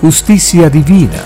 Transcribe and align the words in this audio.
justicia 0.00 0.68
divina. 0.68 1.22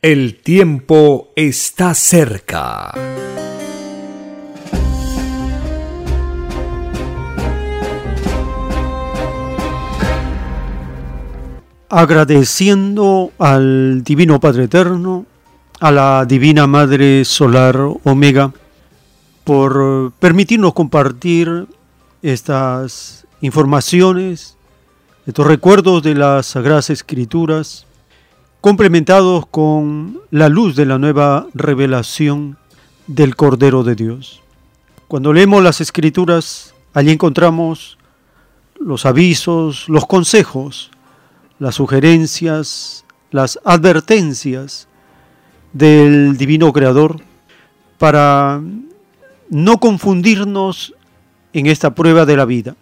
El 0.00 0.40
tiempo 0.40 1.28
está 1.36 1.94
cerca. 1.94 2.92
Agradeciendo 11.90 13.32
al 13.38 14.02
Divino 14.02 14.40
Padre 14.40 14.64
Eterno, 14.64 15.26
a 15.80 15.90
la 15.90 16.24
Divina 16.24 16.66
Madre 16.66 17.24
Solar 17.24 17.76
Omega, 18.04 18.52
por 19.44 20.12
permitirnos 20.18 20.72
compartir 20.72 21.66
estas 22.22 23.26
informaciones, 23.40 24.56
estos 25.26 25.46
recuerdos 25.46 26.02
de 26.02 26.14
las 26.14 26.46
Sagradas 26.46 26.88
Escrituras, 26.90 27.86
complementados 28.60 29.46
con 29.46 30.20
la 30.30 30.48
luz 30.48 30.76
de 30.76 30.86
la 30.86 30.98
nueva 30.98 31.46
revelación 31.52 32.56
del 33.06 33.36
Cordero 33.36 33.82
de 33.84 33.94
Dios. 33.94 34.40
Cuando 35.08 35.32
leemos 35.32 35.62
las 35.62 35.80
Escrituras, 35.80 36.74
allí 36.94 37.10
encontramos 37.10 37.98
los 38.78 39.04
avisos, 39.04 39.88
los 39.88 40.06
consejos, 40.06 40.90
las 41.58 41.74
sugerencias, 41.74 43.04
las 43.30 43.60
advertencias 43.64 44.88
del 45.74 46.36
Divino 46.38 46.72
Creador 46.72 47.20
para 47.98 48.60
no 49.50 49.78
confundirnos 49.78 50.94
en 51.52 51.66
esta 51.66 51.94
prueba 51.94 52.24
de 52.24 52.36
la 52.36 52.46
vida, 52.46 52.74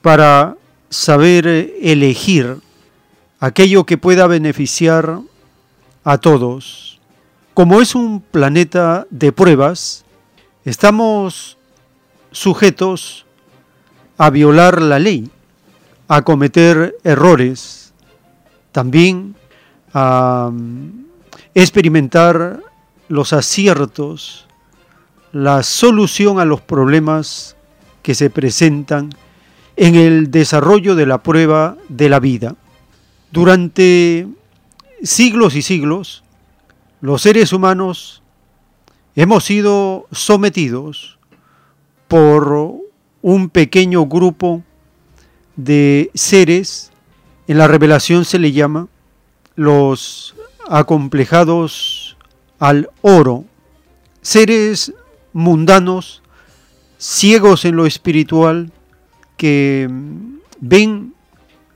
para 0.00 0.56
saber 0.90 1.46
elegir 1.80 2.58
aquello 3.40 3.84
que 3.84 3.98
pueda 3.98 4.26
beneficiar 4.26 5.20
a 6.04 6.18
todos. 6.18 7.00
Como 7.54 7.80
es 7.80 7.94
un 7.94 8.20
planeta 8.20 9.06
de 9.10 9.32
pruebas, 9.32 10.04
estamos 10.64 11.58
sujetos 12.30 13.26
a 14.16 14.30
violar 14.30 14.80
la 14.80 14.98
ley, 14.98 15.30
a 16.08 16.22
cometer 16.22 16.96
errores, 17.04 17.92
también 18.72 19.34
a 19.92 20.50
experimentar 21.54 22.60
los 23.08 23.32
aciertos 23.32 24.48
la 25.32 25.62
solución 25.62 26.40
a 26.40 26.44
los 26.44 26.60
problemas 26.60 27.56
que 28.02 28.14
se 28.14 28.30
presentan 28.30 29.10
en 29.78 29.94
el 29.94 30.32
desarrollo 30.32 30.96
de 30.96 31.06
la 31.06 31.22
prueba 31.22 31.76
de 31.88 32.08
la 32.08 32.18
vida. 32.18 32.56
Durante 33.30 34.26
siglos 35.04 35.54
y 35.54 35.62
siglos, 35.62 36.24
los 37.00 37.22
seres 37.22 37.52
humanos 37.52 38.22
hemos 39.14 39.44
sido 39.44 40.08
sometidos 40.10 41.18
por 42.08 42.74
un 43.22 43.50
pequeño 43.50 44.06
grupo 44.06 44.64
de 45.54 46.10
seres, 46.12 46.90
en 47.46 47.58
la 47.58 47.68
revelación 47.68 48.24
se 48.24 48.40
le 48.40 48.50
llama 48.50 48.88
los 49.54 50.34
acomplejados 50.68 52.16
al 52.58 52.90
oro, 53.02 53.44
seres 54.22 54.92
mundanos, 55.32 56.22
ciegos 56.98 57.64
en 57.64 57.76
lo 57.76 57.86
espiritual, 57.86 58.72
que 59.38 59.88
ven 60.60 61.14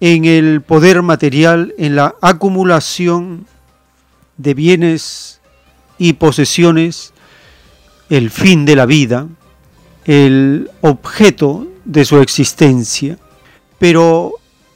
en 0.01 0.25
el 0.27 0.61
poder 0.61 1.01
material, 1.01 1.75
en 1.79 1.97
la 1.97 2.17
acumulación 2.21 3.47
de 4.37 4.53
bienes 4.53 5.41
y 5.97 6.15
posesiones, 6.15 7.15
el 8.11 8.31
fin 8.31 8.67
de 8.67 8.77
la 8.77 8.85
vida, 8.85 9.29
el 10.05 10.71
objeto 10.81 11.69
de 11.85 12.05
su 12.05 12.19
existencia. 12.19 13.17
Pero 13.79 14.33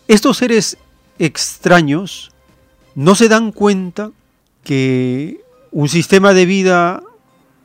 estos 0.06 0.38
seres 0.38 0.78
extraños 1.18 2.30
no 2.94 3.16
se 3.16 3.28
dan 3.28 3.50
cuenta 3.50 4.12
que 4.62 5.40
un 5.72 5.88
sistema 5.88 6.32
de 6.34 6.46
vida 6.46 7.02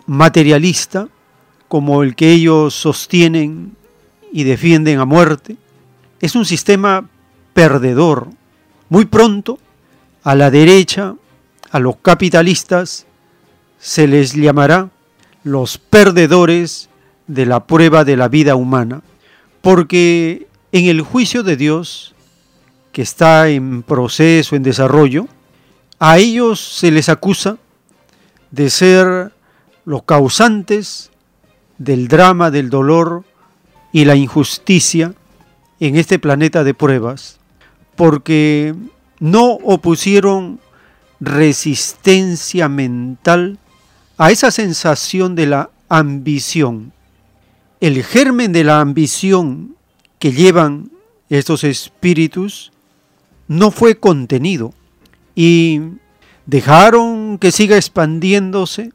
materialista 0.08 1.08
como 1.68 2.02
el 2.02 2.16
que 2.16 2.32
ellos 2.32 2.74
sostienen 2.74 3.78
y 4.32 4.44
defienden 4.44 5.00
a 5.00 5.06
muerte, 5.06 5.58
es 6.20 6.36
un 6.36 6.46
sistema 6.46 7.08
perdedor. 7.54 8.30
Muy 8.90 9.06
pronto, 9.06 9.60
a 10.24 10.36
la 10.36 10.52
derecha, 10.52 11.16
a 11.72 11.80
los 11.80 11.98
capitalistas, 11.98 13.06
se 13.80 14.08
les 14.08 14.34
llamará 14.34 14.90
los 15.44 15.78
perdedores 15.78 16.90
de 17.28 17.46
la 17.46 17.66
prueba 17.66 18.04
de 18.04 18.18
la 18.18 18.28
vida 18.28 18.56
humana, 18.56 19.02
porque 19.62 20.48
en 20.72 20.86
el 20.86 21.02
juicio 21.02 21.44
de 21.44 21.58
Dios, 21.58 22.14
que 22.92 23.02
está 23.02 23.50
en 23.50 23.84
proceso, 23.84 24.56
en 24.56 24.64
desarrollo, 24.64 25.28
a 26.00 26.18
ellos 26.18 26.60
se 26.60 26.92
les 26.92 27.10
acusa 27.10 27.58
de 28.52 28.70
ser 28.70 29.32
los 29.86 30.04
causantes 30.04 31.10
del 31.78 32.08
drama, 32.08 32.52
del 32.52 32.70
dolor 32.70 33.24
y 33.92 34.06
la 34.06 34.16
injusticia 34.16 35.14
en 35.80 35.96
este 35.96 36.20
planeta 36.20 36.64
de 36.64 36.74
pruebas, 36.74 37.40
porque 37.96 38.76
no 39.20 39.52
opusieron 39.52 40.60
resistencia 41.20 42.70
mental 42.70 43.60
a 44.18 44.32
esa 44.32 44.52
sensación 44.52 45.36
de 45.36 45.48
la 45.48 45.70
ambición. 45.90 46.94
El 47.80 48.04
germen 48.04 48.52
de 48.52 48.64
la 48.64 48.80
ambición 48.80 49.76
que 50.20 50.32
llevan 50.32 50.92
estos 51.30 51.64
espíritus 51.64 52.72
no 53.48 53.72
fue 53.72 53.98
contenido 53.98 54.74
y 55.36 55.82
dejaron 56.46 57.38
que 57.40 57.52
siga 57.52 57.78
expandiéndose 57.78 58.92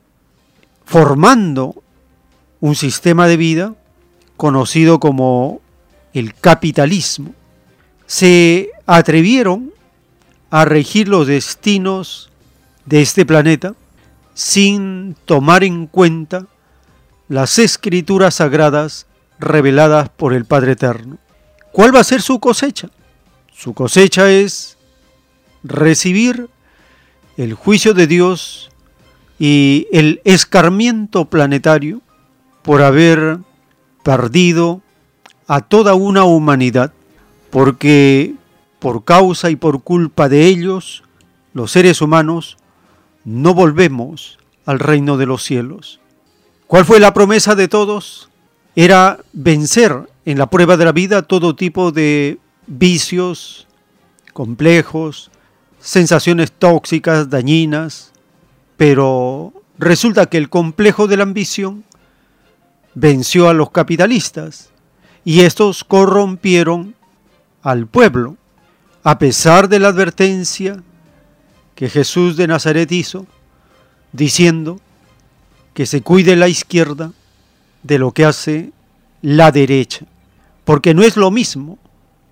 formando 0.84 1.82
un 2.60 2.74
sistema 2.74 3.26
de 3.26 3.36
vida 3.36 3.74
conocido 4.36 5.00
como 5.00 5.60
el 6.12 6.34
capitalismo. 6.34 7.34
Se 8.06 8.70
atrevieron 8.86 9.72
a 10.50 10.64
regir 10.64 11.08
los 11.08 11.26
destinos 11.26 12.30
de 12.84 13.02
este 13.02 13.26
planeta 13.26 13.74
sin 14.34 15.16
tomar 15.24 15.64
en 15.64 15.86
cuenta 15.86 16.46
las 17.28 17.58
escrituras 17.58 18.36
sagradas 18.36 19.06
reveladas 19.38 20.08
por 20.10 20.32
el 20.32 20.44
Padre 20.44 20.72
Eterno. 20.72 21.18
¿Cuál 21.72 21.94
va 21.94 22.00
a 22.00 22.04
ser 22.04 22.22
su 22.22 22.38
cosecha? 22.38 22.88
Su 23.52 23.74
cosecha 23.74 24.30
es 24.30 24.76
recibir 25.62 26.48
el 27.36 27.54
juicio 27.54 27.92
de 27.92 28.06
Dios 28.06 28.70
y 29.38 29.86
el 29.92 30.20
escarmiento 30.24 31.26
planetario 31.26 32.00
por 32.62 32.82
haber 32.82 33.38
perdido 34.06 34.82
a 35.48 35.62
toda 35.62 35.94
una 35.94 36.22
humanidad 36.22 36.92
porque 37.50 38.34
por 38.78 39.04
causa 39.04 39.50
y 39.50 39.56
por 39.56 39.82
culpa 39.82 40.28
de 40.28 40.46
ellos, 40.46 41.02
los 41.54 41.72
seres 41.72 42.00
humanos 42.00 42.56
no 43.24 43.52
volvemos 43.52 44.38
al 44.64 44.78
reino 44.78 45.16
de 45.16 45.26
los 45.26 45.42
cielos. 45.42 45.98
¿Cuál 46.68 46.84
fue 46.84 47.00
la 47.00 47.12
promesa 47.14 47.56
de 47.56 47.66
todos? 47.66 48.30
Era 48.76 49.18
vencer 49.32 50.08
en 50.24 50.38
la 50.38 50.50
prueba 50.50 50.76
de 50.76 50.84
la 50.84 50.92
vida 50.92 51.22
todo 51.22 51.56
tipo 51.56 51.90
de 51.90 52.38
vicios, 52.68 53.66
complejos, 54.32 55.32
sensaciones 55.80 56.52
tóxicas, 56.52 57.28
dañinas, 57.28 58.12
pero 58.76 59.52
resulta 59.80 60.26
que 60.26 60.38
el 60.38 60.48
complejo 60.48 61.08
de 61.08 61.16
la 61.16 61.24
ambición 61.24 61.82
venció 62.96 63.50
a 63.50 63.52
los 63.52 63.70
capitalistas 63.70 64.70
y 65.22 65.42
estos 65.42 65.84
corrompieron 65.84 66.94
al 67.62 67.86
pueblo, 67.86 68.36
a 69.04 69.18
pesar 69.18 69.68
de 69.68 69.78
la 69.78 69.88
advertencia 69.88 70.82
que 71.74 71.90
Jesús 71.90 72.36
de 72.36 72.46
Nazaret 72.48 72.90
hizo, 72.90 73.26
diciendo 74.12 74.80
que 75.74 75.84
se 75.84 76.00
cuide 76.00 76.36
la 76.36 76.48
izquierda 76.48 77.12
de 77.82 77.98
lo 77.98 78.12
que 78.12 78.24
hace 78.24 78.72
la 79.20 79.52
derecha, 79.52 80.06
porque 80.64 80.94
no 80.94 81.02
es 81.02 81.16
lo 81.16 81.30
mismo 81.30 81.78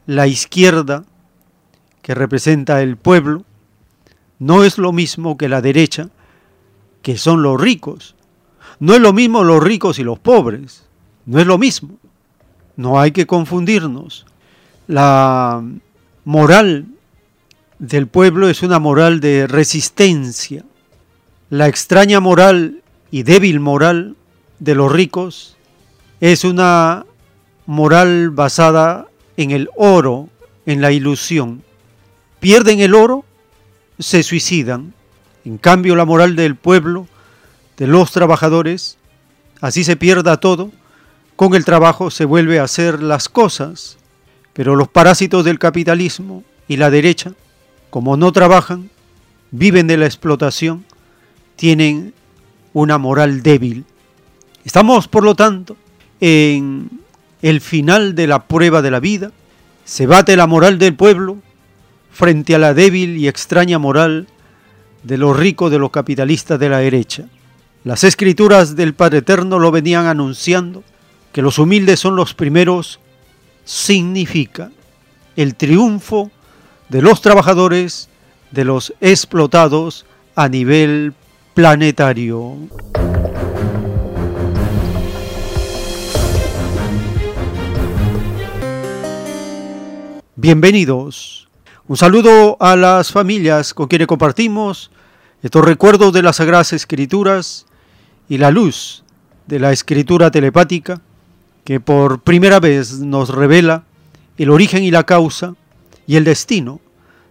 la 0.07 0.27
izquierda 0.27 1.05
que 2.01 2.15
representa 2.15 2.81
el 2.81 2.97
pueblo, 2.97 3.45
no 4.39 4.65
es 4.65 4.79
lo 4.79 4.93
mismo 4.93 5.37
que 5.37 5.51
la 5.51 5.61
derecha, 5.61 6.09
que 7.03 7.19
son 7.19 7.43
los 7.43 7.61
ricos. 7.61 8.15
No 8.81 8.95
es 8.95 9.01
lo 9.01 9.13
mismo 9.13 9.45
los 9.45 9.63
ricos 9.63 9.99
y 9.99 10.05
los 10.05 10.19
pobres, 10.19 10.85
no 11.27 11.41
es 11.41 11.47
lo 11.47 11.59
mismo. 11.59 11.97
No 12.77 13.01
hay 13.01 13.13
que 13.13 13.27
confundirnos. 13.27 14.27
La 14.87 15.63
moral 16.25 16.87
del 17.79 18.07
pueblo 18.07 18.49
es 18.49 18.63
una 18.63 18.79
moral 18.79 19.21
de 19.21 19.47
resistencia. 19.47 20.65
La 21.51 21.69
extraña 21.69 22.21
moral 22.21 22.83
y 23.11 23.23
débil 23.23 23.61
moral 23.61 24.17
de 24.59 24.75
los 24.75 24.91
ricos 24.91 25.57
es 26.21 26.45
una 26.45 27.07
moral 27.67 28.31
basada 28.31 29.07
en 29.37 29.51
el 29.51 29.69
oro, 29.77 30.29
en 30.67 30.81
la 30.81 30.93
ilusión. 30.93 31.63
Pierden 32.41 32.81
el 32.81 32.95
oro, 32.95 33.25
se 33.99 34.23
suicidan. 34.23 34.95
En 35.45 35.59
cambio, 35.59 35.97
la 35.97 36.05
moral 36.05 36.37
del 36.37 36.57
pueblo, 36.57 37.07
de 37.77 37.87
los 37.87 38.13
trabajadores, 38.13 38.99
así 39.61 39.85
se 39.85 39.97
pierda 39.97 40.39
todo, 40.39 40.71
con 41.37 41.55
el 41.55 41.65
trabajo 41.65 42.11
se 42.11 42.25
vuelve 42.25 42.59
a 42.59 42.65
hacer 42.65 43.03
las 43.03 43.29
cosas. 43.29 43.97
Pero 44.53 44.77
los 44.77 44.89
parásitos 44.89 45.45
del 45.45 45.59
capitalismo 45.59 46.45
y 46.69 46.77
la 46.77 46.91
derecha, 46.91 47.33
como 47.91 48.17
no 48.17 48.31
trabajan, 48.33 48.89
viven 49.51 49.87
de 49.87 49.97
la 49.97 50.07
explotación, 50.07 50.85
tienen 51.57 52.15
una 52.73 52.99
moral 52.99 53.43
débil. 53.43 53.85
Estamos, 54.65 55.09
por 55.09 55.25
lo 55.25 55.35
tanto, 55.35 55.77
en 56.21 56.89
el 57.43 57.61
final 57.61 58.15
de 58.15 58.27
la 58.27 58.47
prueba 58.47 58.81
de 58.81 58.91
la 58.91 59.01
vida. 59.01 59.33
Se 59.85 60.07
bate 60.07 60.37
la 60.37 60.47
moral 60.47 60.79
del 60.79 60.95
pueblo 60.95 61.39
frente 62.11 62.55
a 62.55 62.59
la 62.59 62.75
débil 62.75 63.17
y 63.17 63.29
extraña 63.29 63.79
moral 63.79 64.29
de 65.03 65.19
los 65.19 65.37
ricos 65.37 65.71
de 65.71 65.79
los 65.79 65.91
capitalistas 65.91 66.59
de 66.59 66.69
la 66.69 66.79
derecha. 66.79 67.27
Las 67.85 68.03
escrituras 68.03 68.77
del 68.77 68.95
Padre 68.95 69.19
Eterno 69.19 69.59
lo 69.59 69.71
venían 69.71 70.07
anunciando, 70.07 70.83
que 71.33 71.43
los 71.43 71.59
humildes 71.59 72.01
son 72.01 72.17
los 72.17 72.33
primeros, 72.33 72.99
significa 73.67 74.71
el 75.37 75.55
triunfo 75.55 76.31
de 76.89 77.03
los 77.03 77.21
trabajadores, 77.21 78.09
de 78.53 78.65
los 78.65 78.95
explotados 79.03 80.07
a 80.35 80.49
nivel 80.49 81.13
planetario. 81.53 82.57
Bienvenidos. 90.37 91.49
Un 91.87 91.99
saludo 91.99 92.57
a 92.61 92.77
las 92.77 93.13
familias 93.13 93.75
con 93.75 93.89
quienes 93.89 94.09
compartimos 94.09 94.91
estos 95.43 95.63
recuerdos 95.63 96.15
de 96.15 96.23
las 96.23 96.37
Sagradas 96.37 96.73
Escrituras 96.73 97.67
y 98.29 98.39
la 98.39 98.51
luz 98.51 99.05
de 99.47 99.59
la 99.59 99.73
escritura 99.73 100.31
telepática 100.31 101.01
que 101.65 101.81
por 101.81 102.21
primera 102.21 102.61
vez 102.61 103.01
nos 103.01 103.31
revela 103.31 103.85
el 104.37 104.51
origen 104.51 104.83
y 104.85 104.91
la 104.91 105.05
causa 105.05 105.55
y 106.07 106.17
el 106.17 106.25
destino 106.25 106.81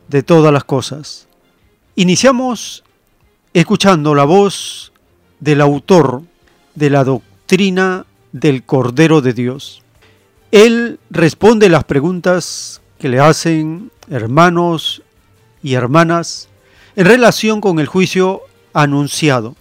de 0.08 0.24
todas 0.24 0.52
las 0.52 0.64
cosas. 0.64 1.28
Iniciamos 1.96 2.84
escuchando 3.54 4.16
la 4.16 4.24
voz 4.24 4.92
del 5.40 5.62
autor 5.62 6.24
de 6.76 6.90
la 6.90 7.04
doctrina 7.04 8.06
del 8.32 8.64
Cordero 8.64 9.22
de 9.22 9.34
Dios. 9.34 9.84
Él 10.52 11.00
responde 11.10 11.70
las 11.70 11.84
preguntas 11.84 12.82
que 13.00 13.10
le 13.10 13.20
hacen 13.20 13.92
hermanos 14.10 15.04
y 15.62 15.74
hermanas 15.74 16.50
en 16.96 17.06
relación 17.06 17.62
con 17.62 17.80
el 17.80 17.88
juicio 17.88 18.42
anunciado. 18.74 19.56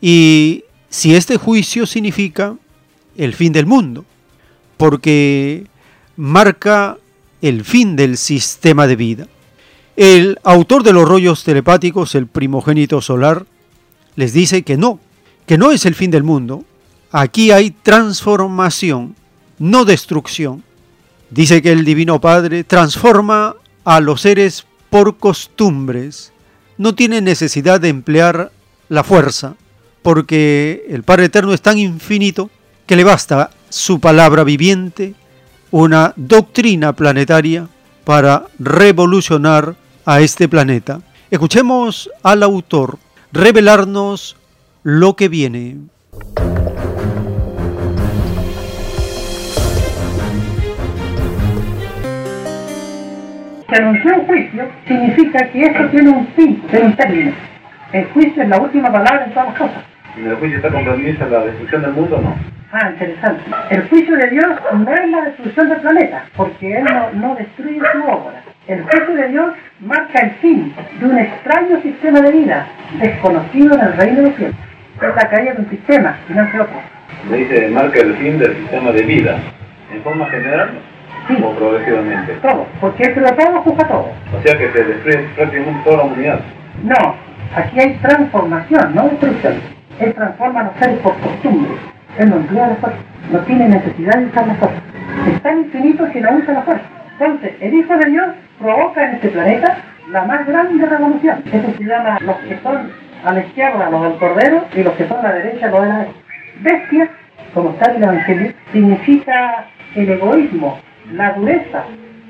Y 0.00 0.64
si 0.96 1.14
este 1.14 1.36
juicio 1.36 1.84
significa 1.84 2.56
el 3.18 3.34
fin 3.34 3.52
del 3.52 3.66
mundo, 3.66 4.06
porque 4.78 5.66
marca 6.16 6.96
el 7.42 7.64
fin 7.64 7.96
del 7.96 8.16
sistema 8.16 8.86
de 8.86 8.96
vida. 8.96 9.26
El 9.94 10.38
autor 10.42 10.82
de 10.84 10.94
los 10.94 11.06
rollos 11.06 11.44
telepáticos, 11.44 12.14
el 12.14 12.26
primogénito 12.26 13.02
solar, 13.02 13.44
les 14.14 14.32
dice 14.32 14.62
que 14.62 14.78
no, 14.78 14.98
que 15.44 15.58
no 15.58 15.70
es 15.70 15.84
el 15.84 15.94
fin 15.94 16.10
del 16.10 16.22
mundo. 16.22 16.64
Aquí 17.10 17.50
hay 17.50 17.72
transformación, 17.72 19.16
no 19.58 19.84
destrucción. 19.84 20.64
Dice 21.28 21.60
que 21.60 21.72
el 21.72 21.84
Divino 21.84 22.22
Padre 22.22 22.64
transforma 22.64 23.54
a 23.84 24.00
los 24.00 24.22
seres 24.22 24.64
por 24.88 25.18
costumbres, 25.18 26.32
no 26.78 26.94
tiene 26.94 27.20
necesidad 27.20 27.82
de 27.82 27.90
emplear 27.90 28.50
la 28.88 29.04
fuerza, 29.04 29.56
porque 30.06 30.86
el 30.88 31.02
Padre 31.02 31.24
Eterno 31.24 31.52
es 31.52 31.60
tan 31.60 31.78
infinito 31.78 32.48
que 32.86 32.94
le 32.94 33.02
basta 33.02 33.50
su 33.68 33.98
palabra 33.98 34.44
viviente, 34.44 35.14
una 35.72 36.12
doctrina 36.14 36.92
planetaria 36.92 37.66
para 38.04 38.44
revolucionar 38.60 39.74
a 40.04 40.20
este 40.20 40.48
planeta. 40.48 41.00
Escuchemos 41.28 42.08
al 42.22 42.44
autor 42.44 43.00
revelarnos 43.32 44.36
lo 44.84 45.16
que 45.16 45.28
viene. 45.28 45.78
Se 53.68 53.76
anunció 53.76 54.14
un 54.14 54.26
juicio, 54.28 54.68
significa 54.86 55.50
que 55.50 55.62
esto 55.62 55.88
tiene 55.90 56.10
un 56.10 56.28
fin, 56.36 56.62
tiene 56.70 56.86
un 56.86 56.96
término. 56.96 57.32
El 57.92 58.04
juicio 58.12 58.44
es 58.44 58.48
la 58.48 58.60
última 58.60 58.92
palabra 58.92 59.24
en 59.24 59.32
todas 59.32 59.48
las 59.48 59.58
cosas. 59.58 59.95
¿En 60.16 60.26
el 60.26 60.36
juicio 60.36 60.56
está 60.58 60.70
compromisa 60.70 61.26
la 61.26 61.40
destrucción 61.44 61.82
del 61.82 61.92
mundo 61.92 62.16
o 62.16 62.20
no? 62.22 62.34
Ah, 62.72 62.90
interesante. 62.90 63.42
El 63.70 63.88
juicio 63.88 64.16
de 64.16 64.30
Dios 64.30 64.46
no 64.74 64.92
es 64.92 65.10
la 65.10 65.20
destrucción 65.22 65.68
del 65.68 65.78
planeta, 65.80 66.24
porque 66.36 66.76
Él 66.78 66.84
no, 66.84 67.10
no 67.28 67.34
destruye 67.36 67.80
su 67.92 68.02
obra. 68.02 68.42
El 68.66 68.82
juicio 68.82 69.14
de 69.14 69.28
Dios 69.28 69.52
marca 69.80 70.18
el 70.20 70.30
fin 70.42 70.74
de 70.98 71.06
un 71.06 71.18
extraño 71.18 71.80
sistema 71.82 72.20
de 72.20 72.32
vida, 72.32 72.66
desconocido 73.00 73.74
en 73.74 73.80
el 73.80 73.92
reino 73.96 74.16
de 74.16 74.22
los 74.28 74.36
cielos. 74.36 74.56
Es 75.00 75.14
la 75.14 75.28
caída 75.30 75.52
de 75.52 75.60
un 75.62 75.70
sistema 75.70 76.16
y 76.28 76.32
no 76.32 76.42
es 76.42 76.54
otro. 76.54 76.76
Le 77.30 77.36
dice, 77.36 77.68
marca 77.68 78.00
el 78.00 78.14
fin 78.16 78.38
del 78.38 78.56
sistema 78.56 78.92
de 78.92 79.02
vida. 79.02 79.36
¿En 79.94 80.02
forma 80.02 80.26
general 80.30 80.70
Sí. 81.28 81.36
o 81.42 81.50
progresivamente? 81.54 82.32
Todo, 82.42 82.66
porque 82.80 83.02
Él 83.04 83.14
creó 83.14 83.32
todo, 83.34 83.60
juzga 83.62 83.88
todo. 83.88 84.08
O 84.36 84.42
sea 84.42 84.56
que 84.58 84.70
se 84.72 84.84
destruye 84.84 85.28
prácticamente 85.36 85.80
toda 85.84 85.96
la 85.98 86.02
humanidad. 86.04 86.40
No, 86.82 87.14
aquí 87.54 87.80
hay 87.80 87.94
transformación, 87.94 88.94
no 88.94 89.08
destrucción. 89.08 89.75
Él 90.00 90.14
transforma 90.14 90.60
a 90.60 90.64
los 90.64 90.76
seres 90.78 90.98
por 90.98 91.14
costumbre. 91.18 91.70
Él 92.18 92.30
no 92.30 92.36
emplea 92.36 92.68
la 92.68 92.74
fuerza, 92.76 92.98
no 93.32 93.38
tiene 93.40 93.68
necesidad 93.68 94.18
de 94.18 94.26
usar 94.26 94.46
la 94.46 94.54
fuerza. 94.54 94.80
Es 95.32 95.42
tan 95.42 95.58
infinito 95.58 96.10
que 96.10 96.20
no 96.20 96.32
usa 96.32 96.54
la 96.54 96.62
fuerza. 96.62 96.84
Entonces, 97.18 97.54
el 97.60 97.74
Hijo 97.74 97.96
de 97.96 98.10
Dios 98.10 98.26
provoca 98.58 99.04
en 99.04 99.14
este 99.16 99.28
planeta 99.28 99.78
la 100.10 100.24
más 100.24 100.46
grande 100.46 100.84
revolución. 100.86 101.42
Eso 101.52 101.72
se 101.76 101.84
llama 101.84 102.18
los 102.20 102.36
que 102.38 102.58
son 102.62 102.90
a 103.24 103.32
la 103.32 103.40
izquierda, 103.40 103.90
los 103.90 104.02
del 104.02 104.18
Cordero, 104.18 104.64
y 104.74 104.82
los 104.82 104.94
que 104.94 105.08
son 105.08 105.18
a 105.18 105.30
la 105.30 105.34
derecha, 105.34 105.68
los 105.68 105.82
de 105.82 105.88
la. 105.88 106.06
Bestia, 106.60 107.10
como 107.52 107.70
está 107.70 107.90
en 107.90 107.96
el 107.96 108.02
Evangelio, 108.04 108.52
significa 108.72 109.66
el 109.94 110.10
egoísmo, 110.10 110.78
la 111.12 111.32
dureza 111.32 111.84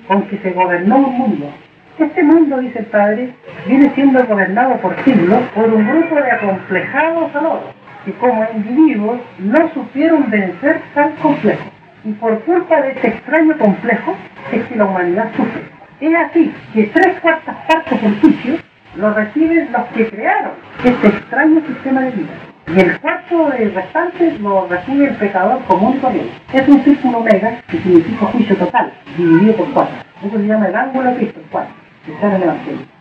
con 0.09 0.23
que 0.23 0.39
se 0.39 0.51
gobernó 0.51 0.97
un 0.97 1.19
mundo. 1.19 1.53
Este 1.99 2.23
mundo, 2.23 2.59
dice 2.59 2.81
el 2.81 2.87
Padre, 2.87 3.35
viene 3.67 3.91
siendo 3.95 4.23
gobernado 4.27 4.77
por 4.83 5.03
siglos 5.03 5.41
por 5.55 5.73
un 5.73 5.89
grupo 5.89 6.17
de 6.17 6.31
acomplejados 6.31 7.35
aloros 7.35 7.75
que 8.05 8.13
como 8.15 8.47
individuos 8.55 9.19
no 9.39 9.73
supieron 9.73 10.31
vencer 10.31 10.83
tal 10.95 11.15
complejo. 11.23 11.65
Y 12.05 12.13
por 12.13 12.39
culpa 12.45 12.83
de 12.83 12.91
este 12.91 13.09
extraño 13.09 13.57
complejo, 13.59 14.15
es 14.53 14.65
que 14.65 14.77
la 14.77 14.85
humanidad 14.85 15.31
sufre. 15.37 15.63
Es 16.01 16.15
así 16.15 16.55
que 16.75 16.85
tres 16.89 17.19
cuartas 17.21 17.57
partes 17.67 18.03
del 18.03 18.21
juicio 18.21 18.57
lo 18.97 19.15
reciben 19.15 19.73
los 19.73 19.87
que 19.87 20.09
crearon 20.09 20.53
este 20.85 21.09
extraño 21.09 21.63
sistema 21.67 22.03
de 22.03 22.11
vida. 22.11 22.33
Y 22.69 22.81
el 22.81 23.01
cuarto 23.01 23.51
restante 23.51 24.33
lo 24.39 24.69
recibe 24.69 25.07
el 25.07 25.17
pecador 25.17 25.65
común 25.65 25.97
y 25.97 26.01
corriente. 26.01 26.33
Es 26.53 26.69
un 26.69 26.85
círculo 26.85 27.19
omega 27.19 27.63
que 27.69 27.79
significa 27.79 28.27
juicio 28.27 28.57
total, 28.57 28.93
dividido 29.17 29.55
por 29.57 29.73
cuatro. 29.73 29.97
Eso 30.23 30.37
se 30.37 30.47
llama 30.47 30.69
el 30.69 30.77
ángulo 30.77 31.11
de 31.11 31.17
Cristo, 31.17 31.41
el 31.41 31.47
cuatro, 31.51 31.75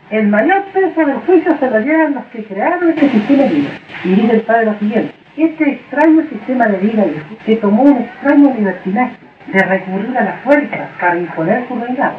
El 0.10 0.28
mayor 0.28 0.64
peso 0.74 1.06
del 1.06 1.18
juicio 1.18 1.56
se 1.60 1.70
lo 1.70 1.80
llevan 1.80 2.16
los 2.16 2.24
que 2.26 2.44
crearon 2.44 2.90
este 2.90 3.10
sistema 3.10 3.44
de 3.44 3.50
vida. 3.50 3.70
Y 4.04 4.10
dice 4.16 4.34
el 4.36 4.42
Padre 4.42 4.66
lo 4.66 4.80
siguiente. 4.80 5.14
Este 5.38 5.70
extraño 5.70 6.24
sistema 6.30 6.66
de 6.68 6.78
vida 6.78 7.04
que 7.46 7.56
tomó 7.58 7.84
un 7.84 7.98
extraño 7.98 8.54
libertinaje 8.56 9.16
de 9.48 9.60
recurrir 9.60 10.18
a 10.18 10.24
la 10.24 10.34
fuerza 10.44 10.90
para 11.00 11.18
imponer 11.18 11.68
su 11.68 11.76
reinado. 11.76 12.16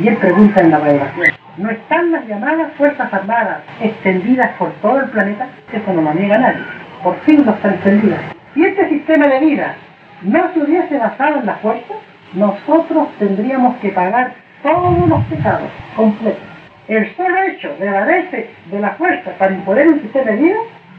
Y 0.00 0.08
él 0.08 0.16
pregunta 0.16 0.60
en 0.62 0.70
la 0.70 0.78
revelación, 0.78 1.26
¿no 1.58 1.70
están 1.70 2.12
las 2.12 2.26
llamadas 2.26 2.72
Fuerzas 2.78 3.12
Armadas 3.12 3.58
extendidas 3.80 4.50
por 4.58 4.70
todo 4.80 5.00
el 5.00 5.10
planeta? 5.10 5.48
Eso 5.72 5.92
no 5.92 6.02
lo 6.02 6.14
niega 6.14 6.38
nadie. 6.38 6.62
Por 7.02 7.18
fin 7.20 7.44
no 7.44 7.52
están 7.52 7.74
extendidas. 7.74 8.20
Si 8.54 8.64
este 8.64 8.88
sistema 8.88 9.26
de 9.26 9.40
vida 9.40 9.74
no 10.22 10.52
se 10.54 10.60
hubiese 10.62 10.96
basado 10.96 11.40
en 11.40 11.46
la 11.46 11.56
fuerza, 11.56 11.94
nosotros 12.34 13.08
tendríamos 13.18 13.76
que 13.78 13.90
pagar 13.90 14.34
todos 14.62 15.08
los 15.08 15.24
pecados 15.24 15.70
completos. 15.96 16.42
El 16.88 17.14
solo 17.16 17.42
hecho 17.44 17.74
de 17.78 17.90
valerse 17.90 18.50
de 18.66 18.80
la 18.80 18.90
fuerza 18.90 19.30
para 19.38 19.52
imponer 19.52 19.88
un 19.88 20.00
sistema 20.02 20.30
de 20.30 20.36
vida, 20.36 20.58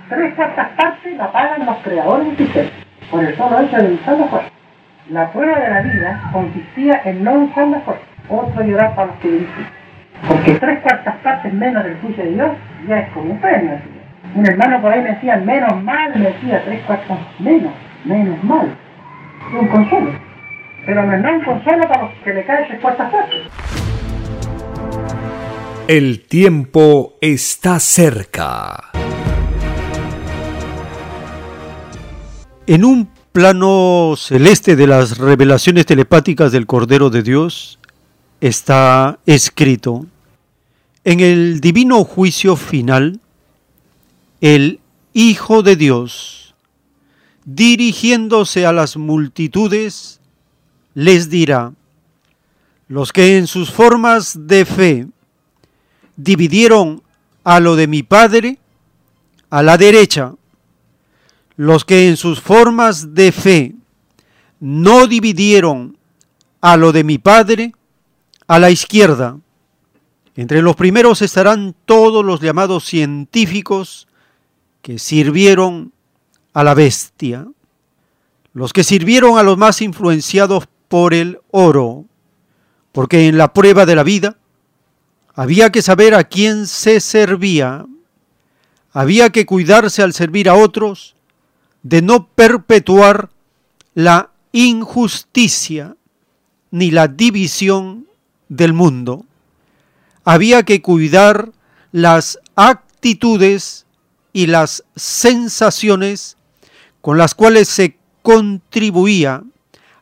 tres 0.09 0.33
cuartas 0.33 0.69
partes 0.69 1.17
la 1.17 1.31
pagan 1.31 1.65
los 1.65 1.77
creadores 1.77 2.27
del 2.27 2.37
sistema, 2.37 2.69
por 3.11 3.23
el 3.23 3.35
solo 3.35 3.59
hecho 3.61 3.77
de 3.77 3.93
usar 3.93 4.17
la 4.17 4.27
fuerza. 4.27 4.49
La 5.09 5.31
prueba 5.31 5.59
de 5.59 5.69
la 5.69 5.81
vida 5.81 6.29
consistía 6.31 7.01
en 7.03 7.23
no 7.23 7.33
usar 7.33 7.67
la 7.67 7.79
fuerza, 7.81 8.03
otro 8.29 8.63
llorar 8.63 8.95
para 8.95 9.07
los 9.07 9.17
que 9.17 9.29
dirigen. 9.29 9.67
Porque 10.27 10.53
tres 10.53 10.79
cuartas 10.79 11.15
partes 11.17 11.53
menos 11.53 11.83
del 11.83 11.99
juicio 11.99 12.23
de 12.23 12.31
Dios 12.31 12.51
ya 12.87 12.99
es 12.99 13.09
como 13.09 13.31
un 13.31 13.39
premio. 13.39 13.77
Un 14.35 14.47
hermano 14.47 14.81
por 14.81 14.93
ahí 14.93 15.01
me 15.01 15.09
decía, 15.09 15.35
menos 15.37 15.83
mal, 15.83 16.11
me 16.15 16.27
decía, 16.27 16.63
tres 16.63 16.81
cuartas 16.83 17.19
menos, 17.39 17.73
menos 18.05 18.41
mal. 18.43 18.73
Un 19.59 19.67
consuelo. 19.67 20.32
Pero 20.85 21.05
no 21.05 21.15
es 21.15 21.37
un 21.37 21.45
consuelo 21.45 21.87
para 21.87 22.03
los 22.03 22.23
que 22.23 22.33
le 22.33 22.45
caen 22.45 22.67
tres 22.67 22.81
cuartas 22.81 23.11
partes. 23.11 23.41
El 25.87 26.21
tiempo 26.25 27.15
está 27.21 27.79
cerca. 27.79 28.91
En 32.67 32.85
un 32.85 33.09
plano 33.31 34.15
celeste 34.17 34.75
de 34.75 34.87
las 34.87 35.17
revelaciones 35.17 35.85
telepáticas 35.85 36.51
del 36.51 36.65
Cordero 36.67 37.09
de 37.09 37.23
Dios 37.23 37.79
está 38.39 39.19
escrito, 39.25 40.05
en 41.03 41.19
el 41.19 41.59
divino 41.59 42.03
juicio 42.03 42.55
final, 42.55 43.19
el 44.39 44.79
Hijo 45.13 45.63
de 45.63 45.75
Dios, 45.75 46.55
dirigiéndose 47.45 48.65
a 48.65 48.71
las 48.71 48.97
multitudes, 48.97 50.21
les 50.93 51.29
dirá, 51.29 51.73
los 52.87 53.11
que 53.11 53.37
en 53.37 53.47
sus 53.47 53.71
formas 53.71 54.47
de 54.47 54.65
fe 54.65 55.07
dividieron 56.15 57.01
a 57.43 57.59
lo 57.59 57.75
de 57.75 57.87
mi 57.87 58.03
Padre, 58.03 58.59
a 59.49 59.63
la 59.63 59.77
derecha, 59.77 60.33
los 61.55 61.85
que 61.85 62.07
en 62.07 62.17
sus 62.17 62.41
formas 62.41 63.13
de 63.13 63.31
fe 63.31 63.75
no 64.59 65.07
dividieron 65.07 65.97
a 66.61 66.77
lo 66.77 66.91
de 66.91 67.03
mi 67.03 67.17
Padre, 67.17 67.73
a 68.47 68.59
la 68.59 68.69
izquierda. 68.71 69.37
Entre 70.35 70.61
los 70.61 70.75
primeros 70.75 71.21
estarán 71.21 71.75
todos 71.85 72.25
los 72.25 72.41
llamados 72.41 72.85
científicos 72.85 74.07
que 74.81 74.99
sirvieron 74.99 75.91
a 76.53 76.63
la 76.63 76.73
bestia, 76.73 77.47
los 78.53 78.73
que 78.73 78.83
sirvieron 78.83 79.37
a 79.37 79.43
los 79.43 79.57
más 79.57 79.81
influenciados 79.81 80.67
por 80.93 81.15
el 81.15 81.39
oro, 81.49 82.05
porque 82.91 83.27
en 83.27 83.35
la 83.35 83.51
prueba 83.51 83.87
de 83.87 83.95
la 83.95 84.03
vida 84.03 84.37
había 85.33 85.71
que 85.71 85.81
saber 85.81 86.13
a 86.13 86.23
quién 86.23 86.67
se 86.67 86.99
servía, 86.99 87.87
había 88.91 89.31
que 89.31 89.47
cuidarse 89.47 90.03
al 90.03 90.13
servir 90.13 90.47
a 90.47 90.53
otros 90.53 91.15
de 91.81 92.03
no 92.03 92.27
perpetuar 92.27 93.31
la 93.95 94.29
injusticia 94.51 95.97
ni 96.69 96.91
la 96.91 97.07
división 97.07 98.05
del 98.47 98.73
mundo. 98.73 99.25
Había 100.23 100.61
que 100.61 100.83
cuidar 100.83 101.53
las 101.91 102.37
actitudes 102.53 103.87
y 104.31 104.45
las 104.45 104.83
sensaciones 104.95 106.37
con 107.01 107.17
las 107.17 107.33
cuales 107.33 107.67
se 107.67 107.97
contribuía 108.21 109.41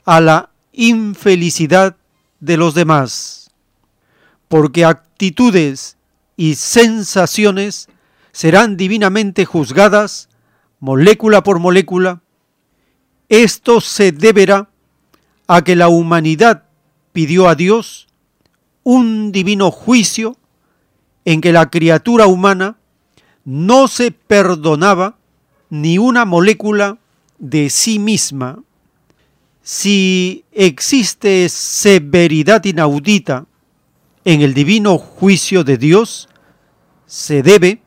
a 0.03 0.19
la 0.19 0.50
infelicidad 0.73 1.97
de 2.39 2.57
los 2.57 2.73
demás, 2.73 3.51
porque 4.47 4.85
actitudes 4.85 5.97
y 6.37 6.55
sensaciones 6.55 7.89
serán 8.31 8.77
divinamente 8.77 9.45
juzgadas 9.45 10.29
molécula 10.79 11.43
por 11.43 11.59
molécula, 11.59 12.21
esto 13.29 13.79
se 13.79 14.11
deberá 14.11 14.69
a 15.47 15.63
que 15.63 15.75
la 15.75 15.87
humanidad 15.87 16.63
pidió 17.13 17.47
a 17.47 17.55
Dios 17.55 18.07
un 18.83 19.31
divino 19.31 19.71
juicio 19.71 20.35
en 21.23 21.39
que 21.39 21.51
la 21.53 21.69
criatura 21.69 22.25
humana 22.25 22.77
no 23.45 23.87
se 23.87 24.11
perdonaba 24.11 25.17
ni 25.69 25.97
una 25.97 26.25
molécula 26.25 26.97
de 27.37 27.69
sí 27.69 27.99
misma. 27.99 28.63
Si 29.73 30.43
existe 30.51 31.47
severidad 31.47 32.65
inaudita 32.65 33.45
en 34.25 34.41
el 34.41 34.53
divino 34.53 34.97
juicio 34.97 35.63
de 35.63 35.77
Dios, 35.77 36.27
se 37.05 37.41
debe 37.41 37.81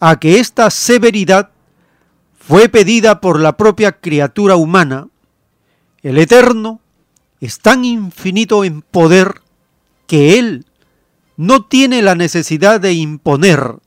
a 0.00 0.18
que 0.18 0.38
esta 0.40 0.70
severidad 0.70 1.50
fue 2.32 2.70
pedida 2.70 3.20
por 3.20 3.40
la 3.40 3.58
propia 3.58 3.92
criatura 3.92 4.56
humana, 4.56 5.08
el 6.02 6.16
Eterno 6.16 6.80
es 7.42 7.58
tan 7.58 7.84
infinito 7.84 8.64
en 8.64 8.80
poder 8.80 9.42
que 10.06 10.38
Él 10.38 10.64
no 11.36 11.66
tiene 11.66 12.00
la 12.00 12.14
necesidad 12.14 12.80
de 12.80 12.94
imponer. 12.94 13.80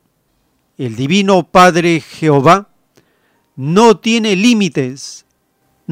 El 0.77 0.95
Divino 0.95 1.47
Padre 1.47 2.01
Jehová 2.01 2.69
no 3.55 3.97
tiene 3.97 4.35
límites 4.35 5.25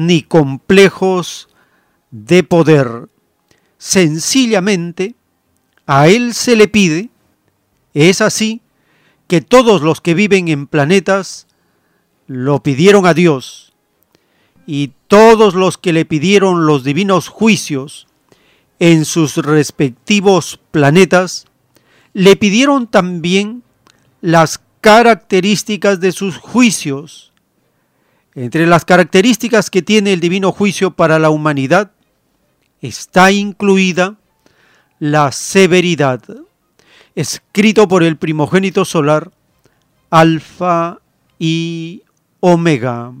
ni 0.00 0.22
complejos 0.22 1.50
de 2.10 2.42
poder. 2.42 3.10
Sencillamente, 3.76 5.14
a 5.86 6.08
Él 6.08 6.32
se 6.32 6.56
le 6.56 6.68
pide, 6.68 7.10
es 7.92 8.22
así 8.22 8.62
que 9.26 9.42
todos 9.42 9.82
los 9.82 10.00
que 10.00 10.14
viven 10.14 10.48
en 10.48 10.66
planetas 10.66 11.46
lo 12.26 12.62
pidieron 12.62 13.04
a 13.04 13.12
Dios 13.12 13.74
y 14.66 14.92
todos 15.06 15.52
los 15.52 15.76
que 15.76 15.92
le 15.92 16.06
pidieron 16.06 16.64
los 16.64 16.82
divinos 16.82 17.28
juicios 17.28 18.06
en 18.78 19.04
sus 19.04 19.36
respectivos 19.36 20.60
planetas, 20.70 21.44
le 22.14 22.36
pidieron 22.36 22.86
también 22.86 23.62
las 24.22 24.62
características 24.80 26.00
de 26.00 26.12
sus 26.12 26.38
juicios. 26.38 27.29
Entre 28.34 28.64
las 28.66 28.84
características 28.84 29.70
que 29.70 29.82
tiene 29.82 30.12
el 30.12 30.20
divino 30.20 30.52
juicio 30.52 30.92
para 30.92 31.18
la 31.18 31.30
humanidad 31.30 31.90
está 32.80 33.32
incluida 33.32 34.18
la 35.00 35.32
severidad, 35.32 36.22
escrito 37.16 37.88
por 37.88 38.04
el 38.04 38.16
primogénito 38.16 38.84
solar, 38.84 39.32
Alfa 40.10 41.00
y 41.40 42.02
Omega. 42.38 43.12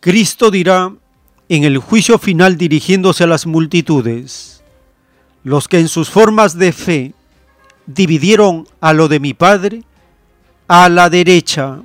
Cristo 0.00 0.50
dirá 0.50 0.94
en 1.50 1.64
el 1.64 1.76
juicio 1.76 2.18
final 2.18 2.56
dirigiéndose 2.56 3.24
a 3.24 3.26
las 3.26 3.46
multitudes, 3.46 4.59
los 5.44 5.68
que 5.68 5.78
en 5.78 5.88
sus 5.88 6.10
formas 6.10 6.58
de 6.58 6.72
fe 6.72 7.14
dividieron 7.86 8.66
a 8.80 8.92
lo 8.92 9.08
de 9.08 9.20
mi 9.20 9.34
Padre, 9.34 9.82
a 10.68 10.88
la 10.88 11.10
derecha, 11.10 11.80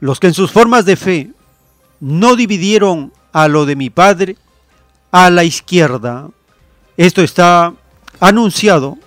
los 0.00 0.20
que 0.20 0.26
en 0.28 0.34
sus 0.34 0.50
formas 0.50 0.84
de 0.84 0.96
fe 0.96 1.30
no 2.00 2.36
dividieron 2.36 3.12
a 3.32 3.48
lo 3.48 3.64
de 3.64 3.76
mi 3.76 3.90
Padre, 3.90 4.36
a 5.10 5.30
la 5.30 5.44
izquierda. 5.44 6.28
Esto 6.96 7.22
está 7.22 7.72
anunciado 8.20 8.98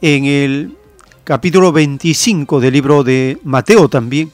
en 0.00 0.24
el 0.24 0.76
capítulo 1.24 1.72
25 1.72 2.60
del 2.60 2.72
libro 2.72 3.04
de 3.04 3.38
Mateo 3.44 3.88
también, 3.88 4.32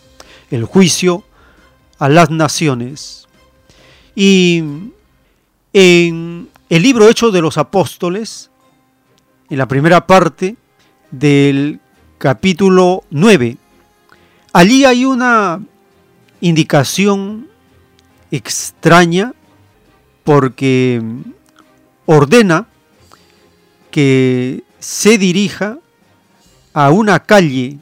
el 0.50 0.64
juicio 0.64 1.24
a 1.98 2.08
las 2.08 2.30
naciones. 2.30 3.26
Y 4.14 4.62
en 5.72 6.48
el 6.68 6.82
libro 6.82 7.08
Hecho 7.08 7.30
de 7.30 7.40
los 7.40 7.58
Apóstoles, 7.58 8.50
en 9.48 9.58
la 9.58 9.68
primera 9.68 10.06
parte 10.06 10.56
del 11.10 11.80
capítulo 12.18 13.04
9, 13.10 13.56
allí 14.52 14.84
hay 14.84 15.04
una 15.04 15.60
indicación 16.40 17.48
extraña 18.32 19.32
porque 20.24 21.00
ordena 22.06 22.66
que 23.92 24.64
se 24.80 25.18
dirija 25.18 25.78
a 26.74 26.90
una 26.90 27.20
calle 27.20 27.78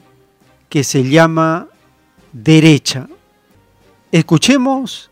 que 0.69 0.83
se 0.83 1.09
llama 1.09 1.67
derecha. 2.31 3.07
Escuchemos 4.11 5.09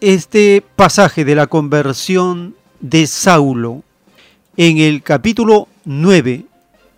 este 0.00 0.64
pasaje 0.76 1.24
de 1.24 1.34
la 1.34 1.48
conversión 1.48 2.54
de 2.84 3.06
Saulo 3.06 3.82
en 4.58 4.76
el 4.76 5.02
capítulo 5.02 5.68
9 5.86 6.44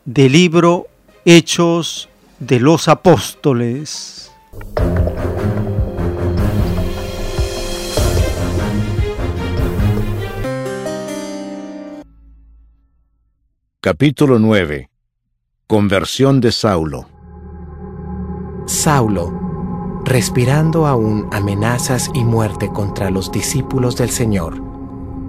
del 0.05 0.33
libro 0.33 0.89
Hechos 1.25 2.09
de 2.41 2.59
los 2.59 2.89
Apóstoles. 2.89 4.33
Capítulo 13.81 14.41
9 14.41 14.91
Conversión 15.69 16.41
de 16.41 16.51
Saulo 16.51 17.09
Saulo, 18.67 20.03
respirando 20.05 20.89
aún 20.89 21.29
amenazas 21.31 22.11
y 22.13 22.25
muerte 22.25 22.73
contra 22.73 23.11
los 23.11 23.31
discípulos 23.31 23.97
del 23.97 24.11
Señor, 24.11 24.66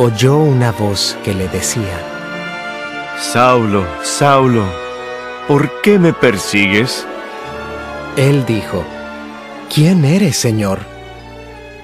oyó 0.00 0.38
una 0.38 0.72
voz 0.72 1.18
que 1.22 1.34
le 1.34 1.46
decía, 1.48 2.00
Saulo, 3.18 3.84
Saulo, 4.02 4.64
¿por 5.46 5.82
qué 5.82 5.98
me 5.98 6.14
persigues? 6.14 7.06
Él 8.16 8.46
dijo, 8.46 8.82
¿quién 9.72 10.06
eres, 10.06 10.36
Señor? 10.36 10.78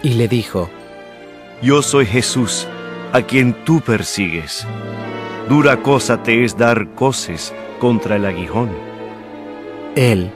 Y 0.03 0.15
le 0.15 0.29
dijo, 0.29 0.71
Yo 1.61 1.83
soy 1.83 2.07
Jesús, 2.07 2.67
a 3.13 3.21
quien 3.21 3.53
tú 3.65 3.83
persigues. 3.83 4.67
Dura 5.51 5.83
cosa 5.83 6.23
te 6.23 6.43
es 6.43 6.57
dar 6.57 6.95
coces 6.95 7.53
contra 7.79 8.17
el 8.17 8.25
aguijón. 8.25 8.71
Él, 9.95 10.33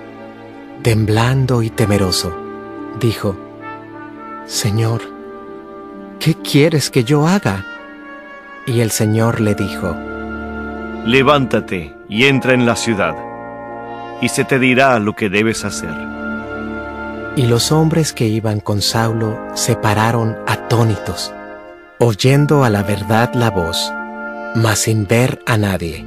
temblando 0.82 1.62
y 1.62 1.70
temeroso, 1.70 2.36
dijo, 3.00 3.38
Señor, 4.44 5.00
¿qué 6.18 6.34
quieres 6.34 6.90
que 6.90 7.04
yo 7.04 7.26
haga? 7.26 7.69
Y 8.66 8.80
el 8.80 8.90
Señor 8.90 9.40
le 9.40 9.54
dijo, 9.54 9.96
Levántate 11.04 11.94
y 12.08 12.26
entra 12.26 12.52
en 12.52 12.66
la 12.66 12.76
ciudad, 12.76 13.14
y 14.20 14.28
se 14.28 14.44
te 14.44 14.58
dirá 14.58 14.98
lo 14.98 15.14
que 15.14 15.30
debes 15.30 15.64
hacer. 15.64 15.94
Y 17.36 17.46
los 17.46 17.72
hombres 17.72 18.12
que 18.12 18.26
iban 18.26 18.60
con 18.60 18.82
Saulo 18.82 19.38
se 19.54 19.76
pararon 19.76 20.36
atónitos, 20.46 21.32
oyendo 21.98 22.64
a 22.64 22.70
la 22.70 22.82
verdad 22.82 23.32
la 23.34 23.50
voz, 23.50 23.90
mas 24.54 24.80
sin 24.80 25.06
ver 25.06 25.42
a 25.46 25.56
nadie. 25.56 26.04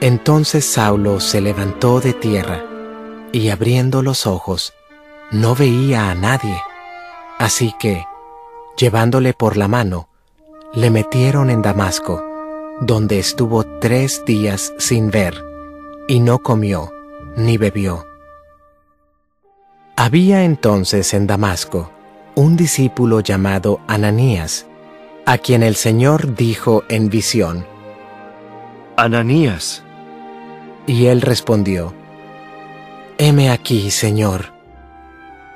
Entonces 0.00 0.64
Saulo 0.64 1.18
se 1.18 1.40
levantó 1.40 2.00
de 2.00 2.12
tierra, 2.12 2.62
y 3.32 3.48
abriendo 3.48 4.02
los 4.02 4.26
ojos, 4.26 4.72
no 5.32 5.54
veía 5.54 6.10
a 6.10 6.14
nadie. 6.14 6.60
Así 7.38 7.74
que, 7.80 8.04
llevándole 8.76 9.34
por 9.34 9.56
la 9.56 9.66
mano, 9.66 10.09
le 10.72 10.90
metieron 10.90 11.50
en 11.50 11.62
Damasco, 11.62 12.22
donde 12.80 13.18
estuvo 13.18 13.64
tres 13.80 14.24
días 14.24 14.72
sin 14.78 15.10
ver, 15.10 15.44
y 16.06 16.20
no 16.20 16.38
comió 16.38 16.92
ni 17.36 17.58
bebió. 17.58 18.06
Había 19.96 20.44
entonces 20.44 21.12
en 21.12 21.26
Damasco 21.26 21.90
un 22.36 22.56
discípulo 22.56 23.20
llamado 23.20 23.80
Ananías, 23.88 24.66
a 25.26 25.38
quien 25.38 25.62
el 25.62 25.74
Señor 25.74 26.34
dijo 26.36 26.84
en 26.88 27.10
visión, 27.10 27.66
Ananías. 28.96 29.82
Y 30.86 31.06
él 31.06 31.20
respondió, 31.20 31.94
Heme 33.18 33.50
aquí, 33.50 33.90
Señor. 33.90 34.52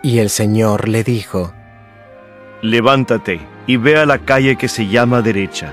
Y 0.03 0.19
el 0.19 0.29
Señor 0.29 0.89
le 0.89 1.03
dijo, 1.03 1.53
Levántate 2.63 3.54
y 3.67 3.77
ve 3.77 3.97
a 3.97 4.07
la 4.07 4.19
calle 4.19 4.57
que 4.57 4.69
se 4.69 4.87
llama 4.87 5.23
derecha, 5.23 5.73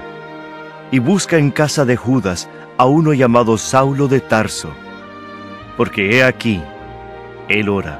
y 0.91 0.99
busca 0.99 1.37
en 1.37 1.51
casa 1.51 1.85
de 1.85 1.97
Judas 1.97 2.49
a 2.77 2.85
uno 2.85 3.13
llamado 3.13 3.57
Saulo 3.57 4.07
de 4.07 4.19
Tarso, 4.19 4.71
porque 5.77 6.17
he 6.17 6.23
aquí, 6.23 6.61
él 7.47 7.69
ora, 7.69 7.99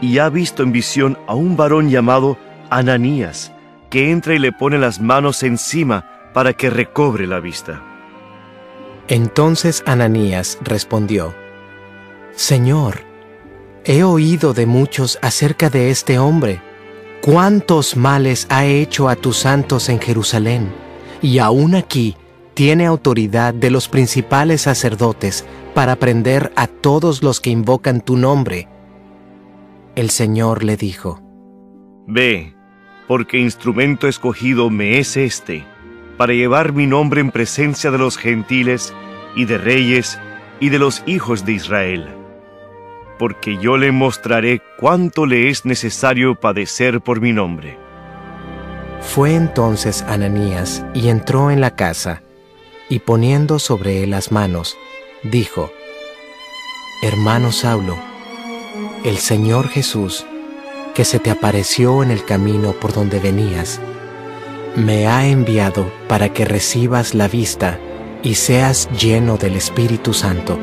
y 0.00 0.18
ha 0.18 0.28
visto 0.28 0.62
en 0.62 0.72
visión 0.72 1.18
a 1.26 1.34
un 1.34 1.56
varón 1.56 1.90
llamado 1.90 2.36
Ananías, 2.70 3.52
que 3.90 4.10
entra 4.10 4.34
y 4.34 4.38
le 4.38 4.52
pone 4.52 4.78
las 4.78 5.00
manos 5.00 5.42
encima 5.42 6.30
para 6.32 6.54
que 6.54 6.70
recobre 6.70 7.26
la 7.26 7.40
vista. 7.40 7.82
Entonces 9.08 9.82
Ananías 9.86 10.58
respondió, 10.62 11.34
Señor, 12.34 13.00
he 13.84 14.02
oído 14.04 14.54
de 14.54 14.64
muchos 14.64 15.18
acerca 15.20 15.68
de 15.68 15.90
este 15.90 16.18
hombre, 16.18 16.62
cuántos 17.22 17.96
males 17.96 18.46
ha 18.50 18.66
hecho 18.66 19.08
a 19.08 19.16
tus 19.16 19.38
santos 19.38 19.88
en 19.88 20.00
Jerusalén, 20.00 20.70
y 21.22 21.38
aún 21.38 21.74
aquí 21.74 22.16
tiene 22.52 22.84
autoridad 22.84 23.54
de 23.54 23.70
los 23.70 23.88
principales 23.88 24.62
sacerdotes 24.62 25.46
para 25.72 25.96
prender 25.96 26.52
a 26.56 26.66
todos 26.66 27.22
los 27.22 27.40
que 27.40 27.50
invocan 27.50 28.02
tu 28.02 28.16
nombre. 28.16 28.68
El 29.94 30.10
Señor 30.10 30.64
le 30.64 30.76
dijo, 30.76 31.22
Ve, 32.06 32.54
porque 33.06 33.38
instrumento 33.38 34.08
escogido 34.08 34.68
me 34.68 34.98
es 34.98 35.16
este, 35.16 35.64
para 36.18 36.34
llevar 36.34 36.72
mi 36.72 36.86
nombre 36.86 37.20
en 37.20 37.30
presencia 37.30 37.90
de 37.90 37.98
los 37.98 38.18
gentiles 38.18 38.92
y 39.36 39.44
de 39.44 39.58
reyes 39.58 40.18
y 40.60 40.70
de 40.70 40.78
los 40.78 41.02
hijos 41.06 41.44
de 41.46 41.52
Israel. 41.52 42.21
Porque 43.22 43.56
yo 43.56 43.76
le 43.76 43.92
mostraré 43.92 44.60
cuánto 44.80 45.26
le 45.26 45.48
es 45.48 45.64
necesario 45.64 46.34
padecer 46.34 47.00
por 47.00 47.20
mi 47.20 47.32
nombre. 47.32 47.78
Fue 49.00 49.36
entonces 49.36 50.02
Ananías 50.08 50.84
y 50.92 51.08
entró 51.08 51.52
en 51.52 51.60
la 51.60 51.76
casa, 51.76 52.24
y 52.88 52.98
poniendo 52.98 53.60
sobre 53.60 54.02
él 54.02 54.10
las 54.10 54.32
manos, 54.32 54.76
dijo, 55.22 55.70
Hermano 57.00 57.52
Saulo, 57.52 57.96
el 59.04 59.18
Señor 59.18 59.68
Jesús, 59.68 60.26
que 60.92 61.04
se 61.04 61.20
te 61.20 61.30
apareció 61.30 62.02
en 62.02 62.10
el 62.10 62.24
camino 62.24 62.72
por 62.72 62.92
donde 62.92 63.20
venías, 63.20 63.80
me 64.74 65.06
ha 65.06 65.28
enviado 65.28 65.92
para 66.08 66.32
que 66.32 66.44
recibas 66.44 67.14
la 67.14 67.28
vista 67.28 67.78
y 68.24 68.34
seas 68.34 68.88
lleno 69.00 69.36
del 69.36 69.54
Espíritu 69.54 70.12
Santo. 70.12 70.58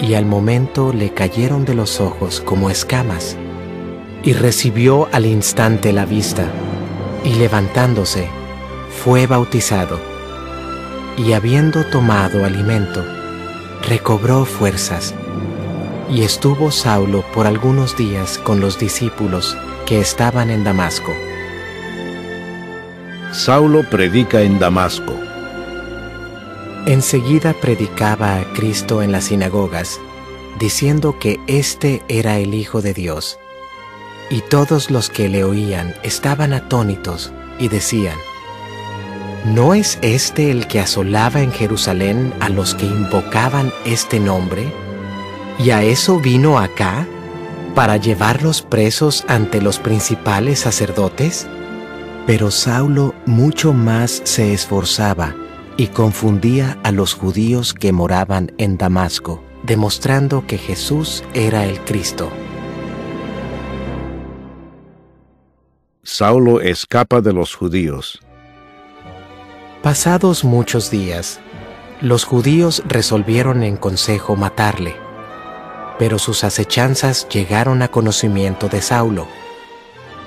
Y 0.00 0.14
al 0.14 0.24
momento 0.24 0.92
le 0.92 1.12
cayeron 1.12 1.64
de 1.64 1.74
los 1.74 2.00
ojos 2.00 2.40
como 2.40 2.70
escamas, 2.70 3.36
y 4.22 4.32
recibió 4.32 5.08
al 5.12 5.26
instante 5.26 5.92
la 5.92 6.06
vista, 6.06 6.46
y 7.24 7.34
levantándose, 7.34 8.28
fue 9.02 9.26
bautizado, 9.26 10.00
y 11.16 11.32
habiendo 11.32 11.84
tomado 11.84 12.44
alimento, 12.44 13.04
recobró 13.86 14.44
fuerzas, 14.44 15.14
y 16.10 16.22
estuvo 16.22 16.70
Saulo 16.70 17.24
por 17.32 17.46
algunos 17.46 17.96
días 17.96 18.38
con 18.38 18.60
los 18.60 18.78
discípulos 18.78 19.56
que 19.86 20.00
estaban 20.00 20.50
en 20.50 20.64
Damasco. 20.64 21.12
Saulo 23.32 23.84
predica 23.88 24.40
en 24.42 24.58
Damasco. 24.58 25.29
Enseguida 26.86 27.52
predicaba 27.52 28.36
a 28.36 28.44
Cristo 28.54 29.02
en 29.02 29.12
las 29.12 29.24
sinagogas, 29.24 30.00
diciendo 30.58 31.18
que 31.18 31.38
éste 31.46 32.02
era 32.08 32.38
el 32.38 32.54
Hijo 32.54 32.80
de 32.80 32.94
Dios. 32.94 33.38
Y 34.30 34.40
todos 34.40 34.90
los 34.90 35.10
que 35.10 35.28
le 35.28 35.44
oían 35.44 35.94
estaban 36.02 36.54
atónitos 36.54 37.32
y 37.58 37.68
decían, 37.68 38.16
¿No 39.44 39.74
es 39.74 39.98
este 40.00 40.50
el 40.50 40.66
que 40.68 40.80
asolaba 40.80 41.42
en 41.42 41.52
Jerusalén 41.52 42.32
a 42.40 42.48
los 42.48 42.74
que 42.74 42.86
invocaban 42.86 43.72
este 43.84 44.18
nombre? 44.18 44.72
¿Y 45.58 45.70
a 45.70 45.82
eso 45.82 46.18
vino 46.18 46.58
acá? 46.58 47.06
¿Para 47.74 47.98
llevarlos 47.98 48.62
presos 48.62 49.24
ante 49.28 49.60
los 49.60 49.78
principales 49.78 50.60
sacerdotes? 50.60 51.46
Pero 52.26 52.50
Saulo 52.50 53.14
mucho 53.26 53.74
más 53.74 54.22
se 54.24 54.54
esforzaba 54.54 55.34
y 55.80 55.86
confundía 55.86 56.78
a 56.82 56.92
los 56.92 57.14
judíos 57.14 57.72
que 57.72 57.90
moraban 57.90 58.52
en 58.58 58.76
Damasco, 58.76 59.42
demostrando 59.62 60.46
que 60.46 60.58
Jesús 60.58 61.24
era 61.32 61.64
el 61.64 61.80
Cristo. 61.80 62.30
Saulo 66.02 66.60
escapa 66.60 67.22
de 67.22 67.32
los 67.32 67.54
judíos. 67.54 68.20
Pasados 69.82 70.44
muchos 70.44 70.90
días, 70.90 71.40
los 72.02 72.24
judíos 72.24 72.82
resolvieron 72.86 73.62
en 73.62 73.78
consejo 73.78 74.36
matarle, 74.36 74.94
pero 75.98 76.18
sus 76.18 76.44
acechanzas 76.44 77.26
llegaron 77.30 77.80
a 77.80 77.88
conocimiento 77.88 78.68
de 78.68 78.82
Saulo, 78.82 79.26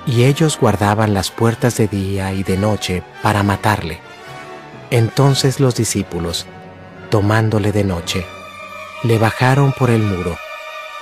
y 0.04 0.24
ellos 0.24 0.58
guardaban 0.58 1.14
las 1.14 1.30
puertas 1.30 1.76
de 1.76 1.86
día 1.86 2.32
y 2.32 2.42
de 2.42 2.56
noche 2.56 3.04
para 3.22 3.44
matarle. 3.44 4.00
Entonces 4.94 5.58
los 5.58 5.74
discípulos, 5.74 6.46
tomándole 7.10 7.72
de 7.72 7.82
noche, 7.82 8.24
le 9.02 9.18
bajaron 9.18 9.72
por 9.76 9.90
el 9.90 10.00
muro, 10.00 10.36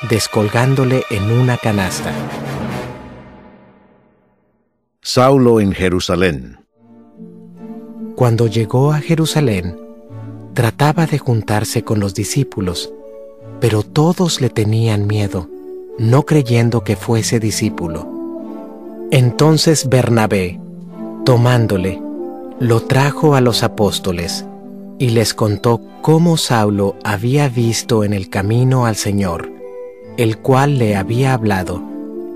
descolgándole 0.08 1.04
en 1.10 1.30
una 1.30 1.58
canasta. 1.58 2.10
Saulo 5.02 5.60
en 5.60 5.72
Jerusalén. 5.72 6.64
Cuando 8.16 8.46
llegó 8.46 8.94
a 8.94 8.98
Jerusalén, 8.98 9.78
trataba 10.54 11.04
de 11.04 11.18
juntarse 11.18 11.84
con 11.84 12.00
los 12.00 12.14
discípulos, 12.14 12.94
pero 13.60 13.82
todos 13.82 14.40
le 14.40 14.48
tenían 14.48 15.06
miedo, 15.06 15.50
no 15.98 16.22
creyendo 16.22 16.82
que 16.82 16.96
fuese 16.96 17.40
discípulo. 17.40 18.08
Entonces 19.10 19.86
Bernabé, 19.86 20.58
tomándole, 21.26 22.00
lo 22.62 22.82
trajo 22.82 23.34
a 23.34 23.40
los 23.40 23.64
apóstoles 23.64 24.46
y 25.00 25.10
les 25.10 25.34
contó 25.34 25.80
cómo 26.00 26.36
Saulo 26.36 26.94
había 27.02 27.48
visto 27.48 28.04
en 28.04 28.12
el 28.12 28.30
camino 28.30 28.86
al 28.86 28.94
Señor, 28.94 29.50
el 30.16 30.38
cual 30.38 30.78
le 30.78 30.94
había 30.94 31.34
hablado, 31.34 31.82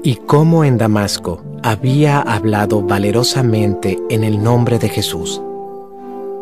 y 0.02 0.16
cómo 0.16 0.64
en 0.64 0.78
Damasco 0.78 1.44
había 1.62 2.20
hablado 2.20 2.82
valerosamente 2.82 4.00
en 4.10 4.24
el 4.24 4.42
nombre 4.42 4.80
de 4.80 4.88
Jesús 4.88 5.40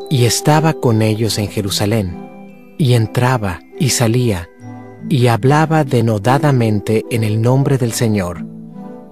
y 0.08 0.24
estaba 0.24 0.72
con 0.72 1.02
ellos 1.02 1.38
en 1.38 1.48
Jerusalén, 1.48 2.74
y 2.78 2.94
entraba 2.94 3.60
y 3.78 3.90
salía, 3.90 4.48
y 5.10 5.26
hablaba 5.26 5.84
denodadamente 5.84 7.04
en 7.10 7.22
el 7.22 7.42
nombre 7.42 7.76
del 7.76 7.92
Señor, 7.92 8.46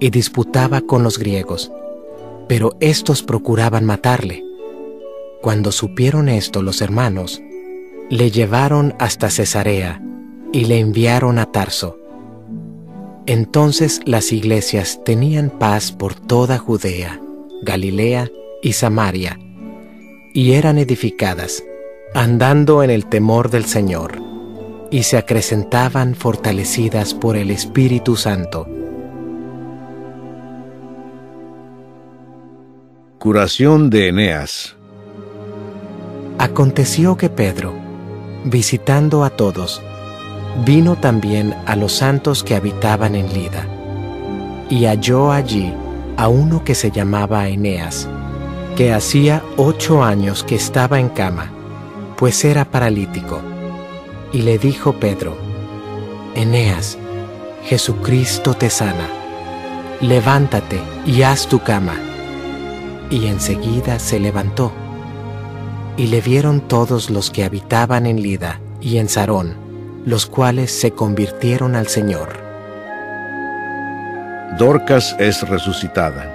y 0.01 0.09
disputaba 0.09 0.81
con 0.81 1.03
los 1.03 1.19
griegos, 1.19 1.71
pero 2.49 2.75
éstos 2.81 3.23
procuraban 3.23 3.85
matarle. 3.85 4.52
Cuando 5.43 5.73
supieron 5.73 6.29
esto 6.29 6.63
los 6.63 6.81
hermanos, 6.83 7.43
le 8.09 8.31
llevaron 8.31 8.95
hasta 9.01 9.29
Cesarea 9.29 10.01
y 10.53 10.67
le 10.67 10.79
enviaron 10.79 11.41
a 11.41 11.47
Tarso. 11.47 11.99
Entonces 13.27 14.01
las 14.05 14.31
iglesias 14.31 15.01
tenían 15.05 15.51
paz 15.51 15.91
por 15.91 16.15
toda 16.15 16.59
Judea, 16.59 17.21
Galilea 17.63 18.31
y 18.63 18.75
Samaria, 18.75 19.37
y 20.33 20.53
eran 20.53 20.79
edificadas, 20.79 21.65
andando 22.15 22.85
en 22.85 22.91
el 22.91 23.07
temor 23.07 23.51
del 23.51 23.65
Señor, 23.65 24.23
y 24.93 25.03
se 25.03 25.17
acrecentaban 25.17 26.15
fortalecidas 26.15 27.15
por 27.15 27.37
el 27.37 27.51
Espíritu 27.51 28.15
Santo. 28.15 28.69
Curación 33.19 33.91
de 33.91 34.09
Eneas. 34.09 34.77
Aconteció 36.39 37.17
que 37.17 37.29
Pedro, 37.29 37.73
visitando 38.45 39.25
a 39.25 39.31
todos, 39.31 39.83
vino 40.65 40.97
también 40.97 41.55
a 41.67 41.77
los 41.77 41.93
santos 41.93 42.43
que 42.43 42.55
habitaban 42.55 43.15
en 43.15 43.33
Lida, 43.33 43.67
y 44.69 44.87
halló 44.87 45.33
allí 45.33 45.73
a 46.17 46.29
uno 46.29 46.65
que 46.65 46.75
se 46.75 46.91
llamaba 46.91 47.49
Eneas, 47.49 48.09
que 48.77 48.93
hacía 48.93 49.43
ocho 49.57 50.03
años 50.03 50.45
que 50.45 50.55
estaba 50.55 50.99
en 50.99 51.09
cama, 51.09 51.51
pues 52.17 52.45
era 52.45 52.65
paralítico. 52.65 53.41
Y 54.33 54.43
le 54.43 54.59
dijo 54.59 54.95
Pedro, 54.95 55.37
Eneas, 56.35 56.99
Jesucristo 57.65 58.55
te 58.55 58.71
sana, 58.71 59.09
levántate 60.01 60.81
y 61.07 61.23
haz 61.23 61.47
tu 61.47 61.61
cama. 61.61 61.95
Y 63.11 63.27
enseguida 63.27 63.99
se 63.99 64.19
levantó. 64.19 64.73
Y 66.03 66.09
le 66.09 66.21
vieron 66.21 66.67
todos 66.67 67.11
los 67.11 67.31
que 67.31 67.45
habitaban 67.45 68.07
en 68.07 68.21
Lida 68.21 68.61
y 68.81 68.99
en 68.99 69.09
Sarón, 69.09 69.55
los 70.05 70.27
cuales 70.27 70.73
se 70.73 70.91
convirtieron 70.91 71.77
al 71.77 71.87
Señor. 71.87 72.43
Dorcas 74.59 75.15
es 75.21 75.49
resucitada. 75.49 76.29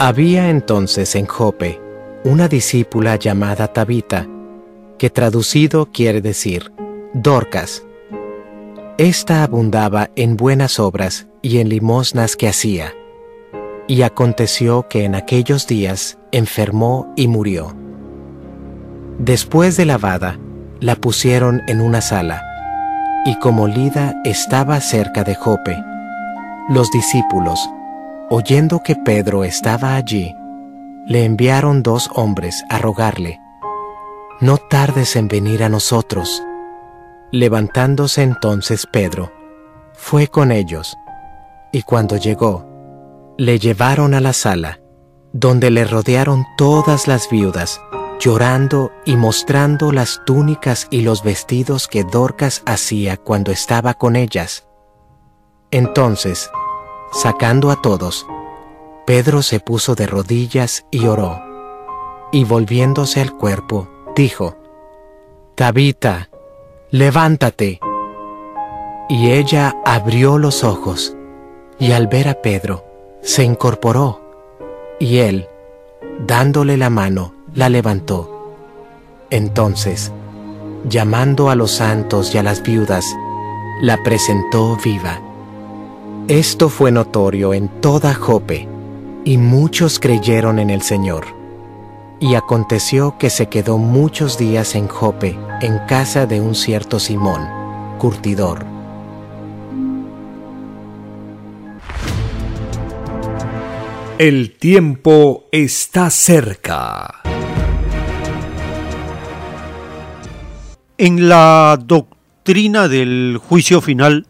Había 0.00 0.50
entonces 0.50 1.14
en 1.14 1.26
Jope 1.26 1.80
una 2.24 2.48
discípula 2.48 3.14
llamada 3.14 3.68
Tabita, 3.68 4.26
que 4.98 5.08
traducido 5.08 5.86
quiere 5.92 6.20
decir 6.20 6.72
Dorcas. 7.14 7.84
Esta 8.98 9.44
abundaba 9.44 10.10
en 10.16 10.36
buenas 10.36 10.80
obras 10.80 11.28
y 11.40 11.58
en 11.58 11.68
limosnas 11.68 12.34
que 12.34 12.48
hacía. 12.48 12.94
Y 13.86 14.02
aconteció 14.02 14.88
que 14.88 15.04
en 15.04 15.14
aquellos 15.14 15.68
días 15.68 16.18
enfermó 16.32 17.12
y 17.14 17.28
murió. 17.28 17.76
Después 19.24 19.76
de 19.76 19.84
lavada, 19.84 20.36
la 20.80 20.96
pusieron 20.96 21.62
en 21.68 21.80
una 21.80 22.00
sala, 22.00 22.42
y 23.24 23.38
como 23.38 23.68
Lida 23.68 24.20
estaba 24.24 24.80
cerca 24.80 25.22
de 25.22 25.36
Jope, 25.36 25.80
los 26.68 26.90
discípulos, 26.90 27.70
oyendo 28.30 28.82
que 28.82 28.96
Pedro 28.96 29.44
estaba 29.44 29.94
allí, 29.94 30.34
le 31.06 31.24
enviaron 31.24 31.84
dos 31.84 32.10
hombres 32.16 32.64
a 32.68 32.78
rogarle, 32.78 33.38
No 34.40 34.56
tardes 34.56 35.14
en 35.14 35.28
venir 35.28 35.62
a 35.62 35.68
nosotros. 35.68 36.42
Levantándose 37.30 38.24
entonces 38.24 38.88
Pedro, 38.92 39.30
fue 39.92 40.26
con 40.26 40.50
ellos, 40.50 40.96
y 41.70 41.82
cuando 41.82 42.16
llegó, 42.16 42.66
le 43.38 43.60
llevaron 43.60 44.14
a 44.14 44.20
la 44.20 44.32
sala, 44.32 44.80
donde 45.32 45.70
le 45.70 45.84
rodearon 45.84 46.44
todas 46.58 47.06
las 47.06 47.30
viudas, 47.30 47.80
llorando 48.22 48.92
y 49.04 49.16
mostrando 49.16 49.90
las 49.90 50.20
túnicas 50.24 50.86
y 50.90 51.00
los 51.00 51.24
vestidos 51.24 51.88
que 51.88 52.04
Dorcas 52.04 52.62
hacía 52.66 53.16
cuando 53.16 53.50
estaba 53.50 53.94
con 53.94 54.16
ellas. 54.16 54.66
Entonces, 55.70 56.50
Sacando 57.12 57.70
a 57.70 57.76
todos, 57.76 58.26
Pedro 59.06 59.42
se 59.42 59.60
puso 59.60 59.94
de 59.94 60.06
rodillas 60.06 60.86
y 60.90 61.04
oró, 61.04 61.42
y 62.32 62.44
volviéndose 62.44 63.20
al 63.20 63.36
cuerpo, 63.36 63.86
dijo, 64.16 64.56
Tabita, 65.54 66.30
levántate. 66.90 67.80
Y 69.10 69.30
ella 69.30 69.76
abrió 69.84 70.38
los 70.38 70.64
ojos, 70.64 71.14
y 71.78 71.92
al 71.92 72.06
ver 72.06 72.28
a 72.28 72.40
Pedro, 72.40 72.86
se 73.20 73.44
incorporó, 73.44 74.22
y 74.98 75.18
él, 75.18 75.48
dándole 76.26 76.78
la 76.78 76.88
mano, 76.88 77.34
la 77.54 77.68
levantó. 77.68 78.56
Entonces, 79.30 80.12
llamando 80.88 81.50
a 81.50 81.54
los 81.54 81.72
santos 81.72 82.34
y 82.34 82.38
a 82.38 82.42
las 82.42 82.62
viudas, 82.62 83.04
la 83.80 84.02
presentó 84.02 84.76
viva. 84.82 85.20
Esto 86.28 86.68
fue 86.68 86.92
notorio 86.92 87.52
en 87.54 87.68
toda 87.80 88.14
Jope, 88.14 88.68
y 89.24 89.38
muchos 89.38 89.98
creyeron 89.98 90.58
en 90.58 90.70
el 90.70 90.82
Señor. 90.82 91.26
Y 92.20 92.36
aconteció 92.36 93.18
que 93.18 93.30
se 93.30 93.46
quedó 93.46 93.78
muchos 93.78 94.38
días 94.38 94.74
en 94.74 94.86
Jope, 94.86 95.36
en 95.60 95.78
casa 95.88 96.26
de 96.26 96.40
un 96.40 96.54
cierto 96.54 97.00
Simón, 97.00 97.48
curtidor. 97.98 98.64
El 104.18 104.56
tiempo 104.56 105.48
está 105.50 106.08
cerca. 106.10 107.22
En 111.04 111.28
la 111.28 111.80
doctrina 111.84 112.86
del 112.86 113.40
juicio 113.42 113.80
final, 113.80 114.24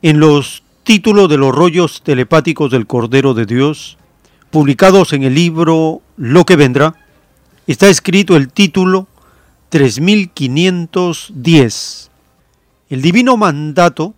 en 0.00 0.18
los 0.18 0.62
título 0.82 1.28
de 1.28 1.36
los 1.36 1.54
rollos 1.54 2.00
telepáticos 2.00 2.70
del 2.70 2.86
Cordero 2.86 3.34
de 3.34 3.44
Dios, 3.44 3.98
publicados 4.50 5.12
en 5.12 5.24
el 5.24 5.34
libro 5.34 6.00
Lo 6.16 6.46
que 6.46 6.56
vendrá, 6.56 6.94
está 7.66 7.90
escrito 7.90 8.34
el 8.34 8.50
título 8.50 9.08
3510. 9.68 12.10
El 12.88 13.02
divino 13.02 13.36
mandato, 13.36 14.14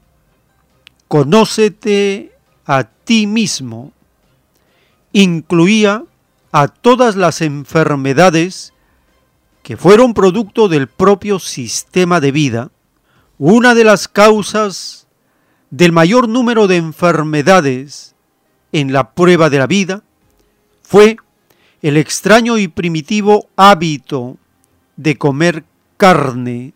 conócete 1.08 2.30
a 2.64 2.84
ti 2.84 3.26
mismo, 3.26 3.90
incluía 5.12 6.04
a 6.52 6.68
todas 6.68 7.16
las 7.16 7.40
enfermedades 7.40 8.72
que 9.68 9.76
fueron 9.76 10.14
producto 10.14 10.66
del 10.68 10.88
propio 10.88 11.38
sistema 11.38 12.20
de 12.20 12.32
vida, 12.32 12.70
una 13.36 13.74
de 13.74 13.84
las 13.84 14.08
causas 14.08 15.08
del 15.68 15.92
mayor 15.92 16.26
número 16.26 16.68
de 16.68 16.76
enfermedades 16.76 18.14
en 18.72 18.94
la 18.94 19.10
prueba 19.10 19.50
de 19.50 19.58
la 19.58 19.66
vida 19.66 20.02
fue 20.80 21.18
el 21.82 21.98
extraño 21.98 22.56
y 22.56 22.68
primitivo 22.68 23.50
hábito 23.56 24.38
de 24.96 25.18
comer 25.18 25.64
carne. 25.98 26.72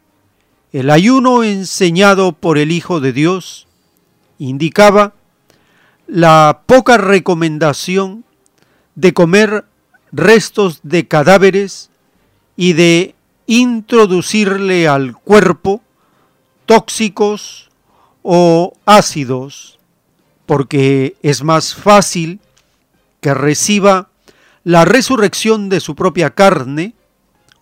El 0.71 0.91
ayuno 0.91 1.45
enseñado 1.45 2.33
por 2.33 2.59
el 2.59 2.71
Hijo 2.71 3.01
de 3.01 3.15
Dios 3.15 3.69
indicaba 4.39 5.15
la 6.07 6.61
poca 6.67 6.99
recomendación 6.99 8.27
de 8.97 9.15
comer 9.15 9.65
restos 10.13 10.81
de 10.83 11.09
cadáveres 11.09 11.89
y 12.57 12.75
de 12.75 13.15
introducirle 13.47 14.89
al 14.89 15.17
cuerpo 15.17 15.83
tóxicos 16.67 17.71
o 18.23 18.75
ácidos, 18.87 19.79
porque 20.47 21.17
es 21.23 21.43
más 21.43 21.75
fácil 21.75 22.41
que 23.21 23.35
reciba 23.35 24.09
la 24.65 24.85
resurrección 24.85 25.69
de 25.69 25.81
su 25.81 25.95
propia 25.95 26.31
carne, 26.31 26.95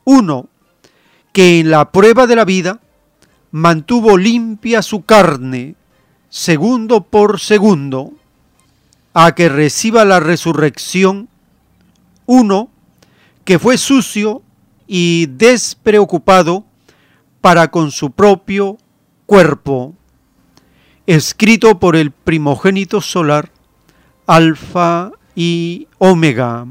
uno, 0.05 0.49
que 1.33 1.61
en 1.61 1.71
la 1.71 1.93
prueba 1.93 2.27
de 2.27 2.37
la 2.37 2.45
vida 2.45 2.81
mantuvo 3.51 4.17
limpia 4.17 4.83
su 4.83 5.05
carne, 5.05 5.75
segundo 6.29 7.03
por 7.03 7.41
segundo, 7.41 8.13
a 9.15 9.35
que 9.35 9.49
reciba 9.49 10.05
la 10.05 10.21
resurrección, 10.21 11.29
uno, 12.27 12.71
que 13.45 13.59
fue 13.59 13.79
sucio 13.79 14.43
y 14.93 15.27
despreocupado 15.27 16.65
para 17.41 17.71
con 17.71 17.93
su 17.93 18.11
propio 18.11 18.77
cuerpo, 19.25 19.95
escrito 21.07 21.79
por 21.79 21.95
el 21.95 22.11
primogénito 22.11 23.01
solar, 23.01 23.53
Alfa 24.27 25.13
y 25.37 25.87
Omega. 25.99 26.67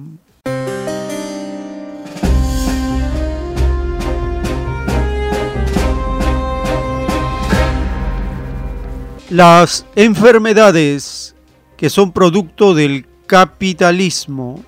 Las 9.29 9.85
enfermedades 9.95 11.35
que 11.77 11.89
son 11.89 12.11
producto 12.11 12.73
del 12.73 13.07
capitalismo 13.27 14.61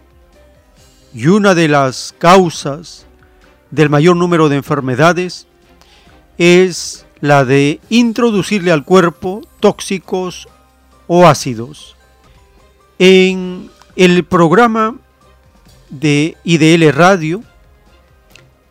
y 1.14 1.28
una 1.28 1.54
de 1.54 1.68
las 1.68 2.16
causas 2.18 3.08
del 3.72 3.90
mayor 3.90 4.16
número 4.16 4.50
de 4.50 4.58
enfermedades 4.58 5.48
es 6.38 7.06
la 7.22 7.46
de 7.46 7.80
introducirle 7.90 8.72
al 8.72 8.84
cuerpo 8.84 9.42
tóxicos 9.60 10.48
o 11.08 11.28
ácidos. 11.28 11.96
En 13.00 13.70
el 13.96 14.24
programa 14.24 14.96
de 15.90 16.38
IDL 16.44 16.92
Radio 16.94 17.44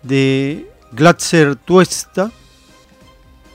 de 0.02 0.70
Glatzer 0.92 1.56
Tuesta 1.56 2.30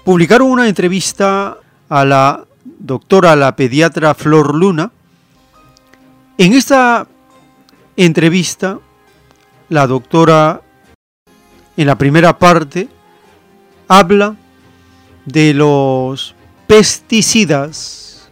publicaron 0.03 0.49
una 0.49 0.67
entrevista 0.67 1.57
a 1.89 2.05
la 2.05 2.45
doctora, 2.79 3.35
la 3.35 3.55
pediatra 3.55 4.13
Flor 4.13 4.55
Luna. 4.55 4.91
En 6.37 6.53
esta 6.53 7.07
entrevista, 7.97 8.79
la 9.69 9.87
doctora, 9.87 10.61
en 11.77 11.87
la 11.87 11.97
primera 11.97 12.37
parte, 12.37 12.87
habla 13.87 14.35
de 15.25 15.53
los 15.53 16.35
pesticidas. 16.67 18.29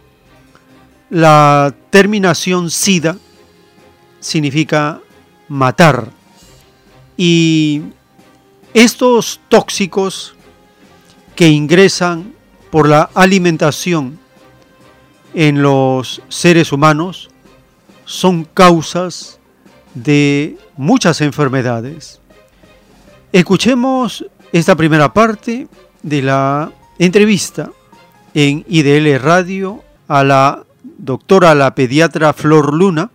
La 1.10 1.74
terminación 1.90 2.70
SIDA 2.70 3.16
significa 4.20 5.00
matar. 5.48 6.10
Y 7.16 7.82
estos 8.72 9.40
tóxicos 9.48 10.34
que 11.36 11.48
ingresan 11.48 12.32
por 12.70 12.88
la 12.88 13.10
alimentación 13.14 14.18
en 15.34 15.62
los 15.62 16.22
seres 16.28 16.72
humanos 16.72 17.30
son 18.04 18.44
causas 18.44 19.38
de 19.94 20.56
muchas 20.76 21.20
enfermedades. 21.20 22.20
Escuchemos 23.34 24.24
esta 24.52 24.76
primera 24.76 25.12
parte 25.12 25.66
de 26.04 26.22
la 26.22 26.70
entrevista 27.00 27.72
en 28.32 28.64
IDL 28.68 29.18
Radio 29.20 29.82
a 30.06 30.22
la 30.22 30.64
doctora, 30.98 31.52
la 31.56 31.74
pediatra 31.74 32.32
Flor 32.32 32.72
Luna. 32.72 33.10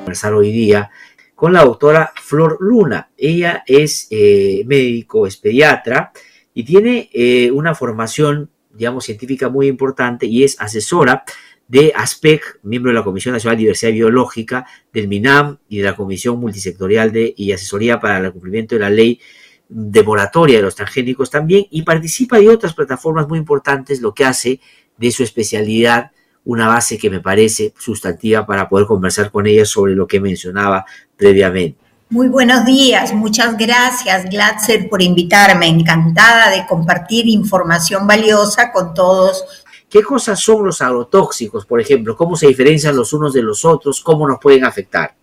Conversar 0.00 0.34
hoy 0.34 0.52
día 0.52 0.90
con 1.34 1.54
la 1.54 1.64
doctora 1.64 2.12
Flor 2.20 2.58
Luna. 2.60 3.08
Ella 3.16 3.64
es 3.66 4.08
eh, 4.10 4.62
médico, 4.66 5.26
es 5.26 5.38
pediatra 5.38 6.12
y 6.52 6.64
tiene 6.64 7.08
eh, 7.14 7.50
una 7.50 7.74
formación, 7.74 8.50
digamos, 8.74 9.06
científica 9.06 9.48
muy 9.48 9.68
importante 9.68 10.26
y 10.26 10.44
es 10.44 10.60
asesora 10.60 11.24
de 11.70 11.92
ASPEC, 11.94 12.58
miembro 12.64 12.90
de 12.90 12.98
la 12.98 13.04
Comisión 13.04 13.32
Nacional 13.32 13.56
de 13.56 13.60
Diversidad 13.60 13.92
Biológica, 13.92 14.66
del 14.92 15.06
MINAM 15.06 15.58
y 15.68 15.78
de 15.78 15.84
la 15.84 15.94
Comisión 15.94 16.40
Multisectorial 16.40 17.12
de, 17.12 17.32
y 17.36 17.52
Asesoría 17.52 18.00
para 18.00 18.18
el 18.18 18.32
Cumplimiento 18.32 18.74
de 18.74 18.80
la 18.80 18.90
Ley 18.90 19.20
de 19.68 20.02
Moratoria 20.02 20.56
de 20.56 20.62
los 20.62 20.74
Transgénicos 20.74 21.30
también, 21.30 21.66
y 21.70 21.82
participa 21.82 22.38
de 22.38 22.48
otras 22.48 22.74
plataformas 22.74 23.28
muy 23.28 23.38
importantes, 23.38 24.00
lo 24.00 24.12
que 24.12 24.24
hace 24.24 24.60
de 24.98 25.12
su 25.12 25.22
especialidad 25.22 26.10
una 26.44 26.66
base 26.66 26.98
que 26.98 27.08
me 27.08 27.20
parece 27.20 27.72
sustantiva 27.78 28.44
para 28.44 28.68
poder 28.68 28.88
conversar 28.88 29.30
con 29.30 29.46
ella 29.46 29.64
sobre 29.64 29.94
lo 29.94 30.08
que 30.08 30.18
mencionaba 30.18 30.84
previamente. 31.16 31.78
Muy 32.08 32.26
buenos 32.26 32.64
días, 32.64 33.12
muchas 33.12 33.56
gracias 33.56 34.28
Glatzer 34.28 34.88
por 34.88 35.00
invitarme, 35.02 35.68
encantada 35.68 36.50
de 36.50 36.66
compartir 36.66 37.28
información 37.28 38.08
valiosa 38.08 38.72
con 38.72 38.92
todos 38.94 39.44
¿Qué 39.90 40.04
cosas 40.04 40.38
son 40.38 40.64
los 40.64 40.80
agrotóxicos, 40.80 41.66
por 41.66 41.80
ejemplo? 41.80 42.16
¿Cómo 42.16 42.36
se 42.36 42.46
diferencian 42.46 42.94
los 42.94 43.12
unos 43.12 43.32
de 43.32 43.42
los 43.42 43.64
otros? 43.64 44.00
¿Cómo 44.00 44.26
nos 44.28 44.38
pueden 44.38 44.64
afectar? 44.64 45.16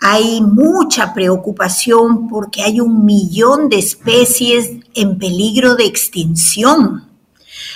Hay 0.00 0.42
mucha 0.42 1.14
preocupación 1.14 2.28
porque 2.28 2.62
hay 2.62 2.78
un 2.78 3.06
millón 3.06 3.70
de 3.70 3.78
especies 3.78 4.70
en 4.94 5.18
peligro 5.18 5.76
de 5.76 5.86
extinción. 5.86 7.08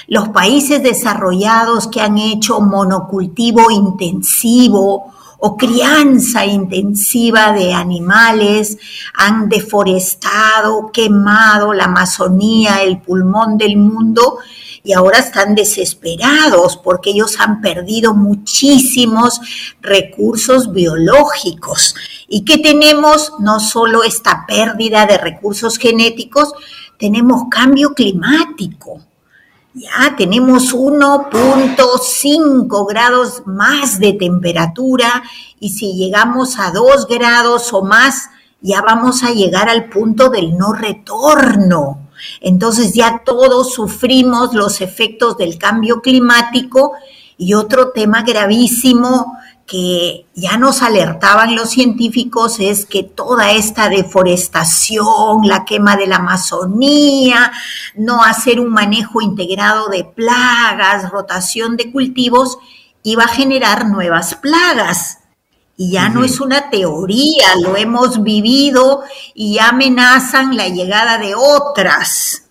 Los 0.09 0.29
países 0.29 0.83
desarrollados 0.83 1.89
que 1.89 2.03
han 2.03 2.19
hecho 2.19 2.61
monocultivo 2.61 3.71
intensivo 3.71 5.15
o 5.43 5.57
crianza 5.57 6.45
intensiva 6.45 7.53
de 7.53 7.73
animales, 7.73 8.77
han 9.15 9.49
deforestado, 9.49 10.91
quemado 10.93 11.73
la 11.73 11.85
Amazonía, 11.85 12.83
el 12.83 13.01
pulmón 13.01 13.57
del 13.57 13.79
mundo, 13.79 14.39
y 14.83 14.93
ahora 14.93 15.19
están 15.19 15.55
desesperados 15.55 16.77
porque 16.77 17.11
ellos 17.11 17.39
han 17.39 17.61
perdido 17.61 18.15
muchísimos 18.15 19.41
recursos 19.81 20.73
biológicos. 20.73 21.95
¿Y 22.29 22.45
que 22.45 22.59
tenemos? 22.59 23.33
No 23.39 23.61
solo 23.61 24.03
esta 24.03 24.45
pérdida 24.47 25.07
de 25.07 25.19
recursos 25.19 25.79
genéticos, 25.79 26.53
tenemos 26.99 27.45
cambio 27.51 27.95
climático. 27.95 29.01
Ya 29.73 30.17
tenemos 30.17 30.75
1.5 30.75 32.89
grados 32.89 33.45
más 33.47 34.01
de 34.01 34.15
temperatura 34.15 35.23
y 35.61 35.69
si 35.71 35.95
llegamos 35.95 36.59
a 36.59 36.73
2 36.73 37.07
grados 37.07 37.73
o 37.73 37.83
más, 37.83 38.31
ya 38.61 38.83
vamos 38.83 39.23
a 39.23 39.31
llegar 39.31 39.69
al 39.69 39.89
punto 39.89 40.29
del 40.29 40.59
no 40.59 40.73
retorno. 40.73 42.10
Entonces 42.41 42.95
ya 42.95 43.23
todos 43.25 43.75
sufrimos 43.75 44.55
los 44.55 44.81
efectos 44.81 45.37
del 45.37 45.59
cambio 45.59 46.01
climático 46.01 46.93
y 47.37 47.55
otro 47.55 47.91
tema 47.91 48.23
gravísimo 48.23 49.39
que 49.71 50.27
ya 50.35 50.57
nos 50.57 50.83
alertaban 50.83 51.55
los 51.55 51.71
científicos 51.71 52.59
es 52.59 52.87
que 52.87 53.05
toda 53.05 53.53
esta 53.53 53.89
deforestación, 53.89 55.47
la 55.47 55.65
quema 55.65 55.97
de 55.97 56.09
la 56.09 56.17
Amazonía, 56.17 57.53
no 57.95 58.25
hacer 58.25 58.59
un 58.59 58.71
manejo 58.71 59.21
integrado 59.21 59.89
de 59.89 60.03
plagas, 60.03 61.09
rotación 61.11 61.77
de 61.77 61.93
cultivos, 61.93 62.59
iba 63.05 63.23
a 63.23 63.29
generar 63.29 63.87
nuevas 63.87 64.35
plagas. 64.35 65.20
Y 65.81 65.93
ya 65.93 66.11
no 66.11 66.25
es 66.25 66.43
una 66.43 66.69
teoría, 66.69 67.57
lo 67.63 67.75
hemos 67.75 68.23
vivido 68.23 69.01
y 69.33 69.59
amenazan 69.61 70.55
la 70.55 70.69
llegada 70.69 71.17
de 71.17 71.35
otras. 71.35 72.51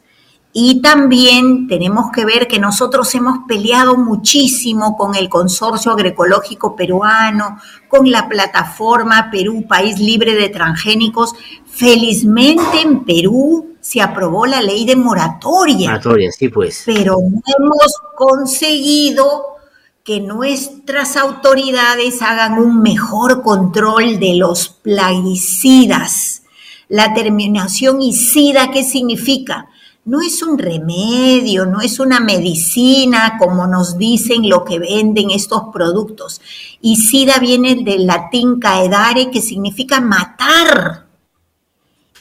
Y 0.51 0.81
también 0.81 1.67
tenemos 1.67 2.09
que 2.11 2.25
ver 2.25 2.47
que 2.47 2.57
nosotros 2.57 3.13
hemos 3.13 3.41
peleado 3.47 3.97
muchísimo 3.97 4.97
con 4.97 5.13
el 5.13 5.29
Consorcio 5.29 5.91
Agroecológico 5.91 6.75
Peruano, 6.75 7.59
con 7.87 8.09
la 8.09 8.27
plataforma 8.27 9.29
Perú, 9.29 9.63
País 9.67 9.99
Libre 9.99 10.33
de 10.33 10.49
Transgénicos. 10.49 11.35
Felizmente 11.67 12.81
en 12.81 13.05
Perú 13.05 13.75
se 13.79 14.01
aprobó 14.01 14.47
la 14.47 14.63
ley 14.63 14.85
de 14.85 14.95
moratoria. 14.95 15.91
Moratoria, 15.91 16.31
sí, 16.31 16.49
pues. 16.49 16.81
Pero 16.83 17.17
no 17.21 17.41
hemos 17.45 17.93
conseguido 18.17 19.58
que 20.03 20.21
nuestras 20.21 21.17
autoridades 21.17 22.21
hagan 22.21 22.59
un 22.59 22.81
mejor 22.81 23.43
control 23.43 24.19
de 24.19 24.35
los 24.35 24.69
plaguicidas. 24.69 26.43
La 26.87 27.13
terminación 27.13 28.01
ICIDA, 28.01 28.71
¿qué 28.71 28.83
significa? 28.83 29.69
no 30.09 30.21
es 30.21 30.41
un 30.41 30.57
remedio, 30.57 31.67
no 31.67 31.81
es 31.81 31.99
una 31.99 32.19
medicina 32.19 33.37
como 33.37 33.67
nos 33.67 33.95
dicen 33.99 34.49
lo 34.49 34.65
que 34.65 34.79
venden 34.79 35.29
estos 35.29 35.63
productos. 35.71 36.41
Y 36.81 36.95
SIDA 36.95 37.37
viene 37.37 37.75
del 37.75 38.07
latín 38.07 38.59
caedare, 38.59 39.29
que 39.29 39.39
significa 39.39 40.01
matar. 40.01 41.05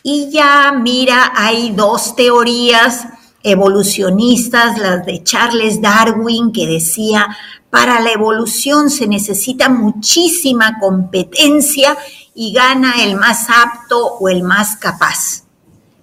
Y 0.02 0.28
ya, 0.30 0.72
mira, 0.72 1.32
hay 1.34 1.70
dos 1.70 2.14
teorías 2.14 3.06
evolucionistas, 3.42 4.78
las 4.78 5.06
de 5.06 5.22
Charles 5.24 5.80
Darwin, 5.80 6.52
que 6.52 6.66
decía, 6.66 7.34
para 7.70 8.00
la 8.00 8.12
evolución 8.12 8.90
se 8.90 9.06
necesita 9.06 9.68
muchísima 9.68 10.78
competencia 10.80 11.96
y 12.34 12.52
gana 12.52 13.02
el 13.02 13.16
más 13.16 13.48
apto 13.50 14.14
o 14.18 14.28
el 14.28 14.42
más 14.42 14.76
capaz. 14.76 15.44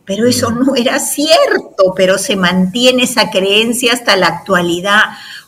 Pero 0.05 0.27
eso 0.27 0.51
no 0.51 0.75
era 0.75 0.99
cierto, 0.99 1.93
pero 1.95 2.19
se 2.19 2.35
mantiene 2.35 3.03
esa 3.03 3.31
creencia 3.31 3.93
hasta 3.93 4.15
la 4.15 4.27
actualidad. 4.27 5.01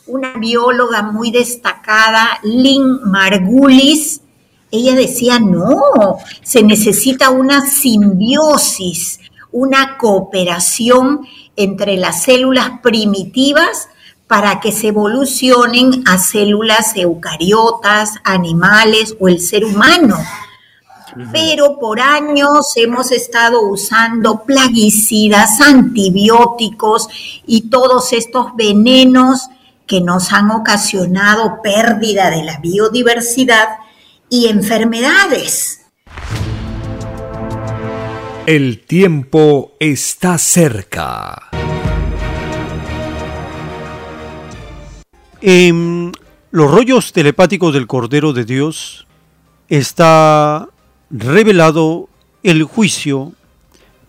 Una 0.06 0.32
bióloga 0.32 1.02
muy 1.02 1.30
destacada, 1.30 2.40
Lynn 2.42 3.00
Margulis, 3.04 4.22
ella 4.70 4.94
decía, 4.94 5.38
no, 5.38 5.82
se 6.42 6.62
necesita 6.62 7.30
una 7.30 7.64
simbiosis, 7.64 9.20
una 9.52 9.96
cooperación 9.96 11.26
entre 11.56 11.96
las 11.96 12.24
células 12.24 12.80
primitivas 12.82 13.88
para 14.28 14.60
que 14.60 14.70
se 14.70 14.88
evolucionen 14.88 16.04
a 16.06 16.18
células 16.18 16.94
eucariotas, 16.94 18.14
animales 18.22 19.16
o 19.18 19.26
el 19.26 19.40
ser 19.40 19.64
humano 19.64 20.16
pero 21.32 21.78
por 21.78 22.00
años 22.00 22.72
hemos 22.76 23.12
estado 23.12 23.62
usando 23.62 24.44
plaguicidas, 24.44 25.60
antibióticos 25.60 27.08
y 27.46 27.70
todos 27.70 28.12
estos 28.12 28.54
venenos 28.56 29.48
que 29.86 30.00
nos 30.00 30.32
han 30.32 30.50
ocasionado 30.50 31.60
pérdida 31.62 32.30
de 32.30 32.44
la 32.44 32.58
biodiversidad 32.58 33.68
y 34.28 34.48
enfermedades. 34.48 35.80
El 38.46 38.84
tiempo 38.86 39.72
está 39.80 40.38
cerca. 40.38 41.47
En 45.40 46.10
los 46.50 46.70
rollos 46.70 47.12
telepáticos 47.12 47.72
del 47.72 47.86
Cordero 47.86 48.32
de 48.32 48.44
Dios 48.44 49.06
está 49.68 50.68
revelado 51.10 52.08
el 52.42 52.64
juicio 52.64 53.32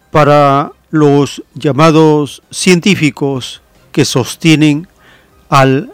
para 0.10 0.72
los 0.90 1.44
llamados 1.54 2.42
científicos 2.50 3.62
que 3.92 4.06
sostienen 4.06 4.88
al 5.50 5.92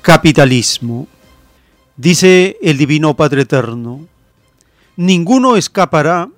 capitalismo. 0.00 1.08
Dice 1.98 2.56
el 2.62 2.78
Divino 2.78 3.14
Padre 3.14 3.42
Eterno, 3.42 4.06
ninguno 4.96 5.56
escapará 5.56 6.30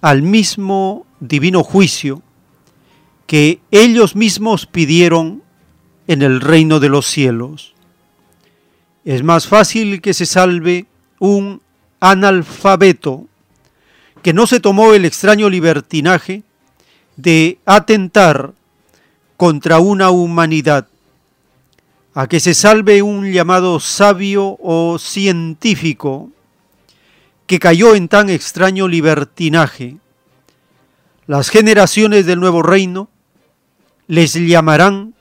al 0.00 0.22
mismo 0.22 1.04
divino 1.20 1.62
juicio 1.62 2.22
que 3.26 3.60
ellos 3.70 4.16
mismos 4.16 4.64
pidieron 4.64 5.42
en 6.10 6.22
el 6.22 6.40
reino 6.40 6.80
de 6.80 6.88
los 6.88 7.06
cielos. 7.06 7.72
Es 9.04 9.22
más 9.22 9.46
fácil 9.46 10.02
que 10.02 10.12
se 10.12 10.26
salve 10.26 10.86
un 11.20 11.62
analfabeto 12.00 13.28
que 14.20 14.32
no 14.32 14.48
se 14.48 14.58
tomó 14.58 14.92
el 14.92 15.04
extraño 15.04 15.48
libertinaje 15.48 16.42
de 17.14 17.58
atentar 17.64 18.54
contra 19.36 19.78
una 19.78 20.10
humanidad, 20.10 20.88
a 22.12 22.26
que 22.26 22.40
se 22.40 22.54
salve 22.54 23.02
un 23.02 23.30
llamado 23.30 23.78
sabio 23.78 24.58
o 24.60 24.98
científico 24.98 26.32
que 27.46 27.60
cayó 27.60 27.94
en 27.94 28.08
tan 28.08 28.30
extraño 28.30 28.88
libertinaje. 28.88 29.98
Las 31.28 31.50
generaciones 31.50 32.26
del 32.26 32.40
nuevo 32.40 32.64
reino 32.64 33.08
les 34.08 34.34
llamarán 34.34 35.14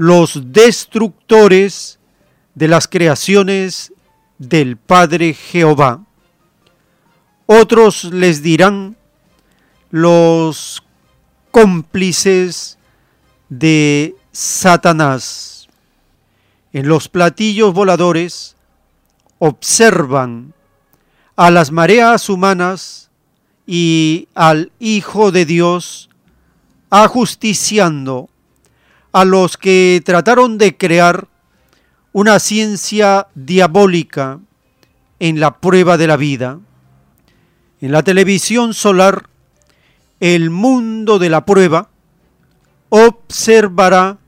los 0.00 0.50
destructores 0.50 1.98
de 2.54 2.68
las 2.68 2.88
creaciones 2.88 3.92
del 4.38 4.78
Padre 4.78 5.34
Jehová. 5.34 6.06
Otros 7.44 8.04
les 8.04 8.42
dirán 8.42 8.96
los 9.90 10.82
cómplices 11.50 12.78
de 13.50 14.16
Satanás. 14.32 15.68
En 16.72 16.88
los 16.88 17.10
platillos 17.10 17.74
voladores 17.74 18.56
observan 19.38 20.54
a 21.36 21.50
las 21.50 21.70
mareas 21.70 22.30
humanas 22.30 23.10
y 23.66 24.28
al 24.34 24.72
Hijo 24.78 25.30
de 25.30 25.44
Dios 25.44 26.08
ajusticiando 26.88 28.30
a 29.12 29.24
los 29.24 29.56
que 29.56 30.02
trataron 30.04 30.58
de 30.58 30.76
crear 30.76 31.28
una 32.12 32.38
ciencia 32.38 33.28
diabólica 33.34 34.40
en 35.18 35.40
la 35.40 35.58
prueba 35.58 35.96
de 35.96 36.06
la 36.06 36.16
vida. 36.16 36.58
En 37.80 37.92
la 37.92 38.02
televisión 38.02 38.74
solar, 38.74 39.28
el 40.18 40.50
mundo 40.50 41.18
de 41.18 41.30
la 41.30 41.44
prueba 41.44 41.88
observará 42.88 44.18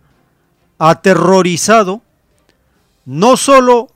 aterrorizado 0.78 2.02
no 3.04 3.36
sólo 3.36 3.88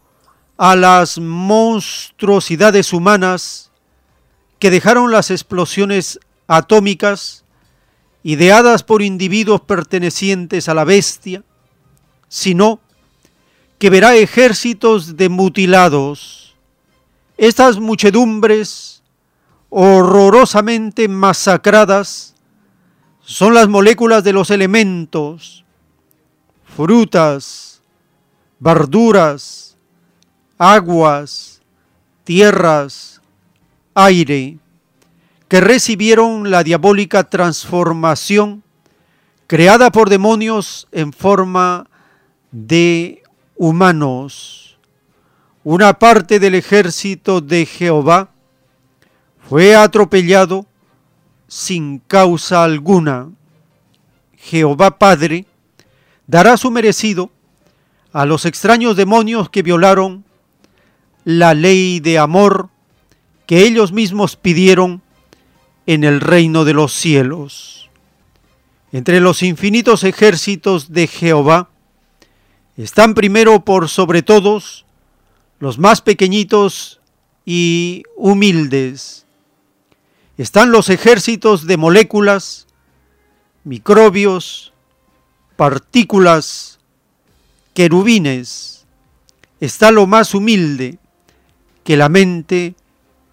a 0.57 0.77
las 0.77 1.19
monstruosidades 1.19 2.93
humanas 2.93 3.71
que 4.59 4.71
dejaron 4.71 5.11
las 5.11 5.31
explosiones 5.31 6.19
atómicas 6.47 7.45
ideadas 8.27 8.83
por 8.83 9.03
individuos 9.03 9.61
pertenecientes 9.61 10.69
a 10.69 10.75
la 10.75 10.83
bestia, 10.83 11.45
sino 12.27 12.81
que 13.79 13.89
verá 13.89 14.17
ejércitos 14.17 15.17
de 15.17 15.29
mutilados. 15.29 16.57
Estas 17.39 17.79
muchedumbres 17.79 19.05
horrorosamente 19.71 21.07
masacradas 21.07 22.35
son 23.21 23.55
las 23.55 23.69
moléculas 23.69 24.25
de 24.25 24.33
los 24.33 24.51
elementos, 24.51 25.65
frutas, 26.77 27.81
verduras, 28.59 29.77
aguas, 30.59 31.63
tierras, 32.25 33.21
aire, 33.95 34.59
que 35.49 35.61
recibieron 35.61 36.51
la 36.51 36.65
diabólica 36.65 37.25
transformación 37.25 38.63
creada 39.47 39.91
por 39.93 40.11
demonios 40.11 40.89
en 40.91 41.13
forma 41.13 41.89
de 42.51 43.23
humanos. 43.55 44.79
Una 45.63 45.99
parte 45.99 46.41
del 46.41 46.55
ejército 46.55 47.41
de 47.41 47.67
Jehová 47.67 48.31
fue 49.49 49.77
atropellado 49.77 50.67
sin 51.49 51.99
causa 52.01 52.65
alguna. 52.65 53.31
Jehová 54.37 54.99
Padre 54.99 55.47
dará 56.27 56.57
su 56.57 56.71
merecido 56.71 57.31
a 58.13 58.27
los 58.27 58.47
extraños 58.47 58.97
demonios 58.97 59.51
que 59.51 59.63
violaron 59.63 60.25
la 61.25 61.55
ley 61.55 62.01
de 62.01 62.19
amor 62.19 62.69
que 63.47 63.65
ellos 63.65 63.93
mismos 63.93 64.37
pidieron 64.37 65.03
en 65.87 66.05
el 66.05 66.21
reino 66.21 66.65
de 66.65 66.75
los 66.75 66.93
cielos. 66.93 67.89
Entre 68.93 69.21
los 69.21 69.43
infinitos 69.43 70.05
ejércitos 70.05 70.93
de 70.93 71.07
Jehová 71.07 71.71
están 72.77 73.15
primero 73.15 73.65
por 73.65 73.89
sobre 73.89 74.23
todos 74.23 74.85
los 75.59 75.79
más 75.79 76.03
pequeñitos 76.03 77.01
y 77.45 78.03
humildes. 78.17 79.25
Están 80.37 80.71
los 80.71 80.91
ejércitos 80.91 81.67
de 81.67 81.77
moléculas, 81.77 82.67
microbios, 83.65 84.73
partículas, 85.57 86.79
querubines. 87.73 88.85
Está 89.61 89.91
lo 89.91 90.07
más 90.07 90.35
humilde 90.35 90.99
que 91.85 91.97
la 91.97 92.09
mente 92.09 92.75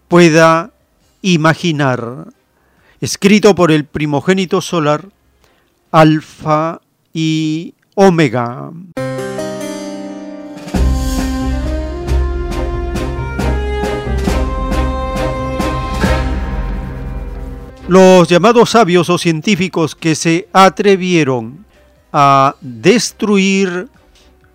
pueda 0.07 0.71
imaginar. 1.21 2.27
Escrito 3.03 3.53
por 3.53 3.69
el 3.73 3.83
primogénito 3.83 4.61
solar, 4.61 5.09
Alfa 5.91 6.79
y 7.13 7.73
Omega. 7.95 8.71
Los 17.89 18.29
llamados 18.29 18.69
sabios 18.69 19.09
o 19.09 19.17
científicos 19.17 19.95
que 19.95 20.15
se 20.15 20.47
atrevieron 20.53 21.65
a 22.13 22.55
destruir 22.61 23.89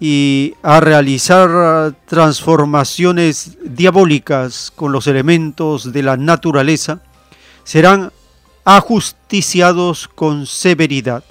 y 0.01 0.55
a 0.63 0.81
realizar 0.81 1.95
transformaciones 2.07 3.59
diabólicas 3.63 4.73
con 4.75 4.91
los 4.91 5.07
elementos 5.07 5.93
de 5.93 6.03
la 6.03 6.17
naturaleza 6.17 7.03
serán 7.63 8.11
ajusticiados 8.69 10.09
con 10.09 10.47
severidad. 10.47 11.25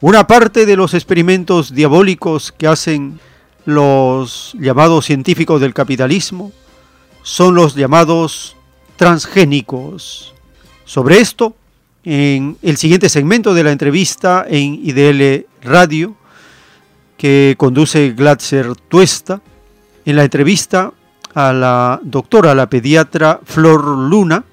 Una 0.00 0.26
parte 0.26 0.64
de 0.64 0.76
los 0.76 0.94
experimentos 0.94 1.74
diabólicos 1.74 2.52
que 2.52 2.66
hacen 2.66 3.20
los 3.66 4.56
llamados 4.58 5.04
científicos 5.04 5.60
del 5.60 5.74
capitalismo 5.74 6.52
son 7.22 7.54
los 7.54 7.74
llamados 7.74 8.56
transgénicos. 8.96 10.32
Sobre 10.86 11.18
esto, 11.18 11.54
en 12.02 12.56
el 12.62 12.78
siguiente 12.78 13.10
segmento 13.10 13.52
de 13.52 13.64
la 13.64 13.72
entrevista 13.72 14.46
en 14.48 14.80
IDL 14.82 15.46
Radio, 15.60 16.16
que 17.18 17.56
conduce 17.58 18.12
Glatzer 18.12 18.74
Tuesta, 18.74 19.42
en 20.06 20.16
la 20.16 20.24
entrevista 20.24 20.94
a 21.34 21.52
la 21.52 22.00
doctora, 22.02 22.54
la 22.54 22.70
pediatra 22.70 23.40
Flor 23.44 23.84
Luna, 23.84 24.44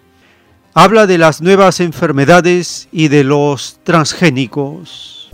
habla 0.74 1.06
de 1.08 1.18
las 1.18 1.42
nuevas 1.42 1.80
enfermedades 1.80 2.88
y 2.92 3.08
de 3.10 3.24
los 3.24 3.80
transgénicos. 3.84 5.32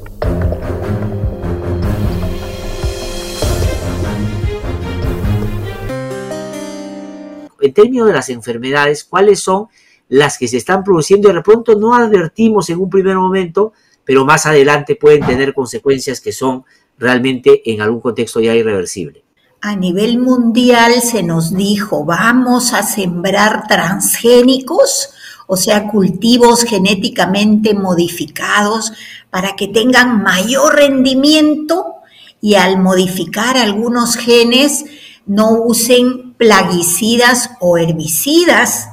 En 7.60 7.74
términos 7.74 8.08
de 8.08 8.14
las 8.14 8.30
enfermedades, 8.30 9.04
¿cuáles 9.04 9.40
son 9.40 9.68
las 10.10 10.38
que 10.38 10.48
se 10.48 10.58
están 10.58 10.84
produciendo 10.84 11.30
y 11.30 11.34
de 11.34 11.42
pronto 11.42 11.76
no 11.76 11.94
advertimos 11.94 12.70
en 12.70 12.80
un 12.80 12.90
primer 12.90 13.18
momento, 13.18 13.74
pero 14.06 14.26
más 14.26 14.46
adelante 14.46 14.96
pueden 14.96 15.26
tener 15.26 15.54
consecuencias 15.54 16.22
que 16.22 16.32
son 16.32 16.64
realmente 16.98 17.70
en 17.72 17.82
algún 17.82 18.00
contexto 18.00 18.40
ya 18.40 18.56
irreversibles. 18.56 19.24
A 19.60 19.76
nivel 19.76 20.20
mundial 20.20 21.02
se 21.02 21.24
nos 21.24 21.56
dijo, 21.56 22.06
vamos 22.06 22.74
a 22.74 22.84
sembrar 22.84 23.68
transgénicos, 23.68 25.10
o 25.48 25.58
sea, 25.58 25.88
cultivos 25.88 26.64
genéticamente 26.64 27.74
modificados 27.74 28.94
para 29.32 29.56
que 29.56 29.68
tengan 29.68 30.22
mayor 30.22 30.76
rendimiento 30.76 31.96
y 32.40 32.56
al 32.56 32.78
modificar 32.80 33.58
algunos 33.58 34.16
genes 34.16 34.86
no 35.26 35.54
usen 35.54 36.34
plaguicidas 36.34 37.50
o 37.60 37.78
herbicidas 37.78 38.90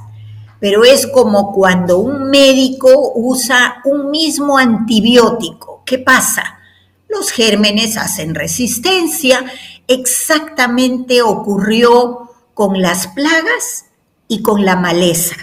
pero 0.64 0.82
es 0.82 1.06
como 1.06 1.52
cuando 1.52 1.98
un 1.98 2.30
médico 2.30 3.12
usa 3.16 3.82
un 3.84 4.10
mismo 4.10 4.56
antibiótico. 4.56 5.82
¿Qué 5.84 5.98
pasa? 5.98 6.58
Los 7.06 7.32
gérmenes 7.32 7.98
hacen 7.98 8.34
resistencia. 8.34 9.44
Exactamente 9.86 11.20
ocurrió 11.20 12.30
con 12.54 12.80
las 12.80 13.08
plagas 13.08 13.84
y 14.26 14.40
con 14.40 14.64
la 14.64 14.76
maleza. 14.76 15.36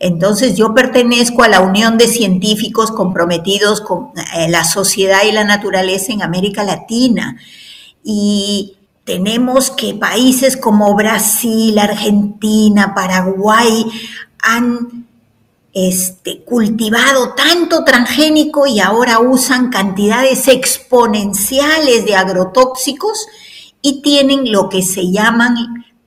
Entonces 0.00 0.56
yo 0.56 0.74
pertenezco 0.74 1.42
a 1.42 1.48
la 1.48 1.60
Unión 1.60 1.98
de 1.98 2.06
Científicos 2.06 2.92
comprometidos 2.92 3.80
con 3.80 4.10
eh, 4.36 4.48
la 4.48 4.64
sociedad 4.64 5.22
y 5.28 5.32
la 5.32 5.44
naturaleza 5.44 6.12
en 6.12 6.22
América 6.22 6.62
Latina. 6.62 7.36
Y 8.04 8.76
tenemos 9.04 9.70
que 9.70 9.94
países 9.94 10.56
como 10.56 10.94
Brasil, 10.94 11.78
Argentina, 11.78 12.94
Paraguay 12.94 13.86
han 14.40 15.06
este, 15.74 16.42
cultivado 16.44 17.34
tanto 17.34 17.84
transgénico 17.84 18.66
y 18.66 18.80
ahora 18.80 19.18
usan 19.18 19.70
cantidades 19.70 20.48
exponenciales 20.48 22.04
de 22.04 22.16
agrotóxicos 22.16 23.26
y 23.82 24.02
tienen 24.02 24.50
lo 24.50 24.68
que 24.68 24.82
se 24.82 25.10
llaman 25.10 25.56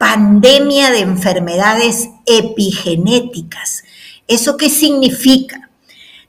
pandemia 0.01 0.89
de 0.89 1.01
enfermedades 1.01 2.09
epigenéticas. 2.25 3.83
¿Eso 4.27 4.57
qué 4.57 4.67
significa? 4.67 5.69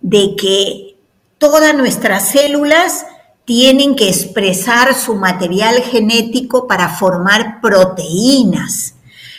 De 0.03 0.37
que 0.37 0.99
todas 1.39 1.75
nuestras 1.75 2.29
células 2.29 3.07
tienen 3.47 3.97
que 3.97 4.11
expresar 4.11 4.95
su 4.95 5.14
material 5.14 5.77
genético 5.85 6.68
para 6.68 6.91
formar 6.91 7.62
proteínas. 7.62 8.97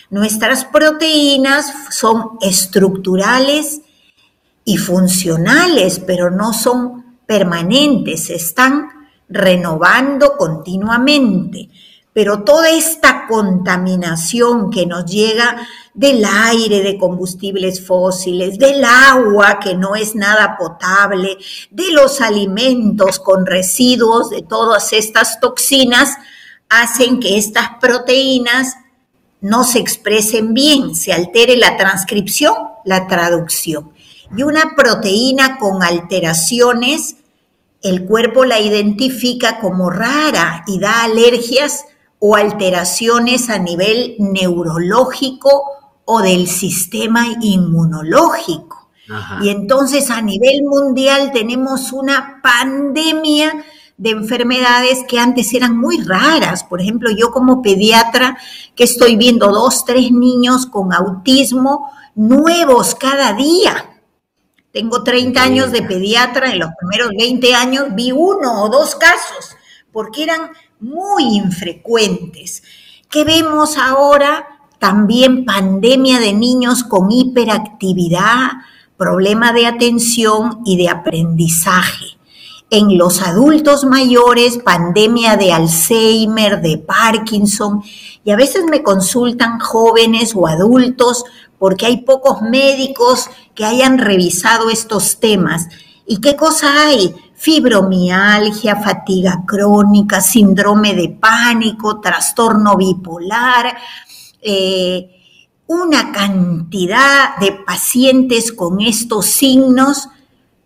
Nuestras 0.09 0.65
proteínas 0.65 1.71
son 1.91 2.39
estructurales 2.41 3.81
y 4.65 4.77
funcionales, 4.77 5.99
pero 5.99 6.31
no 6.31 6.53
son 6.53 7.17
permanentes, 7.27 8.25
se 8.25 8.35
están 8.35 8.87
renovando 9.29 10.37
continuamente. 10.37 11.69
Pero 12.13 12.43
toda 12.43 12.69
esta 12.69 13.25
contaminación 13.27 14.69
que 14.69 14.85
nos 14.85 15.05
llega 15.05 15.67
del 15.95 16.23
aire 16.23 16.81
de 16.81 16.97
combustibles 16.97 17.85
fósiles, 17.85 18.59
del 18.59 18.83
agua 18.83 19.59
que 19.59 19.73
no 19.75 19.95
es 19.95 20.13
nada 20.13 20.55
potable, 20.57 21.37
de 21.71 21.91
los 21.91 22.21
alimentos 22.21 23.19
con 23.19 23.45
residuos 23.45 24.29
de 24.29 24.43
todas 24.43 24.93
estas 24.93 25.39
toxinas, 25.39 26.15
hacen 26.69 27.19
que 27.19 27.37
estas 27.37 27.69
proteínas 27.81 28.75
no 29.41 29.63
se 29.63 29.79
expresen 29.79 30.53
bien, 30.53 30.95
se 30.95 31.13
altere 31.13 31.57
la 31.57 31.77
transcripción, 31.77 32.55
la 32.85 33.07
traducción. 33.07 33.91
Y 34.35 34.43
una 34.43 34.73
proteína 34.75 35.57
con 35.57 35.83
alteraciones, 35.83 37.17
el 37.81 38.05
cuerpo 38.05 38.45
la 38.45 38.59
identifica 38.59 39.59
como 39.59 39.89
rara 39.89 40.63
y 40.65 40.79
da 40.79 41.03
alergias 41.03 41.85
o 42.25 42.37
alteraciones 42.37 43.49
a 43.49 43.59
nivel 43.59 44.15
neurológico 44.17 45.65
o 46.05 46.21
del 46.21 46.47
sistema 46.47 47.27
inmunológico. 47.41 48.87
Y 49.41 49.49
entonces 49.49 50.09
a 50.09 50.21
nivel 50.21 50.63
mundial 50.63 51.31
tenemos 51.33 51.91
una 51.91 52.39
pandemia 52.41 53.65
de 53.97 54.11
enfermedades 54.11 54.99
que 55.05 55.19
antes 55.19 55.53
eran 55.53 55.77
muy 55.77 56.01
raras. 56.01 56.63
Por 56.63 56.79
ejemplo, 56.79 57.11
yo 57.11 57.29
como 57.29 57.61
pediatra 57.61 58.37
que 58.73 58.85
estoy 58.85 59.17
viendo 59.17 59.51
dos, 59.51 59.83
tres 59.83 60.09
niños 60.09 60.65
con 60.65 60.93
autismo 60.93 61.91
nuevos 62.15 62.95
cada 62.95 63.33
día. 63.33 63.99
Tengo 64.71 65.03
30 65.03 65.43
años 65.43 65.71
de 65.73 65.81
pediatra, 65.81 66.53
en 66.53 66.59
los 66.59 66.69
primeros 66.79 67.09
20 67.17 67.53
años 67.53 67.87
vi 67.91 68.13
uno 68.13 68.63
o 68.63 68.69
dos 68.69 68.95
casos, 68.95 69.57
porque 69.91 70.23
eran 70.23 70.51
muy 70.83 71.23
infrecuentes. 71.35 72.63
¿Qué 73.09 73.23
vemos 73.23 73.77
ahora? 73.77 74.47
También 74.79 75.45
pandemia 75.45 76.19
de 76.19 76.33
niños 76.33 76.83
con 76.83 77.11
hiperactividad, 77.11 78.51
problema 78.97 79.53
de 79.53 79.65
atención 79.65 80.59
y 80.65 80.77
de 80.77 80.89
aprendizaje 80.89 82.17
en 82.73 82.97
los 82.97 83.21
adultos 83.21 83.83
mayores, 83.83 84.57
pandemia 84.57 85.37
de 85.37 85.53
Alzheimer, 85.53 86.59
de 86.59 86.79
Parkinson, 86.79 87.83
y 88.25 88.31
a 88.31 88.35
veces 88.35 88.63
me 88.67 88.81
consultan 88.81 89.59
jóvenes 89.59 90.33
o 90.35 90.47
adultos 90.47 91.23
porque 91.59 91.85
hay 91.85 91.97
pocos 91.97 92.41
médicos 92.41 93.29
que 93.53 93.63
hayan 93.63 93.99
revisado 93.99 94.71
estos 94.71 95.19
temas. 95.19 95.67
¿Y 96.07 96.19
qué 96.19 96.35
cosa 96.35 96.87
hay? 96.87 97.13
Fibromialgia, 97.35 98.75
fatiga 98.77 99.43
crónica, 99.45 100.21
síndrome 100.21 100.93
de 100.93 101.09
pánico, 101.09 101.99
trastorno 101.99 102.77
bipolar, 102.77 103.75
eh, 104.41 105.09
una 105.67 106.11
cantidad 106.11 107.37
de 107.37 107.51
pacientes 107.53 108.51
con 108.51 108.81
estos 108.81 109.25
signos, 109.25 110.09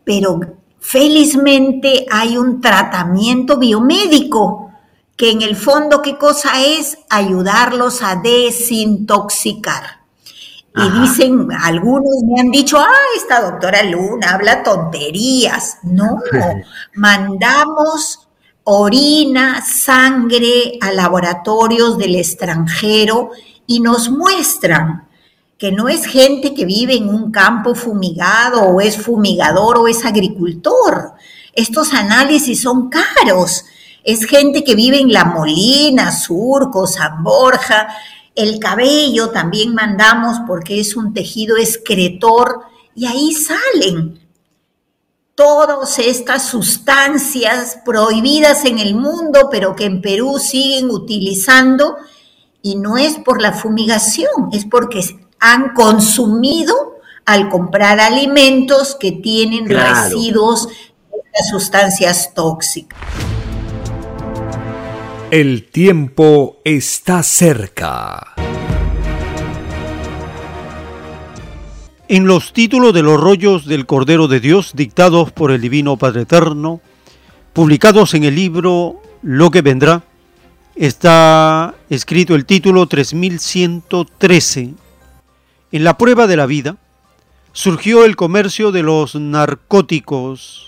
pero 0.03 0.39
felizmente 0.79 2.05
hay 2.11 2.37
un 2.37 2.61
tratamiento 2.61 3.57
biomédico 3.57 4.71
que 5.15 5.31
en 5.31 5.41
el 5.41 5.55
fondo, 5.55 6.01
¿qué 6.01 6.17
cosa 6.17 6.63
es? 6.63 6.99
Ayudarlos 7.09 8.03
a 8.03 8.15
desintoxicar. 8.15 9.96
Y 10.75 11.01
dicen, 11.01 11.47
algunos 11.51 12.23
me 12.23 12.39
han 12.39 12.51
dicho, 12.51 12.77
ah, 12.77 12.87
esta 13.15 13.41
doctora 13.41 13.81
Luna 13.83 14.33
habla 14.33 14.61
tonterías. 14.61 15.79
No, 15.83 16.19
mandamos 16.93 18.27
orina, 18.63 19.63
sangre 19.65 20.77
a 20.81 20.91
laboratorios 20.91 21.97
del 21.97 22.15
extranjero 22.15 23.31
y 23.65 23.79
nos 23.79 24.09
muestran 24.09 25.07
que 25.57 25.71
no 25.71 25.87
es 25.87 26.05
gente 26.05 26.53
que 26.53 26.65
vive 26.65 26.95
en 26.95 27.09
un 27.09 27.31
campo 27.31 27.73
fumigado 27.73 28.61
o 28.61 28.81
es 28.81 28.97
fumigador 28.97 29.77
o 29.77 29.87
es 29.87 30.05
agricultor. 30.05 31.13
Estos 31.53 31.93
análisis 31.93 32.61
son 32.61 32.89
caros. 32.89 33.65
Es 34.03 34.25
gente 34.25 34.63
que 34.63 34.75
vive 34.75 34.99
en 34.99 35.11
La 35.11 35.25
Molina, 35.25 36.11
Surco, 36.11 36.85
San 36.85 37.23
Borja. 37.23 37.87
El 38.37 38.59
cabello 38.59 39.31
también 39.31 39.73
mandamos 39.73 40.37
porque 40.45 40.79
es 40.79 40.95
un 40.95 41.11
tejido 41.11 41.57
excretor 41.57 42.61
y 42.93 43.07
ahí 43.07 43.33
salen 43.33 44.19
todas 45.33 45.97
estas 45.97 46.47
sustancias 46.47 47.79
prohibidas 47.83 48.63
en 48.65 48.77
el 48.77 48.93
mundo, 48.93 49.49
pero 49.49 49.75
que 49.75 49.85
en 49.85 50.01
Perú 50.01 50.37
siguen 50.37 50.91
utilizando 50.91 51.97
y 52.61 52.75
no 52.75 52.97
es 52.97 53.17
por 53.17 53.41
la 53.41 53.53
fumigación, 53.53 54.49
es 54.51 54.65
porque 54.65 55.01
han 55.39 55.73
consumido 55.73 56.99
al 57.25 57.49
comprar 57.49 57.99
alimentos 57.99 58.95
que 58.99 59.13
tienen 59.13 59.67
residuos 59.67 60.67
de 60.67 61.49
sustancias 61.49 62.35
tóxicas. 62.35 62.99
El 65.29 65.65
tiempo 65.65 66.61
está 66.63 67.21
cerca. 67.21 68.33
En 72.07 72.27
los 72.27 72.53
títulos 72.53 72.93
de 72.93 73.03
los 73.03 73.19
rollos 73.19 73.65
del 73.65 73.85
Cordero 73.85 74.29
de 74.29 74.39
Dios 74.39 74.71
dictados 74.73 75.33
por 75.33 75.51
el 75.51 75.59
Divino 75.59 75.97
Padre 75.97 76.21
Eterno, 76.21 76.79
publicados 77.51 78.13
en 78.13 78.23
el 78.23 78.35
libro 78.35 79.01
Lo 79.21 79.51
que 79.51 79.61
vendrá, 79.61 80.03
está 80.77 81.75
escrito 81.89 82.33
el 82.33 82.45
título 82.45 82.87
3113. 82.87 84.75
En 85.73 85.83
la 85.83 85.97
prueba 85.97 86.27
de 86.27 86.37
la 86.37 86.45
vida 86.45 86.77
surgió 87.51 88.05
el 88.05 88.15
comercio 88.15 88.71
de 88.71 88.83
los 88.83 89.15
narcóticos. 89.15 90.66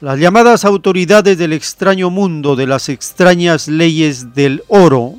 Las 0.00 0.18
llamadas 0.18 0.64
autoridades 0.64 1.36
del 1.36 1.52
extraño 1.52 2.08
mundo 2.08 2.56
de 2.56 2.66
las 2.66 2.88
extrañas 2.88 3.68
leyes 3.68 4.34
del 4.34 4.62
oro 4.68 5.16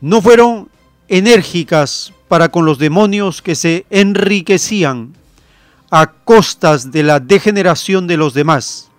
no 0.00 0.22
fueron 0.22 0.68
enérgicas 1.08 2.12
para 2.28 2.48
con 2.50 2.64
los 2.64 2.78
demonios 2.78 3.42
que 3.42 3.56
se 3.56 3.84
enriquecían 3.90 5.12
a 5.90 6.06
costas 6.06 6.92
de 6.92 7.02
la 7.02 7.18
degeneración 7.18 8.06
de 8.06 8.16
los 8.16 8.32
demás. 8.32 8.92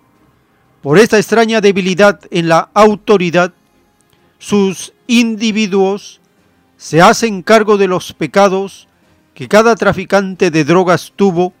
Por 0.82 0.98
esta 0.98 1.16
extraña 1.16 1.62
debilidad 1.62 2.20
en 2.30 2.50
la 2.50 2.68
autoridad, 2.74 3.54
sus 4.38 4.92
individuos 5.06 6.20
se 6.76 7.00
hacen 7.00 7.40
cargo 7.40 7.78
de 7.78 7.88
los 7.88 8.12
pecados 8.12 8.88
que 9.32 9.48
cada 9.48 9.74
traficante 9.74 10.50
de 10.50 10.64
drogas 10.64 11.14
tuvo 11.16 11.54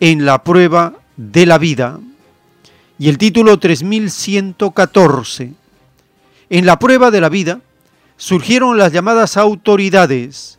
en 0.00 0.24
la 0.24 0.42
prueba 0.42 0.94
de 1.18 1.44
la 1.44 1.58
vida. 1.58 2.00
Y 2.98 3.08
el 3.08 3.18
título 3.18 3.58
3114. 3.58 5.52
En 6.48 6.66
la 6.66 6.78
prueba 6.78 7.10
de 7.10 7.20
la 7.20 7.28
vida 7.28 7.60
surgieron 8.16 8.78
las 8.78 8.92
llamadas 8.92 9.36
autoridades. 9.36 10.58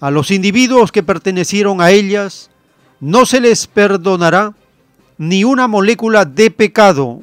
A 0.00 0.10
los 0.10 0.30
individuos 0.30 0.92
que 0.92 1.02
pertenecieron 1.02 1.80
a 1.80 1.90
ellas 1.90 2.50
no 3.00 3.26
se 3.26 3.40
les 3.40 3.66
perdonará 3.66 4.54
ni 5.16 5.44
una 5.44 5.68
molécula 5.68 6.24
de 6.24 6.50
pecado 6.50 7.22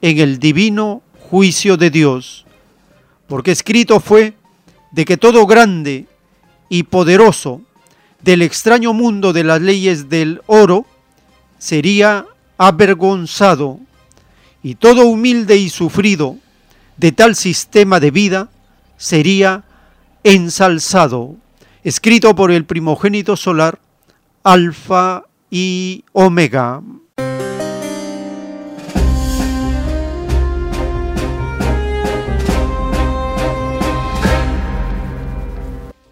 en 0.00 0.18
el 0.18 0.38
divino 0.38 1.02
juicio 1.30 1.76
de 1.76 1.90
Dios 1.90 2.46
porque 3.28 3.52
escrito 3.52 4.00
fue 4.00 4.34
de 4.90 5.04
que 5.04 5.16
todo 5.16 5.46
grande 5.46 6.06
y 6.68 6.84
poderoso 6.84 7.60
del 8.22 8.42
extraño 8.42 8.92
mundo 8.92 9.32
de 9.32 9.44
las 9.44 9.60
leyes 9.60 10.08
del 10.08 10.42
oro 10.46 10.86
sería 11.58 12.26
avergonzado, 12.58 13.78
y 14.62 14.74
todo 14.74 15.06
humilde 15.06 15.56
y 15.56 15.70
sufrido 15.70 16.36
de 16.96 17.12
tal 17.12 17.36
sistema 17.36 18.00
de 18.00 18.10
vida 18.10 18.48
sería 18.96 19.62
ensalzado, 20.24 21.36
escrito 21.84 22.34
por 22.34 22.50
el 22.50 22.64
primogénito 22.64 23.36
solar, 23.36 23.78
Alfa 24.42 25.24
y 25.50 26.04
Omega. 26.12 26.82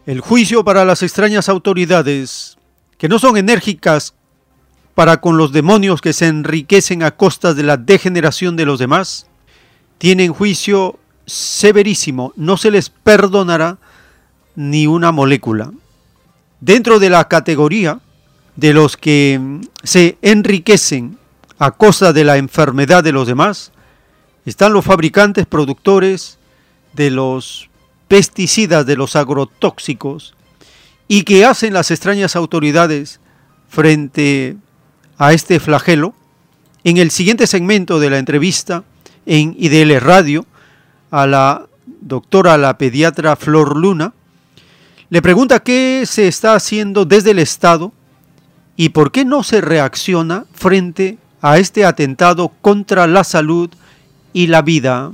El 0.07 0.21
juicio 0.21 0.63
para 0.63 0.85
las 0.85 1.03
extrañas 1.03 1.49
autoridades, 1.49 2.57
que 2.97 3.09
no 3.09 3.19
son 3.19 3.37
enérgicas 3.37 4.15
para 4.97 5.21
con 5.21 5.37
los 5.37 5.53
demonios 5.53 6.01
que 6.01 6.15
se 6.15 6.27
enriquecen 6.27 7.03
a 7.03 7.11
costas 7.11 7.55
de 7.55 7.63
la 7.63 7.77
degeneración 7.77 8.57
de 8.57 8.65
los 8.65 8.79
demás, 8.79 9.27
tienen 9.99 10.33
juicio 10.33 10.99
severísimo, 11.27 12.33
no 12.35 12.57
se 12.57 12.71
les 12.71 12.89
perdonará 12.89 13.77
ni 14.55 14.87
una 14.87 15.13
molécula. 15.13 15.71
Dentro 16.63 16.99
de 16.99 17.11
la 17.11 17.29
categoría 17.29 18.01
de 18.57 18.73
los 18.73 18.97
que 18.97 19.61
se 19.83 20.17
enriquecen 20.23 21.19
a 21.59 21.73
costa 21.73 22.15
de 22.15 22.25
la 22.25 22.39
enfermedad 22.39 23.05
de 23.05 23.13
los 23.13 23.27
demás, 23.27 23.73
están 24.47 24.73
los 24.73 24.87
fabricantes, 24.87 25.45
productores 25.45 26.39
de 26.95 27.11
los 27.11 27.69
pesticidas 28.09 28.87
de 28.87 28.97
los 28.97 29.15
agrotóxicos 29.15 30.35
y 31.07 31.25
que 31.25 31.45
hacen 31.45 31.75
las 31.75 31.91
extrañas 31.91 32.35
autoridades 32.35 33.21
frente 33.69 34.57
a 35.19 35.33
este 35.33 35.61
flagelo, 35.61 36.15
en 36.85 36.99
el 36.99 37.11
siguiente 37.11 37.47
segmento 37.47 37.99
de 37.99 38.11
la 38.11 38.19
entrevista 38.19 38.85
en 39.25 39.57
IDL 39.59 40.01
Radio 40.01 40.47
a 41.11 41.27
la 41.27 41.67
doctora, 42.01 42.57
la 42.57 42.79
pediatra 42.79 43.37
Flor 43.37 43.77
Luna, 43.77 44.13
le 45.09 45.23
pregunta 45.23 45.61
qué 45.61 46.05
se 46.07 46.29
está 46.29 46.55
haciendo 46.55 47.05
desde 47.05 47.31
el 47.31 47.39
Estado 47.39 47.93
y 48.77 48.91
por 48.91 49.13
qué 49.13 49.25
no 49.25 49.43
se 49.43 49.61
reacciona 49.61 50.45
frente 50.53 51.19
a 51.41 51.59
este 51.59 51.85
atentado 51.85 52.53
contra 52.61 53.07
la 53.07 53.25
salud 53.25 53.71
y 54.33 54.49
la 54.49 54.63
vida. 54.63 55.13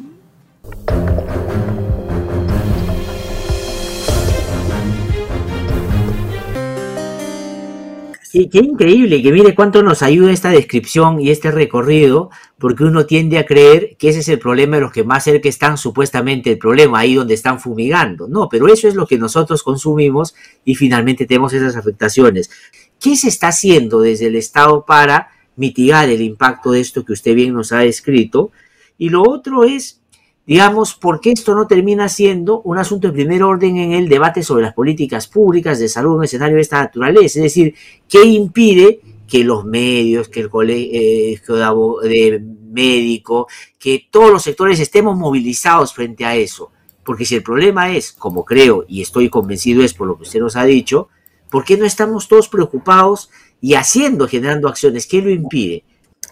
Qué, 8.33 8.49
increíble, 8.61 9.23
que 9.23 9.31
mire 9.31 9.55
cuánto 9.55 9.83
nos 9.83 10.01
ayuda 10.01 10.33
esta 10.33 10.49
descripción 10.49 11.21
y 11.21 11.31
este 11.31 11.51
recorrido, 11.51 12.31
porque 12.59 12.85
uno 12.85 13.05
tiende 13.05 13.37
a 13.37 13.45
creer 13.45 13.95
que 13.99 14.09
ese 14.09 14.21
es 14.21 14.29
el 14.29 14.39
problema 14.39 14.77
de 14.77 14.83
los 14.83 14.93
que 14.93 15.05
más 15.05 15.25
cerca 15.25 15.51
están 15.51 15.77
supuestamente 15.77 16.51
el 16.53 16.57
problema, 16.57 17.01
ahí 17.01 17.15
donde 17.15 17.35
están 17.35 17.61
fumigando. 17.61 18.29
No, 18.29 18.49
pero 18.49 18.69
eso 18.69 18.89
es 18.89 18.95
lo 18.95 19.07
que 19.07 19.19
nosotros 19.19 19.63
consumimos 19.63 20.35
y 20.65 20.77
finalmente 20.77 21.27
tenemos 21.27 21.53
esas 21.53 21.77
afectaciones. 21.77 22.51
¿Qué 22.99 23.17
se 23.17 23.29
está 23.29 23.49
haciendo 23.49 24.01
desde 24.01 24.29
el 24.29 24.37
Estado 24.37 24.87
para 24.87 25.29
mitigar 25.57 26.09
el 26.09 26.23
impacto 26.23 26.71
de 26.71 26.81
esto 26.81 27.05
que 27.05 27.13
usted 27.13 27.35
bien 27.35 27.53
nos 27.53 27.71
ha 27.73 27.81
descrito? 27.81 28.51
Y 28.97 29.11
lo 29.11 29.25
otro 29.29 29.65
es 29.65 30.02
digamos, 30.47 30.95
por 30.95 31.21
qué 31.21 31.33
esto 31.33 31.55
no 31.55 31.67
termina 31.67 32.09
siendo 32.09 32.63
un 32.63 32.79
asunto 32.79 33.09
de 33.09 33.15
primer 33.15 33.43
orden 33.43 33.77
en 33.77 33.93
el 33.93 34.09
debate 34.09 34.43
sobre 34.43 34.65
las 34.65 34.75
políticas 34.75 35.29
públicas 35.29 35.79
de 35.79 35.89
salud 35.89 36.13
en 36.13 36.19
un 36.19 36.25
escenario 36.25 36.57
de 36.57 36.63
esta 36.63 36.81
naturaleza. 36.81 37.39
Es 37.39 37.45
decir, 37.45 37.75
¿qué 38.09 38.25
impide 38.25 39.01
que 39.29 39.45
los 39.45 39.65
medios, 39.65 40.29
que 40.29 40.41
el 40.41 40.51
colegio 40.51 41.57
de 42.03 42.43
médico, 42.71 43.47
que 43.79 44.07
todos 44.11 44.31
los 44.31 44.43
sectores 44.43 44.81
estemos 44.81 45.17
movilizados 45.17 45.95
frente 45.95 46.25
a 46.25 46.35
eso? 46.35 46.73
Porque 47.05 47.25
si 47.25 47.37
el 47.37 47.43
problema 47.43 47.95
es, 47.95 48.13
como 48.13 48.45
creo 48.45 48.85
y 48.89 49.03
estoy 49.03 49.29
convencido 49.29 49.83
es 49.83 49.95
por 49.95 50.07
lo 50.07 50.17
que 50.17 50.23
usted 50.23 50.41
nos 50.41 50.57
ha 50.57 50.65
dicho, 50.65 51.09
¿por 51.51 51.65
qué 51.65 51.77
no 51.77 51.85
estamos 51.85 52.29
todos 52.29 52.49
preocupados 52.49 53.31
y 53.61 53.75
haciendo, 53.75 54.27
generando 54.27 54.69
acciones? 54.69 55.07
¿Qué 55.07 55.23
lo 55.23 55.31
impide? 55.31 55.85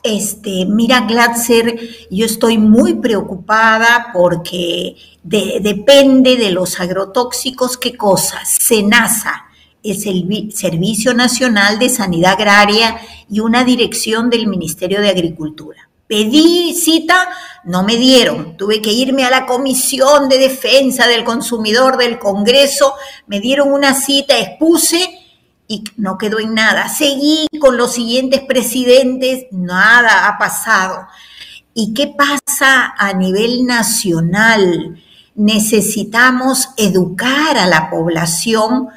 Este, 0.03 0.65
mira, 0.67 1.01
Glatzer, 1.01 1.79
yo 2.11 2.25
estoy 2.25 2.57
muy 2.57 2.95
preocupada 2.95 4.09
porque 4.15 4.97
depende 5.23 6.37
de 6.37 6.51
los 6.51 6.81
agrotóxicos, 6.81 7.77
¿qué 7.77 7.97
cosas? 7.97 8.57
SENASA, 8.61 9.45
es 9.83 10.07
el 10.07 10.53
Servicio 10.53 11.13
Nacional 11.13 11.79
de 11.79 11.91
Sanidad 11.91 12.33
Agraria 12.33 12.99
y 13.31 13.41
una 13.41 13.65
dirección 13.65 14.31
del 14.31 14.47
Ministerio 14.47 15.03
de 15.03 15.11
Agricultura. 15.11 15.91
Pedí 16.07 16.75
cita, 16.75 17.29
no 17.65 17.85
me 17.85 17.97
dieron. 17.97 18.57
Tuve 18.57 18.83
que 18.83 18.93
irme 18.93 19.25
a 19.25 19.31
la 19.31 19.47
Comisión 19.47 20.29
de 20.29 20.39
Defensa 20.39 21.07
del 21.07 21.25
Consumidor 21.25 21.99
del 21.99 22.19
Congreso, 22.19 22.95
me 23.27 23.39
dieron 23.39 23.73
una 23.73 23.95
cita, 23.95 24.39
expuse 24.39 25.20
y 25.71 25.85
no 25.97 26.19
quedó 26.19 26.41
en 26.41 26.53
nada. 26.53 26.89
Seguí 26.89 27.47
con 27.61 27.77
los 27.77 27.93
siguientes 27.93 28.41
presidentes, 28.41 29.47
nada 29.53 30.27
ha 30.27 30.37
pasado. 30.37 31.07
¿Y 31.73 31.95
qué 31.95 32.09
pasa 32.09 32.93
a 32.99 33.13
nivel 33.13 33.65
nacional? 33.65 35.01
Necesitamos 35.37 36.71
educar 36.77 37.57
a 37.57 37.69
la 37.69 37.89
población 37.89 38.89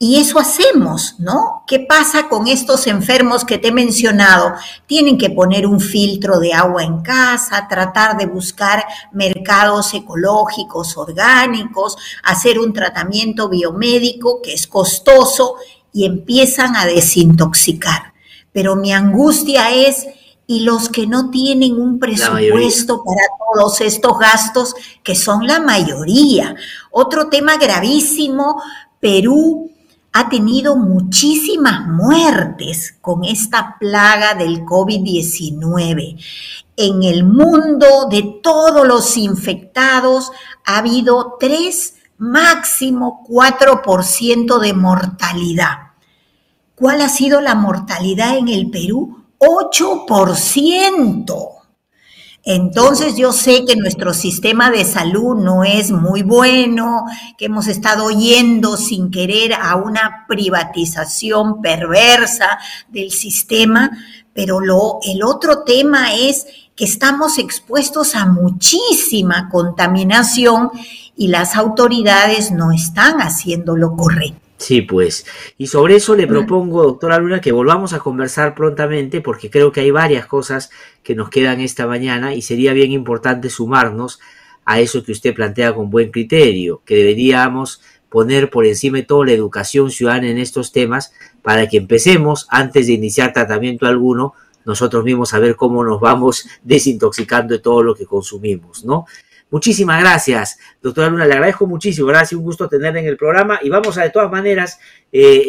y 0.00 0.16
eso 0.20 0.40
hacemos, 0.40 1.14
¿no? 1.20 1.62
¿Qué 1.66 1.78
pasa 1.78 2.28
con 2.28 2.48
estos 2.48 2.88
enfermos 2.88 3.44
que 3.44 3.56
te 3.56 3.68
he 3.68 3.72
mencionado? 3.72 4.52
Tienen 4.84 5.16
que 5.16 5.30
poner 5.30 5.64
un 5.64 5.78
filtro 5.78 6.40
de 6.40 6.52
agua 6.52 6.82
en 6.82 7.02
casa, 7.02 7.66
tratar 7.68 8.18
de 8.18 8.26
buscar 8.26 8.84
mercados 9.12 9.94
ecológicos, 9.94 10.96
orgánicos, 10.96 11.96
hacer 12.24 12.58
un 12.58 12.72
tratamiento 12.72 13.48
biomédico 13.48 14.42
que 14.42 14.54
es 14.54 14.66
costoso 14.66 15.54
y 15.96 16.04
empiezan 16.04 16.76
a 16.76 16.84
desintoxicar. 16.84 18.12
Pero 18.52 18.76
mi 18.76 18.92
angustia 18.92 19.70
es, 19.70 20.06
y 20.46 20.60
los 20.60 20.90
que 20.90 21.06
no 21.06 21.30
tienen 21.30 21.80
un 21.80 21.98
presupuesto 21.98 23.02
para 23.02 23.22
todos 23.54 23.80
estos 23.80 24.18
gastos, 24.18 24.74
que 25.02 25.14
son 25.14 25.46
la 25.46 25.58
mayoría. 25.58 26.54
Otro 26.90 27.30
tema 27.30 27.56
gravísimo, 27.56 28.62
Perú 29.00 29.70
ha 30.12 30.28
tenido 30.28 30.76
muchísimas 30.76 31.86
muertes 31.86 32.98
con 33.00 33.24
esta 33.24 33.78
plaga 33.80 34.34
del 34.34 34.66
COVID-19. 34.66 36.22
En 36.76 37.02
el 37.04 37.24
mundo 37.24 38.06
de 38.10 38.38
todos 38.42 38.86
los 38.86 39.16
infectados 39.16 40.30
ha 40.66 40.76
habido 40.76 41.38
tres, 41.40 41.94
máximo 42.18 43.24
4% 43.26 44.58
de 44.58 44.74
mortalidad. 44.74 45.85
¿Cuál 46.76 47.00
ha 47.00 47.08
sido 47.08 47.40
la 47.40 47.54
mortalidad 47.54 48.36
en 48.36 48.48
el 48.48 48.70
Perú? 48.70 49.24
8%. 49.38 51.48
Entonces 52.44 53.16
yo 53.16 53.32
sé 53.32 53.64
que 53.64 53.76
nuestro 53.76 54.12
sistema 54.12 54.70
de 54.70 54.84
salud 54.84 55.36
no 55.36 55.64
es 55.64 55.90
muy 55.90 56.22
bueno, 56.22 57.06
que 57.38 57.46
hemos 57.46 57.66
estado 57.66 58.10
yendo 58.10 58.76
sin 58.76 59.10
querer 59.10 59.54
a 59.54 59.74
una 59.76 60.26
privatización 60.28 61.62
perversa 61.62 62.58
del 62.88 63.10
sistema, 63.10 63.90
pero 64.34 64.60
lo, 64.60 64.98
el 65.02 65.24
otro 65.24 65.64
tema 65.64 66.14
es 66.14 66.46
que 66.76 66.84
estamos 66.84 67.38
expuestos 67.38 68.14
a 68.14 68.26
muchísima 68.26 69.48
contaminación 69.48 70.70
y 71.16 71.28
las 71.28 71.56
autoridades 71.56 72.52
no 72.52 72.70
están 72.70 73.22
haciendo 73.22 73.76
lo 73.76 73.96
correcto. 73.96 74.45
Sí, 74.58 74.80
pues. 74.82 75.26
Y 75.58 75.66
sobre 75.66 75.96
eso 75.96 76.16
le 76.16 76.26
propongo, 76.26 76.82
doctora 76.82 77.18
Luna, 77.18 77.40
que 77.40 77.52
volvamos 77.52 77.92
a 77.92 77.98
conversar 77.98 78.54
prontamente 78.54 79.20
porque 79.20 79.50
creo 79.50 79.70
que 79.70 79.80
hay 79.80 79.90
varias 79.90 80.26
cosas 80.26 80.70
que 81.02 81.14
nos 81.14 81.28
quedan 81.28 81.60
esta 81.60 81.86
mañana 81.86 82.34
y 82.34 82.42
sería 82.42 82.72
bien 82.72 82.90
importante 82.92 83.50
sumarnos 83.50 84.18
a 84.64 84.80
eso 84.80 85.04
que 85.04 85.12
usted 85.12 85.34
plantea 85.34 85.74
con 85.74 85.90
buen 85.90 86.10
criterio, 86.10 86.82
que 86.84 86.96
deberíamos 86.96 87.82
poner 88.08 88.50
por 88.50 88.64
encima 88.66 88.98
de 88.98 89.04
todo 89.04 89.24
la 89.24 89.32
educación 89.32 89.90
ciudadana 89.90 90.28
en 90.28 90.38
estos 90.38 90.72
temas 90.72 91.12
para 91.42 91.68
que 91.68 91.76
empecemos, 91.76 92.46
antes 92.50 92.86
de 92.86 92.94
iniciar 92.94 93.32
tratamiento 93.32 93.86
alguno, 93.86 94.34
nosotros 94.64 95.04
mismos 95.04 95.34
a 95.34 95.38
ver 95.38 95.54
cómo 95.54 95.84
nos 95.84 96.00
vamos 96.00 96.48
desintoxicando 96.64 97.54
de 97.54 97.60
todo 97.60 97.82
lo 97.82 97.94
que 97.94 98.06
consumimos, 98.06 98.84
¿no? 98.84 99.06
Muchísimas 99.50 100.00
gracias, 100.00 100.58
doctora 100.82 101.08
Luna, 101.08 101.24
le 101.24 101.34
agradezco 101.34 101.68
muchísimo, 101.68 102.08
gracias, 102.08 102.32
un 102.32 102.44
gusto 102.44 102.68
tenerla 102.68 102.98
en 102.98 103.06
el 103.06 103.16
programa 103.16 103.60
y 103.62 103.68
vamos 103.68 103.96
a 103.96 104.02
de 104.02 104.10
todas 104.10 104.30
maneras 104.30 104.80
eh, 105.12 105.42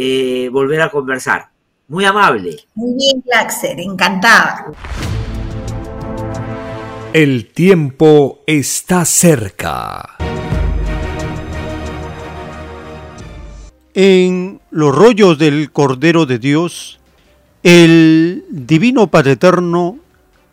eh, 0.45 0.49
volver 0.49 0.81
a 0.81 0.89
conversar. 0.89 1.49
Muy 1.87 2.05
amable. 2.05 2.57
Muy 2.75 2.95
bien, 2.95 3.21
Claxer, 3.21 3.79
encantada. 3.79 4.71
El 7.13 7.47
tiempo 7.47 8.43
está 8.45 9.03
cerca. 9.05 10.17
En 13.93 14.59
los 14.69 14.93
rollos 14.93 15.39
del 15.39 15.71
Cordero 15.71 16.27
de 16.27 16.37
Dios, 16.37 16.99
el 17.63 18.45
Divino 18.49 19.07
Padre 19.07 19.31
Eterno 19.31 19.97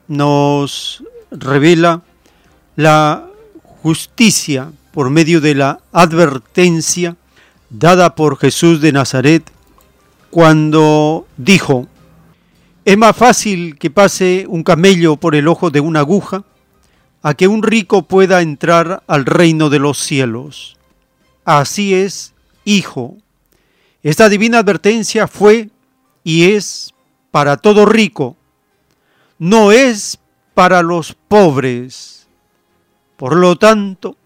nos 0.08 1.04
revela 1.30 2.02
la 2.76 3.28
justicia 3.84 4.72
por 4.92 5.10
medio 5.10 5.42
de 5.42 5.54
la 5.54 5.78
advertencia 5.92 7.16
dada 7.68 8.14
por 8.14 8.38
Jesús 8.38 8.80
de 8.80 8.92
Nazaret 8.92 9.44
cuando 10.30 11.26
dijo, 11.36 11.86
es 12.86 12.96
más 12.96 13.14
fácil 13.14 13.76
que 13.78 13.90
pase 13.90 14.46
un 14.48 14.62
camello 14.62 15.16
por 15.16 15.34
el 15.34 15.48
ojo 15.48 15.68
de 15.70 15.80
una 15.80 16.00
aguja 16.00 16.44
a 17.22 17.34
que 17.34 17.46
un 17.46 17.62
rico 17.62 18.04
pueda 18.04 18.40
entrar 18.40 19.02
al 19.06 19.26
reino 19.26 19.68
de 19.68 19.80
los 19.80 19.98
cielos. 19.98 20.78
Así 21.44 21.92
es, 21.92 22.32
hijo. 22.64 23.18
Esta 24.02 24.30
divina 24.30 24.60
advertencia 24.60 25.28
fue 25.28 25.68
y 26.22 26.52
es 26.52 26.94
para 27.30 27.58
todo 27.58 27.84
rico, 27.84 28.38
no 29.38 29.72
es 29.72 30.18
para 30.54 30.80
los 30.80 31.14
pobres 31.28 32.23
por 33.24 33.36
lo 33.36 33.56
tanto, 33.56 34.18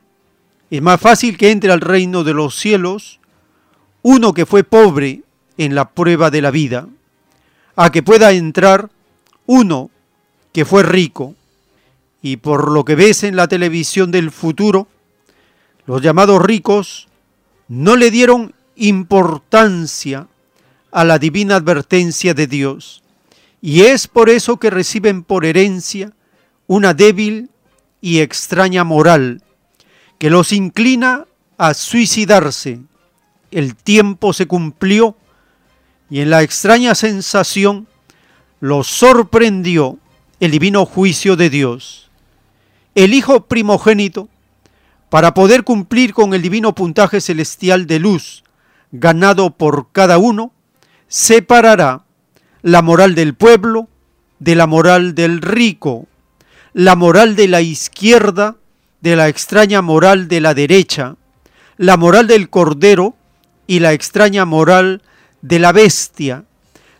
es 0.73 0.83
más 0.83 1.01
fácil 1.01 1.39
que 1.39 1.53
entre 1.53 1.71
al 1.71 1.81
reino 1.81 2.25
de 2.25 2.35
los 2.35 2.57
cielos 2.59 3.21
uno 4.03 4.35
que 4.35 4.45
fue 4.45 4.65
pobre 4.65 5.23
en 5.57 5.77
la 5.77 5.91
prueba 5.91 6.33
de 6.33 6.43
la 6.43 6.51
vida, 6.51 6.89
a 7.77 7.93
que 7.93 8.03
pueda 8.03 8.33
entrar 8.33 8.91
uno 9.47 9.93
que 10.53 10.65
fue 10.65 10.83
rico. 10.83 11.37
Y 12.23 12.39
por 12.39 12.73
lo 12.73 12.85
que 12.85 12.97
ves 12.97 13.23
en 13.23 13.37
la 13.37 13.47
televisión 13.47 14.11
del 14.11 14.33
futuro, 14.33 14.89
los 15.87 16.03
llamados 16.03 16.43
ricos 16.43 17.07
no 17.69 17.95
le 17.95 18.11
dieron 18.11 18.53
importancia 18.75 20.27
a 20.91 21.05
la 21.05 21.21
divina 21.21 21.55
advertencia 21.55 22.35
de 22.35 22.49
Dios. 22.49 23.05
Y 23.63 23.83
es 23.83 24.09
por 24.09 24.29
eso 24.29 24.57
que 24.57 24.71
reciben 24.71 25.23
por 25.23 25.45
herencia 25.45 26.15
una 26.67 26.95
débil 26.95 27.51
y 28.01 28.21
extraña 28.21 28.85
moral 28.85 29.43
que 30.19 30.31
los 30.31 30.53
inclina 30.53 31.27
a 31.57 31.75
suicidarse. 31.75 32.81
El 33.51 33.75
tiempo 33.75 34.33
se 34.33 34.47
cumplió 34.47 35.17
y 36.11 36.21
en 36.21 36.31
la 36.31 36.43
extraña 36.43 36.95
sensación 36.95 37.87
los 38.61 38.87
sorprendió 38.87 39.99
el 40.41 40.51
divino 40.51 40.85
juicio 40.87 41.37
de 41.37 41.51
Dios. 41.51 42.11
El 42.95 43.15
Hijo 43.15 43.47
primogénito, 43.47 44.29
para 45.11 45.35
poder 45.35 45.65
cumplir 45.65 46.13
con 46.13 46.35
el 46.35 46.43
divino 46.43 46.75
puntaje 46.75 47.21
celestial 47.21 47.87
de 47.87 47.99
luz 47.99 48.45
ganado 48.93 49.51
por 49.51 49.89
cada 49.93 50.19
uno, 50.19 50.53
separará 51.09 52.05
la 52.63 52.83
moral 52.83 53.15
del 53.15 53.35
pueblo 53.35 53.89
de 54.39 54.55
la 54.55 54.67
moral 54.67 55.15
del 55.15 55.41
rico 55.41 56.07
la 56.73 56.97
moral 56.97 57.37
de 57.37 57.49
la 57.49 57.61
izquierda 57.61 58.57
de 59.01 59.17
la 59.17 59.29
extraña 59.29 59.83
moral 59.83 60.29
de 60.29 60.41
la 60.41 60.55
derecha, 60.55 61.17
la 61.77 61.97
moral 61.97 62.27
del 62.27 62.51
cordero 62.51 63.15
y 63.67 63.79
la 63.79 63.93
extraña 63.93 64.45
moral 64.45 65.03
de 65.43 65.59
la 65.59 65.73
bestia, 65.73 66.45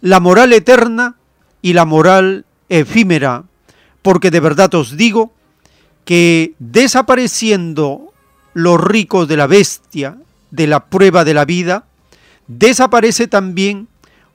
la 0.01 0.21
moral 0.21 0.53
eterna 0.53 1.17
y 1.61 1.73
la 1.73 1.85
moral 1.85 2.45
efímera, 2.69 3.45
porque 4.03 4.31
de 4.31 4.41
verdad 4.41 4.75
os 4.75 4.97
digo 4.97 5.33
que 6.05 6.55
desapareciendo 6.59 8.13
los 8.55 8.81
ricos 8.81 9.29
de 9.29 9.37
la 9.37 9.47
bestia, 9.47 10.17
de 10.51 10.67
la 10.67 10.87
prueba 10.87 11.25
de 11.25 11.35
la 11.35 11.45
vida, 11.45 11.85
desaparece 12.47 13.27
también 13.27 13.89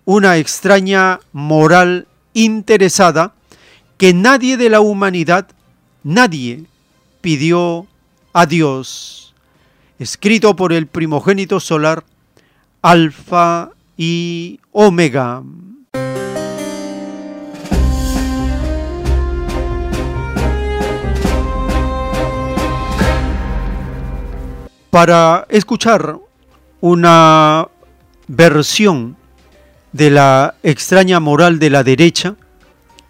una 0.05 0.37
extraña 0.37 1.19
moral 1.31 2.07
interesada 2.33 3.33
que 4.03 4.13
nadie 4.13 4.57
de 4.57 4.69
la 4.69 4.81
humanidad, 4.81 5.47
nadie, 6.03 6.65
pidió 7.21 7.87
a 8.33 8.45
Dios. 8.45 9.33
Escrito 9.97 10.57
por 10.57 10.73
el 10.73 10.87
primogénito 10.87 11.61
solar, 11.61 12.03
Alfa 12.81 13.69
y 13.95 14.59
Omega. 14.73 15.41
Para 24.89 25.45
escuchar 25.47 26.19
una 26.81 27.69
versión 28.27 29.15
de 29.93 30.09
la 30.09 30.55
extraña 30.61 31.21
moral 31.21 31.57
de 31.57 31.69
la 31.69 31.85
derecha 31.85 32.35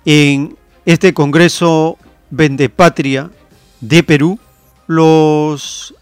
en 0.06 0.56
este 0.86 1.14
Congreso 1.14 1.98
Vendepatria 2.30 3.32
de 3.80 4.04
Perú, 4.04 4.40
los 4.88 5.96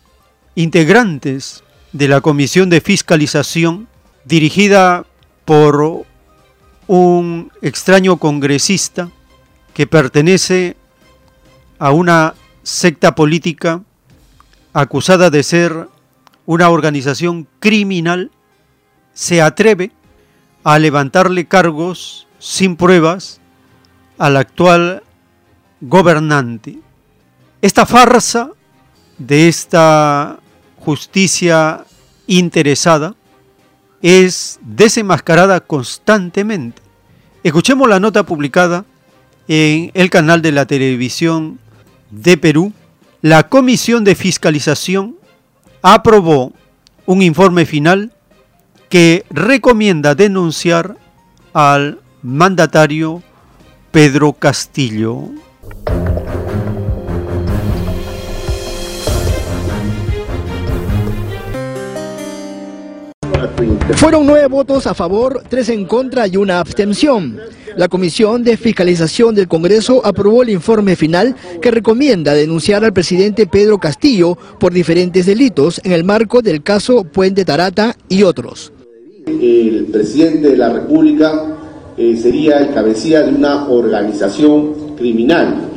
integrantes 0.55 1.63
de 1.93 2.07
la 2.07 2.21
Comisión 2.21 2.69
de 2.69 2.81
Fiscalización 2.81 3.87
dirigida 4.25 5.05
por 5.45 6.05
un 6.87 7.51
extraño 7.61 8.17
congresista 8.17 9.09
que 9.73 9.87
pertenece 9.87 10.75
a 11.79 11.91
una 11.91 12.33
secta 12.63 13.15
política 13.15 13.81
acusada 14.73 15.29
de 15.29 15.43
ser 15.43 15.87
una 16.45 16.69
organización 16.69 17.47
criminal, 17.59 18.31
se 19.13 19.41
atreve 19.41 19.91
a 20.63 20.79
levantarle 20.79 21.45
cargos 21.45 22.27
sin 22.39 22.75
pruebas 22.75 23.40
al 24.21 24.37
actual 24.37 25.01
gobernante. 25.81 26.77
Esta 27.59 27.87
farsa 27.87 28.51
de 29.17 29.47
esta 29.47 30.37
justicia 30.77 31.85
interesada 32.27 33.15
es 33.99 34.59
desenmascarada 34.61 35.59
constantemente. 35.59 36.83
Escuchemos 37.43 37.89
la 37.89 37.99
nota 37.99 38.23
publicada 38.23 38.85
en 39.47 39.89
el 39.95 40.11
canal 40.11 40.43
de 40.43 40.51
la 40.51 40.67
televisión 40.67 41.57
de 42.11 42.37
Perú. 42.37 42.73
La 43.23 43.49
Comisión 43.49 44.03
de 44.03 44.13
Fiscalización 44.13 45.15
aprobó 45.81 46.53
un 47.07 47.23
informe 47.23 47.65
final 47.65 48.13
que 48.87 49.25
recomienda 49.31 50.13
denunciar 50.13 50.95
al 51.53 51.99
mandatario 52.21 53.23
Pedro 53.91 54.31
Castillo. 54.31 55.31
Fueron 63.95 64.25
nueve 64.25 64.47
votos 64.47 64.87
a 64.87 64.93
favor, 64.93 65.43
tres 65.49 65.67
en 65.67 65.83
contra 65.83 66.25
y 66.25 66.37
una 66.37 66.59
abstención. 66.59 67.37
La 67.75 67.89
Comisión 67.89 68.45
de 68.45 68.55
Fiscalización 68.55 69.35
del 69.35 69.49
Congreso 69.49 70.05
aprobó 70.05 70.43
el 70.43 70.51
informe 70.51 70.95
final 70.95 71.35
que 71.61 71.69
recomienda 71.69 72.33
denunciar 72.33 72.85
al 72.85 72.93
presidente 72.93 73.45
Pedro 73.45 73.77
Castillo 73.77 74.37
por 74.57 74.71
diferentes 74.71 75.25
delitos 75.25 75.81
en 75.83 75.91
el 75.91 76.05
marco 76.05 76.41
del 76.41 76.63
caso 76.63 77.03
Puente 77.03 77.43
Tarata 77.43 77.97
y 78.07 78.23
otros. 78.23 78.71
El 79.27 79.87
presidente 79.91 80.51
de 80.51 80.57
la 80.57 80.71
República 80.71 81.57
eh, 81.97 82.17
sería 82.17 82.59
el 82.59 82.73
cabecilla 82.73 83.23
de 83.23 83.33
una 83.33 83.67
organización 83.69 84.95
criminal 84.97 85.71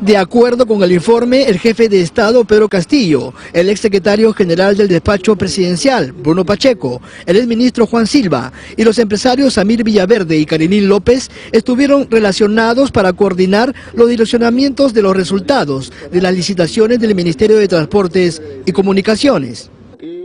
de 0.00 0.16
acuerdo 0.16 0.66
con 0.66 0.82
el 0.82 0.92
informe, 0.92 1.44
el 1.44 1.58
jefe 1.58 1.88
de 1.88 2.00
Estado, 2.00 2.44
Pedro 2.44 2.68
Castillo, 2.68 3.32
el 3.52 3.68
exsecretario 3.70 4.32
general 4.32 4.76
del 4.76 4.88
despacho 4.88 5.36
presidencial, 5.36 6.12
Bruno 6.12 6.44
Pacheco, 6.44 7.00
el 7.26 7.36
exministro 7.36 7.86
Juan 7.86 8.06
Silva 8.06 8.52
y 8.76 8.84
los 8.84 8.98
empresarios 8.98 9.54
Samir 9.54 9.82
Villaverde 9.82 10.36
y 10.36 10.46
Karenín 10.46 10.88
López 10.88 11.30
estuvieron 11.52 12.08
relacionados 12.10 12.90
para 12.90 13.12
coordinar 13.12 13.74
los 13.94 14.08
direccionamientos 14.08 14.92
de 14.92 15.02
los 15.02 15.16
resultados 15.16 15.92
de 16.12 16.20
las 16.20 16.34
licitaciones 16.34 17.00
del 17.00 17.14
Ministerio 17.14 17.56
de 17.56 17.68
Transportes 17.68 18.42
y 18.66 18.72
Comunicaciones. 18.72 19.70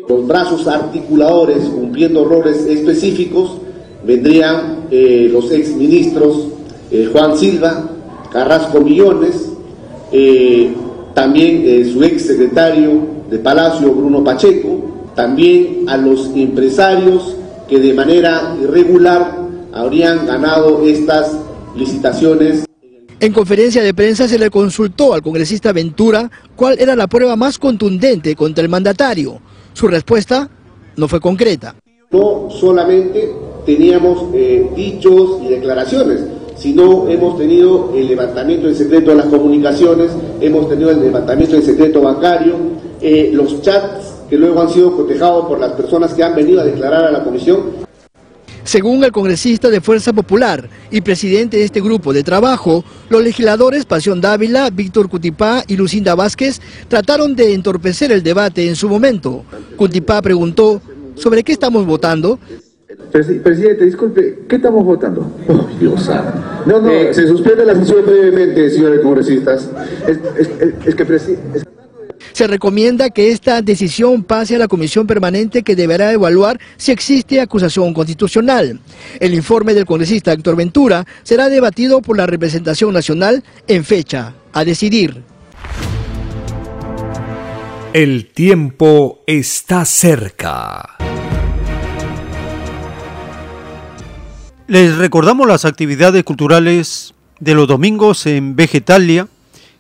Los 0.07 0.28
brazos 0.28 0.68
articuladores 0.68 1.64
cumpliendo 1.70 2.26
roles 2.26 2.66
específicos 2.66 3.62
vendrían 4.03 4.87
eh, 4.91 5.27
los 5.31 5.51
exministros 5.51 6.47
eh, 6.91 7.09
Juan 7.11 7.37
Silva, 7.37 7.87
Carrasco 8.31 8.81
Millones, 8.81 9.49
eh, 10.11 10.73
también 11.13 11.63
eh, 11.65 11.89
su 11.91 12.03
ex 12.03 12.25
secretario 12.25 13.07
de 13.29 13.37
Palacio, 13.39 13.93
Bruno 13.93 14.23
Pacheco, 14.23 15.11
también 15.15 15.83
a 15.87 15.97
los 15.97 16.31
empresarios 16.35 17.35
que 17.67 17.79
de 17.79 17.93
manera 17.93 18.55
irregular 18.61 19.37
habrían 19.71 20.25
ganado 20.25 20.83
estas 20.83 21.37
licitaciones. 21.75 22.65
En 23.19 23.33
conferencia 23.33 23.83
de 23.83 23.93
prensa 23.93 24.27
se 24.27 24.39
le 24.39 24.49
consultó 24.49 25.13
al 25.13 25.21
congresista 25.21 25.73
Ventura 25.73 26.31
cuál 26.55 26.79
era 26.79 26.95
la 26.95 27.07
prueba 27.07 27.35
más 27.35 27.59
contundente 27.59 28.35
contra 28.35 28.63
el 28.63 28.69
mandatario. 28.69 29.41
Su 29.73 29.87
respuesta 29.87 30.49
no 30.95 31.07
fue 31.07 31.19
concreta. 31.19 31.75
No 32.11 32.47
solamente 32.49 33.31
teníamos 33.70 34.34
eh, 34.34 34.67
dichos 34.76 35.43
y 35.43 35.49
declaraciones, 35.49 36.22
sino 36.57 37.07
hemos 37.07 37.38
tenido 37.38 37.93
el 37.95 38.07
levantamiento 38.07 38.67
en 38.67 38.76
secreto 38.76 39.11
de 39.11 39.17
las 39.17 39.28
comunicaciones, 39.28 40.09
hemos 40.41 40.67
tenido 40.67 40.89
el 40.89 41.01
levantamiento 41.01 41.55
en 41.55 41.61
secreto 41.61 42.01
bancario, 42.01 42.55
eh, 42.99 43.30
los 43.32 43.61
chats 43.61 44.24
que 44.28 44.38
luego 44.38 44.59
han 44.59 44.72
sido 44.72 44.97
cotejados 44.97 45.45
por 45.45 45.59
las 45.59 45.74
personas 45.74 46.15
que 46.15 46.24
han 46.24 46.36
venido 46.36 46.59
a 46.59 46.63
declarar 46.63 47.05
a 47.05 47.11
la 47.11 47.24
comisión. 47.24 47.59
Según 48.63 49.03
el 49.03 49.11
congresista 49.11 49.70
de 49.70 49.82
Fuerza 49.82 50.13
Popular 50.13 50.67
y 50.89 51.01
presidente 51.01 51.57
de 51.57 51.65
este 51.65 51.80
grupo 51.80 52.11
de 52.11 52.24
trabajo, 52.24 52.84
los 53.09 53.24
legisladores 53.24 53.86
Pasión 53.86 54.20
Dávila, 54.20 54.72
Víctor 54.72 55.09
Cutipá 55.09 55.63
y 55.67 55.76
Lucinda 55.76 56.15
Vázquez 56.15 56.59
trataron 56.88 57.36
de 57.36 57.53
entorpecer 57.53 58.11
el 58.11 58.24
debate 58.24 58.67
en 58.67 58.76
su 58.76 58.89
momento. 58.89 59.43
Cutipá 59.76 60.24
preguntó, 60.24 60.82
¿sobre 61.13 61.43
qué 61.43 61.51
estamos 61.51 61.86
votando? 61.86 62.39
Presidente, 63.12 63.86
disculpe, 63.86 64.39
¿qué 64.47 64.57
estamos 64.57 64.86
votando? 64.86 65.32
Oh, 65.47 65.68
Dios 65.80 66.10
No, 66.66 66.80
no, 66.80 66.91
eh, 66.91 67.14
se 67.14 67.28
suspende 67.28 67.66
la 67.66 67.74
sesión 67.76 68.05
brevemente, 68.05 68.70
señores 68.70 68.99
congresistas. 69.01 69.70
Es, 70.07 70.95
que 70.95 71.20
Se 72.34 72.47
recomienda 72.47 73.10
que 73.10 73.32
esta 73.32 73.62
decisión 73.62 74.24
pase 74.24 74.55
a 74.55 74.60
la 74.60 74.68
comisión 74.68 75.07
permanente 75.07 75.64
que 75.64 75.76
deberá 75.76 76.12
evaluar 76.12 76.60
si 76.78 76.91
existe 76.91 77.41
acusación 77.41 77.93
constitucional. 77.93 78.80
El 79.20 79.34
informe 79.34 79.74
del 79.74 79.86
congresista 79.86 80.32
Héctor 80.32 80.55
Ventura 80.55 81.05
será 81.24 81.49
debatido 81.49 82.01
por 82.01 82.18
la 82.18 82.28
representación 82.28 82.93
nacional 82.93 83.43
en 83.68 83.84
fecha 83.84 84.34
a 84.53 84.64
decidir. 84.64 85.24
El 87.91 88.28
tiempo 88.28 89.24
está 89.26 89.84
cerca. 89.84 90.99
Les 94.70 94.95
recordamos 94.97 95.47
las 95.47 95.65
actividades 95.65 96.24
culturales 96.24 97.15
de 97.39 97.55
los 97.55 97.67
domingos 97.67 98.28
en 98.28 98.55
Vegetalia, 98.55 99.28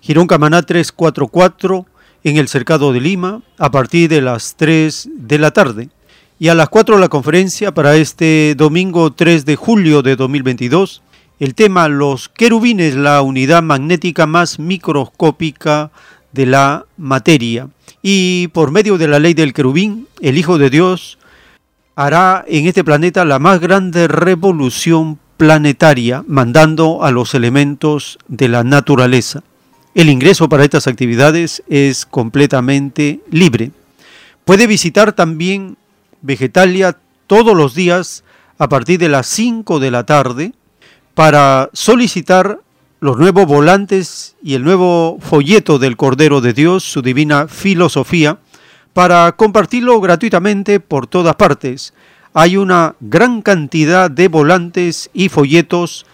Girón 0.01 0.25
Camaná 0.25 0.63
344, 0.63 1.85
en 2.23 2.37
el 2.37 2.47
Cercado 2.47 2.91
de 2.91 2.99
Lima, 2.99 3.43
a 3.59 3.69
partir 3.69 4.09
de 4.09 4.19
las 4.19 4.55
3 4.55 5.09
de 5.13 5.37
la 5.37 5.51
tarde. 5.51 5.89
Y 6.39 6.47
a 6.47 6.55
las 6.55 6.69
4 6.69 6.97
la 6.97 7.07
conferencia 7.07 7.71
para 7.71 7.97
este 7.97 8.55
domingo 8.57 9.13
3 9.13 9.45
de 9.45 9.55
julio 9.55 10.01
de 10.01 10.15
2022. 10.15 11.03
El 11.39 11.53
tema 11.53 11.87
Los 11.87 12.27
querubines, 12.27 12.95
la 12.95 13.21
unidad 13.21 13.61
magnética 13.61 14.25
más 14.25 14.57
microscópica 14.57 15.91
de 16.31 16.47
la 16.47 16.87
materia. 16.97 17.69
Y 18.01 18.47
por 18.47 18.71
medio 18.71 18.97
de 18.97 19.07
la 19.07 19.19
ley 19.19 19.35
del 19.35 19.53
querubín, 19.53 20.07
el 20.19 20.39
Hijo 20.39 20.57
de 20.57 20.71
Dios 20.71 21.18
hará 21.99 22.45
en 22.47 22.65
este 22.65 22.85
planeta 22.85 23.25
la 23.25 23.39
más 23.39 23.59
grande 23.59 24.07
revolución 24.07 25.19
planetaria, 25.35 26.23
mandando 26.27 27.03
a 27.03 27.11
los 27.11 27.35
elementos 27.35 28.17
de 28.29 28.47
la 28.47 28.63
naturaleza. 28.63 29.43
El 29.95 30.09
ingreso 30.09 30.47
para 30.47 30.63
estas 30.63 30.87
actividades 30.87 31.61
es 31.67 32.05
completamente 32.05 33.19
libre. 33.31 33.71
Puede 34.45 34.65
visitar 34.65 35.11
también 35.11 35.75
Vegetalia 36.21 36.95
todos 37.27 37.53
los 37.53 37.75
días 37.75 38.23
a 38.57 38.69
partir 38.69 38.97
de 38.97 39.09
las 39.09 39.27
5 39.27 39.79
de 39.79 39.91
la 39.91 40.05
tarde 40.05 40.53
para 41.15 41.69
solicitar 41.73 42.61
los 43.01 43.17
nuevos 43.17 43.45
volantes 43.45 44.37
y 44.41 44.53
el 44.53 44.63
nuevo 44.63 45.17
folleto 45.19 45.79
del 45.79 45.97
Cordero 45.97 46.39
de 46.39 46.53
Dios, 46.53 46.81
su 46.85 47.01
divina 47.01 47.49
filosofía, 47.49 48.37
para 48.93 49.31
compartirlo 49.33 49.99
gratuitamente 50.01 50.79
por 50.79 51.07
todas 51.07 51.35
partes. 51.35 51.93
Hay 52.33 52.57
una 52.57 52.95
gran 52.99 53.41
cantidad 53.41 54.09
de 54.09 54.27
volantes 54.27 55.09
y 55.13 55.29
folletos 55.29 56.05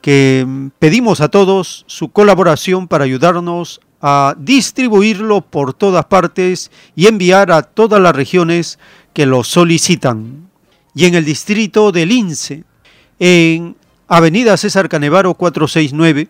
que 0.00 0.46
pedimos 0.78 1.20
a 1.20 1.28
todos 1.28 1.84
su 1.86 2.08
colaboración 2.08 2.88
para 2.88 3.04
ayudarnos 3.04 3.80
a 4.00 4.34
distribuirlo 4.38 5.42
por 5.42 5.74
todas 5.74 6.06
partes 6.06 6.70
y 6.96 7.06
enviar 7.06 7.52
a 7.52 7.62
todas 7.62 8.00
las 8.00 8.16
regiones 8.16 8.78
que 9.12 9.26
lo 9.26 9.44
solicitan. 9.44 10.48
Y 10.94 11.04
en 11.04 11.14
el 11.14 11.24
distrito 11.24 11.92
de 11.92 12.06
Lince, 12.06 12.64
en 13.18 13.76
Avenida 14.08 14.56
César 14.56 14.88
Canevaro 14.88 15.34
469, 15.34 16.28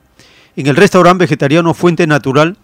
en 0.57 0.66
el 0.66 0.76
restaurante 0.76 1.24
vegetariano 1.24 1.72
Fuente 1.72 2.07
Natural, 2.07 2.57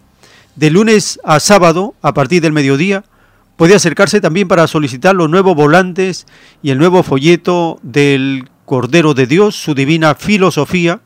de 0.57 0.69
lunes 0.69 1.19
a 1.23 1.39
sábado, 1.39 1.95
a 2.01 2.13
partir 2.13 2.41
del 2.41 2.51
mediodía, 2.51 3.05
Puede 3.57 3.73
acercarse 3.73 4.21
también 4.21 4.47
para 4.47 4.67
solicitar 4.67 5.15
los 5.15 5.31
nuevos 5.31 5.55
volantes 5.55 6.27
y 6.61 6.69
el 6.69 6.77
nuevo 6.77 7.01
folleto 7.01 7.79
del 7.81 8.47
Cordero 8.65 9.15
de 9.15 9.25
Dios, 9.25 9.55
su 9.55 9.73
divina 9.73 10.13
filosofía, 10.13 11.01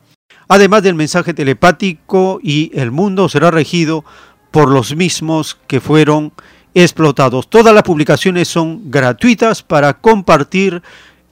además 0.48 0.82
del 0.82 0.94
mensaje 0.94 1.32
telepático 1.32 2.40
y 2.42 2.70
el 2.74 2.90
mundo 2.90 3.30
será 3.30 3.50
regido 3.50 4.04
por 4.50 4.70
los 4.70 4.94
mismos 4.94 5.56
que 5.66 5.80
fueron 5.80 6.34
explotados. 6.74 7.48
Todas 7.48 7.74
las 7.74 7.84
publicaciones 7.84 8.48
son 8.48 8.90
gratuitas 8.90 9.62
para 9.62 9.94
compartir 9.94 10.82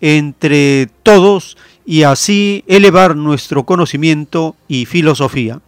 entre 0.00 0.88
todos 1.02 1.58
y 1.84 2.04
así 2.04 2.64
elevar 2.66 3.14
nuestro 3.14 3.64
conocimiento 3.64 4.56
y 4.68 4.86
filosofía. 4.86 5.60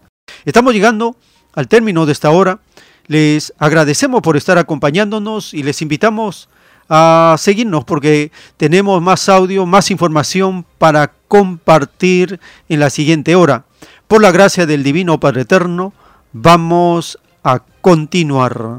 Estamos 0.46 0.72
llegando 0.72 1.14
al 1.54 1.68
término 1.68 2.06
de 2.06 2.12
esta 2.12 2.30
hora. 2.30 2.60
Les 3.06 3.52
agradecemos 3.58 4.22
por 4.22 4.36
estar 4.36 4.58
acompañándonos 4.58 5.54
y 5.54 5.62
les 5.62 5.82
invitamos 5.82 6.48
a 6.88 7.36
seguirnos 7.38 7.84
porque 7.84 8.32
tenemos 8.56 9.00
más 9.00 9.28
audio, 9.28 9.66
más 9.66 9.90
información 9.90 10.64
para 10.78 11.12
compartir 11.28 12.40
en 12.68 12.80
la 12.80 12.90
siguiente 12.90 13.34
hora. 13.34 13.64
Por 14.08 14.20
la 14.20 14.30
gracia 14.30 14.66
del 14.66 14.82
Divino 14.82 15.18
Padre 15.18 15.42
Eterno, 15.42 15.92
vamos 16.32 17.18
a 17.42 17.62
continuar. 17.80 18.78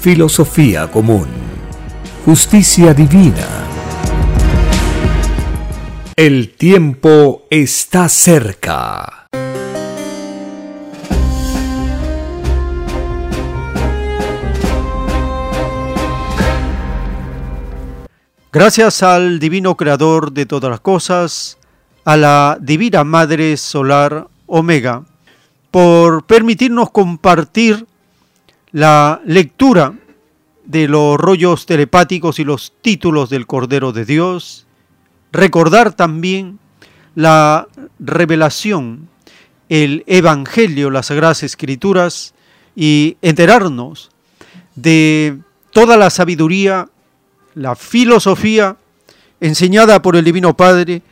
filosofía 0.00 0.88
común, 0.88 1.26
justicia 2.24 2.94
divina. 2.94 3.46
El 6.14 6.54
tiempo 6.54 7.42
está 7.50 8.08
cerca. 8.08 9.26
Gracias 18.52 19.02
al 19.02 19.40
divino 19.40 19.76
creador 19.76 20.32
de 20.32 20.46
todas 20.46 20.70
las 20.70 20.80
cosas, 20.80 21.58
a 22.04 22.16
la 22.16 22.56
divina 22.60 23.02
Madre 23.02 23.56
Solar 23.56 24.28
Omega, 24.46 25.02
por 25.72 26.24
permitirnos 26.24 26.90
compartir 26.90 27.86
la 28.72 29.20
lectura 29.24 29.94
de 30.64 30.88
los 30.88 31.16
rollos 31.16 31.66
telepáticos 31.66 32.38
y 32.38 32.44
los 32.44 32.72
títulos 32.82 33.30
del 33.30 33.46
Cordero 33.46 33.92
de 33.92 34.04
Dios, 34.04 34.66
recordar 35.32 35.94
también 35.94 36.58
la 37.14 37.68
revelación, 37.98 39.08
el 39.68 40.04
Evangelio, 40.06 40.90
las 40.90 41.06
Sagradas 41.06 41.42
Escrituras 41.42 42.34
y 42.76 43.16
enterarnos 43.22 44.10
de 44.74 45.38
toda 45.72 45.96
la 45.96 46.10
sabiduría 46.10 46.88
la 47.58 47.74
filosofía 47.74 48.76
enseñada 49.40 50.00
por 50.00 50.14
el 50.16 50.24
Divino 50.24 50.56
Padre 50.56 51.02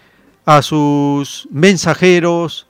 a 0.45 0.63
sus 0.63 1.49
mensajeros, 1.51 2.69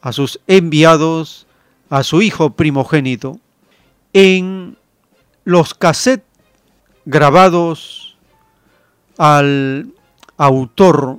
a 0.00 0.12
sus 0.12 0.40
enviados, 0.46 1.46
a 1.90 2.02
su 2.02 2.22
Hijo 2.22 2.50
primogénito, 2.50 3.38
en 4.12 4.76
los 5.44 5.74
cassettes 5.74 6.26
grabados 7.04 8.16
al 9.18 9.92
autor 10.36 11.18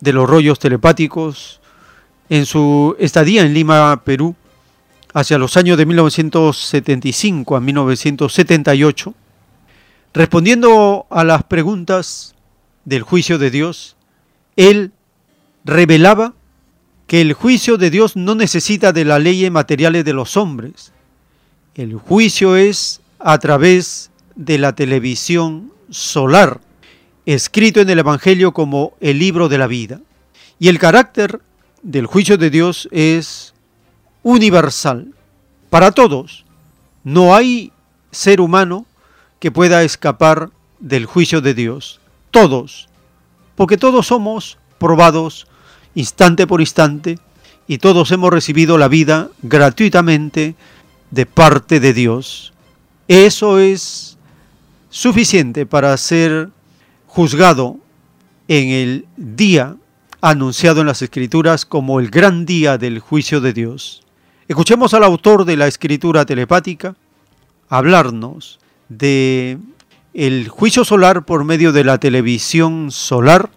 de 0.00 0.12
los 0.12 0.28
rollos 0.28 0.58
telepáticos 0.58 1.60
en 2.28 2.46
su 2.46 2.96
estadía 2.98 3.42
en 3.42 3.54
Lima, 3.54 4.02
Perú, 4.04 4.36
hacia 5.12 5.38
los 5.38 5.56
años 5.56 5.76
de 5.76 5.86
1975 5.86 7.56
a 7.56 7.60
1978, 7.60 9.14
Respondiendo 10.12 11.06
a 11.08 11.22
las 11.22 11.44
preguntas 11.44 12.34
del 12.84 13.02
juicio 13.02 13.38
de 13.38 13.50
Dios, 13.50 13.96
él 14.56 14.92
revelaba 15.64 16.34
que 17.06 17.20
el 17.20 17.32
juicio 17.32 17.76
de 17.76 17.90
Dios 17.90 18.16
no 18.16 18.34
necesita 18.34 18.92
de 18.92 19.04
las 19.04 19.20
leyes 19.20 19.50
materiales 19.52 20.04
de 20.04 20.12
los 20.12 20.36
hombres. 20.36 20.92
El 21.74 21.94
juicio 21.94 22.56
es 22.56 23.00
a 23.20 23.38
través 23.38 24.10
de 24.34 24.58
la 24.58 24.74
televisión 24.74 25.72
solar, 25.88 26.60
escrito 27.26 27.80
en 27.80 27.90
el 27.90 28.00
Evangelio 28.00 28.52
como 28.52 28.94
el 29.00 29.20
libro 29.20 29.48
de 29.48 29.58
la 29.58 29.68
vida. 29.68 30.00
Y 30.58 30.68
el 30.68 30.80
carácter 30.80 31.40
del 31.82 32.06
juicio 32.06 32.36
de 32.38 32.50
Dios 32.50 32.88
es 32.90 33.54
universal, 34.24 35.14
para 35.70 35.92
todos. 35.92 36.44
No 37.04 37.36
hay 37.36 37.72
ser 38.10 38.40
humano 38.40 38.84
que 39.38 39.52
pueda 39.52 39.84
escapar 39.84 40.50
del 40.80 41.06
juicio 41.06 41.40
de 41.40 41.54
Dios. 41.54 42.00
Todos, 42.32 42.88
porque 43.54 43.76
todos 43.76 44.08
somos 44.08 44.58
probados 44.78 45.46
instante 45.94 46.46
por 46.46 46.60
instante 46.60 47.18
y 47.68 47.78
todos 47.78 48.10
hemos 48.10 48.30
recibido 48.30 48.76
la 48.76 48.88
vida 48.88 49.28
gratuitamente 49.42 50.56
de 51.10 51.26
parte 51.26 51.80
de 51.80 51.92
Dios. 51.92 52.52
Eso 53.08 53.58
es 53.58 54.18
suficiente 54.88 55.66
para 55.66 55.96
ser 55.96 56.50
juzgado 57.06 57.78
en 58.48 58.68
el 58.68 59.06
día 59.16 59.76
anunciado 60.20 60.80
en 60.80 60.86
las 60.86 61.02
Escrituras 61.02 61.64
como 61.64 62.00
el 62.00 62.10
gran 62.10 62.44
día 62.46 62.78
del 62.78 62.98
juicio 62.98 63.40
de 63.40 63.52
Dios. 63.52 64.02
Escuchemos 64.48 64.94
al 64.94 65.04
autor 65.04 65.44
de 65.44 65.56
la 65.56 65.66
escritura 65.66 66.24
telepática 66.26 66.96
hablarnos 67.68 68.58
de 68.88 69.58
el 70.12 70.48
juicio 70.48 70.84
solar 70.84 71.24
por 71.24 71.44
medio 71.44 71.72
de 71.72 71.84
la 71.84 71.98
televisión 71.98 72.90
solar 72.90 73.50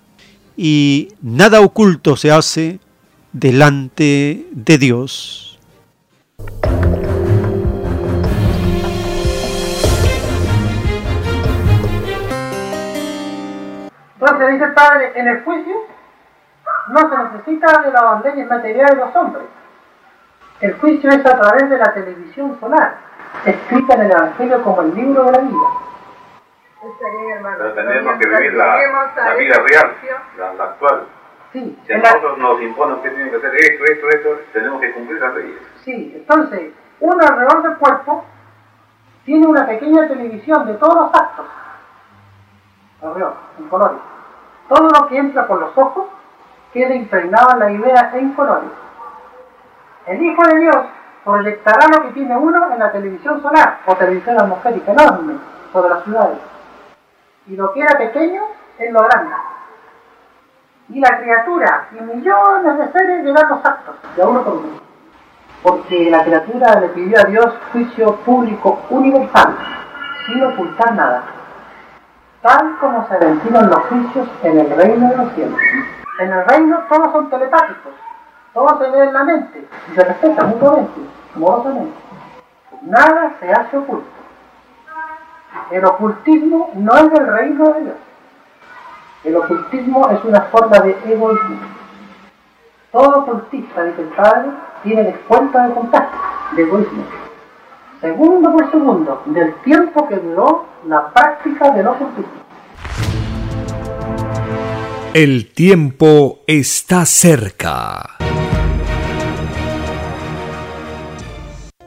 y 0.56 1.10
nada 1.22 1.62
oculto 1.62 2.16
se 2.16 2.32
hace 2.32 2.80
delante 3.34 4.46
de 4.52 4.78
Dios. 4.78 5.58
Entonces 14.24 14.52
dice 14.52 14.64
el 14.64 14.74
Padre, 14.74 15.12
en 15.16 15.28
el 15.28 15.44
juicio 15.44 15.76
no 16.88 17.00
se 17.10 17.18
necesita 17.18 17.82
de 17.82 17.92
las 17.92 18.24
leyes 18.24 18.50
materiales 18.50 18.92
de 18.92 19.06
los 19.06 19.14
hombres. 19.16 19.44
El 20.62 20.74
juicio 20.76 21.10
es 21.10 21.26
a 21.26 21.38
través 21.38 21.70
de 21.70 21.78
la 21.78 21.94
televisión 21.94 22.58
solar 22.62 22.96
escrita 23.46 23.96
en 23.96 24.02
el 24.04 24.12
Evangelio 24.12 24.64
como 24.64 24.82
el 24.82 24.96
libro 24.96 25.26
de 25.26 25.32
la 25.34 25.38
vida. 25.40 25.68
Pero 27.58 27.74
tenemos 27.74 28.18
que 28.18 28.30
vivir 28.30 28.54
la, 28.54 28.78
la 29.18 29.34
vida 29.36 29.56
real, 29.56 29.92
la, 30.38 30.54
la 30.54 30.64
actual. 30.64 31.04
Sí, 31.52 31.78
si 31.86 31.94
a 31.94 31.98
nosotros 31.98 32.38
nos 32.38 32.62
imponen 32.62 33.02
que 33.02 33.10
tiene 33.10 33.30
que 33.30 33.36
hacer 33.36 33.54
esto, 33.56 33.84
esto, 33.84 34.10
esto, 34.10 34.30
tenemos 34.54 34.80
que 34.80 34.94
cumplir 34.94 35.20
las 35.20 35.36
leyes. 35.36 35.58
Sí, 35.84 36.14
entonces, 36.16 36.72
uno 37.02 37.26
alrededor 37.26 37.62
del 37.62 37.78
cuerpo 37.78 38.24
tiene 39.26 39.48
una 39.48 39.68
pequeña 39.68 40.08
televisión 40.08 40.66
de 40.66 40.76
todos 40.76 40.96
los 40.96 41.14
actos. 41.14 41.46
Alrededor, 43.02 43.34
en 43.60 43.68
colores. 43.68 44.13
Todo 44.74 44.90
lo 44.90 45.08
que 45.08 45.20
entra 45.20 45.46
por 45.46 45.60
los 45.60 45.78
ojos 45.78 46.06
queda 46.74 46.96
impregnado 46.96 47.52
en 47.54 47.60
la 47.60 47.72
idea 47.72 48.12
en 48.16 48.34
colores. 48.34 48.72
El 50.08 50.20
Hijo 50.20 50.42
de 50.48 50.62
Dios 50.62 50.78
proyectará 51.24 51.88
lo 51.96 52.02
que 52.02 52.14
tiene 52.14 52.36
uno 52.36 52.74
en 52.74 52.80
la 52.80 52.92
televisión 52.92 53.40
solar 53.44 53.82
o 53.86 53.96
televisión 53.96 54.42
atmosférica 54.42 54.94
enorme 54.94 55.36
sobre 55.72 55.90
las 55.90 56.04
ciudades. 56.04 56.40
Y 57.46 57.56
lo 57.56 57.72
que 57.72 57.82
era 57.82 58.00
pequeño 58.00 58.42
es 58.80 58.92
lo 58.92 59.04
grande. 59.04 59.36
Y 60.90 61.00
la 61.00 61.20
criatura 61.20 61.90
y 61.92 62.04
millones 62.04 62.78
de 62.80 62.92
seres 62.94 63.24
llevan 63.26 63.50
los 63.50 63.64
actos, 63.64 63.96
de 64.16 64.24
uno 64.24 64.44
por 64.44 64.54
uno. 64.56 64.80
Porque 65.62 66.10
la 66.10 66.24
criatura 66.24 66.80
le 66.80 66.90
pidió 66.90 67.20
a 67.20 67.26
Dios 67.26 67.54
juicio 67.72 68.16
público 68.26 68.82
universal, 68.90 69.56
sin 70.26 70.44
ocultar 70.44 70.96
nada. 70.96 71.33
Tal 72.44 72.78
como 72.78 73.08
se 73.08 73.18
ventilan 73.20 73.70
los 73.70 73.80
juicios 73.86 74.28
en 74.44 74.60
el 74.60 74.70
reino 74.76 75.10
de 75.10 75.16
los 75.16 75.32
cielos. 75.32 75.58
En 76.20 76.30
el 76.30 76.46
reino 76.46 76.78
todos 76.90 77.14
son 77.14 77.30
telepáticos, 77.30 77.94
todo 78.54 78.78
se 78.80 78.92
ve 78.92 79.06
en 79.06 79.14
la 79.14 79.24
mente 79.24 79.66
y 79.90 79.96
se 79.96 80.04
respeta 80.04 80.44
mutuamente, 80.44 81.02
amorosamente. 81.34 81.98
Nada 82.82 83.34
se 83.40 83.50
hace 83.50 83.78
oculto. 83.78 84.10
El 85.72 85.86
ocultismo 85.86 86.72
no 86.76 86.94
es 86.98 87.12
del 87.12 87.28
reino 87.28 87.70
de 87.70 87.82
Dios. 87.82 87.96
El 89.24 89.38
ocultismo 89.38 90.10
es 90.10 90.22
una 90.26 90.42
forma 90.42 90.80
de 90.80 90.98
egoísmo. 91.06 91.60
Todo 92.92 93.20
ocultista, 93.20 93.84
dice 93.86 94.02
el 94.02 94.10
Padre, 94.10 94.50
tiene 94.84 95.04
descuento 95.04 95.58
de 95.60 95.74
contacto, 95.74 96.18
de 96.58 96.64
egoísmo. 96.64 97.04
Segundo 98.04 98.52
por 98.52 98.70
segundo, 98.70 99.24
del 99.28 99.54
tiempo 99.64 100.06
que 100.10 100.18
duró 100.18 100.66
la 100.90 101.14
práctica 101.14 101.72
del 101.72 101.88
ocultismo. 101.88 102.34
El 105.14 105.50
tiempo 105.54 106.42
está 106.46 107.06
cerca. 107.06 108.18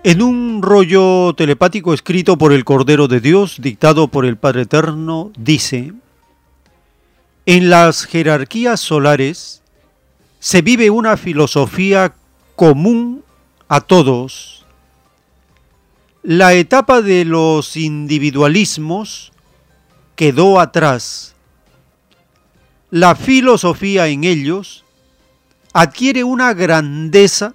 En 0.02 0.22
un 0.22 0.62
rollo 0.62 1.34
telepático 1.34 1.92
escrito 1.92 2.38
por 2.38 2.54
el 2.54 2.64
Cordero 2.64 3.08
de 3.08 3.20
Dios, 3.20 3.60
dictado 3.60 4.08
por 4.08 4.24
el 4.24 4.38
Padre 4.38 4.62
Eterno, 4.62 5.32
dice, 5.36 5.92
en 7.44 7.68
las 7.68 8.06
jerarquías 8.06 8.80
solares 8.80 9.62
se 10.38 10.62
vive 10.62 10.88
una 10.88 11.18
filosofía 11.18 12.14
común 12.54 13.22
a 13.68 13.82
todos. 13.82 14.55
La 16.28 16.54
etapa 16.54 17.02
de 17.02 17.24
los 17.24 17.76
individualismos 17.76 19.32
quedó 20.16 20.58
atrás. 20.58 21.36
La 22.90 23.14
filosofía 23.14 24.08
en 24.08 24.24
ellos 24.24 24.84
adquiere 25.72 26.24
una 26.24 26.52
grandeza 26.52 27.54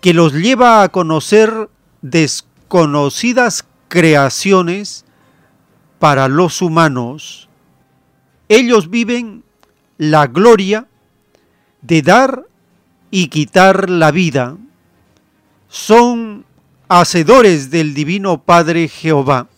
que 0.00 0.12
los 0.12 0.32
lleva 0.32 0.82
a 0.82 0.88
conocer 0.88 1.70
desconocidas 2.02 3.64
creaciones 3.86 5.04
para 6.00 6.26
los 6.26 6.60
humanos. 6.60 7.48
Ellos 8.48 8.90
viven 8.90 9.44
la 9.98 10.26
gloria 10.26 10.88
de 11.80 12.02
dar 12.02 12.42
y 13.12 13.28
quitar 13.28 13.88
la 13.88 14.10
vida. 14.10 14.56
Son 15.68 16.44
hacedores 16.88 17.70
del 17.70 17.94
Divino 17.94 18.42
Padre 18.42 18.88
Jehová. 18.88 19.48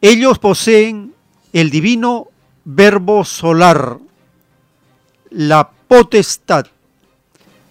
Ellos 0.00 0.38
poseen 0.38 1.14
el 1.52 1.70
divino 1.70 2.28
verbo 2.64 3.24
solar, 3.24 3.98
la 5.30 5.70
potestad 5.70 6.66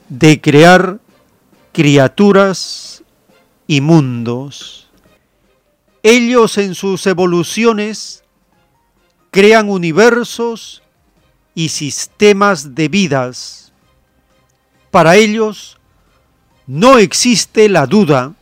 de 0.09 0.39
crear 0.39 0.99
criaturas 1.71 3.03
y 3.67 3.81
mundos. 3.81 4.89
Ellos 6.01 6.57
en 6.57 6.75
sus 6.75 7.05
evoluciones 7.07 8.23
crean 9.31 9.69
universos 9.69 10.81
y 11.55 11.69
sistemas 11.69 12.75
de 12.75 12.87
vidas. 12.87 13.73
Para 14.91 15.15
ellos 15.15 15.77
no 16.67 16.97
existe 16.97 17.67
la 17.67 17.85
duda 17.87 18.33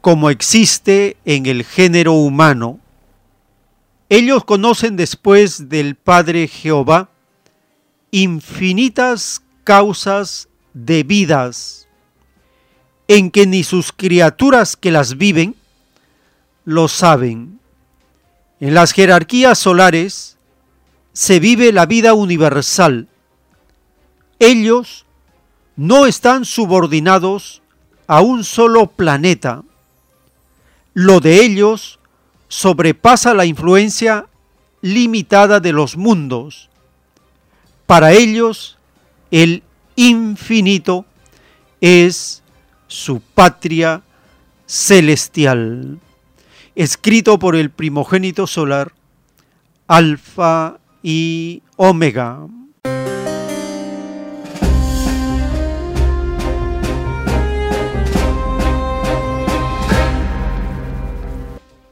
como 0.00 0.30
existe 0.30 1.16
en 1.24 1.46
el 1.46 1.64
género 1.64 2.12
humano. 2.12 2.80
Ellos 4.08 4.44
conocen 4.44 4.96
después 4.96 5.68
del 5.68 5.94
Padre 5.94 6.48
Jehová 6.48 7.10
infinitas 8.10 9.42
causas 9.64 10.48
de 10.74 11.02
vidas 11.02 11.88
en 13.08 13.30
que 13.30 13.46
ni 13.46 13.64
sus 13.64 13.92
criaturas 13.92 14.76
que 14.76 14.90
las 14.90 15.16
viven 15.16 15.56
lo 16.64 16.88
saben. 16.88 17.60
En 18.60 18.74
las 18.74 18.92
jerarquías 18.92 19.58
solares 19.58 20.36
se 21.12 21.40
vive 21.40 21.72
la 21.72 21.86
vida 21.86 22.14
universal. 22.14 23.08
Ellos 24.38 25.06
no 25.76 26.06
están 26.06 26.44
subordinados 26.44 27.62
a 28.06 28.20
un 28.20 28.44
solo 28.44 28.86
planeta. 28.86 29.62
Lo 30.94 31.20
de 31.20 31.44
ellos 31.44 31.98
sobrepasa 32.48 33.32
la 33.34 33.44
influencia 33.44 34.26
limitada 34.82 35.60
de 35.60 35.72
los 35.72 35.96
mundos. 35.96 36.68
Para 37.86 38.12
ellos, 38.12 38.78
el 39.30 39.62
infinito 39.96 41.04
es 41.80 42.42
su 42.86 43.20
patria 43.20 44.02
celestial. 44.66 45.98
Escrito 46.74 47.38
por 47.38 47.56
el 47.56 47.70
primogénito 47.70 48.46
solar, 48.46 48.92
Alfa 49.86 50.78
y 51.02 51.62
Omega. 51.76 52.46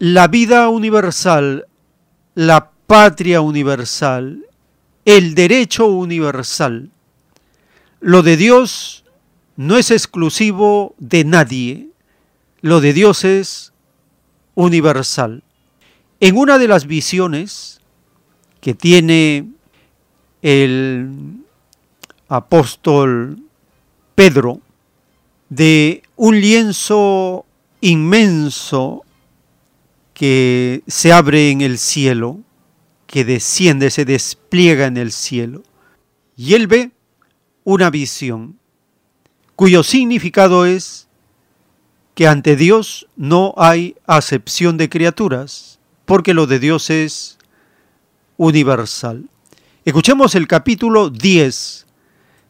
La 0.01 0.29
vida 0.29 0.69
universal, 0.69 1.67
la 2.37 2.71
patria 2.87 3.41
universal, 3.41 4.47
el 5.05 5.35
derecho 5.35 5.87
universal. 5.87 6.91
Lo 7.99 8.23
de 8.23 8.37
Dios 8.37 9.05
no 9.57 9.77
es 9.77 9.91
exclusivo 9.91 10.95
de 10.99 11.25
nadie, 11.25 11.89
lo 12.61 12.81
de 12.81 12.93
Dios 12.93 13.25
es 13.25 13.73
universal. 14.55 15.43
En 16.21 16.37
una 16.37 16.59
de 16.59 16.69
las 16.69 16.87
visiones 16.87 17.81
que 18.61 18.75
tiene 18.75 19.49
el 20.43 21.11
apóstol 22.29 23.43
Pedro 24.15 24.61
de 25.49 26.05
un 26.15 26.41
lienzo 26.41 27.47
inmenso 27.81 29.05
que 30.19 30.83
se 30.89 31.13
abre 31.13 31.53
en 31.53 31.61
el 31.61 31.79
cielo, 31.79 32.41
que 33.07 33.25
desciende, 33.25 33.89
se 33.93 34.05
despliega 34.05 34.87
en 34.87 34.97
el 34.97 35.13
cielo. 35.13 35.63
Y 36.37 36.55
él 36.55 36.67
ve 36.67 36.91
una 37.63 37.89
visión 37.89 38.59
cuyo 39.55 39.85
significado 39.85 40.67
es 40.67 41.07
que 42.17 42.27
ante 42.27 42.57
Dios 42.57 43.07
no 43.15 43.55
hay 43.57 43.95
acepción 44.09 44.77
de 44.77 44.89
criaturas, 44.89 45.79
porque 46.05 46.35
lo 46.35 46.49
de 46.49 46.59
Dios 46.59 46.91
es 46.91 47.39
universal. 48.39 49.31
Escuchemos 49.85 50.35
el 50.35 50.49
capítulo 50.49 51.11
10 51.11 51.87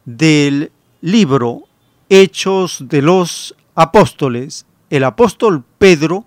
del 0.05 0.71
libro 1.01 1.65
Hechos 2.09 2.79
de 2.89 3.03
los 3.03 3.55
Apóstoles. 3.75 4.65
El 4.89 5.03
apóstol 5.03 5.63
Pedro 5.77 6.25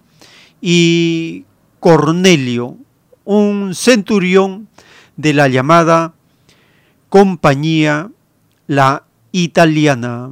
y 0.64 1.44
Cornelio, 1.80 2.76
un 3.24 3.74
centurión 3.74 4.68
de 5.16 5.34
la 5.34 5.48
llamada 5.48 6.14
compañía 7.08 8.10
la 8.68 9.04
italiana. 9.32 10.30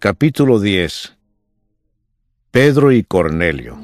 Capítulo 0.00 0.60
10 0.60 1.16
Pedro 2.52 2.92
y 2.92 3.02
Cornelio 3.02 3.76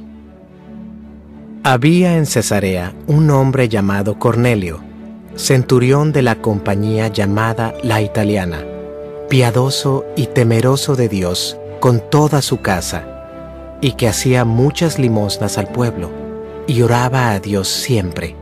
Había 1.64 2.16
en 2.16 2.26
Cesarea 2.26 2.94
un 3.08 3.30
hombre 3.30 3.68
llamado 3.68 4.16
Cornelio 4.18 4.93
centurión 5.36 6.12
de 6.12 6.22
la 6.22 6.36
compañía 6.36 7.08
llamada 7.08 7.74
La 7.82 8.00
Italiana, 8.00 8.64
piadoso 9.28 10.04
y 10.16 10.26
temeroso 10.26 10.96
de 10.96 11.08
Dios 11.08 11.58
con 11.80 12.00
toda 12.10 12.40
su 12.40 12.60
casa, 12.60 13.78
y 13.80 13.92
que 13.92 14.08
hacía 14.08 14.44
muchas 14.44 14.98
limosnas 14.98 15.58
al 15.58 15.68
pueblo, 15.68 16.10
y 16.66 16.82
oraba 16.82 17.30
a 17.30 17.40
Dios 17.40 17.68
siempre. 17.68 18.36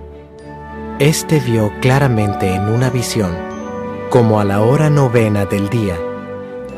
Este 0.98 1.40
vio 1.40 1.72
claramente 1.80 2.54
en 2.54 2.68
una 2.68 2.90
visión, 2.90 3.32
como 4.10 4.38
a 4.38 4.44
la 4.44 4.60
hora 4.60 4.90
novena 4.90 5.46
del 5.46 5.68
día, 5.70 5.96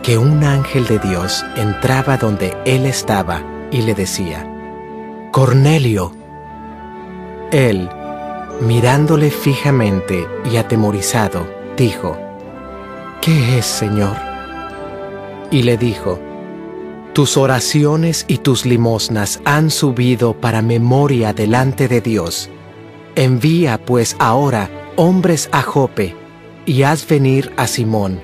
que 0.02 0.16
un 0.18 0.44
ángel 0.44 0.86
de 0.86 0.98
Dios 0.98 1.44
entraba 1.56 2.16
donde 2.16 2.56
él 2.64 2.86
estaba 2.86 3.42
y 3.70 3.82
le 3.82 3.94
decía, 3.94 4.48
Cornelio. 5.32 6.12
Él, 7.50 7.88
Mirándole 8.60 9.32
fijamente 9.32 10.28
y 10.50 10.58
atemorizado, 10.58 11.44
dijo, 11.76 12.16
¿Qué 13.20 13.58
es, 13.58 13.66
Señor? 13.66 14.16
Y 15.50 15.62
le 15.62 15.76
dijo, 15.76 16.20
Tus 17.14 17.36
oraciones 17.36 18.24
y 18.28 18.38
tus 18.38 18.64
limosnas 18.64 19.40
han 19.44 19.70
subido 19.70 20.34
para 20.34 20.62
memoria 20.62 21.32
delante 21.32 21.88
de 21.88 22.00
Dios. 22.00 22.48
Envía 23.16 23.84
pues 23.84 24.14
ahora 24.20 24.70
hombres 24.94 25.48
a 25.50 25.60
Jope 25.62 26.14
y 26.64 26.84
haz 26.84 27.08
venir 27.08 27.52
a 27.56 27.66
Simón, 27.66 28.22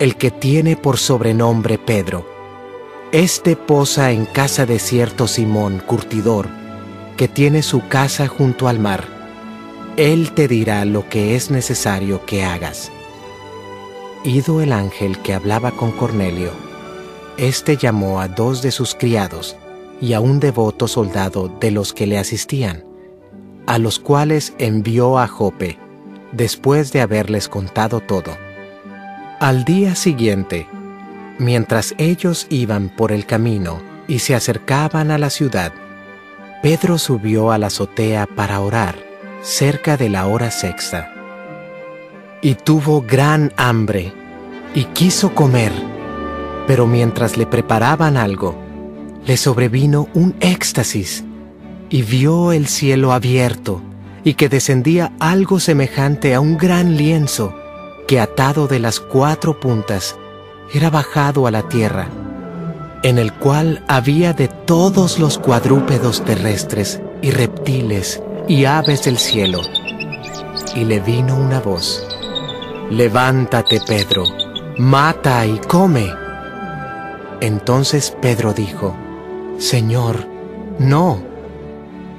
el 0.00 0.16
que 0.16 0.32
tiene 0.32 0.76
por 0.76 0.98
sobrenombre 0.98 1.78
Pedro. 1.78 2.26
Este 3.12 3.54
posa 3.54 4.10
en 4.10 4.26
casa 4.26 4.66
de 4.66 4.80
cierto 4.80 5.28
Simón, 5.28 5.80
curtidor, 5.86 6.48
que 7.16 7.28
tiene 7.28 7.62
su 7.62 7.86
casa 7.86 8.26
junto 8.26 8.66
al 8.66 8.80
mar 8.80 9.17
él 9.98 10.30
te 10.30 10.46
dirá 10.46 10.84
lo 10.84 11.08
que 11.08 11.34
es 11.34 11.50
necesario 11.50 12.24
que 12.24 12.44
hagas. 12.44 12.92
Ido 14.22 14.62
el 14.62 14.72
ángel 14.72 15.18
que 15.18 15.34
hablaba 15.34 15.72
con 15.72 15.90
Cornelio, 15.90 16.52
éste 17.36 17.76
llamó 17.76 18.20
a 18.20 18.28
dos 18.28 18.62
de 18.62 18.70
sus 18.70 18.94
criados 18.94 19.56
y 20.00 20.12
a 20.12 20.20
un 20.20 20.38
devoto 20.38 20.86
soldado 20.86 21.48
de 21.48 21.72
los 21.72 21.92
que 21.92 22.06
le 22.06 22.16
asistían, 22.16 22.84
a 23.66 23.78
los 23.78 23.98
cuales 23.98 24.54
envió 24.58 25.18
a 25.18 25.26
Jope, 25.26 25.78
después 26.30 26.92
de 26.92 27.00
haberles 27.00 27.48
contado 27.48 27.98
todo. 27.98 28.36
Al 29.40 29.64
día 29.64 29.96
siguiente, 29.96 30.68
mientras 31.38 31.96
ellos 31.98 32.46
iban 32.50 32.88
por 32.88 33.10
el 33.10 33.26
camino 33.26 33.82
y 34.06 34.20
se 34.20 34.36
acercaban 34.36 35.10
a 35.10 35.18
la 35.18 35.30
ciudad, 35.30 35.72
Pedro 36.62 36.98
subió 36.98 37.50
a 37.50 37.58
la 37.58 37.66
azotea 37.66 38.26
para 38.26 38.60
orar 38.60 39.07
cerca 39.42 39.96
de 39.96 40.08
la 40.08 40.26
hora 40.26 40.50
sexta. 40.50 41.12
Y 42.42 42.54
tuvo 42.54 43.02
gran 43.02 43.52
hambre 43.56 44.12
y 44.74 44.84
quiso 44.84 45.34
comer, 45.34 45.72
pero 46.66 46.86
mientras 46.86 47.36
le 47.36 47.46
preparaban 47.46 48.16
algo, 48.16 48.56
le 49.26 49.36
sobrevino 49.36 50.08
un 50.14 50.34
éxtasis 50.40 51.24
y 51.90 52.02
vio 52.02 52.52
el 52.52 52.66
cielo 52.66 53.12
abierto 53.12 53.82
y 54.24 54.34
que 54.34 54.48
descendía 54.48 55.12
algo 55.20 55.60
semejante 55.60 56.34
a 56.34 56.40
un 56.40 56.56
gran 56.56 56.96
lienzo 56.96 57.54
que 58.06 58.20
atado 58.20 58.68
de 58.68 58.78
las 58.78 59.00
cuatro 59.00 59.58
puntas 59.60 60.16
era 60.72 60.90
bajado 60.90 61.46
a 61.46 61.50
la 61.50 61.68
tierra, 61.68 62.08
en 63.02 63.18
el 63.18 63.32
cual 63.32 63.84
había 63.88 64.32
de 64.32 64.48
todos 64.48 65.18
los 65.18 65.38
cuadrúpedos 65.38 66.24
terrestres 66.24 67.00
y 67.22 67.30
reptiles 67.30 68.22
y 68.48 68.64
aves 68.64 69.04
del 69.04 69.18
cielo. 69.18 69.60
Y 70.74 70.84
le 70.84 71.00
vino 71.00 71.36
una 71.36 71.60
voz, 71.60 72.06
levántate 72.90 73.80
Pedro, 73.86 74.24
mata 74.78 75.46
y 75.46 75.58
come. 75.58 76.06
Entonces 77.40 78.16
Pedro 78.20 78.52
dijo, 78.52 78.96
Señor, 79.58 80.26
no, 80.78 81.22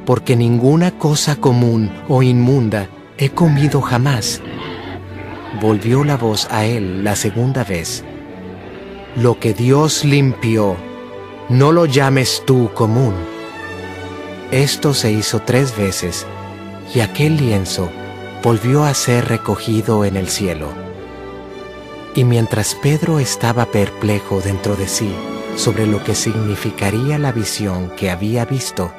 porque 0.05 0.35
ninguna 0.35 0.91
cosa 0.91 1.35
común 1.35 1.91
o 2.07 2.21
inmunda 2.23 2.87
he 3.17 3.29
comido 3.29 3.81
jamás. 3.81 4.41
Volvió 5.61 6.03
la 6.03 6.15
voz 6.15 6.47
a 6.51 6.65
él 6.65 7.03
la 7.03 7.15
segunda 7.15 7.63
vez. 7.63 8.03
Lo 9.15 9.39
que 9.39 9.53
Dios 9.53 10.05
limpió, 10.05 10.75
no 11.49 11.71
lo 11.71 11.85
llames 11.85 12.43
tú 12.45 12.69
común. 12.73 13.38
Esto 14.51 14.95
se 14.95 15.11
hizo 15.11 15.41
tres 15.41 15.77
veces, 15.77 16.25
y 16.95 17.01
aquel 17.01 17.37
lienzo 17.37 17.89
volvió 18.43 18.83
a 18.83 18.95
ser 18.95 19.27
recogido 19.27 20.05
en 20.05 20.17
el 20.17 20.27
cielo. 20.27 20.69
Y 22.15 22.23
mientras 22.23 22.73
Pedro 22.73 23.19
estaba 23.19 23.67
perplejo 23.67 24.41
dentro 24.41 24.75
de 24.75 24.87
sí 24.87 25.13
sobre 25.55 25.85
lo 25.85 26.03
que 26.03 26.15
significaría 26.15 27.19
la 27.19 27.31
visión 27.31 27.91
que 27.95 28.09
había 28.09 28.45
visto, 28.45 28.91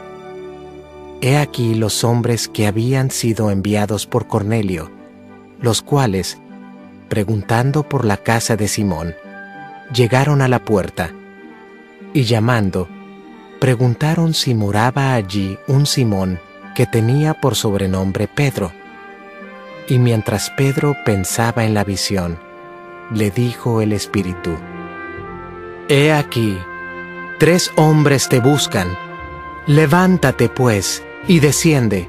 he 1.20 1.36
aquí 1.36 1.74
los 1.74 2.04
hombres 2.04 2.46
que 2.46 2.68
habían 2.68 3.10
sido 3.10 3.50
enviados 3.50 4.06
por 4.06 4.28
Cornelio, 4.28 4.88
los 5.60 5.82
cuales, 5.82 6.38
preguntando 7.08 7.82
por 7.82 8.04
la 8.04 8.18
casa 8.18 8.56
de 8.56 8.68
Simón, 8.68 9.16
llegaron 9.92 10.42
a 10.42 10.48
la 10.48 10.64
puerta 10.64 11.10
y 12.14 12.22
llamando, 12.22 12.88
preguntaron 13.60 14.32
si 14.34 14.54
moraba 14.54 15.12
allí 15.12 15.58
un 15.68 15.86
Simón 15.86 16.40
que 16.74 16.86
tenía 16.86 17.34
por 17.34 17.54
sobrenombre 17.54 18.26
Pedro. 18.26 18.72
Y 19.86 19.98
mientras 19.98 20.50
Pedro 20.50 20.96
pensaba 21.04 21.64
en 21.64 21.74
la 21.74 21.84
visión, 21.84 22.38
le 23.12 23.30
dijo 23.30 23.82
el 23.82 23.92
Espíritu, 23.92 24.56
He 25.88 26.12
aquí, 26.12 26.58
tres 27.38 27.70
hombres 27.76 28.28
te 28.28 28.40
buscan. 28.40 28.88
Levántate 29.66 30.48
pues 30.48 31.02
y 31.28 31.40
desciende, 31.40 32.08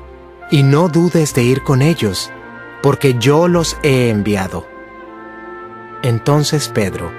y 0.51 0.63
no 0.63 0.87
dudes 0.87 1.33
de 1.33 1.43
ir 1.43 1.63
con 1.63 1.81
ellos, 1.81 2.31
porque 2.81 3.15
yo 3.19 3.47
los 3.47 3.77
he 3.83 4.09
enviado. 4.09 4.67
Entonces 6.03 6.69
Pedro, 6.69 7.11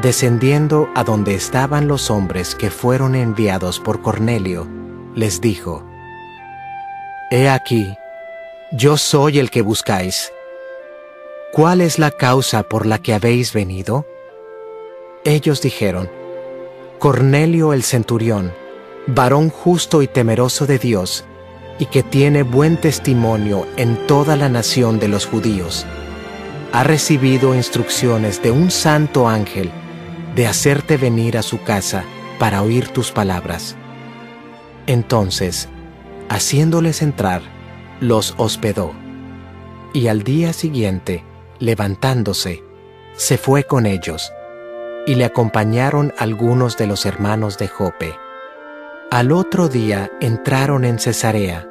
descendiendo 0.00 0.88
a 0.94 1.04
donde 1.04 1.34
estaban 1.34 1.86
los 1.86 2.10
hombres 2.10 2.54
que 2.54 2.70
fueron 2.70 3.14
enviados 3.14 3.78
por 3.78 4.00
Cornelio, 4.00 4.66
les 5.14 5.40
dijo, 5.40 5.84
He 7.30 7.48
aquí, 7.48 7.94
yo 8.72 8.96
soy 8.96 9.38
el 9.38 9.50
que 9.50 9.62
buscáis. 9.62 10.32
¿Cuál 11.52 11.82
es 11.82 11.98
la 11.98 12.10
causa 12.10 12.62
por 12.62 12.86
la 12.86 12.98
que 12.98 13.12
habéis 13.12 13.52
venido? 13.52 14.06
Ellos 15.24 15.60
dijeron, 15.60 16.10
Cornelio 16.98 17.72
el 17.72 17.82
centurión, 17.82 18.52
varón 19.06 19.50
justo 19.50 20.02
y 20.02 20.06
temeroso 20.06 20.66
de 20.66 20.78
Dios, 20.78 21.24
y 21.78 21.86
que 21.86 22.02
tiene 22.02 22.42
buen 22.42 22.80
testimonio 22.80 23.66
en 23.76 24.06
toda 24.06 24.36
la 24.36 24.48
nación 24.48 24.98
de 24.98 25.08
los 25.08 25.26
judíos, 25.26 25.84
ha 26.72 26.84
recibido 26.84 27.54
instrucciones 27.54 28.42
de 28.42 28.50
un 28.50 28.70
santo 28.70 29.28
ángel 29.28 29.70
de 30.34 30.46
hacerte 30.46 30.96
venir 30.96 31.36
a 31.36 31.42
su 31.42 31.62
casa 31.62 32.04
para 32.38 32.62
oír 32.62 32.88
tus 32.88 33.12
palabras. 33.12 33.76
Entonces, 34.86 35.68
haciéndoles 36.28 37.02
entrar, 37.02 37.42
los 38.00 38.34
hospedó. 38.36 38.92
Y 39.92 40.08
al 40.08 40.22
día 40.22 40.52
siguiente, 40.52 41.24
levantándose, 41.58 42.64
se 43.14 43.38
fue 43.38 43.64
con 43.64 43.86
ellos, 43.86 44.32
y 45.06 45.14
le 45.14 45.24
acompañaron 45.24 46.12
algunos 46.18 46.76
de 46.76 46.86
los 46.86 47.06
hermanos 47.06 47.58
de 47.58 47.68
Jope. 47.68 48.14
Al 49.10 49.30
otro 49.30 49.68
día 49.68 50.10
entraron 50.20 50.84
en 50.84 50.98
Cesarea, 50.98 51.68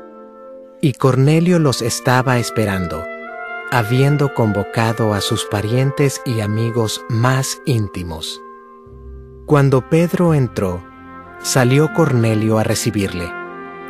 y 0.79 0.93
Cornelio 0.93 1.59
los 1.59 1.81
estaba 1.81 2.38
esperando, 2.38 3.05
habiendo 3.71 4.33
convocado 4.33 5.13
a 5.13 5.21
sus 5.21 5.45
parientes 5.45 6.21
y 6.25 6.41
amigos 6.41 7.01
más 7.09 7.59
íntimos. 7.65 8.39
Cuando 9.51 9.89
Pedro 9.89 10.33
entró, 10.33 10.81
salió 11.41 11.91
Cornelio 11.93 12.57
a 12.57 12.63
recibirle, 12.63 13.29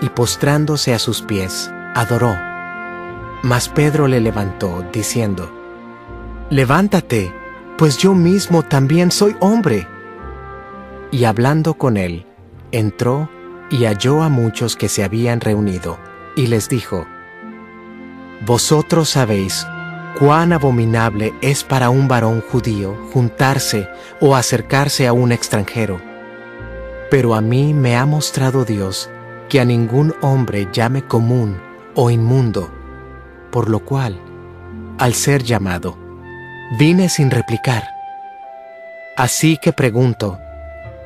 y 0.01 0.09
postrándose 0.09 0.91
a 0.91 0.97
sus 0.97 1.21
pies, 1.21 1.71
adoró. 1.93 2.35
Mas 3.43 3.69
Pedro 3.69 4.07
le 4.07 4.21
levantó, 4.21 4.83
diciendo, 4.91 5.51
Levántate, 6.49 7.31
pues 7.77 7.99
yo 7.99 8.15
mismo 8.15 8.63
también 8.63 9.11
soy 9.11 9.35
hombre. 9.39 9.87
Y 11.11 11.25
hablando 11.25 11.75
con 11.75 11.95
él, 11.95 12.25
entró 12.71 13.29
y 13.69 13.85
halló 13.85 14.23
a 14.23 14.29
muchos 14.29 14.75
que 14.75 14.89
se 14.89 15.03
habían 15.03 15.41
reunido, 15.41 15.99
y 16.35 16.47
les 16.47 16.69
dijo, 16.69 17.05
Vosotros 18.47 19.09
sabéis 19.09 19.67
cuán 20.17 20.53
abominable 20.53 21.33
es 21.41 21.63
para 21.63 21.89
un 21.89 22.07
varón 22.07 22.41
judío 22.41 22.95
juntarse 23.13 23.89
o 24.19 24.35
acercarse 24.35 25.07
a 25.07 25.13
un 25.13 25.31
extranjero. 25.31 26.01
Pero 27.09 27.35
a 27.35 27.41
mí 27.41 27.73
me 27.73 27.95
ha 27.97 28.05
mostrado 28.05 28.65
Dios 28.65 29.09
que 29.49 29.59
a 29.59 29.65
ningún 29.65 30.13
hombre 30.21 30.67
llame 30.71 31.03
común 31.03 31.59
o 31.95 32.09
inmundo, 32.09 32.71
por 33.51 33.69
lo 33.69 33.79
cual, 33.79 34.19
al 34.97 35.13
ser 35.13 35.43
llamado, 35.43 35.97
vine 36.77 37.09
sin 37.09 37.31
replicar. 37.31 37.83
Así 39.17 39.57
que 39.57 39.73
pregunto, 39.73 40.39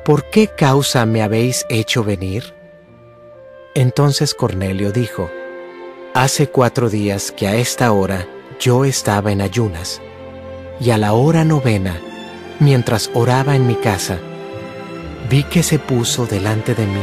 ¿por 0.04 0.30
qué 0.30 0.48
causa 0.48 1.06
me 1.06 1.22
habéis 1.22 1.66
hecho 1.68 2.04
venir? 2.04 2.54
Entonces 3.74 4.32
Cornelio 4.34 4.92
dijo, 4.92 5.28
Hace 6.14 6.48
cuatro 6.48 6.88
días 6.88 7.30
que 7.30 7.46
a 7.46 7.56
esta 7.56 7.92
hora 7.92 8.26
yo 8.58 8.84
estaba 8.84 9.32
en 9.32 9.40
ayunas, 9.40 10.00
y 10.80 10.90
a 10.90 10.98
la 10.98 11.12
hora 11.12 11.44
novena, 11.44 11.98
mientras 12.60 13.10
oraba 13.14 13.56
en 13.56 13.66
mi 13.66 13.74
casa, 13.74 14.18
vi 15.30 15.42
que 15.44 15.62
se 15.62 15.78
puso 15.78 16.26
delante 16.26 16.74
de 16.74 16.86
mí 16.86 17.02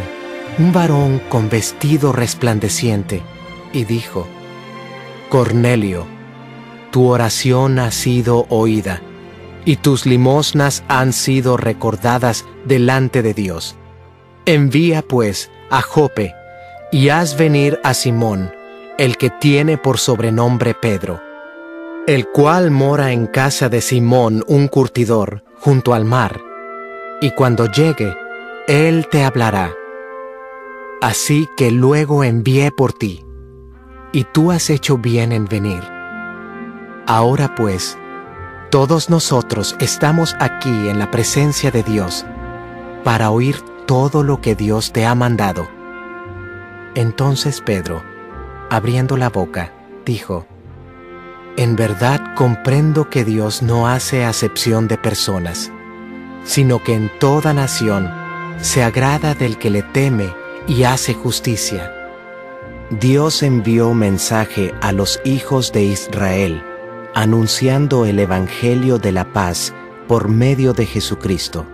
un 0.59 0.71
varón 0.71 1.19
con 1.29 1.49
vestido 1.49 2.11
resplandeciente, 2.11 3.21
y 3.71 3.85
dijo, 3.85 4.27
Cornelio, 5.29 6.05
tu 6.91 7.07
oración 7.07 7.79
ha 7.79 7.91
sido 7.91 8.45
oída, 8.49 9.01
y 9.65 9.77
tus 9.77 10.05
limosnas 10.05 10.83
han 10.87 11.13
sido 11.13 11.57
recordadas 11.57 12.45
delante 12.65 13.23
de 13.23 13.33
Dios. 13.33 13.75
Envía 14.45 15.01
pues 15.01 15.49
a 15.71 15.81
Jope, 15.81 16.35
y 16.91 17.09
haz 17.09 17.35
venir 17.35 17.79
a 17.83 17.95
Simón, 17.95 18.53
el 18.99 19.17
que 19.17 19.31
tiene 19.31 19.79
por 19.79 19.97
sobrenombre 19.97 20.75
Pedro 20.75 21.32
el 22.05 22.27
cual 22.27 22.69
mora 22.69 23.13
en 23.13 23.27
casa 23.27 23.69
de 23.69 23.79
Simón 23.79 24.43
un 24.47 24.67
curtidor, 24.67 25.45
junto 25.59 25.93
al 25.93 26.03
mar, 26.03 26.41
y 27.21 27.31
cuando 27.31 27.71
llegue, 27.71 28.13
él 28.67 29.07
te 29.09 29.23
hablará. 29.23 29.73
Así 31.01 31.47
que 31.55 31.71
luego 31.71 32.25
envié 32.25 32.71
por 32.71 32.91
ti, 32.91 33.25
y 34.11 34.25
tú 34.25 34.51
has 34.51 34.69
hecho 34.69 34.97
bien 34.97 35.31
en 35.31 35.45
venir. 35.45 35.81
Ahora 37.07 37.55
pues, 37.55 37.97
todos 38.69 39.09
nosotros 39.09 39.77
estamos 39.79 40.35
aquí 40.39 40.89
en 40.89 40.99
la 40.99 41.09
presencia 41.09 41.71
de 41.71 41.83
Dios, 41.83 42.25
para 43.05 43.31
oír 43.31 43.55
todo 43.85 44.23
lo 44.23 44.41
que 44.41 44.55
Dios 44.55 44.91
te 44.91 45.05
ha 45.05 45.15
mandado. 45.15 45.69
Entonces 46.95 47.61
Pedro, 47.61 48.03
abriendo 48.69 49.15
la 49.15 49.29
boca, 49.29 49.71
dijo, 50.05 50.45
en 51.57 51.75
verdad 51.75 52.33
comprendo 52.35 53.09
que 53.09 53.23
Dios 53.23 53.61
no 53.61 53.87
hace 53.87 54.25
acepción 54.25 54.87
de 54.87 54.97
personas, 54.97 55.71
sino 56.43 56.83
que 56.83 56.93
en 56.93 57.11
toda 57.19 57.53
nación 57.53 58.11
se 58.59 58.83
agrada 58.83 59.35
del 59.35 59.57
que 59.57 59.69
le 59.69 59.83
teme 59.83 60.33
y 60.67 60.83
hace 60.83 61.13
justicia. 61.13 61.93
Dios 62.89 63.43
envió 63.43 63.93
mensaje 63.93 64.73
a 64.81 64.91
los 64.91 65.19
hijos 65.25 65.71
de 65.71 65.83
Israel, 65.83 66.63
anunciando 67.13 68.05
el 68.05 68.19
Evangelio 68.19 68.97
de 68.97 69.11
la 69.11 69.31
paz 69.31 69.73
por 70.07 70.27
medio 70.27 70.73
de 70.73 70.85
Jesucristo. 70.85 71.65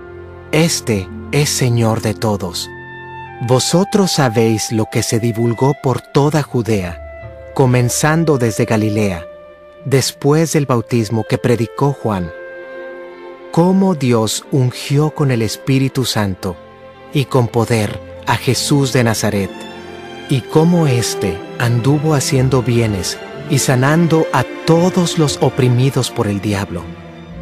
Este 0.52 1.08
es 1.32 1.50
Señor 1.50 2.02
de 2.02 2.14
todos. 2.14 2.70
Vosotros 3.48 4.12
sabéis 4.12 4.72
lo 4.72 4.88
que 4.92 5.04
se 5.04 5.20
divulgó 5.20 5.74
por 5.82 6.02
toda 6.02 6.44
Judea, 6.44 7.00
comenzando 7.54 8.38
desde 8.38 8.66
Galilea 8.66 9.24
después 9.86 10.54
del 10.54 10.66
bautismo 10.66 11.24
que 11.24 11.38
predicó 11.38 11.94
Juan, 11.94 12.32
cómo 13.52 13.96
Dios 13.96 14.46
ungió 14.52 15.12
con 15.12 15.32
el 15.32 15.42
Espíritu 15.42 16.06
Santo 16.06 16.56
y 17.14 17.26
con 17.26 17.48
poder 17.48 18.00
a 18.28 18.36
Jesús 18.36 18.94
de 18.94 19.04
Nazaret, 19.04 19.50
y 20.30 20.42
cómo 20.42 20.86
éste 20.86 21.38
anduvo 21.58 22.14
haciendo 22.14 22.62
bienes 22.62 23.18
y 23.50 23.58
sanando 23.58 24.28
a 24.32 24.44
todos 24.66 25.18
los 25.18 25.40
oprimidos 25.42 26.12
por 26.12 26.28
el 26.28 26.40
diablo, 26.40 26.84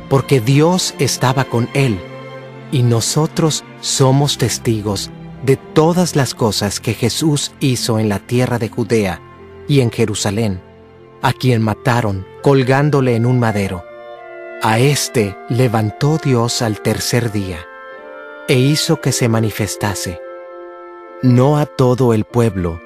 porque 0.10 0.40
Dios 0.40 0.96
estaba 1.00 1.44
con 1.44 1.68
él, 1.74 2.00
y 2.72 2.84
nosotros 2.84 3.66
somos 3.82 4.38
testigos 4.38 5.12
de 5.44 5.58
todas 5.58 6.16
las 6.16 6.34
cosas 6.34 6.80
que 6.80 6.94
Jesús 6.94 7.52
hizo 7.60 8.00
en 8.00 8.10
la 8.10 8.20
tierra 8.20 8.58
de 8.60 8.70
Judea 8.70 9.22
y 9.68 9.82
en 9.82 9.92
Jerusalén, 9.92 10.62
a 11.22 11.34
quien 11.34 11.62
mataron 11.62 12.26
colgándole 12.42 13.16
en 13.16 13.26
un 13.26 13.40
madero. 13.40 13.84
A 14.62 14.80
éste 14.80 15.38
levantó 15.50 16.18
Dios 16.18 16.62
al 16.62 16.82
tercer 16.82 17.32
día, 17.32 17.60
e 18.48 18.58
hizo 18.58 19.02
que 19.02 19.12
se 19.12 19.30
manifestase, 19.30 20.20
no 21.22 21.58
a 21.58 21.66
todo 21.66 22.14
el 22.14 22.24
pueblo, 22.24 22.82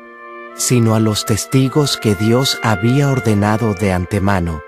sino 0.56 0.96
a 0.96 1.00
los 1.00 1.26
testigos 1.26 1.98
que 1.98 2.16
Dios 2.16 2.60
había 2.64 3.10
ordenado 3.10 3.74
de 3.74 3.94
antemano, 3.94 4.62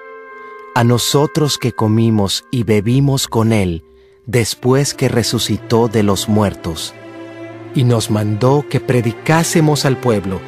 a 0.75 0.83
nosotros 0.83 1.57
que 1.57 1.73
comimos 1.73 2.45
y 2.51 2.63
bebimos 2.63 3.27
con 3.27 3.53
Él 3.53 3.83
después 4.25 4.93
que 4.93 5.09
resucitó 5.09 5.87
de 5.87 6.03
los 6.03 6.29
muertos, 6.29 6.93
y 7.75 7.83
nos 7.83 8.09
mandó 8.09 8.65
que 8.69 8.79
predicásemos 8.79 9.85
al 9.85 9.97
pueblo 9.97 10.39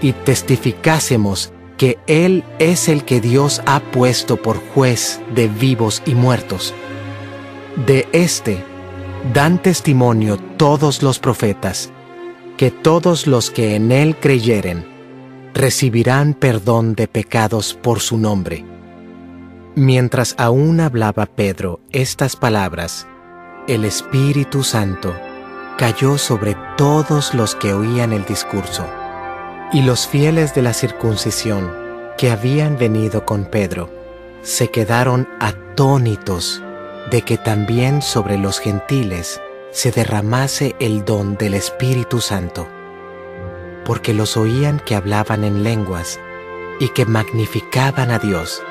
y 0.00 0.12
testificásemos 0.12 1.52
que 1.76 1.98
Él 2.06 2.44
es 2.58 2.88
el 2.88 3.04
que 3.04 3.20
Dios 3.20 3.62
ha 3.66 3.80
puesto 3.80 4.36
por 4.36 4.58
juez 4.58 5.20
de 5.34 5.48
vivos 5.48 6.02
y 6.06 6.14
muertos. 6.14 6.74
De 7.86 8.06
éste 8.12 8.62
dan 9.32 9.60
testimonio 9.60 10.38
todos 10.56 11.02
los 11.02 11.18
profetas, 11.18 11.90
que 12.56 12.70
todos 12.70 13.26
los 13.26 13.50
que 13.50 13.74
en 13.74 13.90
Él 13.90 14.16
creyeren 14.16 14.86
recibirán 15.54 16.34
perdón 16.34 16.94
de 16.94 17.08
pecados 17.08 17.74
por 17.74 18.00
su 18.00 18.18
nombre. 18.18 18.64
Mientras 19.76 20.34
aún 20.38 20.80
hablaba 20.80 21.26
Pedro 21.26 21.80
estas 21.90 22.36
palabras, 22.36 23.08
el 23.66 23.84
Espíritu 23.84 24.62
Santo 24.62 25.14
cayó 25.78 26.18
sobre 26.18 26.56
todos 26.76 27.34
los 27.34 27.54
que 27.54 27.72
oían 27.72 28.12
el 28.12 28.24
discurso. 28.24 28.86
Y 29.74 29.82
los 29.82 30.06
fieles 30.06 30.54
de 30.54 30.62
la 30.62 30.72
circuncisión 30.72 31.68
que 32.16 32.30
habían 32.30 32.78
venido 32.78 33.26
con 33.26 33.44
Pedro 33.44 33.90
se 34.42 34.68
quedaron 34.68 35.28
atónitos 35.40 36.62
de 37.10 37.22
que 37.22 37.38
también 37.38 38.00
sobre 38.00 38.38
los 38.38 38.60
gentiles 38.60 39.40
se 39.72 39.90
derramase 39.90 40.76
el 40.78 41.04
don 41.04 41.36
del 41.36 41.54
Espíritu 41.54 42.20
Santo, 42.20 42.68
porque 43.84 44.14
los 44.14 44.36
oían 44.36 44.78
que 44.78 44.94
hablaban 44.94 45.42
en 45.42 45.64
lenguas 45.64 46.20
y 46.78 46.90
que 46.90 47.04
magnificaban 47.04 48.12
a 48.12 48.20
Dios. 48.20 48.62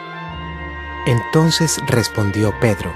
Entonces 1.05 1.80
respondió 1.85 2.53
Pedro, 2.61 2.93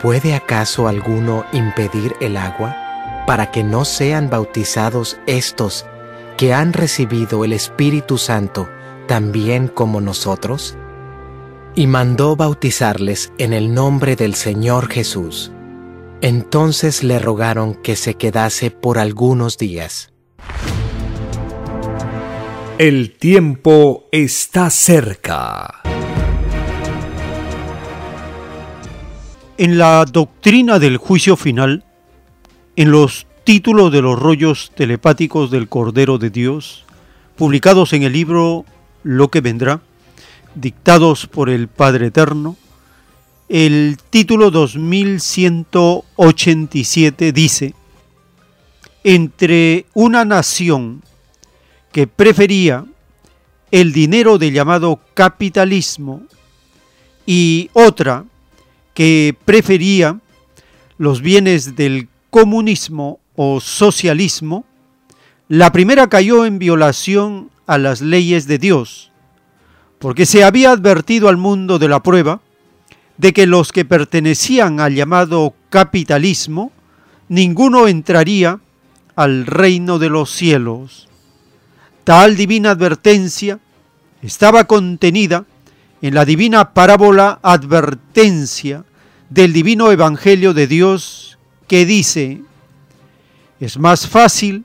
¿puede 0.00 0.34
acaso 0.34 0.88
alguno 0.88 1.44
impedir 1.52 2.16
el 2.22 2.38
agua 2.38 2.74
para 3.26 3.50
que 3.50 3.62
no 3.62 3.84
sean 3.84 4.30
bautizados 4.30 5.18
estos 5.26 5.84
que 6.36 6.52
han 6.52 6.72
recibido 6.72 7.44
el 7.44 7.52
Espíritu 7.52 8.18
Santo 8.18 8.68
también 9.06 9.68
como 9.68 10.00
nosotros? 10.00 10.76
Y 11.74 11.86
mandó 11.86 12.36
bautizarles 12.36 13.32
en 13.38 13.52
el 13.52 13.74
nombre 13.74 14.16
del 14.16 14.34
Señor 14.34 14.88
Jesús. 14.88 15.52
Entonces 16.20 17.02
le 17.02 17.18
rogaron 17.18 17.74
que 17.74 17.96
se 17.96 18.14
quedase 18.14 18.70
por 18.70 18.98
algunos 18.98 19.58
días. 19.58 20.12
El 22.78 23.16
tiempo 23.16 24.04
está 24.10 24.70
cerca. 24.70 25.82
En 29.56 29.78
la 29.78 30.04
doctrina 30.04 30.80
del 30.80 30.96
juicio 30.96 31.36
final, 31.36 31.84
en 32.74 32.90
los 32.90 33.28
títulos 33.44 33.92
de 33.92 34.02
los 34.02 34.18
rollos 34.18 34.72
telepáticos 34.74 35.50
del 35.50 35.68
Cordero 35.68 36.18
de 36.18 36.30
Dios, 36.30 36.84
publicados 37.36 37.92
en 37.92 38.02
el 38.02 38.14
libro 38.14 38.64
Lo 39.02 39.28
que 39.28 39.42
vendrá, 39.42 39.82
dictados 40.54 41.26
por 41.26 41.50
el 41.50 41.68
Padre 41.68 42.06
Eterno, 42.06 42.56
el 43.50 43.98
título 44.08 44.50
2187 44.50 47.32
dice, 47.32 47.74
entre 49.04 49.84
una 49.92 50.24
nación 50.24 51.02
que 51.92 52.06
prefería 52.06 52.86
el 53.70 53.92
dinero 53.92 54.38
de 54.38 54.52
llamado 54.52 55.00
capitalismo 55.12 56.22
y 57.26 57.68
otra 57.74 58.24
que 58.94 59.36
prefería 59.44 60.18
los 60.96 61.20
bienes 61.20 61.76
del 61.76 62.08
comunismo 62.30 63.20
o 63.36 63.60
socialismo, 63.60 64.64
la 65.48 65.72
primera 65.72 66.08
cayó 66.08 66.46
en 66.46 66.58
violación 66.58 67.50
a 67.66 67.78
las 67.78 68.00
leyes 68.00 68.46
de 68.46 68.58
Dios, 68.58 69.10
porque 69.98 70.26
se 70.26 70.44
había 70.44 70.70
advertido 70.70 71.28
al 71.28 71.36
mundo 71.36 71.78
de 71.78 71.88
la 71.88 72.02
prueba 72.02 72.40
de 73.16 73.32
que 73.32 73.46
los 73.46 73.72
que 73.72 73.84
pertenecían 73.84 74.80
al 74.80 74.94
llamado 74.94 75.54
capitalismo, 75.70 76.72
ninguno 77.28 77.88
entraría 77.88 78.60
al 79.16 79.46
reino 79.46 79.98
de 79.98 80.10
los 80.10 80.30
cielos. 80.30 81.08
Tal 82.04 82.36
divina 82.36 82.70
advertencia 82.70 83.60
estaba 84.22 84.64
contenida 84.64 85.44
en 86.02 86.14
la 86.14 86.24
divina 86.24 86.74
parábola 86.74 87.38
advertencia 87.42 88.84
del 89.30 89.52
divino 89.52 89.90
evangelio 89.90 90.52
de 90.52 90.66
Dios 90.66 91.38
que 91.66 91.86
dice, 91.86 92.42
es 93.60 93.78
más 93.78 94.06
fácil 94.06 94.64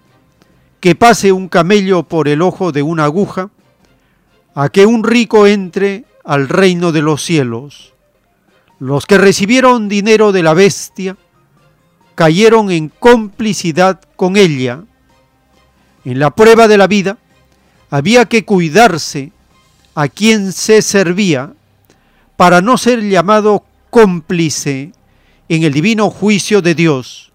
que 0.79 0.95
pase 0.95 1.31
un 1.31 1.49
camello 1.49 2.03
por 2.03 2.27
el 2.27 2.41
ojo 2.41 2.71
de 2.71 2.81
una 2.81 3.05
aguja 3.05 3.49
a 4.55 4.69
que 4.69 4.85
un 4.85 5.03
rico 5.03 5.47
entre 5.47 6.05
al 6.23 6.49
reino 6.49 6.91
de 6.91 7.01
los 7.01 7.23
cielos. 7.23 7.93
Los 8.79 9.05
que 9.05 9.17
recibieron 9.17 9.89
dinero 9.89 10.31
de 10.31 10.43
la 10.43 10.53
bestia 10.53 11.17
cayeron 12.15 12.71
en 12.71 12.89
complicidad 12.89 13.99
con 14.15 14.37
ella. 14.37 14.83
En 16.05 16.19
la 16.19 16.31
prueba 16.31 16.67
de 16.67 16.77
la 16.77 16.87
vida 16.87 17.17
había 17.89 18.25
que 18.25 18.45
cuidarse 18.45 19.31
a 19.95 20.07
quien 20.07 20.53
se 20.53 20.81
servía 20.81 21.53
para 22.37 22.61
no 22.61 22.77
ser 22.77 23.01
llamado 23.01 23.65
cómplice 23.89 24.93
en 25.49 25.63
el 25.63 25.73
divino 25.73 26.09
juicio 26.09 26.61
de 26.61 26.75
Dios, 26.75 27.28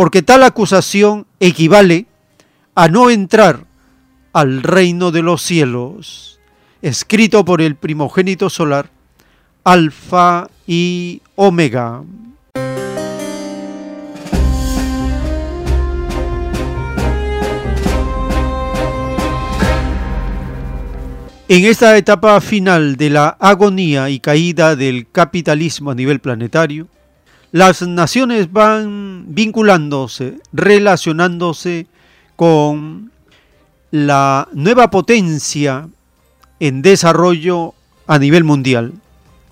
porque 0.00 0.22
tal 0.22 0.44
acusación 0.44 1.26
equivale 1.40 2.06
a 2.74 2.88
no 2.88 3.10
entrar 3.10 3.66
al 4.32 4.62
reino 4.62 5.10
de 5.10 5.20
los 5.20 5.42
cielos, 5.42 6.40
escrito 6.80 7.44
por 7.44 7.60
el 7.60 7.76
primogénito 7.76 8.48
solar, 8.48 8.88
Alfa 9.62 10.48
y 10.66 11.20
Omega. 11.36 12.02
En 21.46 21.66
esta 21.66 21.94
etapa 21.98 22.40
final 22.40 22.96
de 22.96 23.10
la 23.10 23.28
agonía 23.38 24.08
y 24.08 24.18
caída 24.18 24.76
del 24.76 25.10
capitalismo 25.12 25.90
a 25.90 25.94
nivel 25.94 26.20
planetario, 26.20 26.88
las 27.52 27.82
naciones 27.82 28.52
van 28.52 29.24
vinculándose, 29.28 30.38
relacionándose 30.52 31.86
con 32.36 33.10
la 33.90 34.48
nueva 34.52 34.90
potencia 34.90 35.88
en 36.60 36.82
desarrollo 36.82 37.74
a 38.06 38.18
nivel 38.18 38.44
mundial 38.44 38.92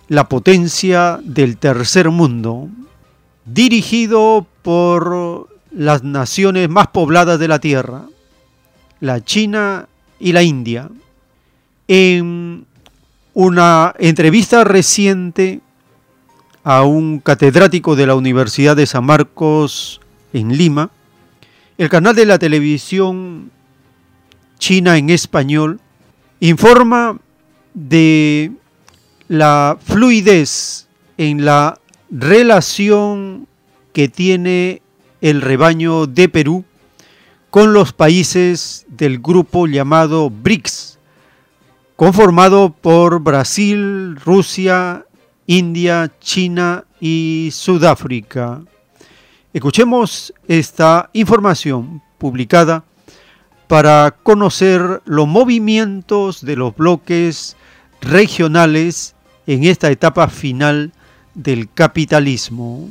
la 0.08 0.28
potencia 0.28 1.20
del 1.22 1.58
tercer 1.58 2.10
mundo, 2.10 2.68
dirigido 3.44 4.46
por 4.62 5.48
las 5.70 6.02
naciones 6.02 6.68
más 6.68 6.88
pobladas 6.88 7.38
de 7.38 7.48
la 7.48 7.58
Tierra, 7.58 8.04
la 9.00 9.22
China 9.22 9.86
y 10.18 10.32
la 10.32 10.42
India. 10.42 10.88
En 11.88 12.66
una 13.34 13.94
entrevista 13.98 14.64
reciente 14.64 15.60
a 16.64 16.82
un 16.82 17.20
catedrático 17.20 17.96
de 17.96 18.06
la 18.06 18.14
Universidad 18.14 18.76
de 18.76 18.86
San 18.86 19.04
Marcos 19.04 20.00
en 20.32 20.56
Lima, 20.56 20.90
el 21.78 21.88
canal 21.88 22.14
de 22.14 22.26
la 22.26 22.38
televisión 22.38 23.50
China 24.58 24.98
en 24.98 25.10
español 25.10 25.80
informa 26.40 27.18
de 27.74 28.52
la 29.28 29.78
fluidez 29.80 30.88
en 31.16 31.44
la 31.44 31.78
relación 32.10 33.46
que 33.92 34.08
tiene 34.08 34.82
el 35.20 35.40
rebaño 35.40 36.06
de 36.06 36.28
Perú 36.28 36.64
con 37.50 37.72
los 37.72 37.92
países 37.92 38.86
del 38.88 39.20
grupo 39.20 39.66
llamado 39.66 40.30
BRICS, 40.30 40.98
conformado 41.96 42.72
por 42.72 43.20
Brasil, 43.20 44.16
Rusia, 44.16 45.06
India, 45.48 46.12
China 46.20 46.84
y 47.00 47.48
Sudáfrica. 47.52 48.60
Escuchemos 49.54 50.34
esta 50.46 51.08
información 51.14 52.02
publicada 52.18 52.84
para 53.66 54.14
conocer 54.22 55.00
los 55.06 55.26
movimientos 55.26 56.44
de 56.44 56.54
los 56.54 56.76
bloques 56.76 57.56
regionales 58.02 59.14
en 59.46 59.64
esta 59.64 59.90
etapa 59.90 60.28
final 60.28 60.92
del 61.34 61.72
capitalismo. 61.72 62.90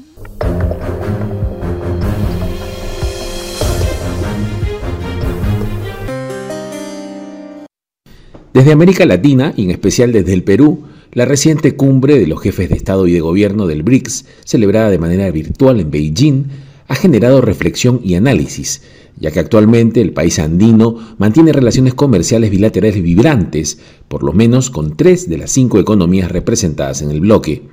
Desde 8.52 8.72
América 8.72 9.06
Latina, 9.06 9.54
y 9.56 9.66
en 9.66 9.70
especial 9.70 10.12
desde 10.12 10.34
el 10.34 10.44
Perú, 10.44 10.88
la 11.18 11.26
reciente 11.26 11.76
cumbre 11.76 12.19
de 12.19 12.27
los 12.27 12.39
jefes 12.39 12.69
de 12.69 12.76
Estado 12.76 13.07
y 13.07 13.11
de 13.11 13.22
Gobierno 13.22 13.65
del 13.65 13.81
BRICS, 13.81 14.26
celebrada 14.45 14.91
de 14.91 14.99
manera 14.99 15.31
virtual 15.31 15.80
en 15.80 15.89
Beijing, 15.89 16.44
ha 16.88 16.94
generado 16.94 17.41
reflexión 17.41 17.99
y 18.03 18.14
análisis, 18.14 18.84
ya 19.19 19.31
que 19.31 19.39
actualmente 19.39 19.99
el 19.99 20.14
país 20.14 20.38
andino 20.38 21.15
mantiene 21.18 21.53
relaciones 21.53 21.95
comerciales 21.95 22.52
bilaterales 22.52 23.02
vibrantes, 23.02 23.80
por 24.07 24.22
lo 24.22 24.31
menos 24.31 24.69
con 24.69 24.95
tres 24.95 25.27
de 25.27 25.39
las 25.39 25.49
cinco 25.49 25.80
economías 25.80 26.31
representadas 26.31 27.02
en 27.02 27.10
el 27.10 27.22
bloque. 27.22 27.64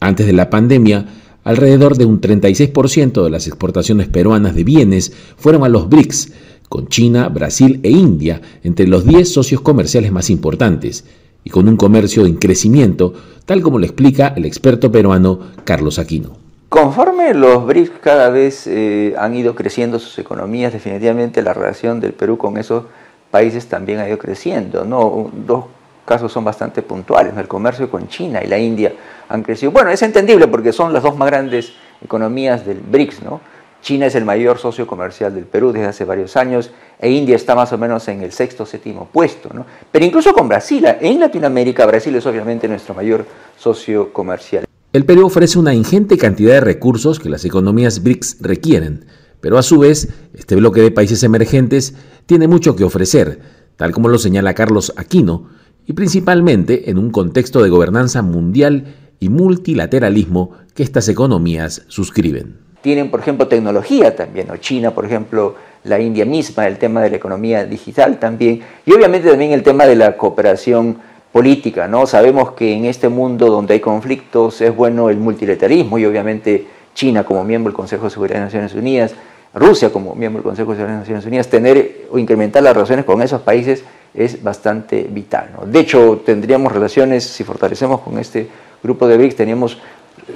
Antes 0.00 0.26
de 0.26 0.32
la 0.32 0.50
pandemia, 0.50 1.06
alrededor 1.44 1.96
de 1.96 2.06
un 2.06 2.20
36% 2.20 3.22
de 3.22 3.30
las 3.30 3.46
exportaciones 3.46 4.08
peruanas 4.08 4.56
de 4.56 4.64
bienes 4.64 5.12
fueron 5.36 5.62
a 5.62 5.68
los 5.68 5.88
BRICS, 5.88 6.32
con 6.68 6.88
China, 6.88 7.28
Brasil 7.28 7.78
e 7.84 7.90
India 7.90 8.42
entre 8.64 8.88
los 8.88 9.04
10 9.04 9.32
socios 9.32 9.60
comerciales 9.60 10.10
más 10.10 10.28
importantes, 10.28 11.04
y 11.44 11.50
con 11.50 11.68
un 11.68 11.76
comercio 11.76 12.26
en 12.26 12.36
crecimiento, 12.36 13.14
tal 13.46 13.62
como 13.62 13.78
lo 13.78 13.84
explica 13.84 14.34
el 14.36 14.44
experto 14.44 14.90
peruano 14.92 15.40
Carlos 15.64 15.98
Aquino. 15.98 16.36
Conforme 16.68 17.34
los 17.34 17.66
BRICS 17.66 17.92
cada 18.00 18.30
vez 18.30 18.66
eh, 18.68 19.14
han 19.18 19.34
ido 19.34 19.56
creciendo 19.56 19.98
sus 19.98 20.16
economías, 20.18 20.72
definitivamente 20.72 21.42
la 21.42 21.52
relación 21.52 21.98
del 21.98 22.12
Perú 22.12 22.38
con 22.38 22.56
esos 22.58 22.84
países 23.30 23.66
también 23.66 23.98
ha 23.98 24.08
ido 24.08 24.18
creciendo. 24.18 24.84
¿no? 24.84 25.30
Dos 25.46 25.64
casos 26.04 26.32
son 26.32 26.44
bastante 26.44 26.82
puntuales. 26.82 27.36
El 27.36 27.48
comercio 27.48 27.90
con 27.90 28.06
China 28.06 28.40
y 28.44 28.46
la 28.46 28.58
India 28.58 28.92
han 29.28 29.42
crecido. 29.42 29.72
Bueno, 29.72 29.90
es 29.90 30.02
entendible 30.02 30.46
porque 30.46 30.72
son 30.72 30.92
las 30.92 31.02
dos 31.02 31.16
más 31.16 31.28
grandes 31.28 31.72
economías 32.04 32.64
del 32.64 32.78
BRICS. 32.78 33.22
¿no? 33.22 33.40
China 33.82 34.06
es 34.06 34.14
el 34.14 34.24
mayor 34.24 34.58
socio 34.58 34.86
comercial 34.86 35.34
del 35.34 35.44
Perú 35.44 35.72
desde 35.72 35.86
hace 35.86 36.04
varios 36.04 36.36
años 36.36 36.70
e 36.98 37.10
India 37.10 37.34
está 37.34 37.54
más 37.54 37.72
o 37.72 37.78
menos 37.78 38.06
en 38.08 38.22
el 38.22 38.30
sexto 38.30 38.64
o 38.64 38.66
séptimo 38.66 39.08
puesto. 39.10 39.48
Pero 39.90 40.04
incluso 40.04 40.34
con 40.34 40.48
Brasil, 40.48 40.84
en 41.00 41.18
Latinoamérica, 41.18 41.86
Brasil 41.86 42.14
es 42.14 42.26
obviamente 42.26 42.68
nuestro 42.68 42.94
mayor 42.94 43.24
socio 43.58 44.12
comercial. 44.12 44.64
El 44.92 45.06
Perú 45.06 45.26
ofrece 45.26 45.58
una 45.58 45.72
ingente 45.72 46.18
cantidad 46.18 46.54
de 46.54 46.60
recursos 46.60 47.18
que 47.20 47.30
las 47.30 47.44
economías 47.44 48.02
BRICS 48.02 48.38
requieren, 48.40 49.06
pero 49.40 49.56
a 49.56 49.62
su 49.62 49.78
vez, 49.78 50.08
este 50.34 50.56
bloque 50.56 50.82
de 50.82 50.90
países 50.90 51.22
emergentes 51.22 51.94
tiene 52.26 52.48
mucho 52.48 52.76
que 52.76 52.84
ofrecer, 52.84 53.40
tal 53.76 53.92
como 53.92 54.08
lo 54.08 54.18
señala 54.18 54.54
Carlos 54.54 54.92
Aquino, 54.96 55.48
y 55.86 55.94
principalmente 55.94 56.90
en 56.90 56.98
un 56.98 57.10
contexto 57.10 57.62
de 57.62 57.70
gobernanza 57.70 58.20
mundial 58.20 58.94
y 59.20 59.28
multilateralismo 59.28 60.52
que 60.74 60.82
estas 60.82 61.08
economías 61.08 61.84
suscriben. 61.88 62.69
Tienen, 62.80 63.10
por 63.10 63.20
ejemplo, 63.20 63.46
tecnología 63.46 64.14
también, 64.16 64.50
o 64.50 64.56
China, 64.56 64.92
por 64.92 65.04
ejemplo, 65.04 65.54
la 65.84 65.98
India 65.98 66.24
misma, 66.24 66.66
el 66.66 66.78
tema 66.78 67.02
de 67.02 67.10
la 67.10 67.16
economía 67.16 67.64
digital 67.64 68.18
también, 68.18 68.62
y 68.84 68.92
obviamente 68.92 69.28
también 69.28 69.52
el 69.52 69.62
tema 69.62 69.86
de 69.86 69.96
la 69.96 70.16
cooperación 70.16 70.98
política, 71.32 71.86
¿no? 71.86 72.06
Sabemos 72.06 72.52
que 72.52 72.72
en 72.72 72.86
este 72.86 73.08
mundo 73.08 73.48
donde 73.48 73.74
hay 73.74 73.80
conflictos 73.80 74.60
es 74.60 74.74
bueno 74.74 75.10
el 75.10 75.16
multilateralismo 75.18 75.98
y 75.98 76.04
obviamente 76.04 76.66
China 76.94 77.24
como 77.24 77.44
miembro 77.44 77.70
del 77.70 77.76
Consejo 77.76 78.04
de 78.04 78.10
Seguridad 78.10 78.38
de 78.38 78.44
Naciones 78.46 78.74
Unidas, 78.74 79.14
Rusia 79.54 79.90
como 79.90 80.14
miembro 80.14 80.42
del 80.42 80.48
Consejo 80.48 80.72
de 80.72 80.78
Seguridad 80.78 80.96
de 80.96 81.00
Naciones 81.00 81.26
Unidas, 81.26 81.48
tener 81.48 82.06
o 82.10 82.18
incrementar 82.18 82.62
las 82.62 82.74
relaciones 82.74 83.04
con 83.04 83.22
esos 83.22 83.42
países 83.42 83.84
es 84.12 84.42
bastante 84.42 85.06
vital. 85.08 85.50
¿no? 85.56 85.66
De 85.66 85.80
hecho, 85.80 86.22
tendríamos 86.24 86.72
relaciones, 86.72 87.24
si 87.24 87.44
fortalecemos 87.44 88.00
con 88.00 88.18
este 88.18 88.48
grupo 88.82 89.06
de 89.06 89.16
BRICS, 89.16 89.36
teníamos 89.36 89.78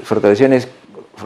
fortalecciones 0.05 0.69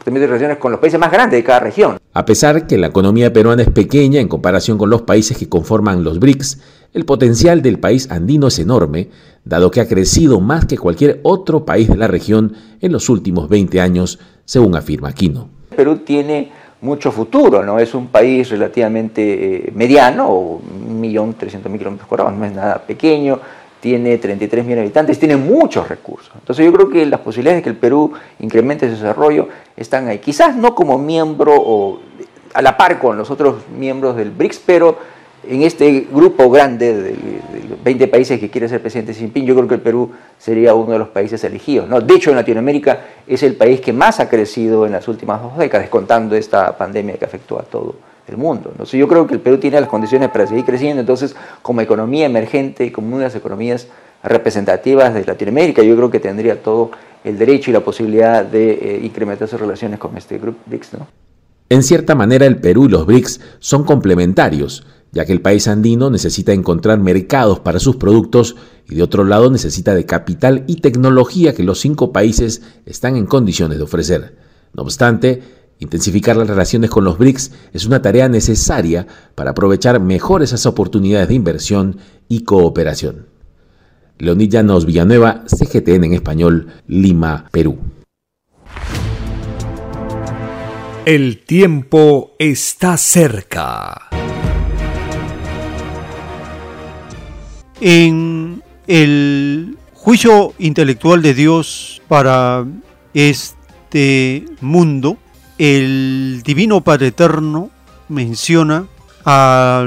relaciones 0.05 0.59
con 0.59 0.73
los 0.73 0.81
países 0.81 0.99
más 0.99 1.11
grandes 1.11 1.39
de 1.39 1.45
cada 1.45 1.61
región. 1.61 1.99
A 2.13 2.25
pesar 2.25 2.67
que 2.67 2.79
la 2.79 2.89
economía 2.89 3.33
peruana 3.33 3.63
es 3.63 3.71
pequeña 3.71 4.21
en 4.21 4.29
comparación 4.29 4.79
con 4.79 4.91
los 4.91 5.03
países 5.03 5.37
que 5.37 5.49
conforman 5.49 6.05
los 6.05 6.19
BRICS, 6.19 6.59
el 6.95 7.05
potencial 7.05 7.63
del 7.63 7.79
país 7.79 8.11
andino 8.11 8.49
es 8.49 8.59
enorme, 8.59 9.09
dado 9.45 9.71
que 9.71 9.81
ha 9.81 9.89
crecido 9.89 10.41
más 10.41 10.65
que 10.65 10.79
cualquier 10.79 11.21
otro 11.23 11.65
país 11.65 11.89
de 11.89 11.97
la 11.97 12.09
región 12.09 12.55
en 12.81 12.93
los 12.93 13.09
últimos 13.09 13.49
20 13.49 13.81
años, 13.81 14.19
según 14.45 14.75
afirma 14.77 15.09
Aquino. 15.09 15.49
Perú 15.75 15.99
tiene 15.99 16.51
mucho 16.81 17.11
futuro, 17.11 17.63
¿no? 17.65 17.79
Es 17.79 17.95
un 17.95 18.09
país 18.09 18.49
relativamente 18.51 19.69
eh, 19.69 19.73
mediano, 19.75 20.29
o 20.29 20.61
1.300.000 20.61 21.79
kilómetros 21.79 22.09
cuadrados, 22.09 22.35
no 22.39 22.45
es 22.45 22.53
nada 22.53 22.79
pequeño, 22.79 23.41
tiene 23.81 24.19
33 24.19 24.65
millones 24.65 24.85
habitantes, 24.85 25.19
tiene 25.19 25.37
muchos 25.37 25.89
recursos. 25.89 26.33
Entonces 26.35 26.65
yo 26.65 26.73
creo 26.73 26.89
que 26.89 27.07
las 27.07 27.21
posibilidades 27.21 27.59
de 27.59 27.63
que 27.63 27.71
el 27.71 27.77
Perú 27.77 28.13
incremente 28.41 28.87
su 28.87 28.95
desarrollo 28.95 29.49
están 29.77 30.09
ahí. 30.09 30.19
Quizás 30.19 30.57
no 30.57 30.75
como 30.75 30.99
miembro 30.99 31.55
o 31.57 32.01
a 32.55 32.63
la 32.63 32.77
par 32.77 32.99
con 32.99 33.17
los 33.17 33.31
otros 33.31 33.69
miembros 33.77 34.17
del 34.17 34.31
BRICS, 34.31 34.63
pero 34.65 34.99
en 35.47 35.63
este 35.63 36.09
grupo 36.13 36.51
grande 36.51 36.95
de, 36.95 37.17
20 37.85 38.09
países 38.09 38.41
que 38.41 38.51
quiere 38.51 38.69
ser 38.69 38.81
presidente 38.81 39.13
Xi 39.13 39.21
Jinping, 39.21 39.47
yo 39.47 39.55
creo 39.55 39.69
que 39.69 39.75
el 39.75 39.81
Perú 39.81 40.11
sería 40.37 40.75
uno 40.75 40.93
de 40.93 40.99
los 40.99 41.09
países 41.09 41.43
elegidos. 41.45 41.89
¿no? 41.89 42.01
De 42.01 42.15
hecho, 42.15 42.31
en 42.31 42.37
Latinoamérica 42.37 43.01
es 43.27 43.43
el 43.43 43.55
país 43.55 43.81
que 43.81 43.93
más 43.93 44.19
ha 44.21 44.29
crecido 44.29 44.85
en 44.85 44.93
las 44.93 45.07
últimas 45.07 45.41
dos 45.41 45.57
décadas, 45.57 45.89
contando 45.89 46.35
esta 46.35 46.77
pandemia 46.77 47.17
que 47.17 47.25
afectó 47.25 47.59
a 47.59 47.63
todo 47.63 47.95
el 48.29 48.37
mundo. 48.37 48.73
Yo 48.85 49.09
creo 49.09 49.27
que 49.27 49.35
el 49.35 49.41
Perú 49.41 49.59
tiene 49.59 49.81
las 49.81 49.89
condiciones 49.89 50.29
para 50.31 50.47
seguir 50.47 50.65
creciendo, 50.65 51.01
entonces 51.01 51.35
como 51.63 51.81
economía 51.81 52.27
emergente 52.27 52.85
y 52.85 52.91
como 52.91 53.09
una 53.09 53.19
de 53.19 53.25
las 53.25 53.37
economías 53.37 53.89
representativas 54.23 55.15
de 55.15 55.25
Latinoamérica, 55.25 55.83
yo 55.83 55.97
creo 55.97 56.11
que 56.11 56.21
tendría 56.21 56.63
todo 56.63 56.91
el 57.25 57.39
derecho 57.39 57.71
y 57.71 57.75
la 57.75 57.81
posibilidad 57.81 58.45
de 58.45 58.71
eh, 58.71 59.01
incrementar 59.03 59.49
sus 59.49 59.61
relaciones 59.61 59.99
con 59.99 60.17
este 60.17 60.39
grupo 60.39 60.59
BRICS. 60.67 60.91
En 61.71 61.83
cierta 61.83 62.15
manera 62.15 62.47
el 62.47 62.59
Perú 62.59 62.87
y 62.87 62.89
los 62.89 63.07
BRICS 63.07 63.41
son 63.59 63.85
complementarios, 63.85 64.87
ya 65.13 65.25
que 65.25 65.33
el 65.33 65.41
país 65.41 65.69
andino 65.69 66.11
necesita 66.11 66.53
encontrar 66.53 66.99
mercados 66.99 67.61
para 67.61 67.79
sus 67.79 67.97
productos 67.97 68.57
y 68.89 68.95
de 68.97 69.03
otro 69.03 69.25
lado 69.25 69.51
necesita 69.51 69.95
de 69.95 70.07
capital 70.07 70.65
y 70.67 70.77
tecnología 70.77 71.55
que 71.55 71.63
los 71.63 71.81
cinco 71.81 72.13
países 72.13 72.63
están 72.87 73.17
en 73.17 73.27
condiciones 73.27 73.79
de 73.79 73.85
ofrecer. 73.85 74.37
No 74.75 74.83
obstante, 74.83 75.43
Intensificar 75.81 76.37
las 76.37 76.49
relaciones 76.49 76.91
con 76.91 77.05
los 77.05 77.19
BRICS 77.19 77.53
es 77.73 77.87
una 77.87 78.03
tarea 78.03 78.29
necesaria 78.29 79.07
para 79.37 79.53
aprovechar 79.53 80.01
mejor 80.01 80.43
esas 80.43 80.67
oportunidades 80.67 81.29
de 81.29 81.35
inversión 81.35 81.99
y 82.29 82.43
cooperación. 82.43 83.27
Leonid 84.19 84.51
Llanos 84.51 84.87
Villanueva, 84.87 85.45
CGTN 85.47 86.05
en 86.05 86.15
español, 86.15 86.67
Lima, 86.89 87.49
Perú. 87.53 87.79
El 91.05 91.45
tiempo 91.45 92.33
está 92.41 92.97
cerca. 92.97 94.09
En 97.81 98.65
el 98.89 99.79
juicio 99.95 100.55
intelectual 100.59 101.23
de 101.23 101.35
Dios 101.35 102.03
para 102.09 102.67
este 103.15 104.45
mundo, 104.61 105.19
el 105.59 106.41
Divino 106.45 106.81
Padre 106.81 107.09
Eterno 107.09 107.71
menciona 108.09 108.87
a 109.25 109.85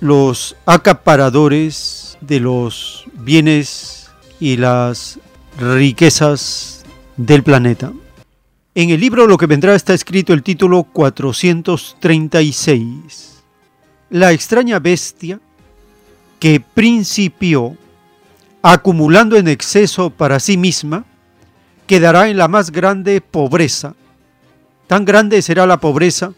los 0.00 0.54
acaparadores 0.66 2.18
de 2.20 2.40
los 2.40 3.06
bienes 3.14 4.10
y 4.38 4.58
las 4.58 5.18
riquezas 5.58 6.84
del 7.16 7.42
planeta. 7.42 7.94
En 8.74 8.90
el 8.90 9.00
libro 9.00 9.26
Lo 9.26 9.38
que 9.38 9.46
vendrá 9.46 9.74
está 9.74 9.94
escrito 9.94 10.34
el 10.34 10.42
título 10.42 10.82
436. 10.84 13.42
La 14.10 14.32
extraña 14.32 14.78
bestia 14.78 15.40
que 16.38 16.60
principió 16.60 17.74
acumulando 18.72 19.36
en 19.36 19.48
exceso 19.48 20.10
para 20.10 20.38
sí 20.40 20.56
misma, 20.56 21.04
quedará 21.86 22.28
en 22.28 22.36
la 22.36 22.48
más 22.48 22.72
grande 22.72 23.20
pobreza 23.20 23.94
Tan 24.86 25.04
grande 25.04 25.42
será 25.42 25.66
la 25.66 25.78
pobreza 25.78 26.32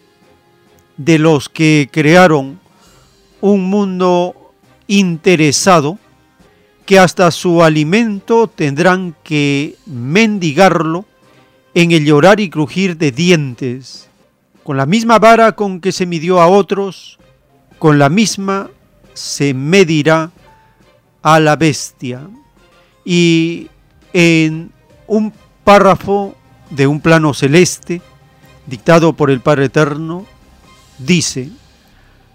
de 0.97 1.19
los 1.19 1.49
que 1.49 1.89
crearon 1.93 2.59
un 3.41 3.69
mundo 3.69 4.55
interesado 4.87 5.99
que 6.87 6.99
hasta 6.99 7.31
su 7.31 7.63
alimento 7.63 8.47
tendrán 8.49 9.15
que 9.23 9.77
mendigarlo 9.85 11.05
en 11.75 11.93
el 11.93 12.07
llorar 12.07 12.41
y 12.41 12.49
crujir 12.49 12.97
de 12.97 13.13
dientes, 13.13 14.09
con 14.65 14.79
la 14.79 14.87
misma 14.87 15.19
vara 15.19 15.53
con 15.53 15.81
que 15.81 15.93
se 15.93 16.07
midió 16.07 16.41
a 16.41 16.49
otros, 16.49 17.19
con 17.79 17.99
la 17.99 18.09
misma 18.09 18.71
se 19.13 19.53
medirá 19.53 20.31
a 21.23 21.39
la 21.41 21.57
bestia. 21.57 22.23
Y 23.05 23.69
en 24.15 24.73
un 25.07 25.33
párrafo 25.65 26.35
de 26.71 26.87
un 26.87 27.01
plano 27.01 27.35
celeste 27.35 28.01
dictado 28.69 29.15
por 29.15 29.31
el 29.31 29.41
Padre 29.41 29.67
Eterno, 29.67 30.27
dice, 30.99 31.51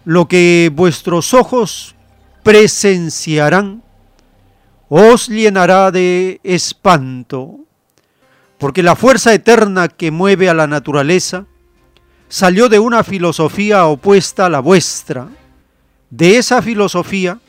lo 0.04 0.28
que 0.28 0.72
vuestros 0.74 1.34
ojos 1.34 1.96
presenciarán 2.44 3.84
os 4.90 5.28
llenará 5.28 5.92
de 5.92 6.40
espanto, 6.44 7.60
porque 8.58 8.84
la 8.84 8.96
fuerza 8.96 9.34
eterna 9.34 9.88
que 9.88 10.12
mueve 10.12 10.50
a 10.50 10.54
la 10.54 10.68
naturaleza 10.68 11.46
salió 12.30 12.70
de 12.70 12.80
una 12.80 13.04
filosofía 13.04 13.86
opuesta 13.86 14.46
a 14.46 14.50
la 14.50 14.60
vuestra. 14.60 15.30
De 16.10 16.38
esa 16.38 16.62
filosofía 16.62 17.40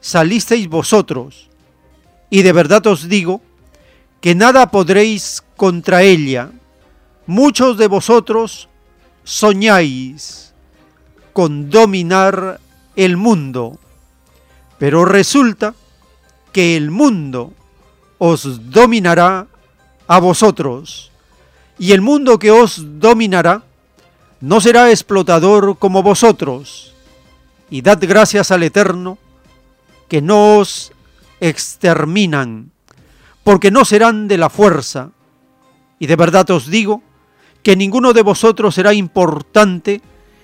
salisteis 0.00 0.68
vosotros, 0.68 1.50
y 2.30 2.42
de 2.42 2.52
verdad 2.52 2.86
os 2.86 3.08
digo 3.08 3.40
que 4.20 4.34
nada 4.34 4.70
podréis 4.70 5.42
contra 5.56 6.02
ella. 6.02 6.50
Muchos 7.26 7.76
de 7.76 7.88
vosotros 7.88 8.68
soñáis 9.24 10.54
con 11.32 11.70
dominar 11.70 12.60
el 12.94 13.16
mundo, 13.16 13.80
pero 14.78 15.04
resulta 15.04 15.74
que 16.52 16.76
el 16.76 16.92
mundo 16.92 17.52
os 18.18 18.70
dominará 18.70 19.48
a 20.06 20.20
vosotros, 20.20 21.10
y 21.78 21.92
el 21.92 22.00
mundo 22.00 22.38
que 22.38 22.52
os 22.52 23.00
dominará 23.00 23.64
no 24.40 24.60
será 24.60 24.90
explotador 24.90 25.78
como 25.78 26.04
vosotros, 26.04 26.94
y 27.68 27.82
dad 27.82 27.98
gracias 28.02 28.52
al 28.52 28.62
Eterno 28.62 29.18
que 30.08 30.22
no 30.22 30.58
os 30.58 30.92
exterminan, 31.40 32.70
porque 33.42 33.72
no 33.72 33.84
serán 33.84 34.28
de 34.28 34.38
la 34.38 34.48
fuerza, 34.48 35.10
y 35.98 36.06
de 36.06 36.14
verdad 36.14 36.48
os 36.50 36.68
digo 36.68 37.02
que 37.66 37.74
ninguno 37.74 38.12
de 38.12 38.22
vosotros 38.22 38.76
será 38.76 38.94
importante 38.94 40.00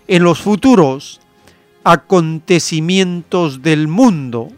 en 0.09 0.25
los 0.25 0.41
futuros 0.41 1.21
acontecimientos 1.85 3.63
del 3.63 3.87
mundo. 3.87 4.49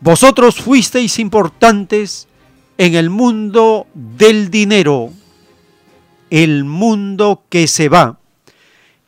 Vosotros 0.00 0.56
fuisteis 0.56 1.20
importantes 1.20 2.26
en 2.76 2.96
el 2.96 3.08
mundo 3.08 3.86
del 3.94 4.50
dinero, 4.50 5.12
el 6.28 6.64
mundo 6.64 7.44
que 7.48 7.68
se 7.68 7.88
va, 7.88 8.18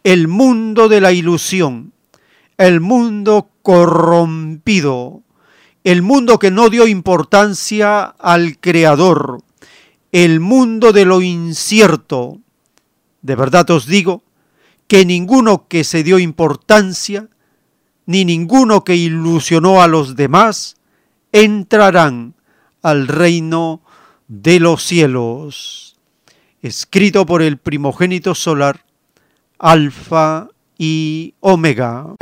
el 0.05 0.29
mundo 0.29 0.89
de 0.89 1.01
la 1.01 1.11
ilusión, 1.11 1.93
el 2.59 2.79
mundo 2.79 3.51
corrompido, 3.63 5.25
el 5.83 6.03
mundo 6.03 6.39
que 6.39 6.53
no 6.53 6.71
dio 6.71 6.87
importancia 6.87 8.05
al 8.05 8.61
Creador, 8.61 9.43
el 10.13 10.39
mundo 10.39 10.93
de 10.93 11.05
lo 11.05 11.23
incierto. 11.23 12.39
De 13.25 13.37
verdad 13.37 13.69
os 13.71 13.87
digo 13.87 14.23
que 14.87 15.07
ninguno 15.07 15.67
que 15.67 15.83
se 15.83 16.03
dio 16.03 16.19
importancia, 16.19 17.31
ni 18.05 18.27
ninguno 18.27 18.85
que 18.85 18.97
ilusionó 18.97 19.81
a 19.81 19.89
los 19.89 20.15
demás, 20.15 20.77
entrarán 21.33 22.35
al 22.83 23.09
reino 23.09 23.81
de 24.29 24.61
los 24.61 24.85
cielos. 24.85 25.97
Escrito 26.61 27.25
por 27.25 27.41
el 27.41 27.57
primogénito 27.57 28.35
solar, 28.35 28.85
Alfa 29.59 30.49
y 30.77 31.33
Omega. 31.41 32.17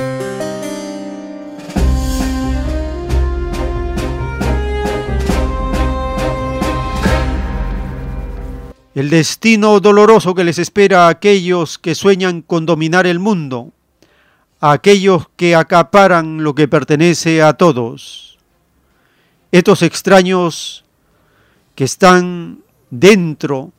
El 8.95 9.11
destino 9.11 9.81
doloroso 9.81 10.35
que 10.35 10.45
les 10.45 10.59
espera 10.59 11.07
a 11.07 11.11
aquellos 11.11 11.79
que 11.79 11.95
sueñan 11.95 12.43
con 12.43 12.67
dominar 12.67 13.07
el 13.07 13.19
mundo, 13.19 13.73
a 14.61 14.73
aquellos 14.73 15.29
que 15.37 15.57
acaparan 15.57 16.45
lo 16.45 16.55
que 16.55 16.69
pertenece 16.69 17.41
a 17.43 17.55
todos. 17.55 18.39
Estos 19.51 19.81
extraños 19.83 20.85
que 21.75 21.85
están 21.85 22.59
dentro 22.91 23.73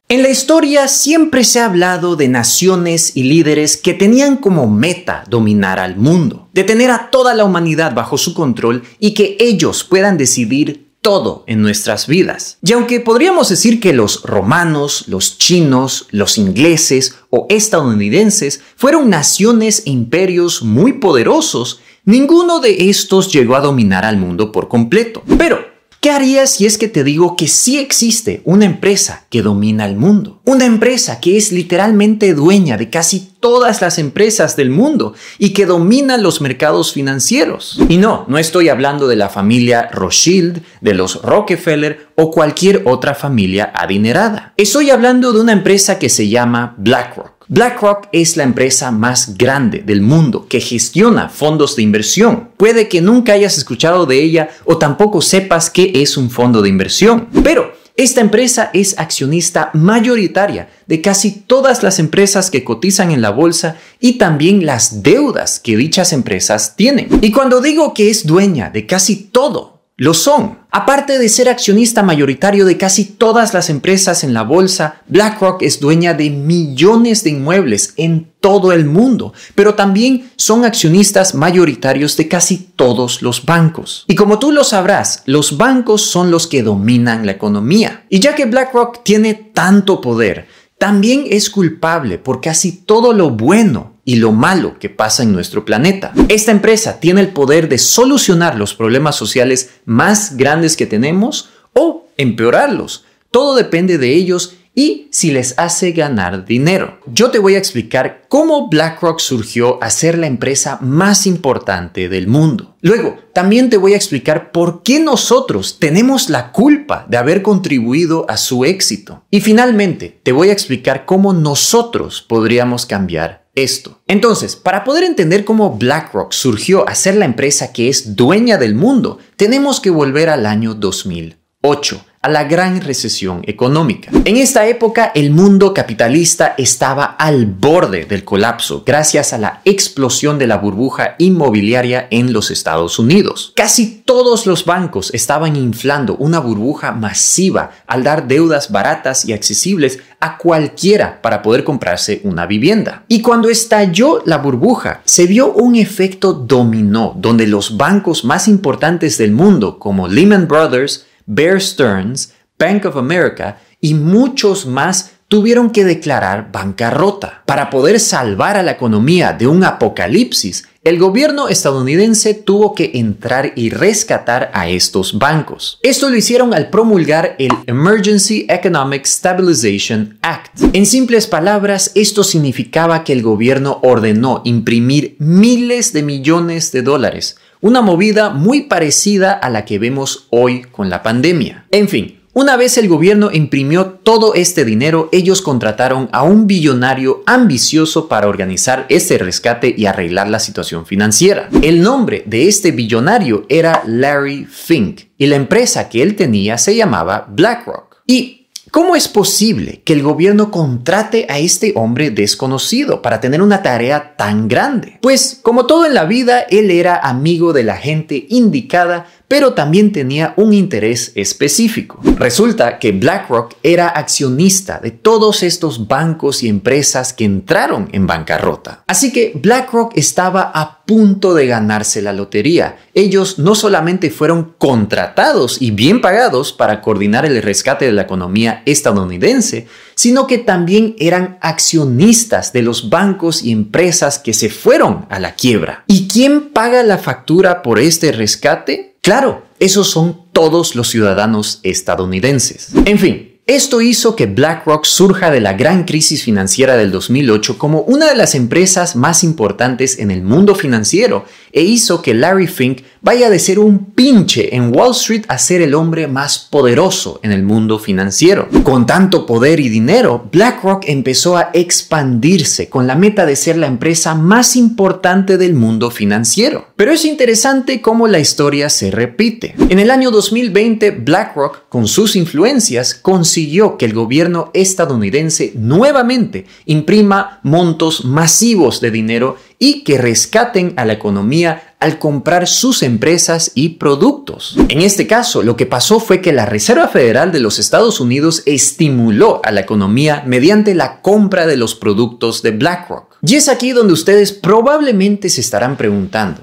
En 0.08 0.22
la 0.22 0.28
historia 0.28 0.88
siempre 0.88 1.42
se 1.42 1.60
ha 1.60 1.64
hablado 1.64 2.16
de 2.16 2.28
naciones 2.28 3.16
y 3.16 3.22
líderes 3.22 3.78
que 3.78 3.94
tenían 3.94 4.36
como 4.36 4.68
meta 4.68 5.24
dominar 5.26 5.78
al 5.78 5.96
mundo, 5.96 6.48
de 6.52 6.64
tener 6.64 6.90
a 6.90 7.08
toda 7.10 7.32
la 7.32 7.44
humanidad 7.44 7.94
bajo 7.94 8.18
su 8.18 8.34
control 8.34 8.82
y 8.98 9.14
que 9.14 9.38
ellos 9.40 9.84
puedan 9.84 10.18
decidir 10.18 10.91
todo 11.02 11.44
en 11.46 11.60
nuestras 11.60 12.06
vidas. 12.06 12.58
Y 12.64 12.72
aunque 12.72 13.00
podríamos 13.00 13.48
decir 13.48 13.80
que 13.80 13.92
los 13.92 14.22
romanos, 14.22 15.04
los 15.08 15.36
chinos, 15.36 16.06
los 16.10 16.38
ingleses 16.38 17.16
o 17.28 17.46
estadounidenses 17.50 18.62
fueron 18.76 19.10
naciones 19.10 19.82
e 19.84 19.90
imperios 19.90 20.62
muy 20.62 20.94
poderosos, 20.94 21.80
ninguno 22.04 22.60
de 22.60 22.88
estos 22.88 23.32
llegó 23.32 23.56
a 23.56 23.60
dominar 23.60 24.04
al 24.04 24.16
mundo 24.16 24.52
por 24.52 24.68
completo. 24.68 25.22
Pero 25.36 25.71
¿Qué 26.02 26.10
harías 26.10 26.50
si 26.50 26.66
es 26.66 26.78
que 26.78 26.88
te 26.88 27.04
digo 27.04 27.36
que 27.36 27.46
sí 27.46 27.78
existe 27.78 28.42
una 28.44 28.64
empresa 28.64 29.24
que 29.30 29.40
domina 29.40 29.86
el 29.86 29.94
mundo? 29.94 30.40
Una 30.44 30.64
empresa 30.64 31.20
que 31.20 31.36
es 31.36 31.52
literalmente 31.52 32.34
dueña 32.34 32.76
de 32.76 32.90
casi 32.90 33.32
todas 33.38 33.80
las 33.80 33.98
empresas 33.98 34.56
del 34.56 34.70
mundo 34.70 35.14
y 35.38 35.50
que 35.50 35.64
domina 35.64 36.16
los 36.16 36.40
mercados 36.40 36.92
financieros. 36.92 37.78
Y 37.88 37.98
no, 37.98 38.24
no 38.26 38.38
estoy 38.38 38.68
hablando 38.68 39.06
de 39.06 39.14
la 39.14 39.28
familia 39.28 39.90
Rothschild, 39.92 40.64
de 40.80 40.94
los 40.94 41.22
Rockefeller 41.22 42.08
o 42.16 42.32
cualquier 42.32 42.82
otra 42.84 43.14
familia 43.14 43.70
adinerada. 43.72 44.54
Estoy 44.56 44.90
hablando 44.90 45.32
de 45.32 45.40
una 45.40 45.52
empresa 45.52 46.00
que 46.00 46.08
se 46.08 46.28
llama 46.28 46.74
BlackRock. 46.78 47.31
BlackRock 47.48 48.08
es 48.12 48.36
la 48.36 48.44
empresa 48.44 48.90
más 48.90 49.36
grande 49.36 49.82
del 49.84 50.00
mundo 50.00 50.46
que 50.48 50.60
gestiona 50.60 51.28
fondos 51.28 51.76
de 51.76 51.82
inversión. 51.82 52.50
Puede 52.56 52.88
que 52.88 53.00
nunca 53.00 53.32
hayas 53.32 53.58
escuchado 53.58 54.06
de 54.06 54.22
ella 54.22 54.50
o 54.64 54.78
tampoco 54.78 55.20
sepas 55.20 55.70
qué 55.70 55.92
es 55.94 56.16
un 56.16 56.30
fondo 56.30 56.62
de 56.62 56.68
inversión. 56.68 57.28
Pero 57.42 57.72
esta 57.94 58.22
empresa 58.22 58.70
es 58.72 58.98
accionista 58.98 59.70
mayoritaria 59.74 60.70
de 60.86 61.02
casi 61.02 61.30
todas 61.30 61.82
las 61.82 61.98
empresas 61.98 62.50
que 62.50 62.64
cotizan 62.64 63.10
en 63.10 63.20
la 63.20 63.30
bolsa 63.30 63.76
y 64.00 64.14
también 64.14 64.64
las 64.64 65.02
deudas 65.02 65.60
que 65.60 65.76
dichas 65.76 66.14
empresas 66.14 66.74
tienen. 66.74 67.08
Y 67.20 67.32
cuando 67.32 67.60
digo 67.60 67.92
que 67.92 68.08
es 68.08 68.26
dueña 68.26 68.70
de 68.70 68.86
casi 68.86 69.16
todo, 69.16 69.71
Lo 69.98 70.14
son. 70.14 70.60
Aparte 70.70 71.18
de 71.18 71.28
ser 71.28 71.50
accionista 71.50 72.02
mayoritario 72.02 72.64
de 72.64 72.78
casi 72.78 73.04
todas 73.04 73.52
las 73.52 73.68
empresas 73.68 74.24
en 74.24 74.32
la 74.32 74.42
bolsa, 74.42 75.02
BlackRock 75.06 75.62
es 75.62 75.80
dueña 75.80 76.14
de 76.14 76.30
millones 76.30 77.22
de 77.24 77.30
inmuebles 77.30 77.92
en 77.98 78.32
todo 78.40 78.72
el 78.72 78.86
mundo, 78.86 79.34
pero 79.54 79.74
también 79.74 80.30
son 80.36 80.64
accionistas 80.64 81.34
mayoritarios 81.34 82.16
de 82.16 82.26
casi 82.26 82.56
todos 82.74 83.20
los 83.20 83.44
bancos. 83.44 84.04
Y 84.08 84.14
como 84.14 84.38
tú 84.38 84.50
lo 84.50 84.64
sabrás, 84.64 85.22
los 85.26 85.58
bancos 85.58 86.00
son 86.02 86.30
los 86.30 86.46
que 86.46 86.62
dominan 86.62 87.26
la 87.26 87.32
economía. 87.32 88.06
Y 88.08 88.20
ya 88.20 88.34
que 88.34 88.46
BlackRock 88.46 89.04
tiene 89.04 89.34
tanto 89.34 90.00
poder, 90.00 90.48
también 90.78 91.26
es 91.28 91.50
culpable 91.50 92.16
por 92.18 92.40
casi 92.40 92.72
todo 92.72 93.12
lo 93.12 93.30
bueno 93.30 93.91
y 94.04 94.16
lo 94.16 94.32
malo 94.32 94.78
que 94.78 94.90
pasa 94.90 95.22
en 95.22 95.32
nuestro 95.32 95.64
planeta. 95.64 96.12
Esta 96.28 96.50
empresa 96.50 96.98
tiene 97.00 97.20
el 97.20 97.28
poder 97.28 97.68
de 97.68 97.78
solucionar 97.78 98.56
los 98.56 98.74
problemas 98.74 99.16
sociales 99.16 99.70
más 99.84 100.36
grandes 100.36 100.76
que 100.76 100.86
tenemos 100.86 101.50
o 101.72 102.06
empeorarlos. 102.16 103.04
Todo 103.30 103.54
depende 103.54 103.98
de 103.98 104.14
ellos 104.14 104.56
y 104.74 105.08
si 105.10 105.30
les 105.30 105.58
hace 105.58 105.92
ganar 105.92 106.44
dinero. 106.44 106.98
Yo 107.06 107.30
te 107.30 107.38
voy 107.38 107.54
a 107.54 107.58
explicar 107.58 108.24
cómo 108.28 108.68
BlackRock 108.68 109.20
surgió 109.20 109.82
a 109.82 109.90
ser 109.90 110.18
la 110.18 110.26
empresa 110.26 110.78
más 110.80 111.26
importante 111.26 112.08
del 112.08 112.26
mundo. 112.26 112.76
Luego, 112.80 113.18
también 113.34 113.70
te 113.70 113.76
voy 113.76 113.92
a 113.92 113.96
explicar 113.96 114.50
por 114.50 114.82
qué 114.82 115.00
nosotros 115.00 115.78
tenemos 115.78 116.30
la 116.30 116.52
culpa 116.52 117.06
de 117.08 117.18
haber 117.18 117.42
contribuido 117.42 118.26
a 118.28 118.36
su 118.36 118.64
éxito. 118.64 119.24
Y 119.30 119.40
finalmente, 119.40 120.20
te 120.22 120.32
voy 120.32 120.48
a 120.48 120.52
explicar 120.52 121.04
cómo 121.04 121.32
nosotros 121.32 122.22
podríamos 122.22 122.86
cambiar 122.86 123.50
esto. 123.54 124.00
Entonces, 124.06 124.56
para 124.56 124.82
poder 124.82 125.04
entender 125.04 125.44
cómo 125.44 125.76
BlackRock 125.76 126.32
surgió 126.32 126.88
a 126.88 126.94
ser 126.94 127.16
la 127.16 127.26
empresa 127.26 127.72
que 127.72 127.88
es 127.88 128.16
dueña 128.16 128.56
del 128.56 128.74
mundo, 128.74 129.18
tenemos 129.36 129.78
que 129.80 129.90
volver 129.90 130.30
al 130.30 130.46
año 130.46 130.74
2008 130.74 132.06
a 132.22 132.28
la 132.28 132.44
gran 132.44 132.80
recesión 132.80 133.42
económica. 133.46 134.10
En 134.24 134.36
esta 134.36 134.66
época 134.66 135.10
el 135.14 135.32
mundo 135.32 135.74
capitalista 135.74 136.54
estaba 136.56 137.04
al 137.04 137.46
borde 137.46 138.04
del 138.04 138.24
colapso 138.24 138.84
gracias 138.86 139.32
a 139.32 139.38
la 139.38 139.60
explosión 139.64 140.38
de 140.38 140.46
la 140.46 140.58
burbuja 140.58 141.16
inmobiliaria 141.18 142.06
en 142.10 142.32
los 142.32 142.52
Estados 142.52 143.00
Unidos. 143.00 143.52
Casi 143.56 144.02
todos 144.06 144.46
los 144.46 144.64
bancos 144.64 145.10
estaban 145.12 145.56
inflando 145.56 146.14
una 146.16 146.38
burbuja 146.38 146.92
masiva 146.92 147.72
al 147.88 148.04
dar 148.04 148.28
deudas 148.28 148.70
baratas 148.70 149.24
y 149.24 149.32
accesibles 149.32 149.98
a 150.20 150.38
cualquiera 150.38 151.20
para 151.20 151.42
poder 151.42 151.64
comprarse 151.64 152.20
una 152.22 152.46
vivienda. 152.46 153.02
Y 153.08 153.22
cuando 153.22 153.48
estalló 153.50 154.22
la 154.24 154.38
burbuja, 154.38 155.00
se 155.04 155.26
vio 155.26 155.52
un 155.52 155.74
efecto 155.74 156.32
dominó 156.32 157.14
donde 157.16 157.48
los 157.48 157.76
bancos 157.76 158.24
más 158.24 158.46
importantes 158.46 159.18
del 159.18 159.32
mundo 159.32 159.80
como 159.80 160.06
Lehman 160.06 160.46
Brothers, 160.46 161.06
Bear 161.26 161.60
Stearns, 161.60 162.32
Bank 162.58 162.84
of 162.84 162.96
America 162.96 163.58
y 163.80 163.94
muchos 163.94 164.66
más 164.66 165.12
tuvieron 165.32 165.70
que 165.70 165.84
declarar 165.84 166.52
bancarrota. 166.52 167.42
Para 167.46 167.70
poder 167.70 167.98
salvar 168.00 168.56
a 168.56 168.62
la 168.62 168.72
economía 168.72 169.32
de 169.32 169.46
un 169.46 169.64
apocalipsis, 169.64 170.64
el 170.84 170.98
gobierno 170.98 171.48
estadounidense 171.48 172.34
tuvo 172.34 172.74
que 172.74 172.90
entrar 172.94 173.52
y 173.56 173.70
rescatar 173.70 174.50
a 174.52 174.68
estos 174.68 175.18
bancos. 175.18 175.78
Esto 175.82 176.10
lo 176.10 176.16
hicieron 176.16 176.52
al 176.52 176.70
promulgar 176.70 177.36
el 177.38 177.52
Emergency 177.66 178.46
Economic 178.48 179.06
Stabilization 179.06 180.18
Act. 180.22 180.60
En 180.72 180.84
simples 180.84 181.26
palabras, 181.26 181.92
esto 181.94 182.24
significaba 182.24 183.02
que 183.02 183.12
el 183.12 183.22
gobierno 183.22 183.80
ordenó 183.82 184.42
imprimir 184.44 185.16
miles 185.18 185.92
de 185.92 186.02
millones 186.02 186.72
de 186.72 186.82
dólares 186.82 187.36
una 187.62 187.80
movida 187.80 188.30
muy 188.30 188.62
parecida 188.62 189.32
a 189.32 189.48
la 189.48 189.64
que 189.64 189.78
vemos 189.78 190.26
hoy 190.30 190.62
con 190.62 190.90
la 190.90 191.02
pandemia. 191.02 191.64
En 191.70 191.88
fin, 191.88 192.18
una 192.34 192.56
vez 192.56 192.76
el 192.76 192.88
gobierno 192.88 193.30
imprimió 193.32 194.00
todo 194.02 194.34
este 194.34 194.64
dinero, 194.64 195.08
ellos 195.12 195.42
contrataron 195.42 196.08
a 196.12 196.24
un 196.24 196.48
billonario 196.48 197.22
ambicioso 197.24 198.08
para 198.08 198.26
organizar 198.26 198.86
este 198.88 199.16
rescate 199.16 199.72
y 199.76 199.86
arreglar 199.86 200.28
la 200.28 200.40
situación 200.40 200.86
financiera. 200.86 201.48
El 201.62 201.82
nombre 201.82 202.24
de 202.26 202.48
este 202.48 202.72
billonario 202.72 203.46
era 203.48 203.84
Larry 203.86 204.44
Fink 204.44 205.02
y 205.16 205.26
la 205.26 205.36
empresa 205.36 205.88
que 205.88 206.02
él 206.02 206.16
tenía 206.16 206.58
se 206.58 206.74
llamaba 206.74 207.28
BlackRock. 207.30 208.02
Y 208.08 208.41
¿Cómo 208.72 208.96
es 208.96 209.06
posible 209.06 209.82
que 209.84 209.92
el 209.92 210.02
gobierno 210.02 210.50
contrate 210.50 211.26
a 211.28 211.38
este 211.38 211.74
hombre 211.76 212.10
desconocido 212.10 213.02
para 213.02 213.20
tener 213.20 213.42
una 213.42 213.62
tarea 213.62 214.16
tan 214.16 214.48
grande? 214.48 214.98
Pues, 215.02 215.38
como 215.42 215.66
todo 215.66 215.84
en 215.84 215.92
la 215.92 216.06
vida, 216.06 216.40
él 216.40 216.70
era 216.70 216.96
amigo 216.96 217.52
de 217.52 217.64
la 217.64 217.76
gente 217.76 218.24
indicada 218.30 219.08
pero 219.32 219.54
también 219.54 219.92
tenía 219.92 220.34
un 220.36 220.52
interés 220.52 221.12
específico. 221.14 221.98
Resulta 222.18 222.78
que 222.78 222.92
BlackRock 222.92 223.54
era 223.62 223.88
accionista 223.88 224.78
de 224.78 224.90
todos 224.90 225.42
estos 225.42 225.88
bancos 225.88 226.42
y 226.42 226.50
empresas 226.50 227.14
que 227.14 227.24
entraron 227.24 227.88
en 227.92 228.06
bancarrota. 228.06 228.84
Así 228.86 229.10
que 229.10 229.32
BlackRock 229.34 229.96
estaba 229.96 230.52
a 230.54 230.84
punto 230.84 231.32
de 231.32 231.46
ganarse 231.46 232.02
la 232.02 232.12
lotería. 232.12 232.76
Ellos 232.92 233.38
no 233.38 233.54
solamente 233.54 234.10
fueron 234.10 234.52
contratados 234.58 235.62
y 235.62 235.70
bien 235.70 236.02
pagados 236.02 236.52
para 236.52 236.82
coordinar 236.82 237.24
el 237.24 237.40
rescate 237.40 237.86
de 237.86 237.92
la 237.92 238.02
economía 238.02 238.62
estadounidense, 238.66 239.66
sino 239.94 240.26
que 240.26 240.36
también 240.36 240.94
eran 240.98 241.38
accionistas 241.40 242.52
de 242.52 242.60
los 242.60 242.90
bancos 242.90 243.42
y 243.42 243.52
empresas 243.52 244.18
que 244.18 244.34
se 244.34 244.50
fueron 244.50 245.06
a 245.08 245.18
la 245.18 245.36
quiebra. 245.36 245.84
¿Y 245.86 246.06
quién 246.06 246.50
paga 246.50 246.82
la 246.82 246.98
factura 246.98 247.62
por 247.62 247.78
este 247.78 248.12
rescate? 248.12 248.91
Claro, 249.02 249.42
esos 249.58 249.90
son 249.90 250.26
todos 250.32 250.76
los 250.76 250.88
ciudadanos 250.88 251.58
estadounidenses. 251.64 252.68
En 252.84 253.00
fin, 253.00 253.40
esto 253.48 253.80
hizo 253.80 254.14
que 254.14 254.26
BlackRock 254.26 254.84
surja 254.84 255.32
de 255.32 255.40
la 255.40 255.54
gran 255.54 255.82
crisis 255.82 256.22
financiera 256.22 256.76
del 256.76 256.92
2008 256.92 257.58
como 257.58 257.80
una 257.80 258.06
de 258.06 258.14
las 258.14 258.36
empresas 258.36 258.94
más 258.94 259.24
importantes 259.24 259.98
en 259.98 260.12
el 260.12 260.22
mundo 260.22 260.54
financiero 260.54 261.24
e 261.50 261.62
hizo 261.62 262.00
que 262.00 262.14
Larry 262.14 262.46
Fink 262.46 262.82
vaya 263.02 263.28
de 263.30 263.38
ser 263.38 263.58
un 263.58 263.86
pinche 263.86 264.54
en 264.54 264.74
Wall 264.74 264.92
Street 264.92 265.24
a 265.28 265.38
ser 265.38 265.60
el 265.60 265.74
hombre 265.74 266.06
más 266.06 266.38
poderoso 266.38 267.18
en 267.22 267.32
el 267.32 267.42
mundo 267.42 267.78
financiero. 267.78 268.48
Con 268.62 268.86
tanto 268.86 269.26
poder 269.26 269.58
y 269.60 269.68
dinero, 269.68 270.28
BlackRock 270.30 270.84
empezó 270.86 271.36
a 271.36 271.50
expandirse 271.52 272.68
con 272.68 272.86
la 272.86 272.94
meta 272.94 273.26
de 273.26 273.36
ser 273.36 273.56
la 273.56 273.66
empresa 273.66 274.14
más 274.14 274.54
importante 274.56 275.36
del 275.36 275.54
mundo 275.54 275.90
financiero. 275.90 276.66
Pero 276.76 276.92
es 276.92 277.04
interesante 277.04 277.80
cómo 277.80 278.06
la 278.06 278.20
historia 278.20 278.70
se 278.70 278.90
repite. 278.90 279.54
En 279.68 279.80
el 279.80 279.90
año 279.90 280.10
2020, 280.10 280.92
BlackRock, 280.92 281.68
con 281.68 281.88
sus 281.88 282.14
influencias, 282.14 282.94
consiguió 282.94 283.76
que 283.76 283.86
el 283.86 283.94
gobierno 283.94 284.50
estadounidense 284.54 285.52
nuevamente 285.56 286.46
imprima 286.66 287.40
montos 287.42 288.04
masivos 288.04 288.80
de 288.80 288.90
dinero 288.90 289.36
y 289.62 289.84
que 289.84 289.96
rescaten 289.96 290.74
a 290.76 290.84
la 290.84 290.94
economía 290.94 291.76
al 291.78 292.00
comprar 292.00 292.48
sus 292.48 292.82
empresas 292.82 293.52
y 293.54 293.68
productos. 293.68 294.56
En 294.68 294.80
este 294.80 295.06
caso, 295.06 295.44
lo 295.44 295.56
que 295.56 295.66
pasó 295.66 296.00
fue 296.00 296.20
que 296.20 296.32
la 296.32 296.46
Reserva 296.46 296.88
Federal 296.88 297.30
de 297.30 297.38
los 297.38 297.60
Estados 297.60 298.00
Unidos 298.00 298.42
estimuló 298.44 299.40
a 299.44 299.52
la 299.52 299.60
economía 299.60 300.24
mediante 300.26 300.74
la 300.74 301.00
compra 301.00 301.46
de 301.46 301.56
los 301.56 301.76
productos 301.76 302.42
de 302.42 302.50
BlackRock. 302.50 303.18
Y 303.24 303.36
es 303.36 303.48
aquí 303.48 303.70
donde 303.70 303.92
ustedes 303.92 304.32
probablemente 304.32 305.28
se 305.28 305.40
estarán 305.42 305.76
preguntando, 305.76 306.40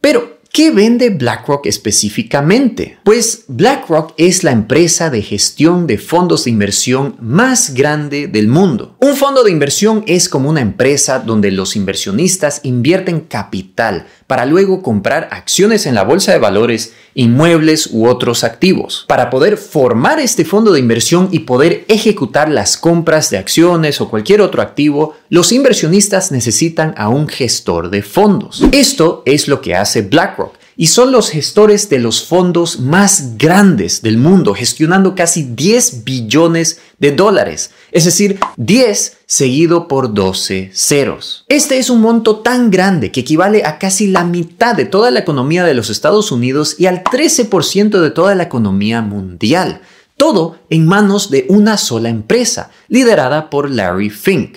pero 0.00 0.31
¿Qué 0.54 0.70
vende 0.70 1.08
BlackRock 1.08 1.64
específicamente? 1.64 2.98
Pues 3.04 3.44
BlackRock 3.48 4.12
es 4.18 4.44
la 4.44 4.50
empresa 4.50 5.08
de 5.08 5.22
gestión 5.22 5.86
de 5.86 5.96
fondos 5.96 6.44
de 6.44 6.50
inversión 6.50 7.16
más 7.22 7.72
grande 7.72 8.26
del 8.26 8.48
mundo. 8.48 8.94
Un 9.00 9.16
fondo 9.16 9.44
de 9.44 9.50
inversión 9.50 10.04
es 10.06 10.28
como 10.28 10.50
una 10.50 10.60
empresa 10.60 11.20
donde 11.20 11.50
los 11.52 11.74
inversionistas 11.74 12.60
invierten 12.64 13.20
capital 13.20 14.08
para 14.32 14.46
luego 14.46 14.80
comprar 14.80 15.28
acciones 15.30 15.84
en 15.84 15.94
la 15.94 16.04
bolsa 16.04 16.32
de 16.32 16.38
valores, 16.38 16.94
inmuebles 17.12 17.90
u 17.92 18.06
otros 18.06 18.44
activos. 18.44 19.04
Para 19.06 19.28
poder 19.28 19.58
formar 19.58 20.20
este 20.20 20.46
fondo 20.46 20.72
de 20.72 20.80
inversión 20.80 21.28
y 21.32 21.40
poder 21.40 21.84
ejecutar 21.88 22.48
las 22.48 22.78
compras 22.78 23.28
de 23.28 23.36
acciones 23.36 24.00
o 24.00 24.08
cualquier 24.08 24.40
otro 24.40 24.62
activo, 24.62 25.16
los 25.28 25.52
inversionistas 25.52 26.32
necesitan 26.32 26.94
a 26.96 27.10
un 27.10 27.28
gestor 27.28 27.90
de 27.90 28.00
fondos. 28.00 28.64
Esto 28.72 29.22
es 29.26 29.48
lo 29.48 29.60
que 29.60 29.74
hace 29.74 30.00
BlackRock 30.00 30.61
y 30.82 30.88
son 30.88 31.12
los 31.12 31.30
gestores 31.30 31.88
de 31.90 32.00
los 32.00 32.24
fondos 32.24 32.80
más 32.80 33.38
grandes 33.38 34.02
del 34.02 34.18
mundo, 34.18 34.52
gestionando 34.52 35.14
casi 35.14 35.44
10 35.44 36.02
billones 36.02 36.80
de 36.98 37.12
dólares, 37.12 37.70
es 37.92 38.04
decir, 38.04 38.40
10 38.56 39.18
seguido 39.24 39.86
por 39.86 40.12
12 40.12 40.72
ceros. 40.74 41.44
Este 41.46 41.78
es 41.78 41.88
un 41.88 42.00
monto 42.00 42.40
tan 42.40 42.72
grande 42.72 43.12
que 43.12 43.20
equivale 43.20 43.64
a 43.64 43.78
casi 43.78 44.08
la 44.08 44.24
mitad 44.24 44.74
de 44.74 44.84
toda 44.84 45.12
la 45.12 45.20
economía 45.20 45.62
de 45.62 45.74
los 45.74 45.88
Estados 45.88 46.32
Unidos 46.32 46.74
y 46.76 46.86
al 46.86 47.04
13% 47.04 48.00
de 48.00 48.10
toda 48.10 48.34
la 48.34 48.42
economía 48.42 49.02
mundial. 49.02 49.82
Todo 50.16 50.56
en 50.68 50.88
manos 50.88 51.30
de 51.30 51.46
una 51.48 51.76
sola 51.76 52.08
empresa, 52.08 52.72
liderada 52.88 53.50
por 53.50 53.70
Larry 53.70 54.10
Fink. 54.10 54.56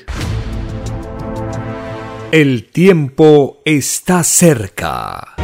El 2.32 2.68
tiempo 2.72 3.62
está 3.64 4.24
cerca. 4.24 5.36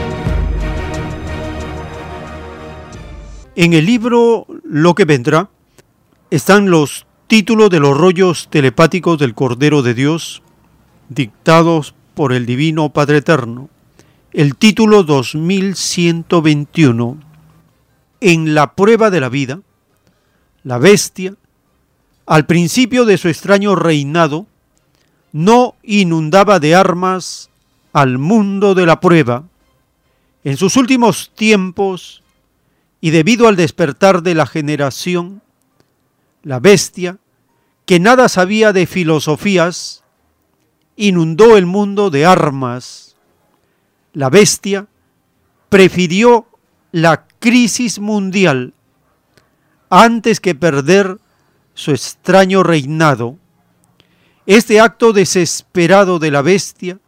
En 3.62 3.72
el 3.74 3.86
libro 3.86 4.48
Lo 4.64 4.96
que 4.96 5.06
vendrá 5.06 5.52
están 6.32 6.72
los 6.72 7.06
títulos 7.28 7.70
de 7.70 7.80
los 7.80 7.96
rollos 7.96 8.48
telepáticos 8.50 9.20
del 9.20 9.36
Cordero 9.36 9.84
de 9.84 9.94
Dios, 9.94 10.42
dictados 11.10 11.94
por 12.16 12.34
el 12.34 12.48
Divino 12.48 12.90
Padre 12.90 13.18
Eterno. 13.18 13.70
El 14.34 14.56
título 14.56 15.04
2121, 15.04 17.20
En 18.20 18.56
la 18.56 18.74
prueba 18.74 19.12
de 19.12 19.20
la 19.20 19.30
vida, 19.30 19.60
la 20.64 20.80
bestia, 20.80 21.36
al 22.26 22.48
principio 22.48 23.06
de 23.06 23.20
su 23.20 23.30
extraño 23.30 23.76
reinado, 23.76 24.48
no 25.34 25.76
inundaba 25.84 26.60
de 26.60 26.74
armas 26.74 27.52
al 27.94 28.18
mundo 28.18 28.74
de 28.74 28.88
la 28.88 29.00
prueba. 29.00 29.44
En 30.44 30.58
sus 30.58 30.78
últimos 30.78 31.30
tiempos, 31.36 32.21
y 33.02 33.10
debido 33.10 33.48
al 33.48 33.56
despertar 33.56 34.22
de 34.22 34.36
la 34.36 34.46
generación, 34.46 35.42
la 36.44 36.60
bestia, 36.60 37.18
que 37.86 38.00
nada 38.00 38.30
sabía 38.30 38.72
de 38.72 38.86
filosofías, 38.86 40.04
inundó 40.96 41.58
el 41.58 41.66
mundo 41.66 42.12
de 42.12 42.26
armas. 42.26 43.18
La 44.14 44.30
bestia 44.30 44.88
prefirió 45.70 46.48
la 46.92 47.26
crisis 47.40 48.00
mundial 48.00 48.74
antes 49.90 50.40
que 50.40 50.54
perder 50.54 51.18
su 51.74 51.92
extraño 51.92 52.62
reinado. 52.62 53.38
Este 54.46 54.80
acto 54.80 55.12
desesperado 55.12 56.20
de 56.20 56.32
la 56.32 56.42
bestia 56.42 57.00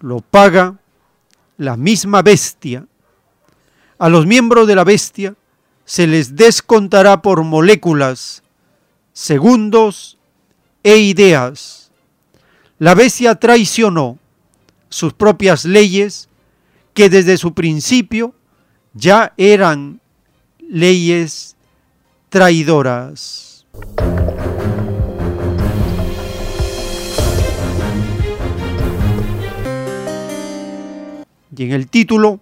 lo 0.00 0.20
paga 0.20 0.78
la 1.58 1.76
misma 1.76 2.22
bestia. 2.22 2.86
A 4.00 4.08
los 4.08 4.24
miembros 4.24 4.66
de 4.66 4.74
la 4.74 4.82
bestia 4.82 5.34
se 5.84 6.06
les 6.06 6.34
descontará 6.34 7.20
por 7.20 7.44
moléculas, 7.44 8.42
segundos 9.12 10.16
e 10.82 10.96
ideas. 10.96 11.90
La 12.78 12.94
bestia 12.94 13.34
traicionó 13.34 14.18
sus 14.88 15.12
propias 15.12 15.66
leyes 15.66 16.30
que 16.94 17.10
desde 17.10 17.36
su 17.36 17.52
principio 17.52 18.34
ya 18.94 19.34
eran 19.36 20.00
leyes 20.66 21.56
traidoras. 22.30 23.66
Y 31.54 31.64
en 31.64 31.72
el 31.72 31.86
título 31.90 32.40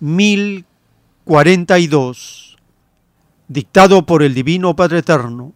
1042, 0.00 2.56
dictado 3.48 4.06
por 4.06 4.22
el 4.22 4.34
Divino 4.34 4.74
Padre 4.74 4.98
Eterno, 4.98 5.52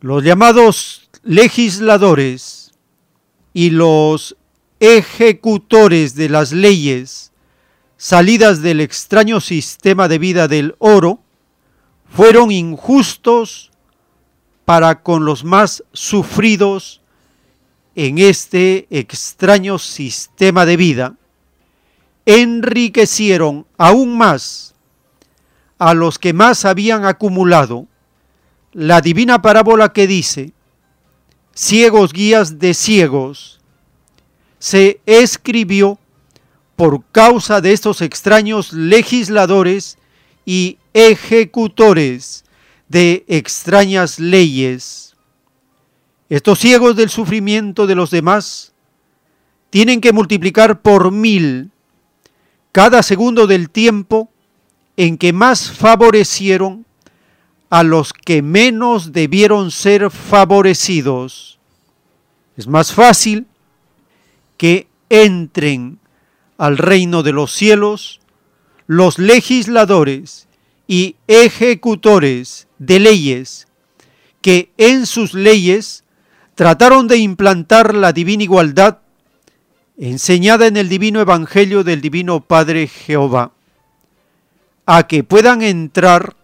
los 0.00 0.22
llamados 0.22 1.08
legisladores 1.22 2.72
y 3.52 3.70
los 3.70 4.36
ejecutores 4.80 6.14
de 6.14 6.28
las 6.28 6.52
leyes 6.52 7.32
salidas 7.96 8.62
del 8.62 8.80
extraño 8.80 9.40
sistema 9.40 10.08
de 10.08 10.18
vida 10.18 10.48
del 10.48 10.74
oro 10.78 11.20
fueron 12.10 12.50
injustos 12.50 13.70
para 14.64 15.02
con 15.02 15.24
los 15.24 15.44
más 15.44 15.84
sufridos 15.92 17.00
en 17.94 18.18
este 18.18 18.86
extraño 18.90 19.78
sistema 19.78 20.66
de 20.66 20.76
vida 20.76 21.14
enriquecieron 22.26 23.66
aún 23.78 24.18
más 24.18 24.74
a 25.78 25.94
los 25.94 26.18
que 26.18 26.32
más 26.32 26.64
habían 26.64 27.04
acumulado. 27.04 27.86
La 28.72 29.00
divina 29.00 29.40
parábola 29.40 29.92
que 29.92 30.06
dice, 30.06 30.52
ciegos 31.54 32.12
guías 32.12 32.58
de 32.58 32.74
ciegos, 32.74 33.60
se 34.58 35.00
escribió 35.06 35.98
por 36.74 37.02
causa 37.10 37.60
de 37.60 37.72
estos 37.72 38.02
extraños 38.02 38.72
legisladores 38.72 39.96
y 40.44 40.78
ejecutores 40.92 42.44
de 42.88 43.24
extrañas 43.28 44.18
leyes. 44.18 45.16
Estos 46.28 46.58
ciegos 46.58 46.96
del 46.96 47.08
sufrimiento 47.08 47.86
de 47.86 47.94
los 47.94 48.10
demás 48.10 48.74
tienen 49.70 50.00
que 50.00 50.12
multiplicar 50.12 50.82
por 50.82 51.12
mil 51.12 51.70
cada 52.76 53.02
segundo 53.02 53.46
del 53.46 53.70
tiempo 53.70 54.28
en 54.98 55.16
que 55.16 55.32
más 55.32 55.70
favorecieron 55.70 56.84
a 57.70 57.82
los 57.82 58.12
que 58.12 58.42
menos 58.42 59.12
debieron 59.12 59.70
ser 59.70 60.10
favorecidos. 60.10 61.58
Es 62.54 62.66
más 62.66 62.92
fácil 62.92 63.46
que 64.58 64.88
entren 65.08 66.00
al 66.58 66.76
reino 66.76 67.22
de 67.22 67.32
los 67.32 67.50
cielos 67.54 68.20
los 68.86 69.18
legisladores 69.18 70.46
y 70.86 71.16
ejecutores 71.28 72.68
de 72.78 73.00
leyes 73.00 73.68
que 74.42 74.70
en 74.76 75.06
sus 75.06 75.32
leyes 75.32 76.04
trataron 76.54 77.08
de 77.08 77.16
implantar 77.16 77.94
la 77.94 78.12
divina 78.12 78.42
igualdad 78.42 78.98
enseñada 79.98 80.66
en 80.66 80.76
el 80.76 80.88
divino 80.88 81.20
Evangelio 81.20 81.84
del 81.84 82.00
Divino 82.00 82.40
Padre 82.40 82.86
Jehová, 82.86 83.52
a 84.84 85.06
que 85.06 85.24
puedan 85.24 85.62
entrar 85.62 86.36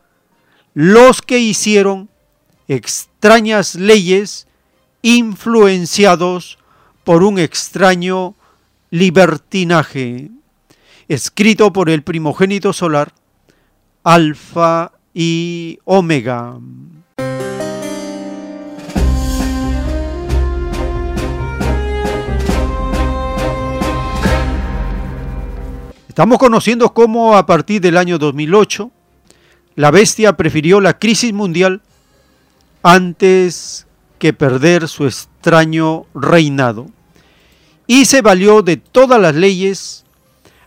los 0.75 1.23
que 1.23 1.39
hicieron 1.39 2.09
extrañas 2.69 3.75
leyes 3.75 4.47
influenciados 5.03 6.59
por 7.05 7.23
un 7.23 7.39
extraño 7.39 8.35
libertinaje, 8.91 10.31
escrito 11.09 11.73
por 11.73 11.91
el 11.91 12.03
primogénito 12.03 12.73
solar, 12.73 13.13
Alfa 14.03 14.93
y 15.13 15.79
Omega. 15.85 16.59
Estamos 26.13 26.37
conociendo 26.37 26.93
cómo 26.93 27.39
a 27.39 27.47
partir 27.47 27.81
del 27.81 27.97
año 27.97 28.19
2008 28.19 28.91
la 29.77 29.91
bestia 29.91 30.37
prefirió 30.37 30.79
la 30.79 30.99
crisis 30.99 31.33
mundial 31.33 31.81
antes 32.83 33.87
que 34.19 34.35
perder 34.35 34.89
su 34.89 35.07
extraño 35.07 36.05
reinado 36.13 36.89
y 37.87 38.05
se 38.05 38.21
valió 38.21 38.61
de 38.61 38.77
todas 38.77 39.19
las 39.23 39.35
leyes 39.35 40.05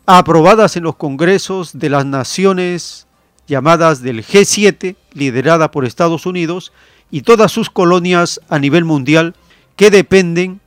aprobadas 0.08 0.78
en 0.78 0.84
los 0.84 0.96
congresos 0.96 1.78
de 1.78 1.90
las 1.90 2.08
naciones 2.08 3.06
llamadas 3.46 4.02
del 4.02 4.26
G7, 4.26 4.96
liderada 5.14 5.70
por 5.70 5.86
Estados 5.86 6.26
Unidos, 6.26 6.74
y 7.12 7.22
todas 7.22 7.52
sus 7.52 7.70
colonias 7.70 8.42
a 8.50 8.58
nivel 8.58 8.84
mundial 8.84 9.36
que 9.76 9.92
dependen 9.92 10.60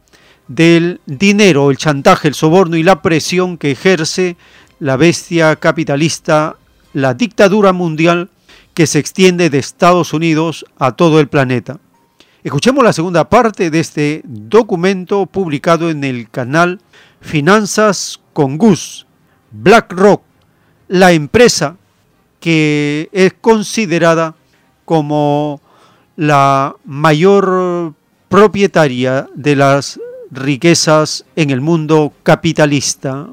del 0.47 1.01
dinero, 1.05 1.73
el 1.73 1.79
chantaje, 1.79 2.29
el 2.29 2.35
soborno 2.35 2.77
y 2.77 2.85
la 2.85 3.03
presión 3.03 3.59
que 3.59 3.73
ejerce 3.73 4.37
la 4.81 4.97
bestia 4.97 5.57
capitalista, 5.57 6.57
la 6.93 7.15
dictadura 7.15 7.73
mundial 7.73 8.31
que 8.75 8.87
se 8.87 8.99
extiende 8.99 9.51
de 9.51 9.59
Estados 9.59 10.13
Unidos 10.13 10.65
a 10.79 10.93
todo 10.93 11.21
el 11.21 11.29
planeta. 11.29 11.79
Escuchemos 12.45 12.85
la 12.85 12.93
segunda 12.93 13.29
parte 13.29 13.71
de 13.71 13.81
este 13.81 14.23
documento 14.25 15.27
publicado 15.27 15.91
en 15.91 16.05
el 16.05 16.31
canal 16.31 16.81
Finanzas 17.21 18.21
con 18.33 18.57
Gus, 18.57 19.07
BlackRock, 19.51 20.23
la 20.87 21.13
empresa 21.13 21.77
que 22.41 23.09
es 23.13 23.35
considerada 23.41 24.37
como 24.85 25.61
la 26.17 26.77
mayor 26.85 27.95
propietaria 28.29 29.29
de 29.35 29.57
las 29.57 30.01
riquezas 30.31 31.25
en 31.37 31.51
el 31.51 31.61
mundo 31.61 32.13
capitalista. 32.23 33.29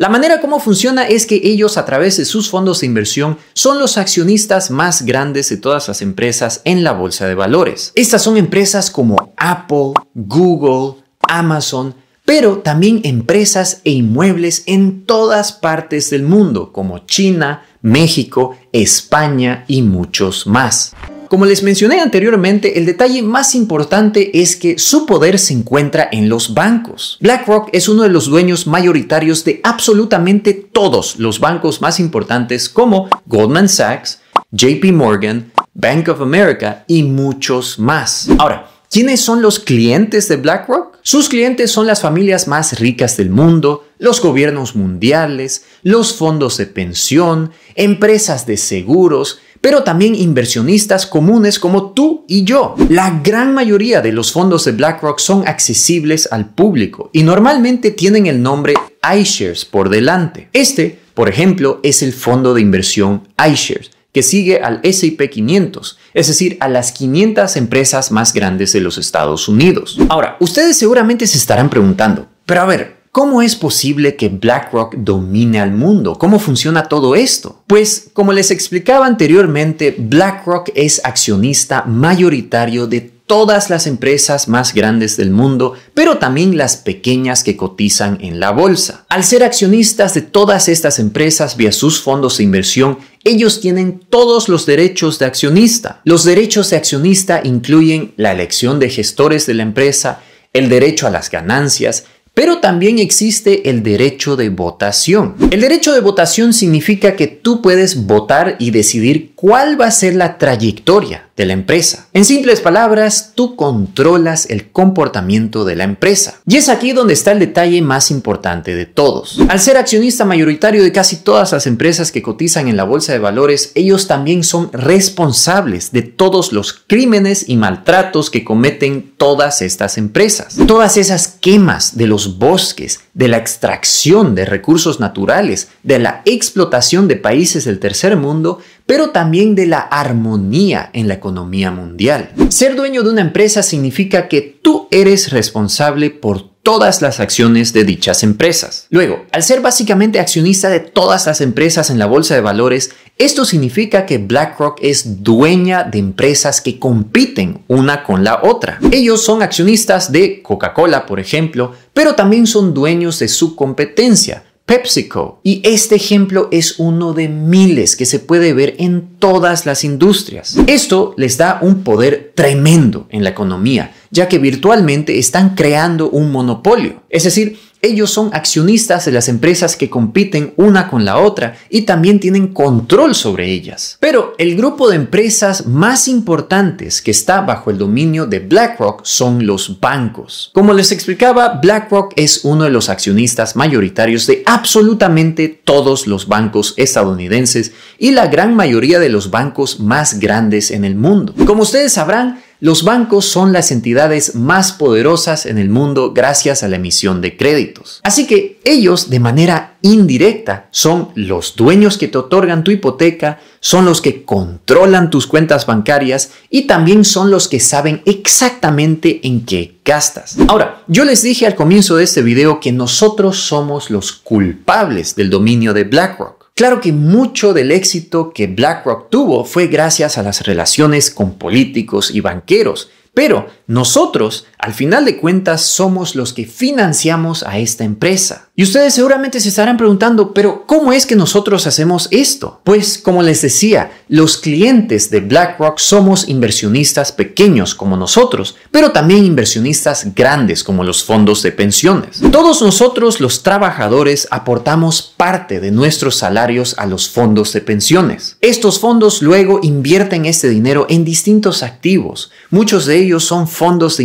La 0.00 0.08
manera 0.08 0.40
como 0.40 0.60
funciona 0.60 1.08
es 1.08 1.26
que 1.26 1.40
ellos 1.42 1.76
a 1.76 1.84
través 1.84 2.16
de 2.18 2.24
sus 2.24 2.48
fondos 2.48 2.80
de 2.80 2.86
inversión 2.86 3.36
son 3.52 3.80
los 3.80 3.98
accionistas 3.98 4.70
más 4.70 5.02
grandes 5.02 5.48
de 5.48 5.56
todas 5.56 5.88
las 5.88 6.02
empresas 6.02 6.60
en 6.64 6.84
la 6.84 6.92
bolsa 6.92 7.26
de 7.26 7.34
valores. 7.34 7.90
Estas 7.96 8.22
son 8.22 8.36
empresas 8.36 8.92
como 8.92 9.32
Apple, 9.36 9.94
Google, 10.14 11.02
Amazon, 11.28 11.96
pero 12.24 12.58
también 12.58 13.00
empresas 13.02 13.80
e 13.82 13.90
inmuebles 13.90 14.62
en 14.66 15.04
todas 15.04 15.50
partes 15.50 16.10
del 16.10 16.22
mundo 16.22 16.72
como 16.72 17.00
China, 17.00 17.64
México, 17.82 18.56
España 18.70 19.64
y 19.66 19.82
muchos 19.82 20.46
más. 20.46 20.94
Como 21.28 21.44
les 21.44 21.62
mencioné 21.62 22.00
anteriormente, 22.00 22.78
el 22.78 22.86
detalle 22.86 23.22
más 23.22 23.54
importante 23.54 24.40
es 24.40 24.56
que 24.56 24.78
su 24.78 25.06
poder 25.06 25.38
se 25.38 25.54
encuentra 25.54 26.08
en 26.10 26.28
los 26.28 26.54
bancos. 26.54 27.18
BlackRock 27.20 27.68
es 27.72 27.88
uno 27.88 28.02
de 28.02 28.08
los 28.08 28.26
dueños 28.26 28.66
mayoritarios 28.66 29.44
de 29.44 29.60
absolutamente 29.62 30.54
todos 30.54 31.18
los 31.18 31.40
bancos 31.40 31.80
más 31.80 32.00
importantes 32.00 32.68
como 32.68 33.08
Goldman 33.26 33.68
Sachs, 33.68 34.20
JP 34.50 34.92
Morgan, 34.92 35.52
Bank 35.74 36.08
of 36.08 36.20
America 36.20 36.84
y 36.86 37.02
muchos 37.02 37.78
más. 37.78 38.28
Ahora, 38.38 38.68
¿quiénes 38.90 39.20
son 39.20 39.42
los 39.42 39.58
clientes 39.58 40.28
de 40.28 40.36
BlackRock? 40.36 40.98
Sus 41.02 41.28
clientes 41.28 41.70
son 41.70 41.86
las 41.86 42.02
familias 42.02 42.48
más 42.48 42.80
ricas 42.80 43.16
del 43.16 43.30
mundo, 43.30 43.86
los 43.98 44.20
gobiernos 44.20 44.76
mundiales, 44.76 45.64
los 45.82 46.14
fondos 46.14 46.56
de 46.56 46.66
pensión, 46.66 47.52
empresas 47.76 48.46
de 48.46 48.56
seguros, 48.56 49.40
pero 49.60 49.82
también 49.82 50.14
inversionistas 50.14 51.06
comunes 51.06 51.58
como 51.58 51.92
tú 51.92 52.24
y 52.28 52.44
yo. 52.44 52.74
La 52.88 53.20
gran 53.22 53.54
mayoría 53.54 54.00
de 54.00 54.12
los 54.12 54.32
fondos 54.32 54.64
de 54.64 54.72
BlackRock 54.72 55.18
son 55.18 55.46
accesibles 55.46 56.28
al 56.30 56.50
público 56.50 57.10
y 57.12 57.22
normalmente 57.22 57.90
tienen 57.90 58.26
el 58.26 58.42
nombre 58.42 58.74
iShares 59.02 59.64
por 59.64 59.88
delante. 59.88 60.48
Este, 60.52 60.98
por 61.14 61.28
ejemplo, 61.28 61.80
es 61.82 62.02
el 62.02 62.12
fondo 62.12 62.54
de 62.54 62.60
inversión 62.60 63.28
iShares 63.38 63.90
que 64.12 64.22
sigue 64.22 64.60
al 64.60 64.80
SP 64.82 65.30
500, 65.30 65.98
es 66.14 66.26
decir, 66.28 66.56
a 66.60 66.68
las 66.68 66.92
500 66.92 67.56
empresas 67.56 68.10
más 68.10 68.32
grandes 68.32 68.72
de 68.72 68.80
los 68.80 68.98
Estados 68.98 69.48
Unidos. 69.48 69.98
Ahora, 70.08 70.36
ustedes 70.40 70.76
seguramente 70.76 71.26
se 71.26 71.38
estarán 71.38 71.68
preguntando, 71.68 72.26
pero 72.46 72.62
a 72.62 72.66
ver, 72.66 72.97
¿Cómo 73.12 73.42
es 73.42 73.56
posible 73.56 74.16
que 74.16 74.28
BlackRock 74.28 74.96
domine 74.96 75.60
al 75.60 75.72
mundo? 75.72 76.16
¿Cómo 76.18 76.38
funciona 76.38 76.84
todo 76.84 77.14
esto? 77.14 77.62
Pues, 77.66 78.10
como 78.12 78.32
les 78.32 78.50
explicaba 78.50 79.06
anteriormente, 79.06 79.94
BlackRock 79.98 80.70
es 80.74 81.00
accionista 81.04 81.84
mayoritario 81.84 82.86
de 82.86 83.18
todas 83.28 83.70
las 83.70 83.86
empresas 83.86 84.48
más 84.48 84.74
grandes 84.74 85.16
del 85.16 85.30
mundo, 85.30 85.74
pero 85.94 86.18
también 86.18 86.56
las 86.56 86.78
pequeñas 86.78 87.44
que 87.44 87.56
cotizan 87.56 88.18
en 88.22 88.40
la 88.40 88.50
bolsa. 88.50 89.04
Al 89.08 89.22
ser 89.22 89.44
accionistas 89.44 90.14
de 90.14 90.22
todas 90.22 90.68
estas 90.68 90.98
empresas 90.98 91.56
vía 91.56 91.70
sus 91.70 92.00
fondos 92.00 92.38
de 92.38 92.44
inversión, 92.44 92.98
ellos 93.24 93.60
tienen 93.60 94.00
todos 94.08 94.48
los 94.48 94.64
derechos 94.64 95.18
de 95.18 95.26
accionista. 95.26 96.00
Los 96.04 96.24
derechos 96.24 96.70
de 96.70 96.76
accionista 96.76 97.42
incluyen 97.44 98.14
la 98.16 98.32
elección 98.32 98.80
de 98.80 98.88
gestores 98.88 99.44
de 99.46 99.54
la 99.54 99.62
empresa, 99.62 100.20
el 100.54 100.70
derecho 100.70 101.06
a 101.06 101.10
las 101.10 101.30
ganancias, 101.30 102.04
pero 102.38 102.58
también 102.58 103.00
existe 103.00 103.68
el 103.68 103.82
derecho 103.82 104.36
de 104.36 104.48
votación. 104.48 105.34
El 105.50 105.60
derecho 105.60 105.92
de 105.92 105.98
votación 105.98 106.52
significa 106.52 107.16
que 107.16 107.26
tú 107.26 107.60
puedes 107.60 108.06
votar 108.06 108.54
y 108.60 108.70
decidir 108.70 109.32
cuál 109.34 109.80
va 109.80 109.86
a 109.86 109.90
ser 109.90 110.14
la 110.14 110.38
trayectoria 110.38 111.27
de 111.38 111.46
la 111.46 111.52
empresa. 111.54 112.08
En 112.12 112.24
simples 112.24 112.60
palabras, 112.60 113.32
tú 113.34 113.56
controlas 113.56 114.50
el 114.50 114.70
comportamiento 114.70 115.64
de 115.64 115.76
la 115.76 115.84
empresa. 115.84 116.40
Y 116.46 116.56
es 116.56 116.68
aquí 116.68 116.92
donde 116.92 117.14
está 117.14 117.30
el 117.30 117.38
detalle 117.38 117.80
más 117.80 118.10
importante 118.10 118.74
de 118.74 118.86
todos. 118.86 119.38
Al 119.48 119.60
ser 119.60 119.76
accionista 119.76 120.24
mayoritario 120.24 120.82
de 120.82 120.92
casi 120.92 121.16
todas 121.16 121.52
las 121.52 121.66
empresas 121.68 122.10
que 122.10 122.22
cotizan 122.22 122.66
en 122.66 122.76
la 122.76 122.82
bolsa 122.82 123.12
de 123.12 123.20
valores, 123.20 123.70
ellos 123.76 124.08
también 124.08 124.42
son 124.42 124.70
responsables 124.72 125.92
de 125.92 126.02
todos 126.02 126.52
los 126.52 126.72
crímenes 126.72 127.48
y 127.48 127.56
maltratos 127.56 128.30
que 128.30 128.44
cometen 128.44 129.12
todas 129.16 129.62
estas 129.62 129.96
empresas. 129.96 130.56
Todas 130.66 130.96
esas 130.96 131.28
quemas 131.28 131.96
de 131.96 132.08
los 132.08 132.38
bosques, 132.38 133.00
de 133.14 133.28
la 133.28 133.36
extracción 133.36 134.34
de 134.34 134.44
recursos 134.44 134.98
naturales, 134.98 135.68
de 135.84 136.00
la 136.00 136.22
explotación 136.24 137.06
de 137.06 137.16
países 137.16 137.64
del 137.64 137.78
tercer 137.78 138.16
mundo, 138.16 138.58
pero 138.88 139.10
también 139.10 139.54
de 139.54 139.66
la 139.66 139.80
armonía 139.80 140.88
en 140.94 141.08
la 141.08 141.14
economía 141.14 141.70
mundial. 141.70 142.30
Ser 142.48 142.74
dueño 142.74 143.02
de 143.02 143.10
una 143.10 143.20
empresa 143.20 143.62
significa 143.62 144.28
que 144.28 144.40
tú 144.40 144.88
eres 144.90 145.30
responsable 145.30 146.08
por 146.08 146.48
todas 146.62 147.02
las 147.02 147.20
acciones 147.20 147.74
de 147.74 147.84
dichas 147.84 148.22
empresas. 148.22 148.86
Luego, 148.88 149.26
al 149.32 149.42
ser 149.42 149.60
básicamente 149.60 150.20
accionista 150.20 150.70
de 150.70 150.80
todas 150.80 151.26
las 151.26 151.42
empresas 151.42 151.90
en 151.90 151.98
la 151.98 152.06
bolsa 152.06 152.34
de 152.34 152.40
valores, 152.40 152.92
esto 153.18 153.44
significa 153.44 154.06
que 154.06 154.18
BlackRock 154.18 154.78
es 154.82 155.22
dueña 155.22 155.84
de 155.84 155.98
empresas 155.98 156.60
que 156.60 156.78
compiten 156.78 157.64
una 157.68 158.04
con 158.04 158.24
la 158.24 158.40
otra. 158.42 158.78
Ellos 158.90 159.22
son 159.22 159.42
accionistas 159.42 160.12
de 160.12 160.42
Coca-Cola, 160.42 161.04
por 161.04 161.20
ejemplo, 161.20 161.72
pero 161.92 162.14
también 162.14 162.46
son 162.46 162.74
dueños 162.74 163.18
de 163.18 163.28
su 163.28 163.56
competencia, 163.56 164.44
PepsiCo. 164.68 165.40
Y 165.42 165.62
este 165.64 165.94
ejemplo 165.94 166.48
es 166.52 166.78
uno 166.78 167.14
de 167.14 167.26
miles 167.28 167.96
que 167.96 168.04
se 168.04 168.18
puede 168.18 168.52
ver 168.52 168.76
en 168.78 169.16
todas 169.18 169.64
las 169.64 169.82
industrias. 169.82 170.56
Esto 170.66 171.14
les 171.16 171.38
da 171.38 171.58
un 171.62 171.82
poder 171.82 172.32
tremendo 172.34 173.06
en 173.08 173.24
la 173.24 173.30
economía, 173.30 173.94
ya 174.10 174.28
que 174.28 174.38
virtualmente 174.38 175.18
están 175.18 175.54
creando 175.54 176.10
un 176.10 176.30
monopolio. 176.30 177.02
Es 177.10 177.24
decir, 177.24 177.58
ellos 177.80 178.10
son 178.10 178.30
accionistas 178.32 179.04
de 179.04 179.12
las 179.12 179.28
empresas 179.28 179.76
que 179.76 179.88
compiten 179.88 180.52
una 180.56 180.88
con 180.88 181.04
la 181.04 181.18
otra 181.18 181.56
y 181.70 181.82
también 181.82 182.18
tienen 182.18 182.48
control 182.48 183.14
sobre 183.14 183.52
ellas. 183.52 183.96
Pero 184.00 184.34
el 184.38 184.56
grupo 184.56 184.88
de 184.88 184.96
empresas 184.96 185.66
más 185.66 186.08
importantes 186.08 187.00
que 187.00 187.12
está 187.12 187.40
bajo 187.40 187.70
el 187.70 187.78
dominio 187.78 188.26
de 188.26 188.40
BlackRock 188.40 189.04
son 189.04 189.46
los 189.46 189.78
bancos. 189.78 190.50
Como 190.54 190.74
les 190.74 190.90
explicaba, 190.90 191.60
BlackRock 191.62 192.14
es 192.16 192.44
uno 192.44 192.64
de 192.64 192.70
los 192.70 192.88
accionistas 192.88 193.54
mayoritarios 193.54 194.26
de 194.26 194.42
absolutamente 194.44 195.48
todos 195.48 196.08
los 196.08 196.26
bancos 196.26 196.74
estadounidenses 196.76 197.72
y 197.96 198.10
la 198.10 198.26
gran 198.26 198.56
mayoría 198.56 198.98
de 198.98 199.08
los 199.08 199.30
bancos 199.30 199.78
más 199.78 200.18
grandes 200.18 200.72
en 200.72 200.84
el 200.84 200.96
mundo. 200.96 201.32
Como 201.46 201.62
ustedes 201.62 201.92
sabrán, 201.92 202.40
los 202.60 202.82
bancos 202.82 203.26
son 203.26 203.52
las 203.52 203.70
entidades 203.70 204.34
más 204.34 204.72
poderosas 204.72 205.46
en 205.46 205.58
el 205.58 205.68
mundo 205.68 206.12
gracias 206.12 206.62
a 206.62 206.68
la 206.68 206.76
emisión 206.76 207.20
de 207.20 207.36
créditos. 207.36 208.00
Así 208.02 208.26
que 208.26 208.58
ellos 208.64 209.10
de 209.10 209.20
manera 209.20 209.76
indirecta 209.80 210.68
son 210.72 211.10
los 211.14 211.54
dueños 211.54 211.98
que 211.98 212.08
te 212.08 212.18
otorgan 212.18 212.64
tu 212.64 212.72
hipoteca, 212.72 213.38
son 213.60 213.84
los 213.84 214.00
que 214.00 214.24
controlan 214.24 215.10
tus 215.10 215.28
cuentas 215.28 215.66
bancarias 215.66 216.32
y 216.50 216.62
también 216.66 217.04
son 217.04 217.30
los 217.30 217.46
que 217.46 217.60
saben 217.60 218.02
exactamente 218.06 219.20
en 219.22 219.44
qué 219.44 219.78
gastas. 219.84 220.36
Ahora, 220.48 220.82
yo 220.88 221.04
les 221.04 221.22
dije 221.22 221.46
al 221.46 221.54
comienzo 221.54 221.96
de 221.96 222.04
este 222.04 222.22
video 222.22 222.58
que 222.58 222.72
nosotros 222.72 223.38
somos 223.38 223.90
los 223.90 224.12
culpables 224.12 225.14
del 225.14 225.30
dominio 225.30 225.74
de 225.74 225.84
BlackRock. 225.84 226.37
Claro 226.58 226.80
que 226.80 226.90
mucho 226.90 227.54
del 227.54 227.70
éxito 227.70 228.32
que 228.32 228.48
BlackRock 228.48 229.10
tuvo 229.10 229.44
fue 229.44 229.68
gracias 229.68 230.18
a 230.18 230.24
las 230.24 230.44
relaciones 230.44 231.08
con 231.08 231.38
políticos 231.38 232.10
y 232.12 232.20
banqueros, 232.20 232.90
pero 233.14 233.46
nosotros, 233.68 234.47
al 234.58 234.74
final 234.74 235.04
de 235.04 235.16
cuentas, 235.18 235.62
somos 235.62 236.14
los 236.14 236.32
que 236.32 236.44
financiamos 236.44 237.44
a 237.44 237.58
esta 237.58 237.84
empresa. 237.84 238.48
Y 238.56 238.64
ustedes 238.64 238.92
seguramente 238.92 239.38
se 239.38 239.50
estarán 239.50 239.76
preguntando, 239.76 240.34
pero 240.34 240.66
¿cómo 240.66 240.92
es 240.92 241.06
que 241.06 241.14
nosotros 241.14 241.68
hacemos 241.68 242.08
esto? 242.10 242.60
Pues 242.64 242.98
como 242.98 243.22
les 243.22 243.40
decía, 243.40 243.92
los 244.08 244.36
clientes 244.36 245.10
de 245.10 245.20
BlackRock 245.20 245.78
somos 245.78 246.28
inversionistas 246.28 247.12
pequeños 247.12 247.76
como 247.76 247.96
nosotros, 247.96 248.56
pero 248.72 248.90
también 248.90 249.24
inversionistas 249.24 250.12
grandes 250.12 250.64
como 250.64 250.82
los 250.82 251.04
fondos 251.04 251.40
de 251.44 251.52
pensiones. 251.52 252.20
Todos 252.32 252.60
nosotros 252.60 253.20
los 253.20 253.44
trabajadores 253.44 254.26
aportamos 254.32 255.14
parte 255.16 255.60
de 255.60 255.70
nuestros 255.70 256.16
salarios 256.16 256.74
a 256.78 256.86
los 256.86 257.08
fondos 257.08 257.52
de 257.52 257.60
pensiones. 257.60 258.38
Estos 258.40 258.80
fondos 258.80 259.22
luego 259.22 259.60
invierten 259.62 260.26
este 260.26 260.48
dinero 260.48 260.86
en 260.88 261.04
distintos 261.04 261.62
activos. 261.62 262.32
Muchos 262.50 262.86
de 262.86 262.96
ellos 262.96 263.22
son 263.22 263.46
fondos 263.46 263.98
de 263.98 264.02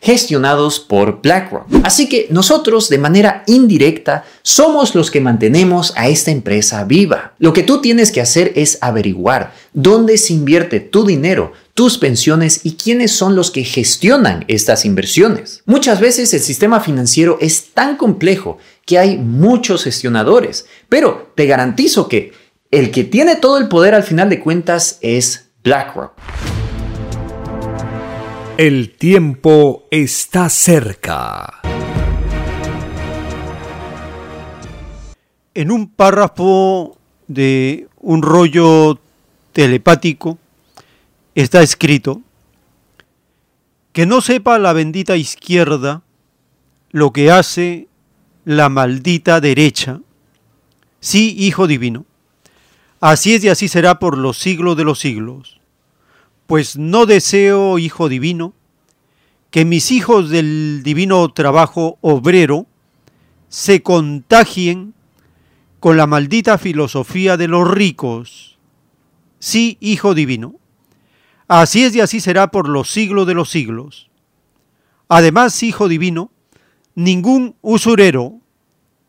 gestionados 0.00 0.80
por 0.80 1.22
BlackRock. 1.22 1.66
Así 1.82 2.08
que 2.08 2.26
nosotros 2.30 2.88
de 2.88 2.98
manera 2.98 3.42
indirecta 3.46 4.24
somos 4.42 4.94
los 4.94 5.10
que 5.10 5.20
mantenemos 5.20 5.92
a 5.96 6.08
esta 6.08 6.30
empresa 6.30 6.84
viva. 6.84 7.34
Lo 7.38 7.52
que 7.52 7.62
tú 7.62 7.80
tienes 7.80 8.10
que 8.10 8.20
hacer 8.20 8.52
es 8.56 8.78
averiguar 8.80 9.52
dónde 9.72 10.18
se 10.18 10.32
invierte 10.32 10.80
tu 10.80 11.04
dinero, 11.04 11.52
tus 11.74 11.98
pensiones 11.98 12.60
y 12.64 12.74
quiénes 12.76 13.12
son 13.12 13.34
los 13.34 13.50
que 13.50 13.64
gestionan 13.64 14.44
estas 14.48 14.84
inversiones. 14.84 15.62
Muchas 15.66 16.00
veces 16.00 16.32
el 16.32 16.40
sistema 16.40 16.80
financiero 16.80 17.38
es 17.40 17.72
tan 17.72 17.96
complejo 17.96 18.58
que 18.86 18.98
hay 18.98 19.18
muchos 19.18 19.84
gestionadores, 19.84 20.66
pero 20.88 21.32
te 21.34 21.46
garantizo 21.46 22.08
que 22.08 22.32
el 22.70 22.90
que 22.90 23.04
tiene 23.04 23.36
todo 23.36 23.58
el 23.58 23.68
poder 23.68 23.94
al 23.94 24.02
final 24.02 24.28
de 24.28 24.40
cuentas 24.40 24.98
es 25.00 25.50
BlackRock. 25.62 26.13
El 28.56 28.90
tiempo 28.90 29.88
está 29.90 30.48
cerca. 30.48 31.60
En 35.54 35.72
un 35.72 35.88
párrafo 35.88 36.96
de 37.26 37.88
un 37.98 38.22
rollo 38.22 39.00
telepático 39.52 40.38
está 41.34 41.62
escrito, 41.62 42.22
que 43.92 44.06
no 44.06 44.20
sepa 44.20 44.60
la 44.60 44.72
bendita 44.72 45.16
izquierda 45.16 46.02
lo 46.92 47.12
que 47.12 47.32
hace 47.32 47.88
la 48.44 48.68
maldita 48.68 49.40
derecha. 49.40 49.98
Sí, 51.00 51.34
Hijo 51.36 51.66
Divino. 51.66 52.06
Así 53.00 53.34
es 53.34 53.42
y 53.42 53.48
así 53.48 53.66
será 53.66 53.98
por 53.98 54.16
los 54.16 54.38
siglos 54.38 54.76
de 54.76 54.84
los 54.84 55.00
siglos. 55.00 55.58
Pues 56.46 56.76
no 56.76 57.06
deseo, 57.06 57.78
Hijo 57.78 58.08
Divino, 58.08 58.54
que 59.50 59.64
mis 59.64 59.90
hijos 59.90 60.30
del 60.30 60.82
divino 60.82 61.28
trabajo 61.32 61.98
obrero 62.00 62.66
se 63.48 63.82
contagien 63.82 64.94
con 65.80 65.96
la 65.96 66.06
maldita 66.06 66.58
filosofía 66.58 67.36
de 67.36 67.48
los 67.48 67.70
ricos. 67.70 68.58
Sí, 69.38 69.76
Hijo 69.80 70.14
Divino. 70.14 70.54
Así 71.46 71.84
es 71.84 71.94
y 71.94 72.00
así 72.00 72.20
será 72.20 72.50
por 72.50 72.68
los 72.68 72.90
siglos 72.90 73.26
de 73.26 73.34
los 73.34 73.50
siglos. 73.50 74.10
Además, 75.08 75.62
Hijo 75.62 75.88
Divino, 75.88 76.30
ningún 76.94 77.54
usurero 77.60 78.40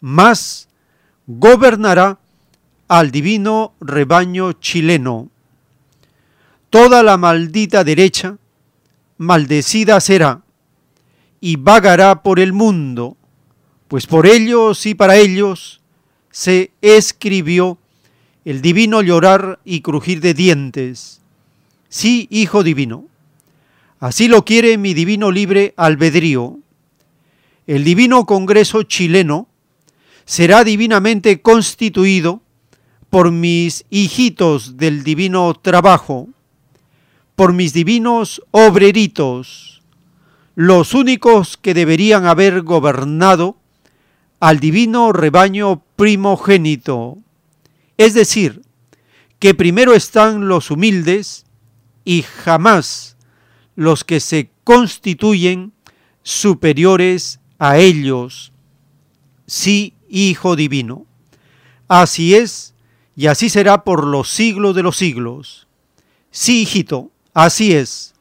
más 0.02 0.68
gobernará 1.28 2.20
al 2.88 3.12
divino 3.12 3.74
rebaño 3.80 4.54
chileno. 4.54 5.32
Toda 6.70 7.04
la 7.04 7.18
maldita 7.18 7.84
derecha 7.84 8.38
maldecida 9.18 10.00
será 10.02 10.42
y 11.40 11.56
vagará 11.58 12.24
por 12.24 12.40
el 12.40 12.54
mundo, 12.54 13.18
pues 13.88 14.08
por 14.08 14.26
ellos 14.26 14.86
y 14.86 14.96
para 14.96 15.18
ellos 15.18 15.82
se 16.32 16.72
escribió 16.82 17.78
el 18.44 18.62
divino 18.62 19.02
llorar 19.02 19.60
y 19.64 19.82
crujir 19.82 20.22
de 20.22 20.34
dientes. 20.34 21.22
Sí, 21.88 22.28
Hijo 22.30 22.64
Divino, 22.64 23.06
así 24.00 24.28
lo 24.28 24.44
quiere 24.44 24.78
mi 24.78 24.94
divino 24.94 25.32
libre 25.32 25.74
albedrío. 25.78 26.60
El 27.68 27.84
divino 27.84 28.26
Congreso 28.26 28.84
chileno 28.84 29.48
será 30.26 30.64
divinamente 30.64 31.42
constituido 31.42 32.42
por 33.10 33.32
mis 33.32 33.86
hijitos 33.90 34.78
del 34.78 35.04
divino 35.04 35.54
trabajo, 35.54 36.28
por 37.36 37.54
mis 37.54 37.74
divinos 37.74 38.42
obreritos, 38.52 39.84
los 40.56 40.94
únicos 40.94 41.58
que 41.58 41.74
deberían 41.74 42.26
haber 42.26 42.62
gobernado 42.62 43.58
al 44.40 44.60
divino 44.60 45.12
rebaño 45.12 45.84
primogénito. 45.96 47.18
Es 47.98 48.14
decir, 48.14 48.62
que 49.40 49.54
primero 49.54 49.94
están 49.94 50.48
los 50.48 50.72
humildes 50.72 51.46
y 52.06 52.22
jamás 52.22 53.18
los 53.76 54.04
que 54.04 54.20
se 54.20 54.50
constituyen 54.64 55.74
superiores 56.24 57.40
a 57.60 57.78
ellos. 57.78 58.54
Sí, 59.46 59.94
Hijo 60.10 60.56
Divino. 60.56 61.06
Así 61.88 62.36
es, 62.36 62.74
y 63.16 63.28
así 63.28 63.50
será 63.50 63.84
por 63.84 64.06
los 64.06 64.30
siglos 64.30 64.76
de 64.76 64.84
los 64.84 64.98
siglos. 64.98 65.68
Sí, 66.32 66.64
hijito, 66.64 67.12
así 67.36 67.74
es. 67.74 68.16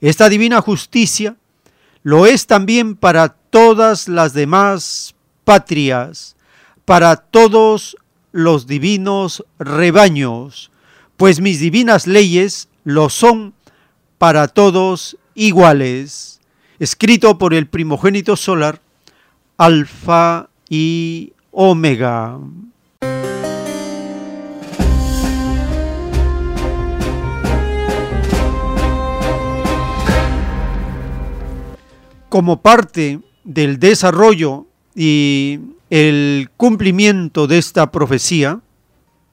Esta 0.00 0.30
divina 0.30 0.62
justicia 0.62 1.36
lo 2.02 2.26
es 2.26 2.46
también 2.46 2.96
para 2.96 3.28
todas 3.28 4.08
las 4.08 4.32
demás 4.32 5.14
patrias, 5.44 6.34
para 6.86 7.16
todos 7.16 7.96
los 8.32 8.66
divinos 8.66 9.44
rebaños, 9.58 10.70
pues 11.16 11.40
mis 11.40 11.60
divinas 11.60 12.06
leyes 12.06 12.68
lo 12.84 13.10
son 13.10 13.54
para 14.18 14.48
todos 14.48 15.16
iguales. 15.34 16.40
Escrito 16.78 17.38
por 17.38 17.54
el 17.54 17.68
primogénito 17.68 18.36
solar, 18.36 18.80
Alfa 19.58 20.48
y 20.68 21.32
Omega. 21.52 22.38
Como 32.32 32.62
parte 32.62 33.20
del 33.44 33.78
desarrollo 33.78 34.64
y 34.94 35.60
el 35.90 36.48
cumplimiento 36.56 37.46
de 37.46 37.58
esta 37.58 37.92
profecía, 37.92 38.58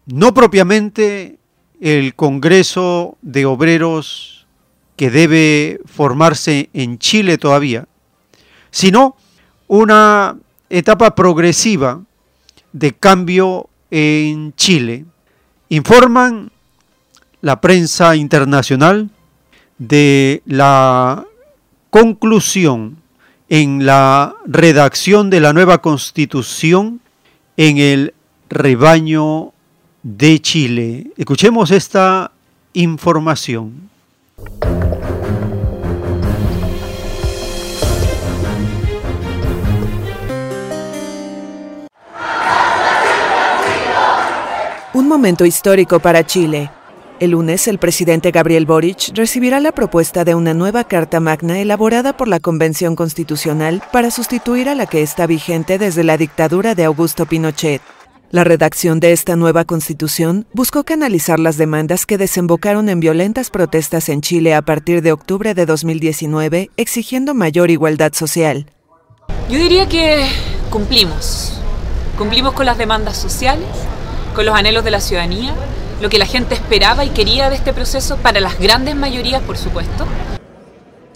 no 0.06 0.34
propiamente 0.34 1.40
el 1.80 2.14
Congreso 2.16 3.18
de 3.22 3.46
Obreros 3.46 4.48
que 4.98 5.10
debe 5.10 5.80
formarse 5.86 6.70
en 6.74 7.00
Chile 7.00 7.38
todavía, 7.38 7.88
sino 8.70 9.16
una 9.68 10.36
etapa 10.70 11.16
progresiva 11.16 12.02
de 12.74 12.92
cambio 12.92 13.70
en 13.92 14.54
Chile. 14.56 15.06
Informan 15.70 16.52
la 17.40 17.62
prensa 17.62 18.18
internacional 18.18 19.10
de 19.78 20.42
la 20.46 21.29
conclusión 21.90 22.98
en 23.50 23.86
la 23.86 24.36
redacción 24.46 25.30
de 25.30 25.40
la 25.40 25.54
nueva 25.54 25.80
constitución 25.80 27.02
en 27.58 27.78
el 27.78 28.14
rebaño 28.50 29.54
de 30.04 30.40
Chile. 30.40 31.12
Escuchemos 31.18 31.72
esta 31.72 32.32
información. 32.74 33.90
Un 44.94 45.08
momento 45.08 45.46
histórico 45.46 46.00
para 46.00 46.26
Chile. 46.26 46.72
El 47.20 47.32
lunes, 47.32 47.68
el 47.68 47.80
presidente 47.80 48.32
Gabriel 48.32 48.66
Boric 48.66 49.14
recibirá 49.14 49.60
la 49.60 49.74
propuesta 49.74 50.24
de 50.24 50.36
una 50.36 50.54
nueva 50.54 50.86
Carta 50.86 51.20
Magna 51.20 51.60
elaborada 51.60 52.16
por 52.16 52.30
la 52.30 52.40
Convención 52.40 52.96
Constitucional 52.96 53.84
para 53.92 54.10
sustituir 54.10 54.70
a 54.70 54.76
la 54.76 54.86
que 54.86 55.02
está 55.02 55.28
vigente 55.28 55.78
desde 55.78 56.06
la 56.06 56.16
dictadura 56.16 56.76
de 56.76 56.86
Augusto 56.86 57.26
Pinochet. 57.26 57.82
La 58.32 58.46
redacción 58.46 59.02
de 59.02 59.12
esta 59.12 59.36
nueva 59.36 59.66
constitución 59.66 60.48
buscó 60.54 60.86
canalizar 60.86 61.42
las 61.42 61.58
demandas 61.58 62.06
que 62.06 62.18
desembocaron 62.18 62.88
en 62.88 63.02
violentas 63.02 63.50
protestas 63.50 64.08
en 64.08 64.22
Chile 64.22 64.56
a 64.56 64.62
partir 64.62 65.02
de 65.02 65.12
octubre 65.12 65.54
de 65.54 65.66
2019, 65.66 66.70
exigiendo 66.78 67.34
mayor 67.34 67.70
igualdad 67.70 68.14
social. 68.14 68.68
Yo 69.50 69.58
diría 69.58 69.90
que 69.90 70.26
cumplimos. 70.70 71.60
Cumplimos 72.18 72.54
con 72.54 72.66
las 72.66 72.78
demandas 72.78 73.18
sociales, 73.18 73.68
con 74.34 74.46
los 74.46 74.56
anhelos 74.56 74.86
de 74.86 74.92
la 74.92 75.02
ciudadanía, 75.02 75.54
lo 76.02 76.10
que 76.10 76.18
la 76.18 76.26
gente 76.26 76.56
esperaba 76.56 77.06
y 77.06 77.10
quería 77.10 77.50
de 77.50 77.56
este 77.56 77.74
proceso 77.74 78.18
para 78.18 78.40
las 78.40 78.60
grandes 78.60 78.96
mayorías, 78.96 79.42
por 79.42 79.58
supuesto. 79.58 80.06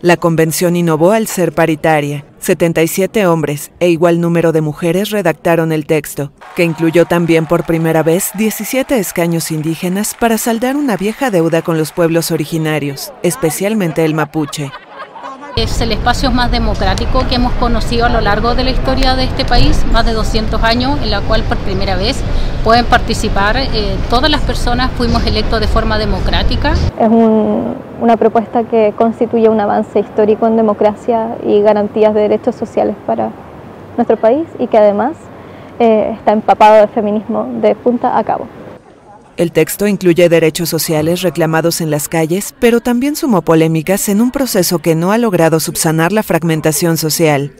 La 0.02 0.18
convención 0.18 0.76
innovó 0.76 1.14
al 1.14 1.28
ser 1.28 1.54
paritaria. 1.54 2.26
77 2.40 3.26
hombres 3.26 3.72
e 3.80 3.88
igual 3.88 4.20
número 4.20 4.52
de 4.52 4.60
mujeres 4.60 5.12
redactaron 5.12 5.72
el 5.72 5.86
texto, 5.86 6.34
que 6.58 6.66
incluyó 6.66 7.06
también 7.06 7.46
por 7.46 7.66
primera 7.66 8.04
vez 8.04 8.32
17 8.34 9.00
escaños 9.00 9.50
indígenas 9.50 10.14
para 10.14 10.38
saldar 10.38 10.76
una 10.76 10.98
vieja 10.98 11.32
deuda 11.32 11.62
con 11.62 11.78
los 11.78 11.94
pueblos 11.94 12.32
originarios, 12.32 13.14
especialmente 13.24 14.04
el 14.04 14.14
mapuche. 14.14 14.74
Es 15.56 15.82
el 15.82 15.92
espacio 15.92 16.32
más 16.32 16.50
democrático 16.50 17.28
que 17.30 17.36
hemos 17.36 17.54
conocido 17.54 18.08
a 18.08 18.10
lo 18.10 18.22
largo 18.22 18.56
de 18.56 18.64
la 18.64 18.72
historia 18.72 19.16
de 19.16 19.26
este 19.26 19.46
país, 19.46 19.86
más 19.92 20.04
de 20.04 20.14
200 20.14 20.64
años, 20.64 21.00
en 21.04 21.12
la 21.12 21.22
cual 21.22 21.44
por 21.44 21.58
primera 21.58 21.96
vez 21.96 22.24
pueden 22.64 22.86
participar 22.86 23.58
eh, 23.58 23.96
todas 24.10 24.32
las 24.32 24.42
personas, 24.42 24.90
fuimos 24.94 25.24
electos 25.28 25.60
de 25.60 25.68
forma 25.68 26.00
democrática. 26.00 26.74
Es 27.00 27.08
un, 27.08 27.76
una 28.02 28.18
propuesta 28.18 28.64
que 28.64 28.96
constituye 28.98 29.48
un 29.48 29.60
avance 29.60 30.00
histórico 30.00 30.48
en 30.48 30.58
democracia 30.58 31.38
y 31.46 31.62
garantías 31.62 32.16
de 32.16 32.22
derechos 32.22 32.56
sociales 32.56 32.96
para 33.06 33.30
nuestro 33.96 34.18
país 34.18 34.48
y 34.58 34.66
que 34.66 34.80
además 34.80 35.12
eh, 35.78 36.16
está 36.18 36.32
empapado 36.32 36.82
de 36.82 36.88
feminismo 36.88 37.48
de 37.62 37.76
punta 37.76 38.18
a 38.18 38.24
cabo. 38.24 38.48
El 39.36 39.52
texto 39.52 39.88
incluye 39.88 40.30
derechos 40.30 40.70
sociales 40.70 41.24
reclamados 41.24 41.82
en 41.82 41.90
las 41.90 42.08
calles, 42.08 42.54
pero 42.60 42.82
también 42.82 43.16
sumó 43.16 43.42
polémicas 43.42 44.08
en 44.10 44.22
un 44.22 44.30
proceso 44.30 44.78
que 44.78 44.94
no 44.94 45.12
ha 45.12 45.18
logrado 45.18 45.60
subsanar 45.60 46.12
la 46.12 46.22
fragmentación 46.22 46.98
social. 46.98 47.52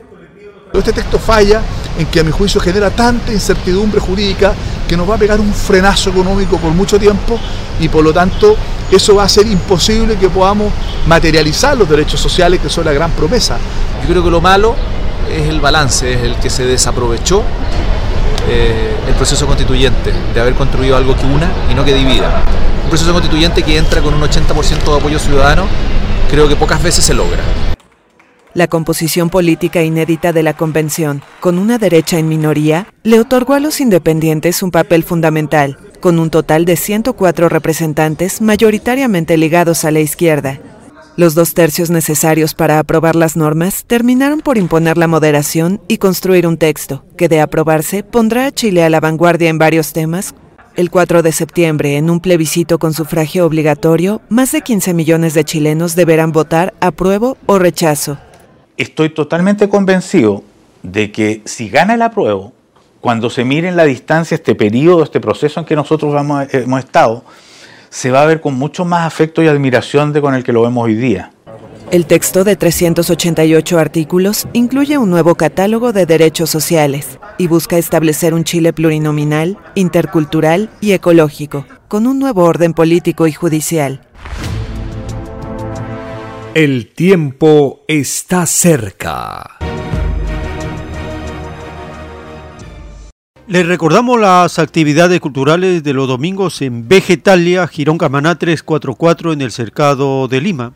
Este 0.72 0.92
texto 0.92 1.18
falla 1.18 1.62
en 1.98 2.06
que 2.06 2.20
a 2.20 2.24
mi 2.24 2.30
juicio 2.30 2.60
genera 2.60 2.90
tanta 2.90 3.32
incertidumbre 3.32 3.98
jurídica 3.98 4.54
que 4.88 4.96
nos 4.96 5.08
va 5.08 5.16
a 5.16 5.18
pegar 5.18 5.40
un 5.40 5.52
frenazo 5.52 6.10
económico 6.10 6.58
por 6.58 6.70
mucho 6.70 6.98
tiempo 6.98 7.38
y 7.80 7.88
por 7.88 8.04
lo 8.04 8.12
tanto 8.12 8.56
eso 8.90 9.16
va 9.16 9.24
a 9.24 9.28
ser 9.28 9.46
imposible 9.46 10.16
que 10.16 10.28
podamos 10.28 10.72
materializar 11.06 11.76
los 11.76 11.88
derechos 11.88 12.20
sociales 12.20 12.60
que 12.60 12.68
son 12.68 12.84
la 12.84 12.92
gran 12.92 13.10
promesa. 13.12 13.58
Yo 14.02 14.08
creo 14.08 14.22
que 14.22 14.30
lo 14.30 14.40
malo 14.40 14.76
es 15.28 15.48
el 15.48 15.60
balance, 15.60 16.12
es 16.12 16.22
el 16.22 16.36
que 16.36 16.50
se 16.50 16.64
desaprovechó 16.64 17.42
eh, 18.48 18.94
el 19.08 19.14
proceso 19.14 19.46
constituyente, 19.46 20.12
de 20.34 20.40
haber 20.40 20.54
construido 20.54 20.96
algo 20.96 21.16
que 21.16 21.26
una 21.26 21.50
y 21.70 21.74
no 21.74 21.84
que 21.84 21.94
divida. 21.94 22.42
Un 22.84 22.88
proceso 22.88 23.12
constituyente 23.12 23.62
que 23.62 23.76
entra 23.76 24.00
con 24.00 24.14
un 24.14 24.20
80% 24.20 24.84
de 24.84 24.96
apoyo 24.96 25.18
ciudadano, 25.18 25.66
creo 26.30 26.48
que 26.48 26.56
pocas 26.56 26.82
veces 26.82 27.04
se 27.04 27.14
logra. 27.14 27.42
La 28.54 28.68
composición 28.68 29.30
política 29.30 29.82
inédita 29.82 30.32
de 30.32 30.44
la 30.44 30.54
convención, 30.54 31.22
con 31.40 31.58
una 31.58 31.78
derecha 31.78 32.18
en 32.18 32.28
minoría, 32.28 32.86
le 33.02 33.18
otorgó 33.18 33.54
a 33.54 33.60
los 33.60 33.80
independientes 33.80 34.62
un 34.62 34.70
papel 34.70 35.02
fundamental, 35.02 35.76
con 35.98 36.20
un 36.20 36.30
total 36.30 36.64
de 36.64 36.76
104 36.76 37.48
representantes 37.48 38.40
mayoritariamente 38.40 39.36
ligados 39.38 39.84
a 39.84 39.90
la 39.90 39.98
izquierda. 39.98 40.60
Los 41.16 41.36
dos 41.36 41.54
tercios 41.54 41.90
necesarios 41.90 42.54
para 42.54 42.80
aprobar 42.80 43.14
las 43.14 43.36
normas 43.36 43.84
terminaron 43.86 44.40
por 44.40 44.58
imponer 44.58 44.98
la 44.98 45.06
moderación 45.06 45.80
y 45.86 45.98
construir 45.98 46.44
un 46.44 46.56
texto 46.56 47.04
que, 47.16 47.28
de 47.28 47.40
aprobarse, 47.40 48.02
pondrá 48.02 48.46
a 48.46 48.50
Chile 48.50 48.82
a 48.82 48.90
la 48.90 48.98
vanguardia 48.98 49.48
en 49.48 49.56
varios 49.56 49.92
temas. 49.92 50.34
El 50.74 50.90
4 50.90 51.22
de 51.22 51.30
septiembre, 51.30 51.98
en 51.98 52.10
un 52.10 52.18
plebiscito 52.18 52.80
con 52.80 52.94
sufragio 52.94 53.46
obligatorio, 53.46 54.22
más 54.28 54.50
de 54.50 54.62
15 54.62 54.92
millones 54.92 55.34
de 55.34 55.44
chilenos 55.44 55.94
deberán 55.94 56.32
votar 56.32 56.74
apruebo 56.80 57.36
o 57.46 57.60
rechazo. 57.60 58.18
Estoy 58.76 59.10
totalmente 59.10 59.68
convencido 59.68 60.42
de 60.82 61.12
que 61.12 61.42
si 61.44 61.68
gana 61.68 61.94
el 61.94 62.02
apruebo, 62.02 62.52
cuando 63.00 63.30
se 63.30 63.44
mire 63.44 63.68
en 63.68 63.76
la 63.76 63.84
distancia 63.84 64.34
este 64.34 64.56
periodo, 64.56 65.04
este 65.04 65.20
proceso 65.20 65.60
en 65.60 65.66
que 65.66 65.76
nosotros 65.76 66.12
vamos, 66.12 66.52
hemos 66.52 66.80
estado, 66.80 67.22
se 67.94 68.10
va 68.10 68.22
a 68.22 68.26
ver 68.26 68.40
con 68.40 68.54
mucho 68.54 68.84
más 68.84 69.06
afecto 69.06 69.40
y 69.40 69.46
admiración 69.46 70.12
de 70.12 70.20
con 70.20 70.34
el 70.34 70.42
que 70.42 70.52
lo 70.52 70.62
vemos 70.62 70.84
hoy 70.84 70.96
día. 70.96 71.30
El 71.92 72.06
texto 72.06 72.42
de 72.42 72.56
388 72.56 73.78
artículos 73.78 74.48
incluye 74.52 74.98
un 74.98 75.10
nuevo 75.10 75.36
catálogo 75.36 75.92
de 75.92 76.04
derechos 76.04 76.50
sociales 76.50 77.20
y 77.38 77.46
busca 77.46 77.78
establecer 77.78 78.34
un 78.34 78.42
Chile 78.42 78.72
plurinominal, 78.72 79.58
intercultural 79.76 80.70
y 80.80 80.90
ecológico, 80.90 81.66
con 81.86 82.08
un 82.08 82.18
nuevo 82.18 82.42
orden 82.42 82.74
político 82.74 83.28
y 83.28 83.32
judicial. 83.32 84.00
El 86.54 86.92
tiempo 86.94 87.84
está 87.86 88.44
cerca. 88.46 89.58
Les 93.46 93.66
recordamos 93.66 94.18
las 94.18 94.58
actividades 94.58 95.20
culturales 95.20 95.82
de 95.82 95.92
los 95.92 96.08
domingos 96.08 96.62
en 96.62 96.88
Vegetalia, 96.88 97.68
Girón 97.68 97.98
Camaná 97.98 98.38
344 98.38 99.34
en 99.34 99.42
el 99.42 99.52
Cercado 99.52 100.28
de 100.28 100.40
Lima. 100.40 100.72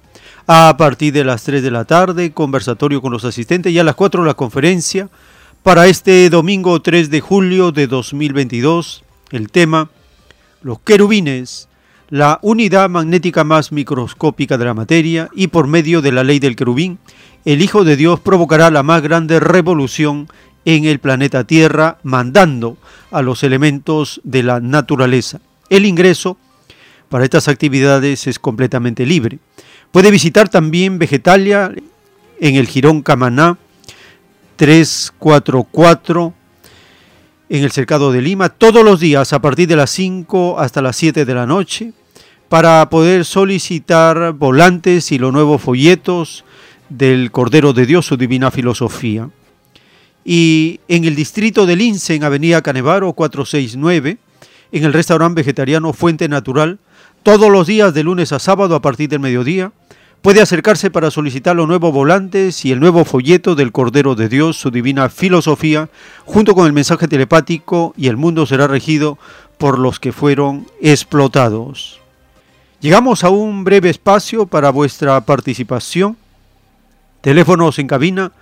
A 0.47 0.77
partir 0.77 1.15
de 1.15 1.25
las 1.25 1.45
3 1.45 1.63
de 1.63 1.71
la 1.71 1.87
tarde, 1.87 2.33
conversatorio 2.33 3.01
con 3.01 3.11
los 3.11 3.25
asistentes 3.25 3.73
y 3.73 3.79
a 3.79 3.85
las 3.85 3.95
4 3.95 4.23
la 4.23 4.35
conferencia 4.35 5.09
para 5.63 5.87
este 5.87 6.29
domingo 6.29 6.83
3 6.83 7.09
de 7.09 7.23
julio 7.23 7.73
de 7.73 7.87
2022. 7.87 9.03
El 9.31 9.51
tema, 9.51 9.89
los 10.61 10.79
querubines, 10.81 11.71
la 12.11 12.39
unidad 12.43 12.91
magnética 12.91 13.45
más 13.45 13.73
microscópica 13.73 14.59
de 14.59 14.67
la 14.67 14.75
materia 14.75 15.31
y 15.35 15.47
por 15.47 15.69
medio 15.69 16.03
de 16.03 16.13
la 16.13 16.23
ley 16.23 16.39
del 16.39 16.55
querubín, 16.55 16.99
el 17.47 17.63
Hijo 17.63 17.85
de 17.85 17.97
Dios 17.97 18.21
provocará 18.21 18.71
la 18.71 18.83
más 18.83 19.01
grande 19.01 19.41
revolución 19.41 20.29
en 20.69 20.85
el 20.85 20.99
planeta 20.99 21.45
Tierra, 21.45 21.97
mandando 22.03 22.77
a 23.11 23.23
los 23.23 23.43
elementos 23.43 24.21
de 24.23 24.43
la 24.43 24.61
naturaleza. 24.61 25.41
El 25.71 25.87
ingreso 25.87 26.37
para 27.09 27.25
estas 27.25 27.49
actividades 27.49 28.27
es 28.27 28.39
completamente 28.39 29.07
libre. 29.07 29.39
Puede 29.91 30.11
visitar 30.11 30.51
también 30.51 30.99
Vegetalia 30.99 31.73
en 32.39 32.57
el 32.57 32.67
Girón 32.67 33.01
Camaná 33.01 33.57
344 34.57 36.35
en 37.49 37.65
el 37.65 37.71
Cercado 37.71 38.13
de 38.13 38.21
Lima 38.21 38.51
todos 38.51 38.85
los 38.85 39.01
días 39.01 39.33
a 39.33 39.41
partir 39.41 39.69
de 39.69 39.77
las 39.77 39.89
5 39.89 40.61
hasta 40.61 40.83
las 40.83 40.97
7 40.97 41.25
de 41.25 41.35
la 41.35 41.47
noche 41.47 41.95
para 42.51 42.91
poder 42.91 43.25
solicitar 43.25 44.33
volantes 44.35 45.13
y 45.13 45.19
los 45.19 45.33
nuevos 45.33 45.63
folletos 45.63 46.45
del 46.91 47.31
Cordero 47.31 47.73
de 47.73 47.87
Dios, 47.87 48.05
su 48.05 48.19
divina 48.19 48.51
filosofía 48.51 49.31
y 50.31 50.81
en 50.89 51.07
el 51.07 51.17
distrito 51.17 51.65
de 51.65 51.75
Lince, 51.75 52.15
en 52.15 52.23
Avenida 52.23 52.61
Canevaro 52.61 53.15
469, 53.15 54.19
en 54.73 54.85
el 54.85 54.93
restaurante 54.93 55.41
vegetariano 55.41 55.95
Fuente 55.95 56.29
Natural, 56.29 56.79
todos 57.23 57.51
los 57.51 57.67
días 57.67 57.95
de 57.95 58.03
lunes 58.03 58.31
a 58.33 58.39
sábado 58.39 58.75
a 58.75 58.83
partir 58.83 59.09
del 59.09 59.21
mediodía. 59.21 59.73
Puede 60.21 60.43
acercarse 60.43 60.91
para 60.91 61.11
solicitar 61.11 61.57
los 61.57 61.67
nuevos 61.67 61.95
volantes 61.95 62.67
y 62.67 62.73
el 62.73 62.79
nuevo 62.79 63.07
folleto 63.07 63.55
del 63.55 63.73
Cordero 63.73 64.17
de 64.17 64.29
Dios, 64.29 64.59
su 64.59 64.71
divina 64.71 65.09
filosofía, 65.09 65.89
junto 66.27 66.55
con 66.55 66.67
el 66.67 66.75
mensaje 66.75 67.09
telepático 67.09 67.95
y 67.97 68.09
el 68.09 68.19
mundo 68.19 68.45
será 68.45 68.67
regido 68.67 69.17
por 69.57 69.79
los 69.79 69.99
que 69.99 70.13
fueron 70.13 70.67
explotados. 70.83 72.01
Llegamos 72.83 73.25
a 73.25 73.31
un 73.31 73.65
breve 73.65 73.89
espacio 73.89 74.45
para 74.45 74.69
vuestra 74.69 75.19
participación. 75.23 76.19
Teléfonos 77.23 77.79
en 77.79 77.87
cabina 77.87 78.33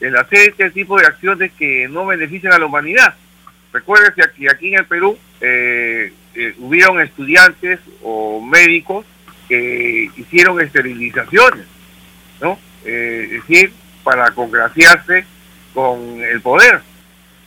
en 0.00 0.16
hacer 0.16 0.50
este 0.50 0.70
tipo 0.70 0.98
de 0.98 1.06
acciones 1.06 1.52
que 1.58 1.88
no 1.88 2.06
benefician 2.06 2.52
a 2.52 2.58
la 2.58 2.66
humanidad. 2.66 3.14
Recuerden 3.72 4.12
que 4.14 4.48
aquí, 4.50 4.68
en 4.68 4.78
el 4.78 4.86
Perú 4.86 5.18
eh, 5.40 6.12
eh, 6.34 6.54
hubieron 6.58 7.00
estudiantes 7.00 7.80
o 8.02 8.40
médicos 8.40 9.04
que 9.48 10.10
hicieron 10.16 10.60
esterilizaciones, 10.60 11.66
¿no? 12.40 12.58
Eh, 12.84 13.24
es 13.24 13.30
decir, 13.46 13.72
para 14.02 14.30
congraciarse 14.30 15.24
con 15.74 16.22
el 16.22 16.40
poder. 16.40 16.80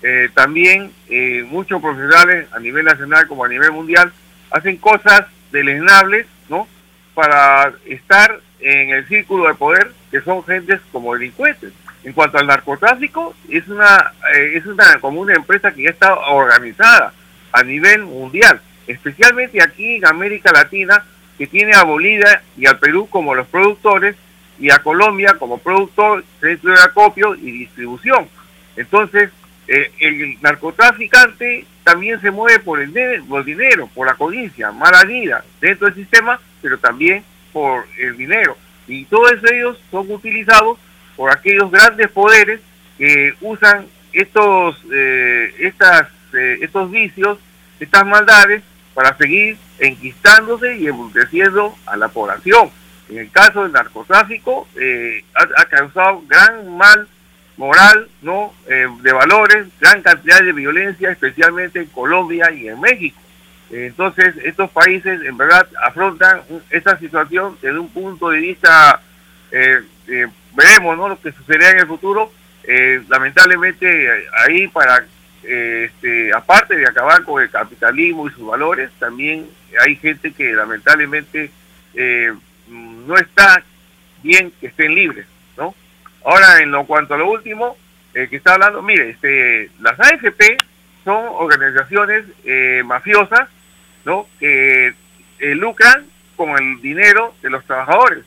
Eh, 0.02 0.30
también 0.34 0.92
eh, 1.10 1.44
muchos 1.48 1.82
profesionales 1.82 2.48
a 2.54 2.60
nivel 2.60 2.86
nacional 2.86 3.28
como 3.28 3.44
a 3.44 3.50
nivel 3.50 3.72
mundial 3.72 4.14
hacen 4.52 4.78
cosas 4.78 5.26
deleznables, 5.52 6.26
¿no? 6.48 6.68
Para 7.14 7.74
estar 7.86 8.40
en 8.60 8.92
el 8.92 9.08
círculo 9.08 9.48
de 9.48 9.56
poder 9.56 9.92
que 10.12 10.22
son 10.22 10.44
gentes 10.44 10.80
como 10.92 11.14
delincuentes. 11.14 11.74
En 12.04 12.14
cuanto 12.14 12.38
al 12.38 12.48
narcotráfico, 12.48 13.36
es 13.50 13.68
una 13.68 14.14
es 14.34 14.66
una 14.66 15.00
como 15.02 15.20
una 15.20 15.34
empresa 15.34 15.72
que 15.72 15.84
ya 15.84 15.90
está 15.90 16.16
organizada 16.16 17.14
a 17.52 17.64
nivel 17.64 18.04
mundial, 18.04 18.62
especialmente 18.88 19.62
aquí 19.62 19.96
en 19.96 20.06
América 20.06 20.52
Latina 20.54 21.04
que 21.40 21.48
tiene 21.48 21.74
a 21.74 21.84
Bolivia 21.84 22.44
y 22.58 22.68
al 22.68 22.78
Perú 22.80 23.08
como 23.10 23.34
los 23.34 23.48
productores 23.48 24.18
y 24.60 24.70
a 24.70 24.80
Colombia 24.80 25.36
como 25.40 25.58
productor, 25.58 26.26
centro 26.42 26.74
de 26.74 26.82
acopio 26.82 27.34
y 27.34 27.50
distribución. 27.52 28.28
Entonces, 28.76 29.32
eh, 29.68 29.90
el 30.00 30.38
narcotraficante 30.42 31.66
también 31.84 32.20
se 32.20 32.30
mueve 32.30 32.60
por 32.60 32.82
el, 32.82 32.94
dinero, 33.46 33.90
por 33.96 34.06
la 34.06 34.16
codicia, 34.16 34.72
mala 34.72 35.06
vida 35.06 35.46
dentro 35.62 35.88
del 35.88 35.96
sistema, 35.96 36.42
pero 36.62 36.78
también 36.78 37.24
por 37.54 37.86
el 37.98 38.18
dinero. 38.18 38.58
Y 38.86 39.06
todos 39.06 39.32
ellos 39.50 39.82
son 39.90 40.12
utilizados 40.12 40.78
por 41.16 41.32
aquellos 41.32 41.72
grandes 41.72 42.10
poderes 42.10 42.60
que 42.98 43.34
usan 43.40 43.86
estos, 44.12 44.76
eh, 44.92 45.54
estas, 45.60 46.10
eh, 46.34 46.58
estos 46.62 46.92
vicios, 46.92 47.40
estas 47.80 48.06
maldades, 48.06 48.62
para 49.00 49.16
seguir 49.16 49.58
enquistándose 49.80 50.76
y 50.76 50.88
embruteciendo 50.88 51.74
a 51.86 51.96
la 51.96 52.10
población. 52.10 52.70
En 53.08 53.20
el 53.20 53.32
caso 53.32 53.64
del 53.64 53.72
narcotráfico, 53.72 54.68
eh, 54.78 55.24
ha, 55.36 55.64
causado 55.68 56.22
gran 56.28 56.76
mal 56.76 57.08
moral, 57.56 58.10
no 58.22 58.54
eh, 58.68 58.88
de 59.02 59.14
valores, 59.14 59.68
gran 59.80 60.02
cantidad 60.02 60.42
de 60.42 60.52
violencia, 60.52 61.12
especialmente 61.12 61.80
en 61.80 61.86
Colombia 61.86 62.52
y 62.52 62.68
en 62.68 62.82
México. 62.82 63.18
entonces, 63.72 64.36
estos 64.44 64.70
países 64.72 65.22
en 65.22 65.38
verdad 65.38 65.66
afrontan 65.82 66.42
esta 66.70 67.00
situación 67.00 67.58
desde 67.62 67.80
un 67.80 67.88
punto 67.88 68.28
de 68.32 68.40
vista, 68.40 69.00
eh, 69.54 69.80
veremos 70.58 70.98
¿no? 70.98 71.08
lo 71.08 71.22
que 71.22 71.32
sucederá 71.32 71.70
en 71.70 71.80
el 71.80 71.88
futuro. 71.88 72.34
lamentablemente, 73.08 74.28
ahí 74.46 74.68
para 74.68 75.06
este, 75.44 76.34
aparte 76.34 76.76
de 76.76 76.88
acabar 76.88 77.24
con 77.24 77.42
el 77.42 77.50
capitalismo 77.50 78.28
y 78.28 78.32
sus 78.32 78.46
valores, 78.46 78.92
también 79.00 79.48
hay 79.86 79.96
gente 79.96 80.32
que 80.32 80.52
lamentablemente 80.54 81.52
eh, 81.94 82.34
no 82.70 83.18
está 83.18 83.64
bien 84.22 84.52
que 84.60 84.68
estén 84.68 84.96
libres, 84.96 85.26
¿no? 85.58 85.74
Ahora, 86.26 86.62
en 86.62 86.72
lo 86.72 86.86
cuanto 86.86 87.14
a 87.14 87.18
lo 87.18 87.30
último, 87.30 87.78
eh, 88.14 88.28
que 88.30 88.38
está 88.38 88.54
hablando, 88.54 88.82
mire, 88.82 89.12
este, 89.12 89.72
las 89.80 90.00
AFP 90.00 90.58
son 91.04 91.26
organizaciones 91.30 92.26
eh, 92.44 92.82
mafiosas, 92.86 93.50
¿no? 94.06 94.28
Que 94.40 94.94
eh, 95.40 95.56
lucran 95.56 96.06
con 96.36 96.50
el 96.52 96.82
dinero 96.82 97.36
de 97.42 97.50
los 97.50 97.64
trabajadores. 97.66 98.24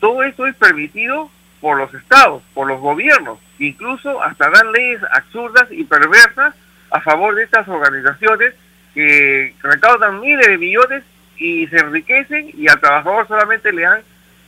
Todo 0.00 0.22
esto 0.22 0.46
es 0.46 0.54
permitido 0.56 1.30
por 1.60 1.76
los 1.76 1.92
estados, 1.94 2.42
por 2.54 2.66
los 2.66 2.80
gobiernos, 2.80 3.38
incluso 3.58 4.22
hasta 4.22 4.50
dan 4.50 4.72
leyes 4.72 5.00
absurdas 5.12 5.66
y 5.70 5.84
perversas 5.84 6.54
a 6.90 7.00
favor 7.00 7.34
de 7.34 7.44
estas 7.44 7.68
organizaciones 7.68 8.54
que 8.94 9.54
recaudan 9.62 10.20
miles 10.20 10.46
de 10.46 10.58
millones 10.58 11.02
y 11.36 11.66
se 11.68 11.78
enriquecen 11.78 12.50
y 12.54 12.68
al 12.68 12.80
trabajador 12.80 13.28
solamente 13.28 13.72
le 13.72 13.82
dan 13.82 14.00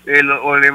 eh, 0.06 0.22
o 0.42 0.56
le, 0.56 0.70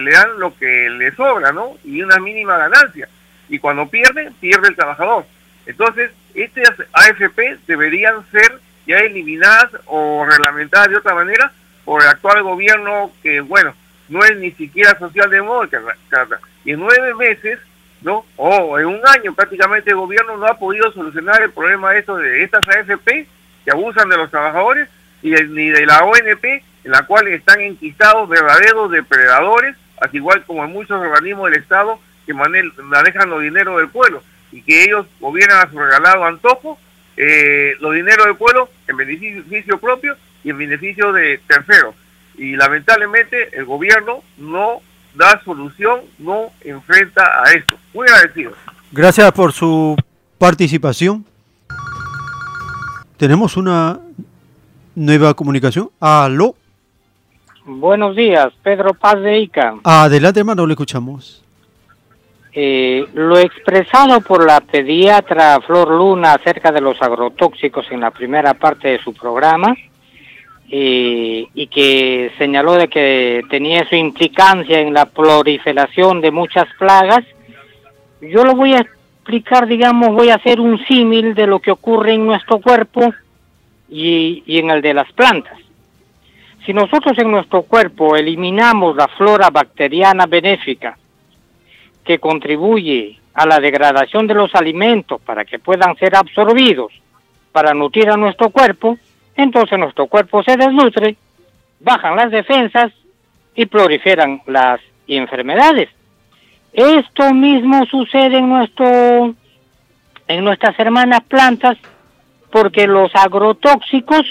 le, 0.00 0.10
dan 0.10 0.38
lo 0.38 0.56
que 0.56 0.90
le 0.90 1.10
sobra, 1.12 1.52
¿no? 1.52 1.76
Y 1.84 2.02
una 2.02 2.18
mínima 2.18 2.58
ganancia. 2.58 3.08
Y 3.48 3.58
cuando 3.58 3.88
pierde, 3.88 4.30
pierde 4.38 4.68
el 4.68 4.76
trabajador. 4.76 5.24
Entonces, 5.64 6.10
estas 6.34 6.74
AFP 6.92 7.58
deberían 7.66 8.24
ser 8.30 8.60
ya 8.86 8.98
eliminadas 8.98 9.70
o 9.86 10.26
reglamentadas 10.28 10.90
de 10.90 10.96
otra 10.96 11.14
manera 11.14 11.50
por 11.84 12.02
el 12.02 12.08
actual 12.08 12.42
gobierno 12.42 13.12
que, 13.22 13.40
bueno, 13.40 13.74
no 14.08 14.22
es 14.24 14.36
ni 14.36 14.52
siquiera 14.52 14.98
socialdemócrata. 14.98 16.40
Y 16.64 16.72
en 16.72 16.80
nueve 16.80 17.14
meses, 17.14 17.58
¿no? 18.06 18.24
O 18.36 18.78
en 18.78 18.86
un 18.86 19.00
año 19.04 19.34
prácticamente 19.34 19.90
el 19.90 19.96
gobierno 19.96 20.36
no 20.36 20.46
ha 20.46 20.56
podido 20.56 20.92
solucionar 20.92 21.42
el 21.42 21.50
problema 21.50 21.92
de, 21.92 21.98
esto, 21.98 22.16
de 22.16 22.44
estas 22.44 22.66
AFP 22.68 23.26
que 23.64 23.70
abusan 23.72 24.08
de 24.08 24.16
los 24.16 24.30
trabajadores 24.30 24.88
y 25.22 25.30
ni 25.32 25.70
de 25.70 25.84
la 25.84 26.04
ONP, 26.04 26.44
en 26.44 26.62
la 26.92 27.04
cual 27.04 27.26
están 27.26 27.60
enquistados 27.60 28.28
verdaderos 28.28 28.92
depredadores, 28.92 29.74
así 30.00 30.18
igual 30.18 30.44
como 30.44 30.64
en 30.64 30.70
muchos 30.70 31.00
organismos 31.00 31.50
del 31.50 31.60
Estado 31.60 31.98
que 32.24 32.32
manejan 32.32 33.28
los 33.28 33.42
dineros 33.42 33.76
del 33.78 33.88
pueblo 33.88 34.22
y 34.52 34.62
que 34.62 34.84
ellos 34.84 35.04
gobiernan 35.18 35.66
a 35.66 35.70
su 35.70 35.76
regalado 35.76 36.24
antojo 36.24 36.78
eh, 37.16 37.74
los 37.80 37.92
dineros 37.92 38.26
del 38.26 38.36
pueblo 38.36 38.70
en 38.86 38.96
beneficio 38.98 39.78
propio 39.78 40.16
y 40.44 40.50
en 40.50 40.58
beneficio 40.58 41.12
de 41.12 41.40
terceros. 41.48 41.96
Y 42.36 42.54
lamentablemente 42.54 43.58
el 43.58 43.64
gobierno 43.64 44.22
no 44.36 44.80
da 45.16 45.40
solución, 45.44 46.00
no 46.18 46.50
enfrenta 46.60 47.22
a 47.22 47.52
esto. 47.52 47.76
Muy 47.94 48.06
agradecido. 48.08 48.52
Gracias 48.92 49.32
por 49.32 49.52
su 49.52 49.96
participación. 50.38 51.24
Tenemos 53.16 53.56
una 53.56 53.98
nueva 54.94 55.34
comunicación. 55.34 55.90
Aló. 56.00 56.54
Buenos 57.64 58.14
días, 58.14 58.52
Pedro 58.62 58.94
Paz 58.94 59.20
de 59.20 59.40
Ica. 59.40 59.74
Adelante, 59.82 60.40
hermano, 60.40 60.66
le 60.66 60.74
escuchamos. 60.74 61.42
Eh, 62.52 63.06
lo 63.12 63.38
expresado 63.38 64.20
por 64.20 64.46
la 64.46 64.60
pediatra 64.60 65.60
Flor 65.60 65.90
Luna 65.90 66.34
acerca 66.34 66.72
de 66.72 66.80
los 66.80 67.00
agrotóxicos 67.02 67.86
en 67.90 68.00
la 68.00 68.10
primera 68.10 68.54
parte 68.54 68.88
de 68.88 68.98
su 68.98 69.12
programa 69.12 69.76
y 70.68 71.66
que 71.68 72.32
señaló 72.38 72.74
de 72.74 72.88
que 72.88 73.42
tenía 73.50 73.88
su 73.88 73.94
implicancia 73.94 74.80
en 74.80 74.92
la 74.92 75.06
proliferación 75.06 76.20
de 76.20 76.30
muchas 76.30 76.66
plagas, 76.78 77.24
yo 78.20 78.44
lo 78.44 78.54
voy 78.54 78.74
a 78.74 78.80
explicar, 78.80 79.66
digamos, 79.66 80.14
voy 80.14 80.30
a 80.30 80.36
hacer 80.36 80.60
un 80.60 80.78
símil 80.86 81.34
de 81.34 81.46
lo 81.46 81.60
que 81.60 81.70
ocurre 81.70 82.14
en 82.14 82.26
nuestro 82.26 82.60
cuerpo 82.60 83.12
y 83.88 84.42
en 84.46 84.70
el 84.70 84.82
de 84.82 84.94
las 84.94 85.12
plantas. 85.12 85.58
Si 86.64 86.72
nosotros 86.72 87.16
en 87.18 87.30
nuestro 87.30 87.62
cuerpo 87.62 88.16
eliminamos 88.16 88.96
la 88.96 89.06
flora 89.06 89.50
bacteriana 89.50 90.26
benéfica, 90.26 90.98
que 92.04 92.18
contribuye 92.18 93.18
a 93.34 93.46
la 93.46 93.60
degradación 93.60 94.26
de 94.26 94.34
los 94.34 94.54
alimentos 94.54 95.20
para 95.20 95.44
que 95.44 95.58
puedan 95.58 95.96
ser 95.96 96.16
absorbidos 96.16 96.92
para 97.52 97.72
nutrir 97.72 98.10
a 98.10 98.16
nuestro 98.16 98.50
cuerpo, 98.50 98.98
entonces 99.36 99.78
nuestro 99.78 100.06
cuerpo 100.06 100.42
se 100.42 100.56
desnutre, 100.56 101.16
bajan 101.80 102.16
las 102.16 102.30
defensas 102.30 102.92
y 103.54 103.66
proliferan 103.66 104.42
las 104.46 104.80
enfermedades. 105.06 105.88
Esto 106.72 107.32
mismo 107.32 107.86
sucede 107.86 108.38
en 108.38 108.48
nuestro 108.48 109.34
en 110.28 110.44
nuestras 110.44 110.78
hermanas 110.78 111.20
plantas 111.28 111.78
porque 112.50 112.86
los 112.86 113.14
agrotóxicos 113.14 114.26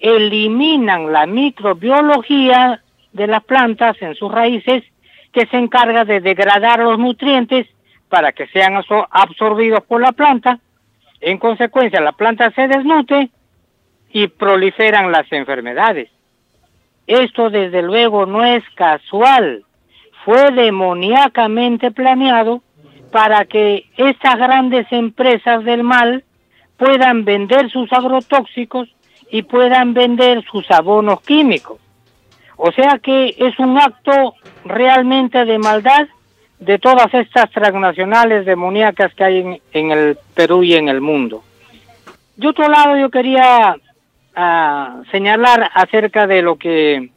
eliminan 0.00 1.12
la 1.12 1.26
microbiología 1.26 2.82
de 3.12 3.26
las 3.26 3.44
plantas 3.44 3.96
en 4.02 4.14
sus 4.16 4.30
raíces 4.30 4.82
que 5.32 5.46
se 5.46 5.56
encarga 5.56 6.04
de 6.04 6.20
degradar 6.20 6.80
los 6.80 6.98
nutrientes 6.98 7.66
para 8.08 8.32
que 8.32 8.46
sean 8.48 8.74
absorbidos 9.10 9.82
por 9.84 10.00
la 10.00 10.12
planta. 10.12 10.58
En 11.20 11.38
consecuencia, 11.38 12.00
la 12.00 12.12
planta 12.12 12.50
se 12.50 12.68
desnutre 12.68 13.30
y 14.14 14.28
proliferan 14.28 15.10
las 15.10 15.30
enfermedades. 15.32 16.08
Esto 17.06 17.50
desde 17.50 17.82
luego 17.82 18.24
no 18.24 18.44
es 18.44 18.62
casual, 18.76 19.64
fue 20.24 20.52
demoníacamente 20.52 21.90
planeado 21.90 22.62
para 23.10 23.44
que 23.44 23.86
estas 23.96 24.36
grandes 24.36 24.86
empresas 24.92 25.64
del 25.64 25.82
mal 25.82 26.24
puedan 26.78 27.24
vender 27.24 27.70
sus 27.70 27.92
agrotóxicos 27.92 28.88
y 29.30 29.42
puedan 29.42 29.94
vender 29.94 30.44
sus 30.44 30.70
abonos 30.70 31.20
químicos. 31.22 31.78
O 32.56 32.70
sea 32.70 33.00
que 33.02 33.34
es 33.36 33.58
un 33.58 33.76
acto 33.78 34.34
realmente 34.64 35.44
de 35.44 35.58
maldad 35.58 36.06
de 36.60 36.78
todas 36.78 37.12
estas 37.12 37.50
transnacionales 37.50 38.46
demoníacas 38.46 39.12
que 39.14 39.24
hay 39.24 39.60
en, 39.72 39.90
el 39.90 40.16
Perú 40.34 40.62
y 40.62 40.74
en 40.74 40.88
el 40.88 41.00
mundo. 41.00 41.42
De 42.36 42.48
otro 42.48 42.68
lado, 42.68 42.96
yo 42.96 43.10
quería 43.10 43.76
ah, 44.36 45.02
señalar 45.10 45.70
acerca 45.74 46.26
de 46.26 46.42
lo 46.42 46.56
que 46.56 47.10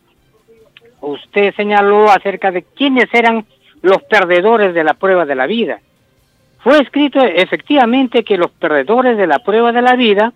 usted 1.02 1.53
señaló 1.56 2.10
acerca 2.10 2.52
de 2.52 2.64
quiénes 2.64 3.07
eran 3.14 3.45
los 3.81 4.02
perdedores 4.03 4.73
de 4.73 4.84
la 4.84 4.94
prueba 4.94 5.26
de 5.26 5.35
la 5.35 5.45
vida. 5.45 5.80
Fue 6.60 6.80
escrito 6.81 7.23
efectivamente 7.23 8.23
que 8.23 8.38
los 8.38 8.52
perdedores 8.52 9.18
de 9.18 9.27
la 9.27 9.39
prueba 9.39 9.72
de 9.72 9.81
la 9.81 9.95
vida, 9.95 10.34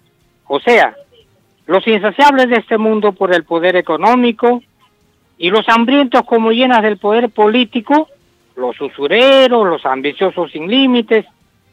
o 0.48 0.60
sea, 0.60 0.96
los 1.66 1.86
insaciables 1.88 2.50
de 2.50 2.58
este 2.58 2.78
mundo 2.78 3.12
por 3.14 3.34
el 3.34 3.44
poder 3.44 3.76
económico, 3.76 4.62
y 5.42 5.50
los 5.50 5.68
hambrientos 5.70 6.22
como 6.24 6.52
llenas 6.52 6.84
del 6.84 7.00
poder 7.00 7.32
político, 7.32 8.08
los 8.56 8.80
usureros, 8.80 9.68
los 9.68 9.84
ambiciosos 9.88 10.52
sin 10.52 10.70
límites, 10.70 11.26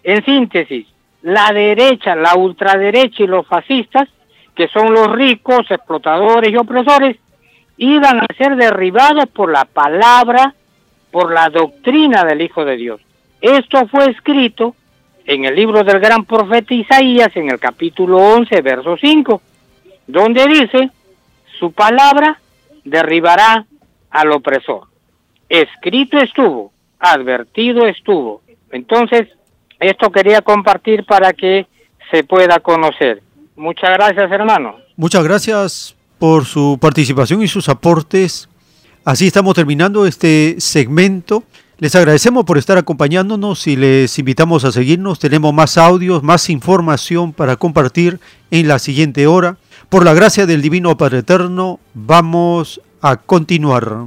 en 0.02 0.24
síntesis, 0.24 0.86
la 1.20 1.52
derecha, 1.52 2.16
la 2.16 2.34
ultraderecha 2.34 3.24
y 3.24 3.26
los 3.26 3.46
fascistas, 3.46 4.08
que 4.58 4.66
son 4.66 4.92
los 4.92 5.12
ricos, 5.12 5.70
explotadores 5.70 6.50
y 6.50 6.56
opresores, 6.56 7.16
iban 7.76 8.18
a 8.18 8.26
ser 8.36 8.56
derribados 8.56 9.26
por 9.28 9.52
la 9.52 9.64
palabra, 9.64 10.52
por 11.12 11.32
la 11.32 11.48
doctrina 11.48 12.24
del 12.24 12.42
Hijo 12.42 12.64
de 12.64 12.76
Dios. 12.76 13.00
Esto 13.40 13.86
fue 13.86 14.10
escrito 14.10 14.74
en 15.24 15.44
el 15.44 15.54
libro 15.54 15.84
del 15.84 16.00
gran 16.00 16.24
profeta 16.24 16.74
Isaías, 16.74 17.30
en 17.36 17.52
el 17.52 17.60
capítulo 17.60 18.16
11, 18.16 18.60
verso 18.62 18.96
5, 19.00 19.40
donde 20.08 20.44
dice, 20.48 20.90
su 21.60 21.70
palabra 21.70 22.40
derribará 22.82 23.64
al 24.10 24.32
opresor. 24.32 24.88
Escrito 25.48 26.18
estuvo, 26.18 26.72
advertido 26.98 27.86
estuvo. 27.86 28.42
Entonces, 28.72 29.28
esto 29.78 30.10
quería 30.10 30.42
compartir 30.42 31.04
para 31.04 31.32
que 31.32 31.68
se 32.10 32.24
pueda 32.24 32.58
conocer. 32.58 33.22
Muchas 33.58 33.90
gracias, 33.90 34.30
hermano. 34.30 34.76
Muchas 34.96 35.24
gracias 35.24 35.96
por 36.18 36.44
su 36.44 36.78
participación 36.80 37.42
y 37.42 37.48
sus 37.48 37.68
aportes. 37.68 38.48
Así 39.04 39.26
estamos 39.26 39.54
terminando 39.54 40.06
este 40.06 40.54
segmento. 40.58 41.42
Les 41.78 41.94
agradecemos 41.96 42.44
por 42.44 42.56
estar 42.56 42.78
acompañándonos 42.78 43.66
y 43.66 43.74
les 43.74 44.16
invitamos 44.18 44.64
a 44.64 44.70
seguirnos. 44.70 45.18
Tenemos 45.18 45.52
más 45.52 45.76
audios, 45.76 46.22
más 46.22 46.50
información 46.50 47.32
para 47.32 47.56
compartir 47.56 48.20
en 48.52 48.68
la 48.68 48.78
siguiente 48.78 49.26
hora. 49.26 49.56
Por 49.88 50.04
la 50.04 50.14
gracia 50.14 50.46
del 50.46 50.62
Divino 50.62 50.96
Padre 50.96 51.18
Eterno, 51.18 51.80
vamos 51.94 52.80
a 53.02 53.16
continuar. 53.16 54.06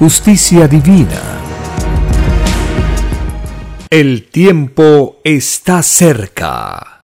justicia 0.00 0.66
divina. 0.66 1.20
El 3.90 4.30
tiempo 4.30 5.20
está 5.22 5.82
cerca. 5.82 7.02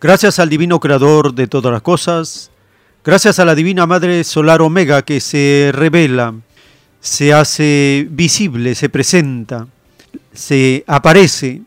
Gracias 0.00 0.38
al 0.38 0.48
Divino 0.48 0.78
Creador 0.78 1.34
de 1.34 1.48
todas 1.48 1.72
las 1.72 1.82
cosas, 1.82 2.52
gracias 3.04 3.40
a 3.40 3.44
la 3.44 3.56
Divina 3.56 3.86
Madre 3.86 4.22
Solar 4.22 4.62
Omega 4.62 5.02
que 5.02 5.18
se 5.18 5.72
revela, 5.74 6.36
se 7.00 7.32
hace 7.32 8.06
visible, 8.08 8.76
se 8.76 8.88
presenta, 8.88 9.66
se 10.32 10.84
aparece 10.86 11.62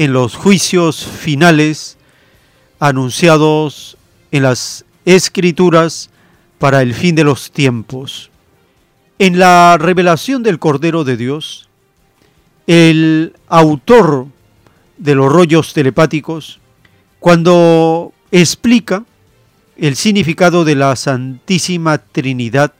en 0.00 0.14
los 0.14 0.34
juicios 0.34 1.04
finales 1.04 1.98
anunciados 2.78 3.98
en 4.30 4.44
las 4.44 4.86
escrituras 5.04 6.08
para 6.58 6.80
el 6.80 6.94
fin 6.94 7.14
de 7.14 7.22
los 7.22 7.50
tiempos. 7.50 8.30
En 9.18 9.38
la 9.38 9.76
revelación 9.78 10.42
del 10.42 10.58
Cordero 10.58 11.04
de 11.04 11.18
Dios, 11.18 11.68
el 12.66 13.34
autor 13.46 14.28
de 14.96 15.14
los 15.14 15.30
rollos 15.30 15.74
telepáticos 15.74 16.60
cuando 17.18 18.14
explica 18.30 19.04
el 19.76 19.96
significado 19.96 20.64
de 20.64 20.76
la 20.76 20.96
Santísima 20.96 21.98
Trinidad 21.98 22.72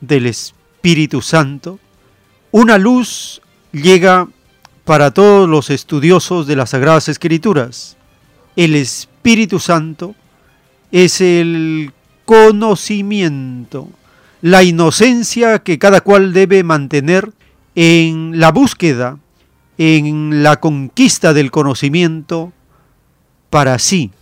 del 0.00 0.26
Espíritu 0.26 1.22
Santo, 1.22 1.78
una 2.50 2.78
luz 2.78 3.40
llega 3.70 4.26
para 4.86 5.10
todos 5.10 5.48
los 5.48 5.68
estudiosos 5.70 6.46
de 6.46 6.54
las 6.54 6.70
Sagradas 6.70 7.08
Escrituras. 7.08 7.96
El 8.54 8.76
Espíritu 8.76 9.58
Santo 9.58 10.14
es 10.92 11.20
el 11.20 11.92
conocimiento, 12.24 13.88
la 14.42 14.62
inocencia 14.62 15.58
que 15.58 15.80
cada 15.80 16.02
cual 16.02 16.32
debe 16.32 16.62
mantener 16.62 17.32
en 17.74 18.38
la 18.38 18.52
búsqueda, 18.52 19.18
en 19.76 20.44
la 20.44 20.60
conquista 20.60 21.34
del 21.34 21.50
conocimiento 21.50 22.52
para 23.50 23.80
sí. 23.80 24.12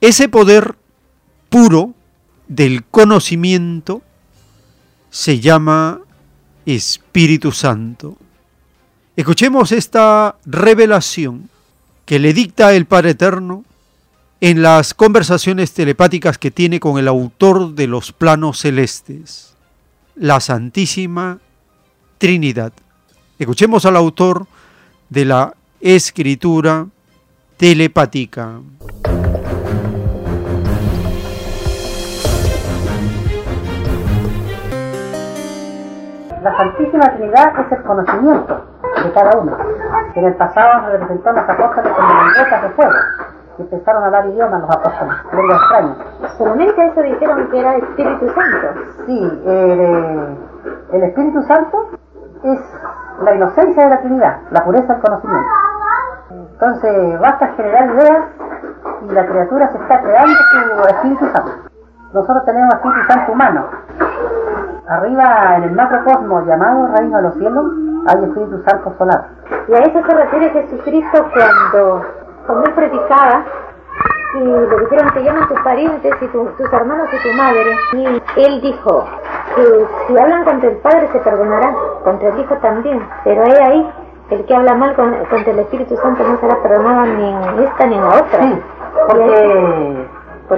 Ese 0.00 0.28
poder 0.28 0.74
puro 1.48 1.94
del 2.48 2.82
conocimiento 2.82 4.02
se 5.10 5.38
llama 5.38 6.00
Espíritu 6.66 7.52
Santo. 7.52 8.16
Escuchemos 9.14 9.72
esta 9.72 10.36
revelación 10.46 11.50
que 12.06 12.18
le 12.18 12.32
dicta 12.32 12.72
el 12.72 12.86
Padre 12.86 13.10
Eterno 13.10 13.62
en 14.40 14.62
las 14.62 14.94
conversaciones 14.94 15.74
telepáticas 15.74 16.38
que 16.38 16.50
tiene 16.50 16.80
con 16.80 16.96
el 16.96 17.08
autor 17.08 17.74
de 17.74 17.88
los 17.88 18.10
planos 18.12 18.60
celestes, 18.60 19.54
la 20.14 20.40
Santísima 20.40 21.40
Trinidad. 22.16 22.72
Escuchemos 23.38 23.84
al 23.84 23.96
autor 23.96 24.46
de 25.10 25.26
la 25.26 25.54
escritura 25.82 26.86
telepática. 27.58 28.60
La 36.42 36.56
Santísima 36.56 37.14
Trinidad 37.14 37.52
es 37.60 37.78
el 37.78 37.84
conocimiento 37.84 38.71
de 39.02 39.12
cada 39.12 39.38
uno, 39.38 39.56
en 40.14 40.24
el 40.24 40.34
pasado 40.34 40.90
representó 40.90 41.30
a 41.30 41.32
los 41.32 41.48
apóstoles 41.48 41.92
como 41.92 42.08
lenguetas 42.08 42.62
de 42.62 42.68
fuego, 42.70 42.92
y 43.58 43.62
empezaron 43.62 44.04
a 44.04 44.10
dar 44.10 44.26
idiomas 44.26 44.60
los 44.62 44.70
apóstoles, 44.70 45.14
lenguas 45.32 45.60
extrañas. 45.60 45.96
Solamente 46.38 46.86
eso 46.86 47.02
dijeron 47.02 47.50
que 47.50 47.60
era 47.60 47.76
Espíritu 47.76 48.28
Santo. 48.28 48.80
Sí, 49.06 49.42
el, 49.46 50.36
el 50.92 51.02
Espíritu 51.04 51.42
Santo 51.42 51.90
es 52.44 52.60
la 53.22 53.34
inocencia 53.34 53.84
de 53.84 53.90
la 53.90 54.00
Trinidad, 54.00 54.36
la 54.50 54.64
pureza 54.64 54.94
del 54.94 55.02
conocimiento. 55.02 55.50
Entonces 56.30 57.20
basta 57.20 57.48
generar 57.56 57.90
ideas 57.90 58.24
y 59.02 59.12
la 59.12 59.26
criatura 59.26 59.68
se 59.72 59.78
está 59.78 60.00
creando 60.00 60.34
su 60.34 60.88
Espíritu 60.88 61.26
Santo. 61.32 61.71
Nosotros 62.12 62.44
tenemos 62.44 62.74
Espíritu 62.74 63.00
Santo 63.08 63.32
humano. 63.32 63.66
Arriba 64.88 65.56
en 65.56 65.62
el 65.64 65.72
macrocosmos 65.72 66.46
llamado 66.46 66.88
Reino 66.94 67.16
de 67.16 67.22
los 67.22 67.34
Cielos 67.34 67.64
hay 68.06 68.24
Espíritu 68.24 68.62
Santo 68.66 68.94
solar. 68.98 69.28
Y 69.68 69.74
a 69.74 69.78
eso 69.78 70.02
se 70.06 70.14
refiere 70.14 70.50
Jesucristo 70.50 71.26
cuando, 71.32 72.04
cuando 72.46 72.66
él 72.66 72.74
predicaba 72.74 73.44
y 74.34 74.44
le 74.44 74.78
dijeron 74.80 75.10
que 75.12 75.24
llaman 75.24 75.48
tus 75.48 75.60
parientes 75.60 76.12
y 76.20 76.26
tus 76.28 76.72
hermanos 76.72 77.08
y 77.12 77.28
tu 77.28 77.34
madre. 77.36 77.76
Y 77.92 78.40
él 78.40 78.60
dijo 78.60 79.06
que 79.54 79.86
si 80.06 80.18
hablan 80.18 80.44
contra 80.44 80.68
el 80.68 80.76
Padre 80.78 81.08
se 81.12 81.18
perdonarán, 81.20 81.74
contra 82.04 82.28
el 82.28 82.40
Hijo 82.40 82.54
también. 82.56 83.06
Pero 83.24 83.44
hay 83.44 83.52
ahí 83.52 83.92
el 84.30 84.44
que 84.46 84.54
habla 84.54 84.74
mal 84.74 84.94
con, 84.94 85.14
contra 85.30 85.52
el 85.52 85.58
Espíritu 85.60 85.96
Santo 85.96 86.22
no 86.26 86.38
será 86.40 86.62
perdonado 86.62 87.06
ni 87.06 87.30
en 87.30 87.64
esta 87.64 87.86
ni 87.86 87.94
en 87.94 88.00
la 88.02 88.08
otra. 88.08 88.42
Sí, 88.42 88.62
porque 89.08 90.08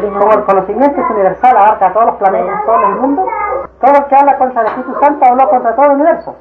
como 0.00 0.32
el 0.32 0.44
conocimiento 0.44 1.00
es 1.00 1.10
universal, 1.10 1.56
abarca 1.56 1.86
a 1.86 1.92
todos 1.92 2.06
los 2.06 2.16
planetas, 2.16 2.64
todo 2.64 2.82
el 2.82 2.94
mundo, 2.96 3.26
todo 3.80 3.92
el 3.94 4.04
que 4.06 4.16
habla 4.16 4.38
contra 4.38 4.62
el 4.62 4.66
Espíritu 4.68 5.00
Santo 5.00 5.24
habló 5.24 5.48
contra 5.48 5.76
todo 5.76 5.86
el 5.86 5.92
universo. 5.92 6.36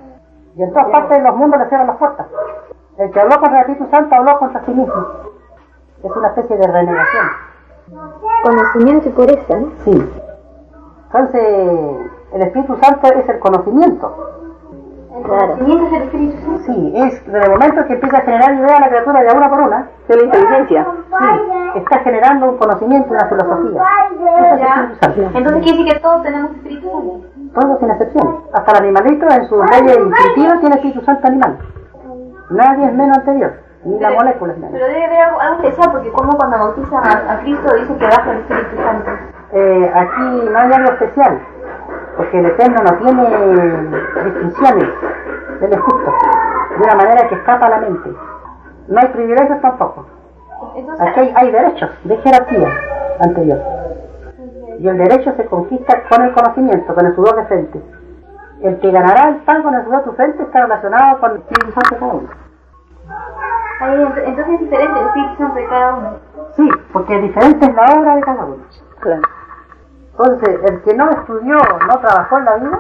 Y 0.56 0.64
en 0.64 0.74
todas 0.74 0.88
partes 0.90 1.18
de 1.18 1.24
los 1.24 1.36
mundos 1.36 1.60
le 1.60 1.70
cierran 1.70 1.88
las 1.88 1.98
puertas. 1.98 2.28
El 2.98 3.12
que 3.12 3.20
habló 3.20 3.40
contra 3.40 3.62
el 3.62 3.70
Espíritu 3.70 3.92
Santo 3.92 4.16
habló 4.16 4.40
contra 4.40 4.66
sí 4.66 4.72
mismo. 4.72 5.06
Es 6.04 6.12
una 6.16 6.28
especie 6.30 6.58
de 6.58 6.68
renegación. 6.68 7.26
Conocimiento 8.44 9.10
y 9.10 9.12
pureza, 9.12 9.56
¿no? 9.58 9.72
Sí. 9.84 10.14
Entonces, 11.06 12.12
el 12.34 12.42
Espíritu 12.42 12.78
Santo 12.78 13.08
es 13.08 13.30
el 13.30 13.40
conocimiento. 13.40 14.43
¿El 15.24 15.30
conocimiento 15.30 15.86
es 15.86 15.94
el 15.94 16.02
Espíritu 16.04 16.38
Santo? 16.44 16.64
Sí, 16.66 16.94
es 16.95 17.26
desde 17.26 17.45
el 17.45 17.52
momento 17.52 17.86
que 17.88 17.94
empieza 17.94 18.18
a 18.18 18.22
generar 18.22 18.54
ideas 18.54 18.80
la 18.80 18.90
criatura 18.90 19.24
de 19.24 19.38
una 19.38 19.50
por 19.50 19.60
una. 19.62 19.88
De 20.08 20.16
la 20.18 20.24
inteligencia. 20.24 20.86
Sí, 20.86 21.80
está 21.80 22.00
generando 22.00 22.50
un 22.50 22.58
conocimiento, 22.58 23.10
una 23.14 23.26
filosofía. 23.30 23.84
Entonces 25.34 25.64
quiere 25.64 25.78
decir 25.78 25.94
que 25.94 26.00
todos 26.00 26.24
tenemos 26.24 26.52
Espíritu 26.52 26.90
Santo. 26.91 27.60
Todos 27.60 27.80
sin 27.80 27.91
excepción. 27.91 28.40
Hasta 28.54 28.72
el 28.72 28.78
animalito 28.84 29.28
en 29.30 29.48
su 29.48 29.64
leyes 29.64 29.98
instintivas 29.98 30.60
tiene 30.60 30.76
Espíritu 30.76 31.02
Santo 31.02 31.28
animal. 31.28 31.58
Nadie 32.50 32.86
es 32.86 32.94
menos 32.94 33.18
ante 33.18 33.34
Dios. 33.34 33.52
Ni 33.86 34.00
la 34.00 34.12
molécula 34.12 34.54
es 34.54 34.60
menos. 34.60 34.72
Pero 34.74 34.88
debe 34.88 35.06
haber 35.06 35.22
algo, 35.22 35.40
algo 35.41 35.64
especial 35.64 35.91
porque 35.91 36.12
como 36.12 36.38
cuando 36.38 36.58
bautiza 36.58 37.00
a, 37.00 37.34
a 37.34 37.40
Cristo 37.40 37.76
dice 37.76 37.95
que 37.98 38.06
baja 38.06 38.32
el 38.32 38.38
Espíritu 38.40 38.76
Santo. 38.78 39.12
Eh, 39.54 39.91
aquí 39.94 40.50
no 40.52 40.58
hay 40.60 40.74
algo 40.74 40.91
especial. 40.91 41.40
Porque 42.24 42.40
el 42.40 42.45
Eterno 42.45 42.78
no 42.84 42.98
tiene 43.00 43.24
distinciones. 44.24 44.90
Él 45.62 45.74
es 45.74 45.80
justo. 45.82 46.14
De 46.70 46.84
una 46.84 46.95
manera 46.95 47.28
que 47.28 47.36
escapa 47.36 47.66
a 47.66 47.70
la 47.70 47.80
mente. 47.80 48.14
No 48.88 49.00
hay 49.02 49.08
privilegios 49.10 49.60
tampoco. 49.60 50.06
Entonces, 50.74 51.06
Aquí 51.06 51.20
hay, 51.20 51.34
hay 51.36 51.52
derechos 51.52 51.90
de 52.06 52.18
jerarquía 52.18 52.70
ante 53.20 53.41
Dios. 53.41 53.60
Y 54.80 54.88
el 54.88 54.98
derecho 54.98 55.34
se 55.36 55.45
conquista 55.48 56.02
con 56.08 56.22
el 56.22 56.32
conocimiento, 56.32 56.95
con 56.95 57.06
el 57.06 57.14
sudor 57.14 57.36
de 57.36 57.44
frente. 57.44 57.82
El 58.62 58.80
que 58.80 58.91
ganará 58.91 59.28
el 59.28 59.36
pan 59.44 59.62
con 59.62 59.76
el 59.76 59.84
sudor 59.84 59.98
de 60.00 60.04
tu 60.06 60.12
frente 60.14 60.44
está 60.44 60.62
relacionado 60.62 61.20
con 61.20 61.32
el 61.32 61.38
Espíritu 61.40 61.72
Santo 61.74 61.95
de 61.95 62.00
cada 62.00 62.14
uno. 62.14 62.30
entonces 64.26 64.54
es 64.54 64.60
diferente 64.62 65.00
el 65.00 65.08
Espíritu 65.08 65.36
Santo 65.38 65.56
de 65.56 65.66
cada 65.66 65.95
uno. 65.95 66.10
Sí, 66.56 66.70
porque 66.94 67.20
diferente 67.20 67.66
es 67.66 67.76
la 67.76 68.00
obra 68.00 68.16
de 68.16 68.22
cada 68.22 68.45
uno. 68.45 68.64
Entonces, 70.18 70.60
el 70.69 70.81
que 70.84 70.94
no 70.94 71.10
estudió, 71.10 71.57
no 71.57 71.99
trabajó 71.99 72.38
en 72.38 72.45
la 72.45 72.56
vida, 72.57 72.80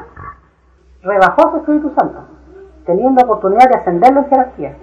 rebajó 1.01 1.51
su 1.51 1.57
Espíritu 1.57 1.91
Santo, 1.97 2.19
teniendo 2.85 3.23
oportunidad 3.23 3.69
de 3.69 3.75
ascenderlo 3.79 4.19
en 4.19 4.29
jerarquía. 4.29 4.75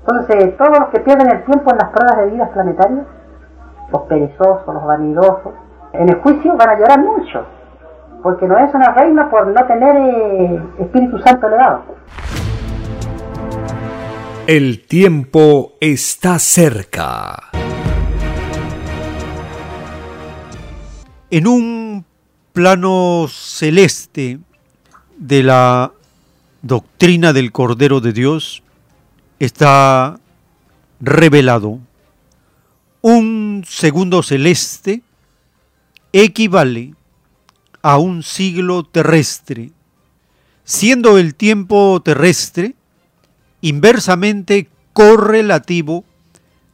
Entonces, 0.00 0.56
todos 0.56 0.78
los 0.78 0.88
que 0.88 1.00
pierden 1.00 1.30
el 1.30 1.44
tiempo 1.44 1.70
en 1.70 1.78
las 1.78 1.90
pruebas 1.90 2.16
de 2.16 2.30
vida 2.30 2.48
planetarias, 2.48 3.06
los 3.92 4.02
perezosos, 4.02 4.74
los 4.74 4.86
vanidosos, 4.86 5.52
en 5.92 6.08
el 6.08 6.16
juicio 6.16 6.56
van 6.56 6.70
a 6.70 6.78
llorar 6.78 6.98
mucho, 7.00 7.44
porque 8.22 8.48
no 8.48 8.56
es 8.56 8.72
una 8.74 8.92
reina 8.92 9.28
por 9.28 9.46
no 9.46 9.66
tener 9.66 9.96
eh, 9.96 10.62
Espíritu 10.78 11.18
Santo 11.18 11.46
elevado. 11.46 11.82
El 14.46 14.86
tiempo 14.86 15.72
está 15.80 16.38
cerca. 16.38 17.50
En 21.28 21.48
un 21.48 22.04
plano 22.52 23.26
celeste 23.28 24.38
de 25.18 25.42
la 25.42 25.92
doctrina 26.62 27.32
del 27.32 27.50
Cordero 27.50 28.00
de 28.00 28.12
Dios 28.12 28.62
está 29.40 30.20
revelado. 31.00 31.80
Un 33.02 33.64
segundo 33.68 34.22
celeste 34.22 35.02
equivale 36.12 36.94
a 37.82 37.98
un 37.98 38.22
siglo 38.22 38.84
terrestre, 38.84 39.72
siendo 40.62 41.18
el 41.18 41.34
tiempo 41.34 42.00
terrestre 42.04 42.76
inversamente 43.62 44.68
correlativo 44.92 46.04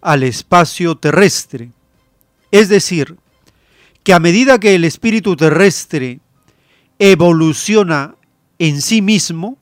al 0.03 0.25
espacio 0.25 0.95
terrestre. 0.97 1.71
Es 2.51 2.69
decir, 2.69 3.17
que 4.03 4.13
a 4.13 4.19
medida 4.19 4.59
que 4.59 4.75
el 4.75 4.85
espíritu 4.85 5.37
terrestre 5.37 6.21
evoluciona 6.99 8.17
en 8.59 8.83
sí 8.83 9.03
mismo, 9.03 9.59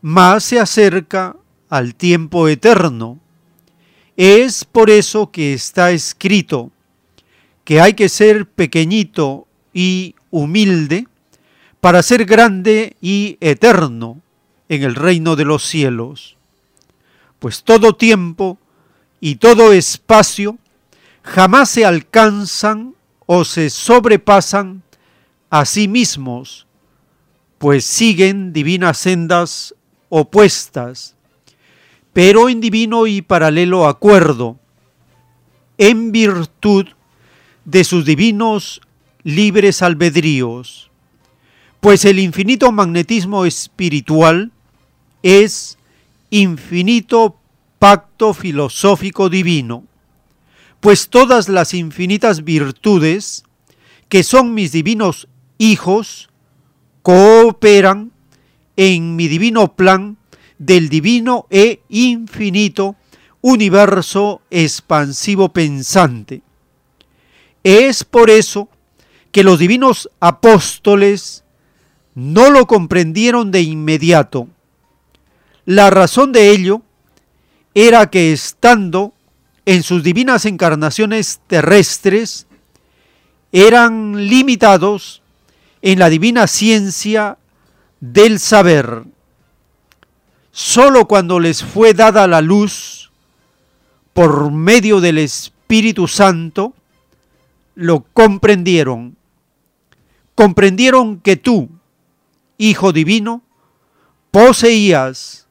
más 0.00 0.44
se 0.44 0.60
acerca 0.60 1.36
al 1.68 1.94
tiempo 1.94 2.48
eterno. 2.48 3.18
Es 4.16 4.64
por 4.64 4.90
eso 4.90 5.30
que 5.30 5.54
está 5.54 5.92
escrito 5.92 6.70
que 7.64 7.80
hay 7.80 7.94
que 7.94 8.08
ser 8.08 8.46
pequeñito 8.46 9.46
y 9.72 10.14
humilde 10.30 11.06
para 11.80 12.02
ser 12.02 12.24
grande 12.24 12.96
y 13.00 13.38
eterno 13.40 14.20
en 14.68 14.82
el 14.82 14.94
reino 14.94 15.36
de 15.36 15.44
los 15.44 15.64
cielos. 15.64 16.36
Pues 17.38 17.62
todo 17.62 17.94
tiempo 17.94 18.58
y 19.20 19.36
todo 19.36 19.72
espacio 19.72 20.58
jamás 21.22 21.70
se 21.70 21.84
alcanzan 21.84 22.94
o 23.26 23.44
se 23.44 23.70
sobrepasan 23.70 24.82
a 25.50 25.64
sí 25.64 25.88
mismos, 25.88 26.66
pues 27.58 27.84
siguen 27.84 28.52
divinas 28.52 28.98
sendas 28.98 29.74
opuestas, 30.08 31.14
pero 32.12 32.48
en 32.48 32.60
divino 32.60 33.06
y 33.06 33.22
paralelo 33.22 33.86
acuerdo, 33.86 34.58
en 35.78 36.12
virtud 36.12 36.86
de 37.64 37.84
sus 37.84 38.04
divinos 38.04 38.80
libres 39.22 39.82
albedríos, 39.82 40.90
pues 41.80 42.04
el 42.04 42.18
infinito 42.18 42.70
magnetismo 42.72 43.44
espiritual 43.44 44.52
es 45.22 45.78
infinito 46.30 47.36
pacto 47.78 48.34
filosófico 48.34 49.28
divino, 49.28 49.84
pues 50.82 51.10
todas 51.10 51.48
las 51.48 51.74
infinitas 51.74 52.42
virtudes 52.42 53.44
que 54.08 54.24
son 54.24 54.52
mis 54.52 54.72
divinos 54.72 55.28
hijos 55.56 56.28
cooperan 57.02 58.10
en 58.76 59.14
mi 59.14 59.28
divino 59.28 59.76
plan 59.76 60.16
del 60.58 60.88
divino 60.88 61.46
e 61.50 61.82
infinito 61.88 62.96
universo 63.42 64.42
expansivo 64.50 65.50
pensante. 65.50 66.42
Es 67.62 68.02
por 68.02 68.28
eso 68.28 68.68
que 69.30 69.44
los 69.44 69.60
divinos 69.60 70.10
apóstoles 70.18 71.44
no 72.16 72.50
lo 72.50 72.66
comprendieron 72.66 73.52
de 73.52 73.62
inmediato. 73.62 74.48
La 75.64 75.90
razón 75.90 76.32
de 76.32 76.50
ello 76.50 76.82
era 77.72 78.10
que 78.10 78.32
estando 78.32 79.14
en 79.64 79.82
sus 79.82 80.02
divinas 80.02 80.44
encarnaciones 80.44 81.40
terrestres, 81.46 82.46
eran 83.52 84.28
limitados 84.28 85.22
en 85.82 85.98
la 85.98 86.08
divina 86.08 86.46
ciencia 86.46 87.38
del 88.00 88.38
saber. 88.38 89.04
Solo 90.50 91.06
cuando 91.06 91.40
les 91.40 91.62
fue 91.62 91.94
dada 91.94 92.26
la 92.26 92.40
luz 92.40 93.10
por 94.12 94.50
medio 94.50 95.00
del 95.00 95.18
Espíritu 95.18 96.08
Santo, 96.08 96.74
lo 97.74 98.04
comprendieron. 98.12 99.16
Comprendieron 100.34 101.20
que 101.20 101.36
tú, 101.36 101.68
Hijo 102.58 102.92
Divino, 102.92 103.42
poseías 104.30 105.46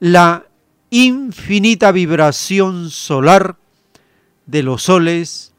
la 0.00 0.46
infinita 0.94 1.90
vibración 1.90 2.88
solar 2.88 3.56
de 4.46 4.62
los 4.62 4.84
soles 4.84 5.52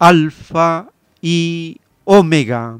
alfa 0.00 0.88
y 1.20 1.78
omega, 2.02 2.78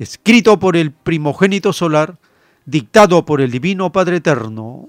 escrito 0.00 0.58
por 0.58 0.76
el 0.76 0.90
primogénito 0.90 1.72
solar, 1.72 2.18
dictado 2.66 3.24
por 3.24 3.40
el 3.40 3.52
Divino 3.52 3.92
Padre 3.92 4.16
Eterno. 4.16 4.88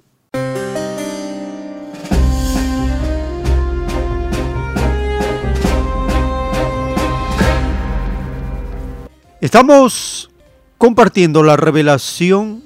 Estamos 9.40 10.32
compartiendo 10.80 11.44
la 11.44 11.58
revelación 11.58 12.64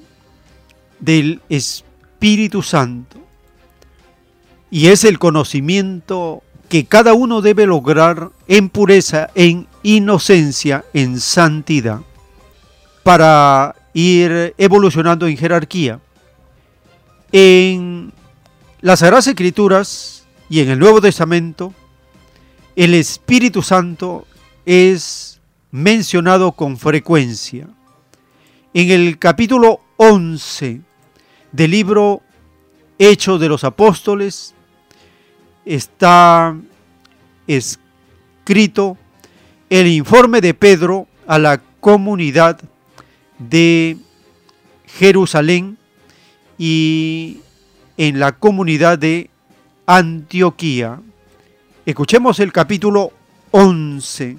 del 1.00 1.42
Espíritu 1.50 1.89
Santo 2.62 3.18
y 4.70 4.88
es 4.88 5.04
el 5.04 5.18
conocimiento 5.18 6.42
que 6.68 6.84
cada 6.84 7.14
uno 7.14 7.40
debe 7.40 7.66
lograr 7.66 8.30
en 8.46 8.68
pureza, 8.68 9.30
en 9.34 9.66
inocencia, 9.82 10.84
en 10.92 11.18
santidad, 11.18 12.00
para 13.02 13.74
ir 13.94 14.54
evolucionando 14.58 15.26
en 15.26 15.36
jerarquía. 15.36 15.98
En 17.32 18.12
las 18.80 19.00
Sagradas 19.00 19.26
Escrituras 19.26 20.24
y 20.48 20.60
en 20.60 20.70
el 20.70 20.78
Nuevo 20.78 21.00
Testamento, 21.00 21.74
el 22.76 22.94
Espíritu 22.94 23.62
Santo 23.62 24.26
es 24.64 25.40
mencionado 25.72 26.52
con 26.52 26.76
frecuencia. 26.76 27.66
En 28.72 28.90
el 28.90 29.18
capítulo 29.18 29.80
11 29.96 30.82
del 31.52 31.70
libro 31.70 32.22
Hechos 32.98 33.40
de 33.40 33.48
los 33.48 33.64
Apóstoles, 33.64 34.54
está 35.64 36.56
escrito 37.46 38.96
el 39.68 39.86
informe 39.86 40.40
de 40.40 40.54
Pedro 40.54 41.06
a 41.26 41.38
la 41.38 41.60
comunidad 41.80 42.60
de 43.38 43.96
Jerusalén 44.86 45.78
y 46.58 47.38
en 47.96 48.18
la 48.20 48.32
comunidad 48.32 48.98
de 48.98 49.30
Antioquía. 49.86 51.00
Escuchemos 51.86 52.38
el 52.40 52.52
capítulo 52.52 53.12
11 53.50 54.36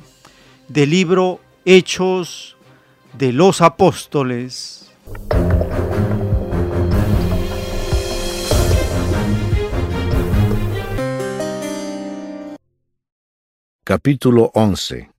del 0.67 0.89
libro 0.89 1.39
Hechos 1.65 2.55
de 3.17 3.33
los 3.33 3.61
Apóstoles. 3.61 4.89
Capítulo 13.93 14.51
11 14.53 15.11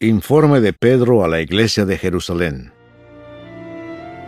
Informe 0.00 0.60
de 0.60 0.74
Pedro 0.74 1.24
a 1.24 1.28
la 1.28 1.40
Iglesia 1.40 1.86
de 1.86 1.96
Jerusalén 1.96 2.74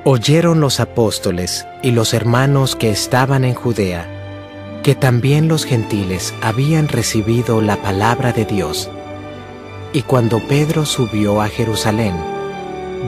Oyeron 0.05 0.61
los 0.61 0.81
apóstoles 0.81 1.67
y 1.83 1.91
los 1.91 2.15
hermanos 2.15 2.77
que 2.77 2.89
estaban 2.89 3.45
en 3.45 3.53
Judea 3.53 4.81
que 4.83 4.95
también 4.95 5.49
los 5.49 5.67
gentiles 5.67 6.33
habían 6.41 6.89
recibido 6.89 7.61
la 7.61 7.77
palabra 7.83 8.33
de 8.33 8.47
Dios. 8.47 8.89
Y 9.93 10.01
cuando 10.01 10.41
Pedro 10.49 10.87
subió 10.87 11.43
a 11.43 11.51
Jerusalén, 11.51 12.15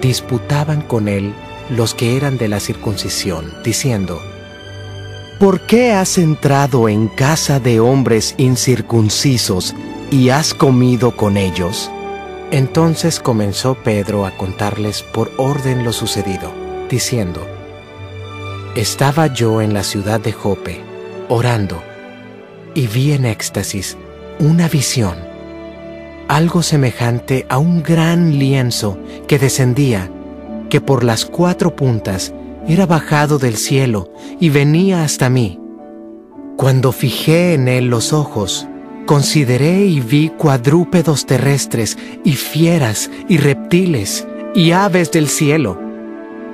disputaban 0.02 0.82
con 0.82 1.08
él 1.08 1.32
los 1.70 1.94
que 1.94 2.18
eran 2.18 2.36
de 2.36 2.48
la 2.48 2.60
circuncisión, 2.60 3.50
diciendo, 3.64 4.20
¿Por 5.40 5.62
qué 5.62 5.92
has 5.92 6.18
entrado 6.18 6.90
en 6.90 7.08
casa 7.08 7.60
de 7.60 7.80
hombres 7.80 8.34
incircuncisos 8.36 9.74
y 10.10 10.30
has 10.30 10.54
comido 10.54 11.16
con 11.16 11.36
ellos? 11.36 11.90
Entonces 12.50 13.20
comenzó 13.20 13.74
Pedro 13.74 14.24
a 14.24 14.36
contarles 14.36 15.02
por 15.02 15.30
orden 15.36 15.84
lo 15.84 15.92
sucedido, 15.92 16.52
diciendo, 16.88 17.46
Estaba 18.74 19.26
yo 19.26 19.60
en 19.60 19.74
la 19.74 19.82
ciudad 19.82 20.20
de 20.20 20.32
Jope, 20.32 20.80
orando, 21.28 21.82
y 22.74 22.86
vi 22.86 23.12
en 23.12 23.24
éxtasis 23.24 23.96
una 24.38 24.68
visión, 24.68 25.16
algo 26.28 26.62
semejante 26.62 27.44
a 27.48 27.58
un 27.58 27.82
gran 27.82 28.38
lienzo 28.38 28.98
que 29.26 29.38
descendía, 29.38 30.10
que 30.70 30.80
por 30.80 31.02
las 31.02 31.24
cuatro 31.24 31.74
puntas 31.74 32.32
era 32.68 32.86
bajado 32.86 33.38
del 33.38 33.56
cielo 33.56 34.12
y 34.38 34.50
venía 34.50 35.02
hasta 35.02 35.28
mí. 35.28 35.58
Cuando 36.56 36.92
fijé 36.92 37.54
en 37.54 37.66
él 37.66 37.86
los 37.86 38.12
ojos, 38.12 38.67
consideré 39.08 39.86
y 39.86 40.00
vi 40.00 40.28
cuadrúpedos 40.28 41.24
terrestres 41.24 41.96
y 42.24 42.32
fieras 42.32 43.10
y 43.26 43.38
reptiles 43.38 44.28
y 44.54 44.72
aves 44.72 45.10
del 45.12 45.28
cielo. 45.28 45.80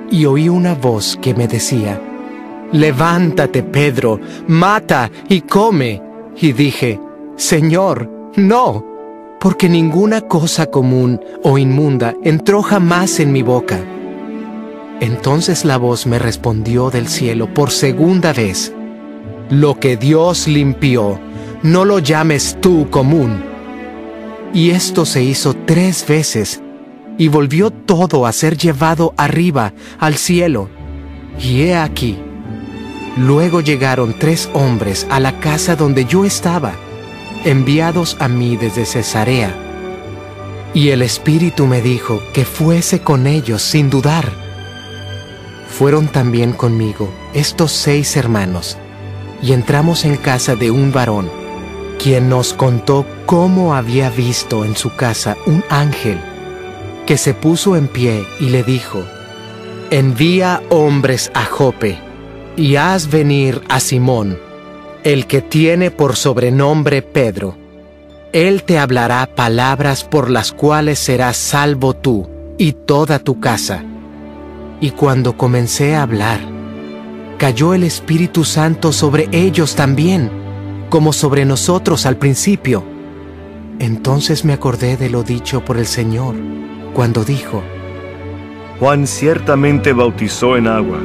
Y 0.09 0.25
oí 0.25 0.47
una 0.47 0.73
voz 0.73 1.19
que 1.21 1.33
me 1.33 1.49
decía, 1.49 2.01
Levántate, 2.71 3.61
Pedro, 3.61 4.21
mata 4.47 5.11
y 5.27 5.41
come. 5.41 6.01
Y 6.37 6.53
dije, 6.53 6.97
Señor, 7.35 8.09
no, 8.37 8.85
porque 9.41 9.67
ninguna 9.67 10.21
cosa 10.21 10.67
común 10.67 11.19
o 11.43 11.57
inmunda 11.57 12.15
entró 12.23 12.61
jamás 12.61 13.19
en 13.19 13.33
mi 13.33 13.41
boca. 13.41 13.83
Entonces 15.01 15.65
la 15.65 15.75
voz 15.75 16.07
me 16.07 16.19
respondió 16.19 16.89
del 16.89 17.09
cielo 17.09 17.53
por 17.53 17.71
segunda 17.71 18.31
vez, 18.31 18.71
Lo 19.49 19.77
que 19.77 19.97
Dios 19.97 20.47
limpió, 20.47 21.19
no 21.65 21.83
lo 21.83 21.97
llames 21.97 22.57
tú 22.61 22.91
común. 22.91 23.43
Y 24.53 24.69
esto 24.69 25.03
se 25.03 25.23
hizo 25.23 25.55
tres 25.65 26.05
veces, 26.07 26.61
y 27.17 27.27
volvió 27.27 27.71
todo 27.71 28.27
a 28.27 28.33
ser 28.33 28.55
llevado 28.55 29.15
arriba 29.17 29.73
al 29.97 30.15
cielo. 30.15 30.69
Y 31.41 31.63
he 31.63 31.75
aquí, 31.75 32.19
luego 33.17 33.61
llegaron 33.61 34.13
tres 34.19 34.47
hombres 34.53 35.07
a 35.09 35.19
la 35.19 35.39
casa 35.39 35.75
donde 35.75 36.05
yo 36.05 36.23
estaba, 36.23 36.73
enviados 37.45 38.15
a 38.19 38.27
mí 38.27 38.57
desde 38.57 38.85
Cesarea. 38.85 39.51
Y 40.75 40.89
el 40.89 41.01
Espíritu 41.01 41.65
me 41.65 41.81
dijo 41.81 42.21
que 42.31 42.45
fuese 42.45 42.99
con 43.01 43.25
ellos 43.25 43.63
sin 43.63 43.89
dudar. 43.89 44.31
Fueron 45.67 46.09
también 46.09 46.53
conmigo 46.53 47.09
estos 47.33 47.71
seis 47.71 48.15
hermanos, 48.17 48.77
y 49.41 49.53
entramos 49.53 50.05
en 50.05 50.15
casa 50.17 50.55
de 50.55 50.69
un 50.69 50.91
varón 50.91 51.44
quien 51.97 52.29
nos 52.29 52.53
contó 52.53 53.05
cómo 53.25 53.75
había 53.75 54.09
visto 54.09 54.65
en 54.65 54.75
su 54.75 54.95
casa 54.95 55.37
un 55.45 55.63
ángel 55.69 56.19
que 57.05 57.17
se 57.17 57.33
puso 57.33 57.75
en 57.75 57.87
pie 57.87 58.25
y 58.39 58.49
le 58.49 58.63
dijo, 58.63 59.03
envía 59.91 60.61
hombres 60.69 61.31
a 61.33 61.45
Jope 61.45 61.97
y 62.57 62.75
haz 62.77 63.09
venir 63.09 63.61
a 63.69 63.79
Simón, 63.79 64.39
el 65.03 65.27
que 65.27 65.41
tiene 65.41 65.91
por 65.91 66.15
sobrenombre 66.15 67.01
Pedro. 67.01 67.57
Él 68.33 68.63
te 68.63 68.79
hablará 68.79 69.27
palabras 69.27 70.03
por 70.03 70.29
las 70.29 70.51
cuales 70.51 70.99
serás 70.99 71.37
salvo 71.37 71.95
tú 71.95 72.27
y 72.57 72.73
toda 72.73 73.19
tu 73.19 73.39
casa. 73.39 73.83
Y 74.81 74.91
cuando 74.91 75.37
comencé 75.37 75.95
a 75.95 76.01
hablar, 76.01 76.39
cayó 77.37 77.73
el 77.73 77.83
Espíritu 77.83 78.43
Santo 78.43 78.91
sobre 78.91 79.29
ellos 79.31 79.75
también 79.75 80.44
como 80.95 81.11
sobre 81.11 81.43
nosotros 81.43 82.05
al 82.05 82.15
principio. 82.15 82.81
Entonces 83.79 84.45
me 84.45 84.53
acordé 84.53 84.95
de 84.95 85.09
lo 85.09 85.23
dicho 85.23 85.59
por 85.59 85.75
el 85.75 85.87
Señor, 85.87 86.35
cuando 86.93 87.25
dijo, 87.25 87.61
Juan 88.79 89.05
ciertamente 89.05 89.91
bautizó 89.91 90.55
en 90.55 90.67
agua, 90.67 90.99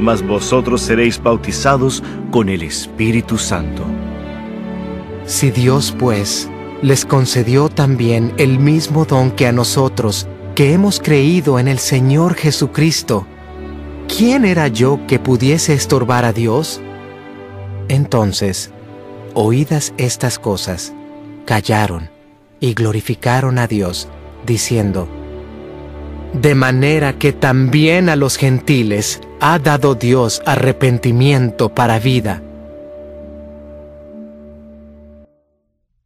mas 0.00 0.26
vosotros 0.26 0.80
seréis 0.80 1.22
bautizados 1.22 2.02
con 2.30 2.48
el 2.48 2.62
Espíritu 2.62 3.36
Santo. 3.36 3.82
Si 5.26 5.50
Dios, 5.50 5.94
pues, 5.98 6.48
les 6.80 7.04
concedió 7.04 7.68
también 7.68 8.32
el 8.38 8.58
mismo 8.58 9.04
don 9.04 9.30
que 9.30 9.46
a 9.46 9.52
nosotros, 9.52 10.26
que 10.54 10.72
hemos 10.72 11.00
creído 11.00 11.58
en 11.58 11.68
el 11.68 11.80
Señor 11.80 12.32
Jesucristo, 12.32 13.26
¿quién 14.08 14.46
era 14.46 14.68
yo 14.68 15.00
que 15.06 15.18
pudiese 15.18 15.74
estorbar 15.74 16.24
a 16.24 16.32
Dios? 16.32 16.80
Entonces, 17.88 18.72
Oídas 19.40 19.94
estas 19.98 20.36
cosas, 20.36 20.92
callaron 21.44 22.10
y 22.58 22.74
glorificaron 22.74 23.60
a 23.60 23.68
Dios, 23.68 24.08
diciendo, 24.44 25.06
De 26.32 26.56
manera 26.56 27.20
que 27.20 27.32
también 27.32 28.08
a 28.08 28.16
los 28.16 28.36
gentiles 28.36 29.20
ha 29.38 29.60
dado 29.60 29.94
Dios 29.94 30.42
arrepentimiento 30.44 31.68
para 31.68 32.00
vida. 32.00 32.42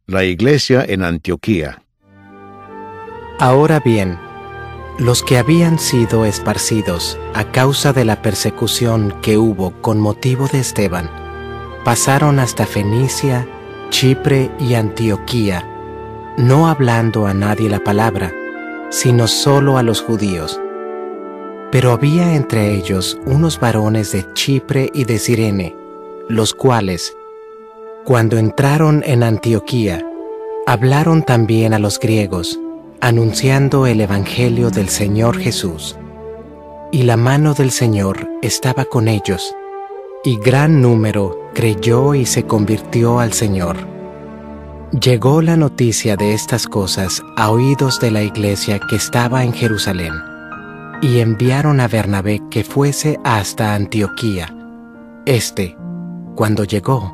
La 0.05 0.25
iglesia 0.25 0.85
en 0.87 1.01
Antioquía. 1.01 1.81
Ahora 3.39 3.79
bien, 3.79 4.19
los 4.99 5.23
que 5.23 5.39
habían 5.39 5.79
sido 5.79 6.25
esparcidos 6.25 7.17
a 7.33 7.45
causa 7.51 7.93
de 7.93 8.05
la 8.05 8.21
persecución 8.21 9.11
que 9.23 9.39
hubo 9.39 9.71
con 9.81 9.99
motivo 9.99 10.47
de 10.47 10.59
Esteban, 10.59 11.22
pasaron 11.83 12.39
hasta 12.39 12.65
Fenicia, 12.65 13.47
Chipre 13.89 14.49
y 14.59 14.73
Antioquía, 14.75 15.67
no 16.37 16.67
hablando 16.67 17.27
a 17.27 17.33
nadie 17.33 17.69
la 17.69 17.83
palabra, 17.83 18.31
sino 18.89 19.27
solo 19.27 19.77
a 19.77 19.83
los 19.83 20.01
judíos. 20.01 20.59
Pero 21.71 21.91
había 21.91 22.35
entre 22.35 22.73
ellos 22.73 23.19
unos 23.25 23.59
varones 23.59 24.11
de 24.11 24.25
Chipre 24.33 24.89
y 24.93 25.05
de 25.05 25.19
Sirene, 25.19 25.75
los 26.29 26.53
cuales, 26.53 27.17
cuando 28.05 28.37
entraron 28.37 29.03
en 29.05 29.23
Antioquía, 29.23 30.05
hablaron 30.65 31.23
también 31.23 31.73
a 31.73 31.79
los 31.79 31.99
griegos, 31.99 32.59
anunciando 33.01 33.87
el 33.87 33.99
Evangelio 33.99 34.69
del 34.69 34.87
Señor 34.89 35.37
Jesús. 35.37 35.97
Y 36.91 37.03
la 37.03 37.17
mano 37.17 37.53
del 37.53 37.71
Señor 37.71 38.29
estaba 38.41 38.85
con 38.85 39.07
ellos, 39.07 39.53
y 40.23 40.37
gran 40.37 40.81
número 40.81 41.42
creyó 41.53 42.15
y 42.15 42.25
se 42.25 42.43
convirtió 42.43 43.19
al 43.19 43.33
Señor. 43.33 43.77
Llegó 44.99 45.41
la 45.41 45.57
noticia 45.57 46.15
de 46.15 46.33
estas 46.33 46.67
cosas 46.67 47.23
a 47.35 47.49
oídos 47.49 47.99
de 47.99 48.11
la 48.11 48.21
iglesia 48.21 48.79
que 48.79 48.95
estaba 48.95 49.43
en 49.43 49.53
Jerusalén, 49.53 50.13
y 51.01 51.19
enviaron 51.19 51.79
a 51.79 51.87
Bernabé 51.87 52.41
que 52.51 52.63
fuese 52.63 53.19
hasta 53.23 53.73
Antioquía. 53.73 54.55
Este, 55.25 55.75
cuando 56.35 56.63
llegó 56.63 57.11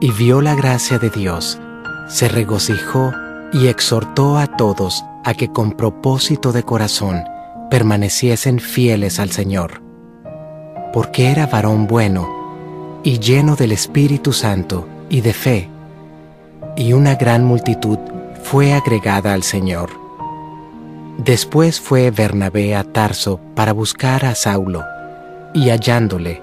y 0.00 0.10
vio 0.10 0.40
la 0.40 0.54
gracia 0.54 0.98
de 0.98 1.08
Dios, 1.08 1.58
se 2.08 2.28
regocijó 2.28 3.12
y 3.52 3.68
exhortó 3.68 4.36
a 4.36 4.46
todos 4.46 5.02
a 5.24 5.32
que 5.32 5.48
con 5.48 5.72
propósito 5.72 6.52
de 6.52 6.62
corazón 6.62 7.24
permaneciesen 7.70 8.60
fieles 8.60 9.18
al 9.18 9.30
Señor, 9.30 9.82
porque 10.92 11.30
era 11.30 11.46
varón 11.46 11.86
bueno, 11.86 12.43
y 13.04 13.18
lleno 13.18 13.54
del 13.54 13.72
Espíritu 13.72 14.32
Santo 14.32 14.88
y 15.10 15.20
de 15.20 15.34
fe, 15.34 15.68
y 16.74 16.94
una 16.94 17.14
gran 17.14 17.44
multitud 17.44 17.98
fue 18.42 18.72
agregada 18.72 19.34
al 19.34 19.42
Señor. 19.42 19.90
Después 21.18 21.80
fue 21.80 22.10
Bernabé 22.10 22.74
a 22.74 22.82
Tarso 22.82 23.38
para 23.54 23.72
buscar 23.74 24.24
a 24.24 24.34
Saulo, 24.34 24.82
y 25.52 25.68
hallándole, 25.68 26.40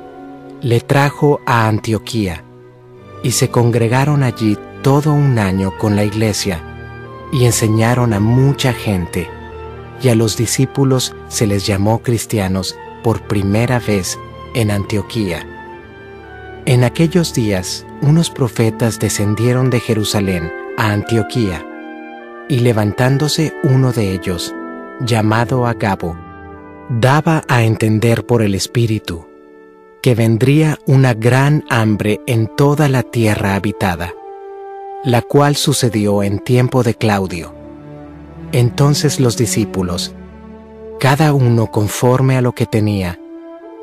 le 0.62 0.80
trajo 0.80 1.40
a 1.48 1.68
Antioquía, 1.68 2.44
y 3.24 3.32
se 3.32 3.50
congregaron 3.50 4.22
allí 4.22 4.58
todo 4.84 5.12
un 5.12 5.40
año 5.40 5.76
con 5.80 5.96
la 5.96 6.04
iglesia, 6.04 6.62
y 7.34 7.46
enseñaron 7.46 8.14
a 8.14 8.20
mucha 8.20 8.72
gente, 8.72 9.28
y 10.02 10.10
a 10.10 10.16
los 10.16 10.38
discípulos 10.38 11.16
se 11.28 11.48
les 11.48 11.66
llamó 11.66 12.04
cristianos 12.04 12.78
por 13.04 13.24
primera 13.24 13.80
vez 13.80 14.20
en 14.54 14.70
Antioquía. 14.70 15.61
En 16.66 16.84
aquellos 16.84 17.34
días, 17.34 17.86
unos 18.02 18.30
profetas 18.30 19.00
descendieron 19.00 19.70
de 19.70 19.80
Jerusalén 19.80 20.52
a 20.78 20.92
Antioquía, 20.92 21.66
y 22.50 22.60
levantándose 22.60 23.54
uno 23.64 23.92
de 23.92 24.14
ellos, 24.14 24.54
llamado 25.00 25.66
Agabo, 25.66 26.16
daba 26.90 27.44
a 27.48 27.64
entender 27.64 28.26
por 28.26 28.42
el 28.42 28.54
Espíritu 28.56 29.28
que 30.02 30.16
vendría 30.16 30.80
una 30.88 31.14
gran 31.14 31.64
hambre 31.70 32.20
en 32.26 32.48
toda 32.56 32.90
la 32.90 33.04
tierra 33.04 33.56
habitada, 33.56 34.14
la 35.04 35.22
cual 35.22 35.56
sucedió 35.56 36.24
en 36.24 36.40
tiempo 36.40 36.84
de 36.84 36.96
Claudio. 36.96 37.54
Entonces 38.52 39.20
los 39.20 39.38
discípulos, 39.38 40.14
cada 41.00 41.34
uno 41.34 41.68
conforme 41.68 42.36
a 42.36 42.42
lo 42.42 42.54
que 42.54 42.66
tenía, 42.66 43.21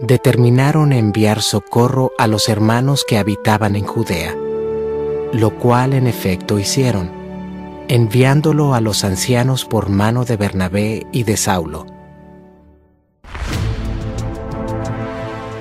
determinaron 0.01 0.93
enviar 0.93 1.43
socorro 1.43 2.13
a 2.19 2.27
los 2.27 2.49
hermanos 2.49 3.05
que 3.07 3.19
habitaban 3.19 3.75
en 3.75 3.85
Judea, 3.85 4.37
lo 5.33 5.59
cual 5.59 5.93
en 5.93 6.07
efecto 6.07 6.59
hicieron, 6.59 7.11
enviándolo 7.89 8.75
a 8.75 8.81
los 8.81 9.05
ancianos 9.05 9.65
por 9.65 9.89
mano 9.89 10.25
de 10.25 10.37
Bernabé 10.37 11.07
y 11.13 11.25
de 11.25 11.37
Saulo. 11.37 11.87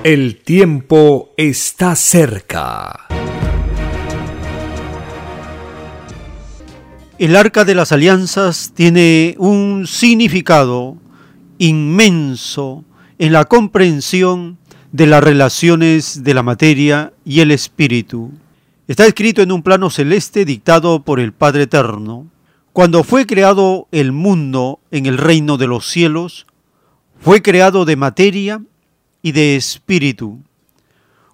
El 0.04 0.40
tiempo 0.42 1.30
está 1.36 1.96
cerca. 1.96 3.08
El 7.18 7.34
arca 7.34 7.64
de 7.64 7.74
las 7.74 7.90
alianzas 7.90 8.70
tiene 8.74 9.34
un 9.38 9.88
significado 9.88 10.96
inmenso 11.58 12.84
en 13.18 13.32
la 13.32 13.46
comprensión 13.46 14.58
de 14.92 15.06
las 15.06 15.22
relaciones 15.22 16.22
de 16.24 16.34
la 16.34 16.42
materia 16.42 17.12
y 17.24 17.40
el 17.40 17.50
espíritu. 17.50 18.32
Está 18.86 19.06
escrito 19.06 19.42
en 19.42 19.52
un 19.52 19.62
plano 19.62 19.90
celeste 19.90 20.44
dictado 20.44 21.02
por 21.02 21.20
el 21.20 21.32
Padre 21.32 21.64
Eterno. 21.64 22.26
Cuando 22.72 23.04
fue 23.04 23.26
creado 23.26 23.88
el 23.90 24.12
mundo 24.12 24.80
en 24.90 25.06
el 25.06 25.18
reino 25.18 25.56
de 25.56 25.66
los 25.66 25.86
cielos, 25.86 26.46
fue 27.20 27.42
creado 27.42 27.84
de 27.84 27.96
materia 27.96 28.62
y 29.20 29.32
de 29.32 29.56
espíritu. 29.56 30.38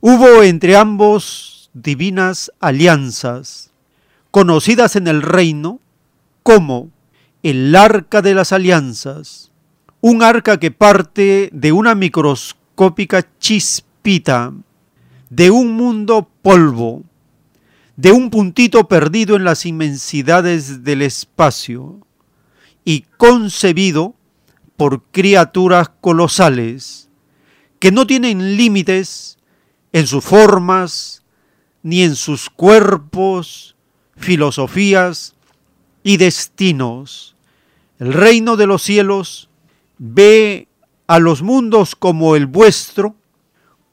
Hubo 0.01 0.43
entre 0.43 0.77
ambos 0.77 1.70
divinas 1.74 2.51
alianzas, 2.61 3.70
conocidas 4.31 4.97
en 4.97 5.06
el 5.06 5.23
reino 5.23 5.81
como 6.43 6.90
el 7.43 7.77
arca 7.77 8.23
de 8.23 8.35
las 8.35 8.52
alianzas, 8.52 9.51
un 10.07 10.23
arca 10.23 10.61
que 10.61 10.71
parte 10.71 11.49
de 11.51 11.73
una 11.73 11.95
microscópica 11.95 13.27
chispita, 13.39 14.53
de 15.31 15.51
un 15.51 15.73
mundo 15.73 16.29
polvo, 16.43 17.05
de 17.97 18.13
un 18.13 18.29
puntito 18.29 18.87
perdido 18.87 19.35
en 19.35 19.45
las 19.45 19.65
inmensidades 19.65 20.85
del 20.85 21.01
espacio 21.01 22.07
y 22.85 23.07
concebido 23.17 24.15
por 24.77 25.05
criaturas 25.05 25.91
colosales 26.03 27.09
que 27.79 27.91
no 27.91 28.07
tienen 28.07 28.59
límites 28.59 29.39
en 29.95 30.07
sus 30.07 30.23
formas, 30.23 31.23
ni 31.83 32.03
en 32.03 32.15
sus 32.15 32.51
cuerpos, 32.51 33.75
filosofías 34.19 35.35
y 36.03 36.19
destinos. 36.19 37.37
El 37.99 38.13
reino 38.13 38.59
de 38.59 38.67
los 38.67 38.83
cielos 38.83 39.49
ve 40.07 40.69
a 41.07 41.19
los 41.19 41.43
mundos 41.43 41.95
como 41.97 42.37
el 42.37 42.47
vuestro, 42.47 43.17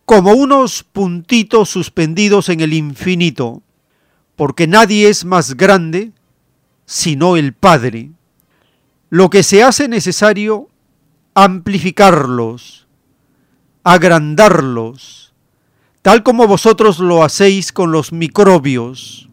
como 0.04 0.34
unos 0.34 0.84
puntitos 0.84 1.70
suspendidos 1.70 2.50
en 2.50 2.60
el 2.60 2.74
infinito, 2.74 3.62
porque 4.36 4.68
nadie 4.68 5.08
es 5.08 5.24
más 5.24 5.56
grande 5.56 6.12
sino 6.86 7.38
el 7.38 7.54
Padre. 7.54 8.12
Lo 9.10 9.30
que 9.30 9.44
se 9.44 9.64
hace 9.64 9.88
necesario, 9.88 10.68
amplificarlos, 11.34 12.88
agrandarlos, 13.86 15.34
tal 16.02 16.24
como 16.24 16.46
vosotros 16.46 17.00
lo 17.00 17.24
hacéis 17.24 17.72
con 17.72 17.94
los 17.94 18.12
microbios. 18.12 19.30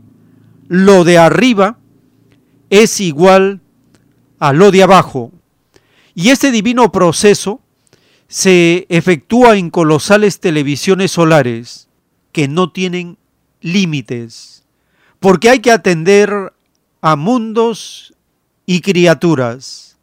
Lo 0.69 1.03
de 1.03 1.19
arriba 1.19 1.79
es 2.71 3.01
igual 3.01 3.63
a 4.39 4.53
lo 4.53 4.71
de 4.71 4.85
abajo. 4.85 5.33
Y 6.19 6.31
este 6.31 6.51
divino 6.51 6.91
proceso 6.91 7.61
se 8.27 8.87
efectúa 8.89 9.57
en 9.57 9.71
colosales 9.71 10.41
televisiones 10.41 11.13
solares 11.13 11.87
que 12.33 12.49
no 12.49 12.73
tienen 12.73 13.19
límites, 13.61 14.65
porque 15.21 15.49
hay 15.49 15.61
que 15.61 15.71
atender 15.71 16.53
a 17.03 17.15
mundos 17.15 18.15
y 18.67 18.81
criaturas 18.81 19.97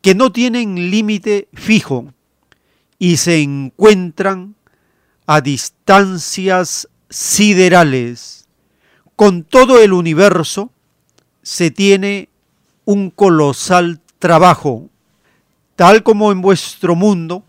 que 0.00 0.14
no 0.14 0.30
tienen 0.30 0.92
límite 0.92 1.48
fijo 1.54 2.14
y 2.96 3.16
se 3.16 3.42
encuentran 3.42 4.54
a 5.26 5.40
distancias 5.40 6.88
siderales. 7.10 8.46
Con 9.16 9.42
todo 9.42 9.82
el 9.82 9.92
universo 9.92 10.70
se 11.42 11.72
tiene 11.72 12.28
un 12.84 13.10
colosal 13.10 14.00
trabajo, 14.20 14.88
tal 15.76 16.02
como 16.02 16.32
en 16.32 16.40
vuestro 16.40 16.94
mundo 16.94 17.44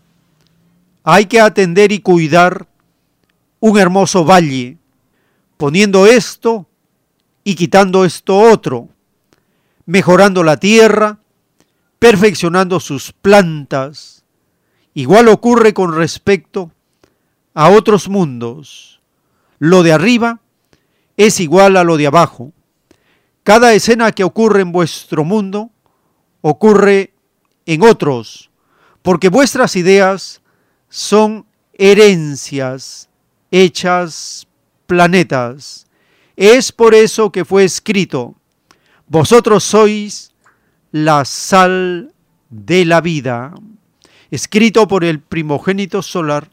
hay 1.02 1.26
que 1.26 1.40
atender 1.40 1.90
y 1.90 2.00
cuidar 2.00 2.68
un 3.60 3.78
hermoso 3.78 4.24
valle, 4.24 4.78
poniendo 5.56 6.06
esto 6.06 6.66
y 7.42 7.56
quitando 7.56 8.04
esto 8.04 8.38
otro, 8.38 8.88
mejorando 9.86 10.44
la 10.44 10.58
tierra, 10.58 11.18
perfeccionando 11.98 12.78
sus 12.78 13.12
plantas, 13.12 14.18
Igual 14.98 15.28
ocurre 15.28 15.74
con 15.74 15.94
respecto 15.94 16.72
a 17.54 17.70
otros 17.70 18.08
mundos. 18.08 19.00
Lo 19.60 19.84
de 19.84 19.92
arriba 19.92 20.40
es 21.16 21.38
igual 21.38 21.76
a 21.76 21.84
lo 21.84 21.96
de 21.96 22.08
abajo. 22.08 22.52
Cada 23.44 23.74
escena 23.74 24.10
que 24.10 24.24
ocurre 24.24 24.62
en 24.62 24.72
vuestro 24.72 25.22
mundo 25.22 25.70
ocurre 26.40 27.14
en 27.68 27.82
otros, 27.82 28.50
porque 29.02 29.28
vuestras 29.28 29.76
ideas 29.76 30.40
son 30.88 31.46
herencias 31.74 33.08
hechas 33.50 34.48
planetas. 34.86 35.86
Es 36.36 36.72
por 36.72 36.94
eso 36.94 37.30
que 37.30 37.44
fue 37.44 37.64
escrito, 37.64 38.34
vosotros 39.06 39.64
sois 39.64 40.32
la 40.90 41.24
sal 41.24 42.12
de 42.50 42.84
la 42.84 43.00
vida 43.00 43.54
escrito 44.30 44.86
por 44.86 45.04
el 45.04 45.20
primogénito 45.20 46.02
solar, 46.02 46.48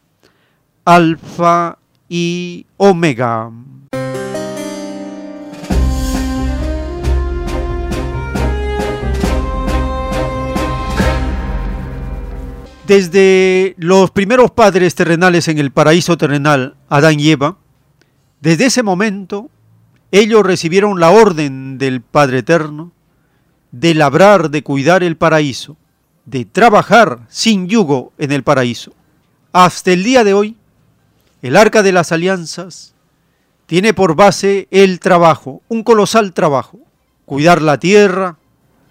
Alfa 0.85 1.77
y 2.08 2.66
Omega. 2.77 3.52
Desde 12.88 13.76
los 13.78 14.12
primeros 14.12 14.52
padres 14.52 14.94
terrenales 14.94 15.48
en 15.48 15.58
el 15.58 15.72
paraíso 15.72 16.18
terrenal, 16.18 16.76
Adán 16.88 17.20
y 17.20 17.32
Eva, 17.32 17.58
desde 18.42 18.66
ese 18.66 18.84
momento 18.84 19.50
ellos 20.12 20.44
recibieron 20.44 21.00
la 21.00 21.10
orden 21.10 21.78
del 21.78 22.02
Padre 22.02 22.40
Eterno 22.40 22.92
de 23.72 23.96
labrar, 23.96 24.52
de 24.52 24.64
cuidar 24.64 25.04
el 25.04 25.18
paraíso 25.18 25.78
de 26.26 26.44
trabajar 26.44 27.20
sin 27.30 27.68
yugo 27.68 28.12
en 28.18 28.32
el 28.32 28.44
paraíso. 28.44 28.94
Hasta 29.54 29.92
el 29.92 30.04
día 30.04 30.24
de 30.24 30.34
hoy, 30.34 30.58
el 31.42 31.56
arca 31.56 31.84
de 31.84 31.92
las 31.92 32.12
alianzas 32.12 32.94
tiene 33.68 33.94
por 33.94 34.16
base 34.16 34.68
el 34.72 35.00
trabajo, 35.00 35.62
un 35.68 35.84
colosal 35.84 36.34
trabajo, 36.34 36.80
cuidar 37.26 37.62
la 37.62 37.80
tierra, 37.80 38.38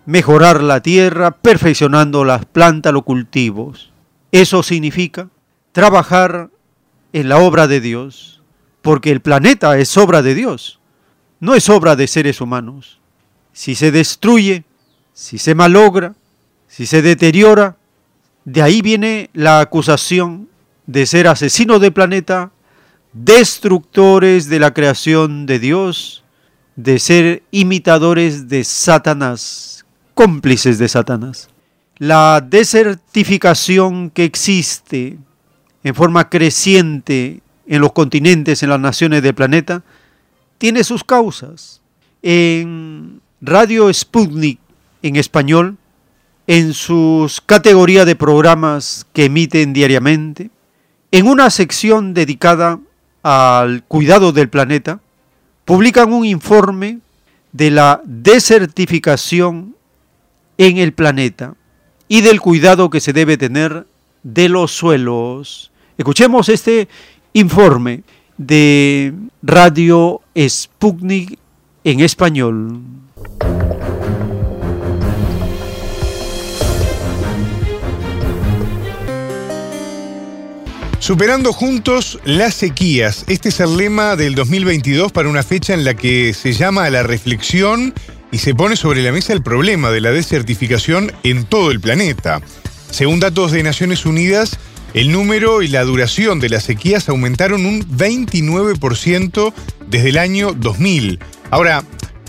mejorar 0.07 0.63
la 0.63 0.81
tierra, 0.81 1.31
perfeccionando 1.31 2.25
las 2.25 2.45
plantas, 2.45 2.93
los 2.93 3.05
cultivos. 3.05 3.93
Eso 4.33 4.63
significa 4.63 5.29
trabajar 5.73 6.51
en 7.13 7.29
la 7.29 7.39
obra 7.39 7.67
de 7.67 7.81
Dios, 7.81 8.43
porque 8.83 9.11
el 9.11 9.21
planeta 9.21 9.79
es 9.79 9.97
obra 9.97 10.23
de 10.23 10.35
Dios, 10.35 10.81
no 11.41 11.55
es 11.55 11.69
obra 11.69 11.97
de 11.97 12.07
seres 12.07 12.41
humanos. 12.41 13.01
Si 13.53 13.75
se 13.75 13.93
destruye, 13.93 14.65
si 15.13 15.39
se 15.39 15.55
malogra, 15.55 16.15
si 16.67 16.87
se 16.87 17.03
deteriora, 17.03 17.77
de 18.45 18.63
ahí 18.63 18.83
viene 18.83 19.31
la 19.33 19.61
acusación 19.61 20.49
de 20.87 21.07
ser 21.07 21.29
asesinos 21.29 21.81
de 21.81 21.93
planeta, 21.93 22.51
destructores 23.13 24.49
de 24.49 24.59
la 24.59 24.75
creación 24.75 25.47
de 25.47 25.59
Dios, 25.61 26.25
de 26.77 26.99
ser 26.99 27.43
imitadores 27.53 28.49
de 28.49 28.65
Satanás, 28.65 29.84
cómplices 30.15 30.79
de 30.79 30.89
Satanás. 30.89 31.49
La 31.99 32.41
desertificación 32.41 34.11
que 34.11 34.25
existe 34.25 35.19
en 35.83 35.95
forma 35.95 36.29
creciente 36.29 37.41
en 37.67 37.81
los 37.81 37.93
continentes, 37.93 38.63
en 38.63 38.71
las 38.71 38.81
naciones 38.81 39.23
del 39.23 39.35
planeta, 39.35 39.83
tiene 40.59 40.85
sus 40.85 41.05
causas. 41.05 41.81
En 42.23 43.21
Radio 43.41 43.93
Sputnik 43.93 44.59
en 45.03 45.17
español 45.17 45.77
en 46.47 46.75
sus 46.75 47.41
categorías 47.41 48.07
de 48.07 48.17
programas 48.17 49.07
que 49.13 49.27
emiten 49.27 49.73
diariamente, 49.73 50.51
en 51.11 51.27
una 51.27 51.51
sección 51.51 52.13
dedicada 52.13 52.81
al 53.23 53.83
cuidado 53.85 54.33
del 54.33 54.51
planeta, 54.51 55.01
publican 55.65 56.13
un 56.13 56.27
informe 56.27 56.99
de 57.53 57.71
la 57.71 58.03
desertificación 58.05 59.75
en 60.59 60.79
el 60.79 60.93
planeta 60.93 61.55
y 62.09 62.21
del 62.21 62.41
cuidado 62.41 62.91
que 62.91 63.01
se 63.01 63.13
debe 63.13 63.37
tener 63.37 63.87
de 64.23 64.49
los 64.49 64.73
suelos. 64.73 65.71
Escuchemos 65.99 66.49
este 66.49 66.89
informe 67.33 68.03
de 68.37 69.15
Radio 69.43 70.21
Sputnik 70.37 71.39
en 71.85 72.01
español. 72.01 72.81
Superando 81.05 81.53
juntos 81.53 82.19
las 82.25 82.55
sequías. 82.55 83.27
Este 83.29 83.51
es 83.51 83.61
el 83.61 83.77
lema 83.77 84.17
del 84.17 84.35
2022 84.35 85.13
para 85.13 85.29
una 85.29 85.43
fecha 85.43 85.75
en 85.75 85.85
la 85.85 85.93
que 85.93 86.33
se 86.33 86.55
llama 86.55 86.87
a 86.87 86.91
la 86.91 87.03
reflexión 87.03 87.93
y 88.35 88.39
se 88.39 88.53
pone 88.53 88.75
sobre 88.75 89.01
la 89.01 89.13
mesa 89.13 89.33
el 89.33 89.45
problema 89.45 89.93
de 89.93 90.01
la 90.01 90.11
desertificación 90.11 91.13
en 91.23 91.45
todo 91.45 91.71
el 91.71 91.79
planeta. 91.79 92.43
Según 92.91 93.21
datos 93.21 93.53
de 93.53 93.63
Naciones 93.63 94.07
Unidas, 94.07 94.59
el 94.93 95.13
número 95.13 95.63
y 95.63 95.69
la 95.69 95.85
duración 95.85 96.41
de 96.41 96.49
las 96.49 96.65
sequías 96.65 97.09
aumentaron 97.09 97.65
un 97.65 97.89
29% 97.89 99.53
desde 99.89 100.09
el 100.09 100.19
año 100.19 100.53
2000. 100.53 101.21
Ahora, 101.51 101.85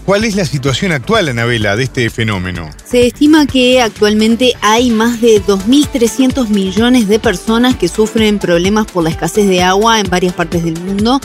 ¿Cuál 0.05 0.23
es 0.23 0.35
la 0.35 0.45
situación 0.45 0.91
actual, 0.91 1.29
Anabela, 1.29 1.75
de 1.75 1.85
este 1.85 2.11
fenómeno? 2.11 2.69
Se 2.85 3.07
estima 3.07 3.47
que 3.47 3.81
actualmente 3.81 4.53
hay 4.61 4.91
más 4.91 5.19
de 5.19 5.41
2.300 5.41 6.49
millones 6.49 7.07
de 7.07 7.17
personas 7.17 7.75
que 7.75 7.87
sufren 7.87 8.37
problemas 8.37 8.85
por 8.85 9.03
la 9.03 9.09
escasez 9.09 9.47
de 9.47 9.63
agua 9.63 9.99
en 9.99 10.07
varias 10.07 10.33
partes 10.33 10.63
del 10.63 10.79
mundo 10.79 11.19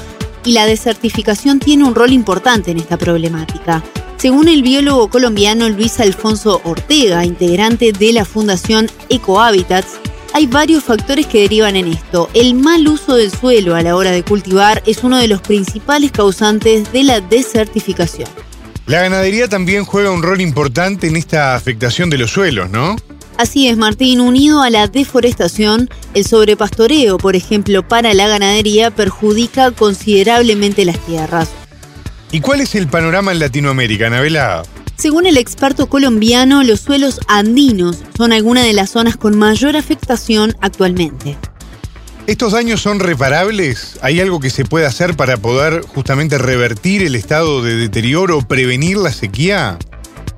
y 0.47 0.53
la 0.53 0.65
desertificación 0.65 1.61
tiene 1.61 1.85
un 1.85 1.95
rol 1.95 2.11
importante 2.11 2.71
en 2.71 2.79
esta 2.79 2.97
problemática. 2.97 3.85
Según 4.21 4.49
el 4.49 4.63
biólogo 4.63 5.09
colombiano 5.09 5.71
Luis 5.71 5.99
Alfonso 5.99 6.61
Ortega, 6.65 7.25
integrante 7.25 7.91
de 7.93 8.13
la 8.13 8.27
Fundación 8.27 8.87
Ecohabitats, 9.09 9.99
hay 10.35 10.47
varios 10.47 10.85
factores 10.85 11.27
que 11.27 11.41
derivan 11.41 11.75
en 11.75 11.89
esto. 11.89 12.29
El 12.35 12.53
mal 12.53 12.87
uso 12.87 13.17
del 13.17 13.31
suelo 13.31 13.75
a 13.75 13.83
la 13.83 13.97
hora 13.97 14.11
de 14.11 14.23
cultivar 14.23 14.83
es 14.85 15.05
uno 15.05 15.17
de 15.17 15.27
los 15.27 15.41
principales 15.41 16.13
causantes 16.13 16.93
de 16.93 17.05
la 17.05 17.23
desertificación. 17.23 18.29
La 18.85 19.01
ganadería 19.01 19.49
también 19.49 19.87
juega 19.87 20.11
un 20.11 20.23
rol 20.23 20.43
importante 20.43 21.07
en 21.07 21.17
esta 21.17 21.55
afectación 21.55 22.11
de 22.11 22.19
los 22.19 22.31
suelos, 22.31 22.69
¿no? 22.69 22.97
Así 23.39 23.69
es, 23.69 23.79
Martín. 23.79 24.21
Unido 24.21 24.61
a 24.61 24.69
la 24.69 24.87
deforestación, 24.87 25.89
el 26.13 26.27
sobrepastoreo, 26.27 27.17
por 27.17 27.37
ejemplo, 27.37 27.89
para 27.89 28.13
la 28.13 28.29
ganadería, 28.29 28.91
perjudica 28.91 29.71
considerablemente 29.71 30.85
las 30.85 30.99
tierras. 31.07 31.49
¿Y 32.33 32.41
cuál 32.41 32.61
es 32.61 32.77
el 32.77 32.87
panorama 32.87 33.33
en 33.33 33.41
Latinoamérica, 33.41 34.07
Anabela? 34.07 34.63
Según 34.97 35.27
el 35.27 35.37
experto 35.37 35.89
colombiano, 35.89 36.63
los 36.63 36.81
suelos 36.81 37.21
andinos 37.27 37.99
son 38.17 38.33
algunas 38.33 38.65
de 38.65 38.73
las 38.73 38.91
zonas 38.91 39.17
con 39.17 39.37
mayor 39.37 39.77
afectación 39.77 40.55
actualmente. 40.61 41.37
¿Estos 42.29 42.53
daños 42.53 42.81
son 42.81 43.01
reparables? 43.01 43.99
¿Hay 44.03 44.21
algo 44.21 44.39
que 44.39 44.51
se 44.51 44.65
puede 44.65 44.87
hacer 44.87 45.17
para 45.17 45.39
poder 45.39 45.83
justamente 45.83 46.39
revertir 46.39 47.03
el 47.03 47.17
estado 47.17 47.63
de 47.63 47.75
deterioro 47.75 48.39
o 48.39 48.43
prevenir 48.43 48.99
la 48.99 49.11
sequía? 49.11 49.79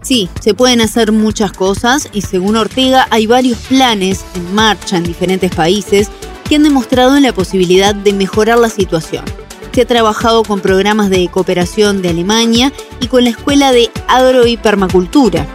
Sí, 0.01 0.31
se 0.41 0.55
pueden 0.55 0.81
hacer 0.81 1.13
muchas 1.13 1.53
cosas 1.53 2.09
y 2.13 2.23
según 2.23 2.57
Ortega 2.57 3.07
hay 3.11 3.27
varios 3.27 3.59
planes 3.59 4.25
en 4.35 4.55
marcha 4.55 4.97
en 4.97 5.05
diferentes 5.05 5.55
países 5.55 6.09
que 6.49 6.57
han 6.57 6.63
demostrado 6.63 7.21
la 7.21 7.35
posibilidad 7.35 7.95
de 7.95 8.15
mejorar 8.15 8.59
la 8.59 8.71
situación. 8.71 9.25
Se 9.73 9.81
ha 9.81 9.87
trabajado 9.87 10.43
con 10.43 10.61
programas 10.61 11.09
de 11.09 11.31
cooperación 11.33 12.03
de 12.03 12.11
Alemania 12.11 12.69
y 13.01 13.09
con 13.09 13.25
la 13.25 13.31
Escuela 13.31 13.73
de 13.73 13.89
Agro 14.07 14.47
y 14.47 14.59
Permacultura. 14.59 15.49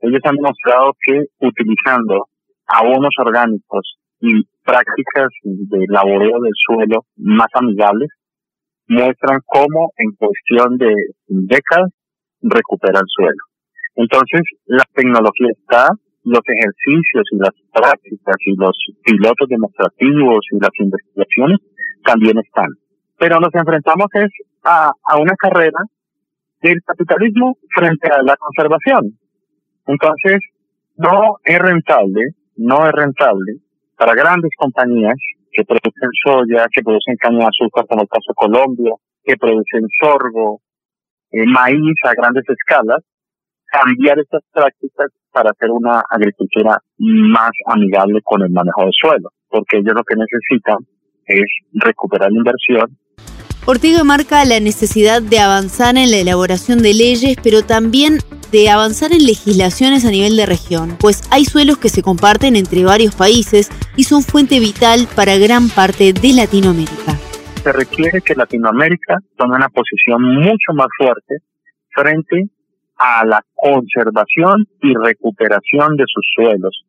Ellos 0.00 0.24
han 0.24 0.36
demostrado 0.36 0.96
que 1.04 1.28
utilizando 1.44 2.24
abonos 2.64 3.12
orgánicos 3.20 4.00
y 4.20 4.48
prácticas 4.64 5.28
de 5.44 5.84
laboreo 5.88 6.40
del 6.40 6.56
suelo 6.56 7.04
más 7.16 7.48
amigables 7.52 8.08
muestran 8.88 9.40
cómo 9.44 9.92
en 9.98 10.16
cuestión 10.16 10.78
de 10.78 10.94
décadas 11.28 11.92
recupera 12.40 13.00
el 13.00 13.08
suelo. 13.08 13.44
Entonces, 13.96 14.40
la 14.64 14.84
tecnología 14.94 15.48
está, 15.52 15.88
los 16.24 16.40
ejercicios 16.48 17.28
y 17.30 17.36
las 17.36 17.52
prácticas 17.70 18.36
y 18.46 18.56
los 18.56 18.72
pilotos 19.04 19.48
demostrativos 19.50 20.40
y 20.50 20.60
las 20.60 20.72
investigaciones 20.80 21.58
también 22.04 22.38
están. 22.38 22.72
Pero 23.18 23.38
nos 23.40 23.54
enfrentamos 23.54 24.06
es 24.14 24.30
a, 24.64 24.92
una 25.18 25.34
carrera 25.36 25.78
del 26.62 26.82
capitalismo 26.84 27.56
frente 27.74 28.08
a 28.10 28.22
la 28.22 28.36
conservación. 28.36 29.18
Entonces, 29.86 30.40
no 30.96 31.36
es 31.44 31.58
rentable, 31.58 32.22
no 32.56 32.86
es 32.86 32.92
rentable 32.92 33.52
para 33.96 34.14
grandes 34.14 34.50
compañías 34.56 35.16
que 35.52 35.64
producen 35.64 36.10
soya, 36.24 36.66
que 36.72 36.82
producen 36.82 37.16
caña 37.16 37.38
de 37.38 37.46
azúcar, 37.46 37.86
como 37.86 38.02
el 38.02 38.08
caso 38.08 38.26
de 38.28 38.34
Colombia, 38.34 38.92
que 39.22 39.36
producen 39.36 39.86
sorgo, 40.00 40.60
eh, 41.30 41.46
maíz 41.46 41.96
a 42.04 42.12
grandes 42.14 42.44
escalas, 42.48 43.02
cambiar 43.66 44.18
estas 44.18 44.42
prácticas 44.52 45.10
para 45.32 45.50
hacer 45.50 45.70
una 45.70 46.02
agricultura 46.08 46.78
más 46.98 47.50
amigable 47.66 48.20
con 48.22 48.42
el 48.42 48.50
manejo 48.50 48.82
del 48.82 48.92
suelo, 48.92 49.30
porque 49.48 49.78
ellos 49.78 49.94
lo 49.94 50.04
que 50.04 50.16
necesitan 50.16 50.78
es 51.26 51.46
recuperar 51.72 52.30
la 52.30 52.38
inversión 52.38 52.98
Ortega 53.66 54.04
marca 54.04 54.44
la 54.44 54.60
necesidad 54.60 55.22
de 55.22 55.38
avanzar 55.38 55.96
en 55.96 56.10
la 56.10 56.18
elaboración 56.18 56.82
de 56.82 56.92
leyes, 56.92 57.38
pero 57.42 57.62
también 57.62 58.18
de 58.52 58.68
avanzar 58.68 59.12
en 59.12 59.24
legislaciones 59.24 60.04
a 60.04 60.10
nivel 60.10 60.36
de 60.36 60.44
región, 60.44 60.98
pues 61.00 61.22
hay 61.32 61.46
suelos 61.46 61.78
que 61.78 61.88
se 61.88 62.02
comparten 62.02 62.56
entre 62.56 62.84
varios 62.84 63.14
países 63.14 63.70
y 63.96 64.04
son 64.04 64.20
fuente 64.22 64.60
vital 64.60 65.08
para 65.16 65.38
gran 65.38 65.70
parte 65.70 66.12
de 66.12 66.34
Latinoamérica. 66.34 67.16
Se 67.62 67.72
requiere 67.72 68.20
que 68.20 68.34
Latinoamérica 68.34 69.16
tome 69.38 69.56
una 69.56 69.70
posición 69.70 70.22
mucho 70.22 70.74
más 70.74 70.88
fuerte 70.98 71.36
frente 71.88 72.50
a 72.98 73.24
la 73.24 73.42
conservación 73.54 74.68
y 74.82 74.92
recuperación 74.94 75.96
de 75.96 76.04
sus 76.06 76.26
suelos, 76.36 76.84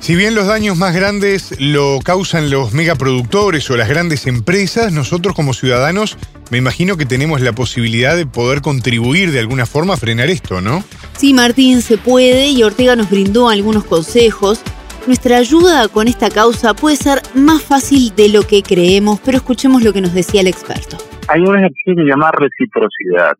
si 0.00 0.16
bien 0.16 0.34
los 0.34 0.46
daños 0.46 0.76
más 0.78 0.94
grandes 0.94 1.60
lo 1.60 1.98
causan 2.04 2.50
los 2.50 2.72
megaproductores 2.72 3.70
o 3.70 3.76
las 3.76 3.88
grandes 3.88 4.26
empresas, 4.26 4.92
nosotros 4.92 5.34
como 5.34 5.52
ciudadanos 5.52 6.16
me 6.50 6.58
imagino 6.58 6.96
que 6.96 7.04
tenemos 7.04 7.40
la 7.40 7.52
posibilidad 7.52 8.16
de 8.16 8.24
poder 8.24 8.62
contribuir 8.62 9.32
de 9.32 9.40
alguna 9.40 9.66
forma 9.66 9.94
a 9.94 9.96
frenar 9.98 10.30
esto, 10.30 10.60
¿no? 10.60 10.82
Sí, 11.16 11.34
Martín, 11.34 11.82
se 11.82 11.98
puede 11.98 12.48
y 12.48 12.62
Ortega 12.62 12.96
nos 12.96 13.10
brindó 13.10 13.50
algunos 13.50 13.84
consejos. 13.84 14.62
Nuestra 15.06 15.36
ayuda 15.36 15.88
con 15.88 16.08
esta 16.08 16.30
causa 16.30 16.74
puede 16.74 16.96
ser 16.96 17.18
más 17.34 17.62
fácil 17.62 18.14
de 18.16 18.30
lo 18.30 18.42
que 18.42 18.62
creemos, 18.62 19.20
pero 19.24 19.38
escuchemos 19.38 19.82
lo 19.82 19.92
que 19.92 20.00
nos 20.00 20.14
decía 20.14 20.40
el 20.40 20.46
experto. 20.46 20.96
Hay 21.28 21.40
un 21.40 21.56
ejercicio 21.56 21.96
que 21.96 22.02
se 22.02 22.08
llama 22.08 22.30
reciprocidad. 22.32 23.36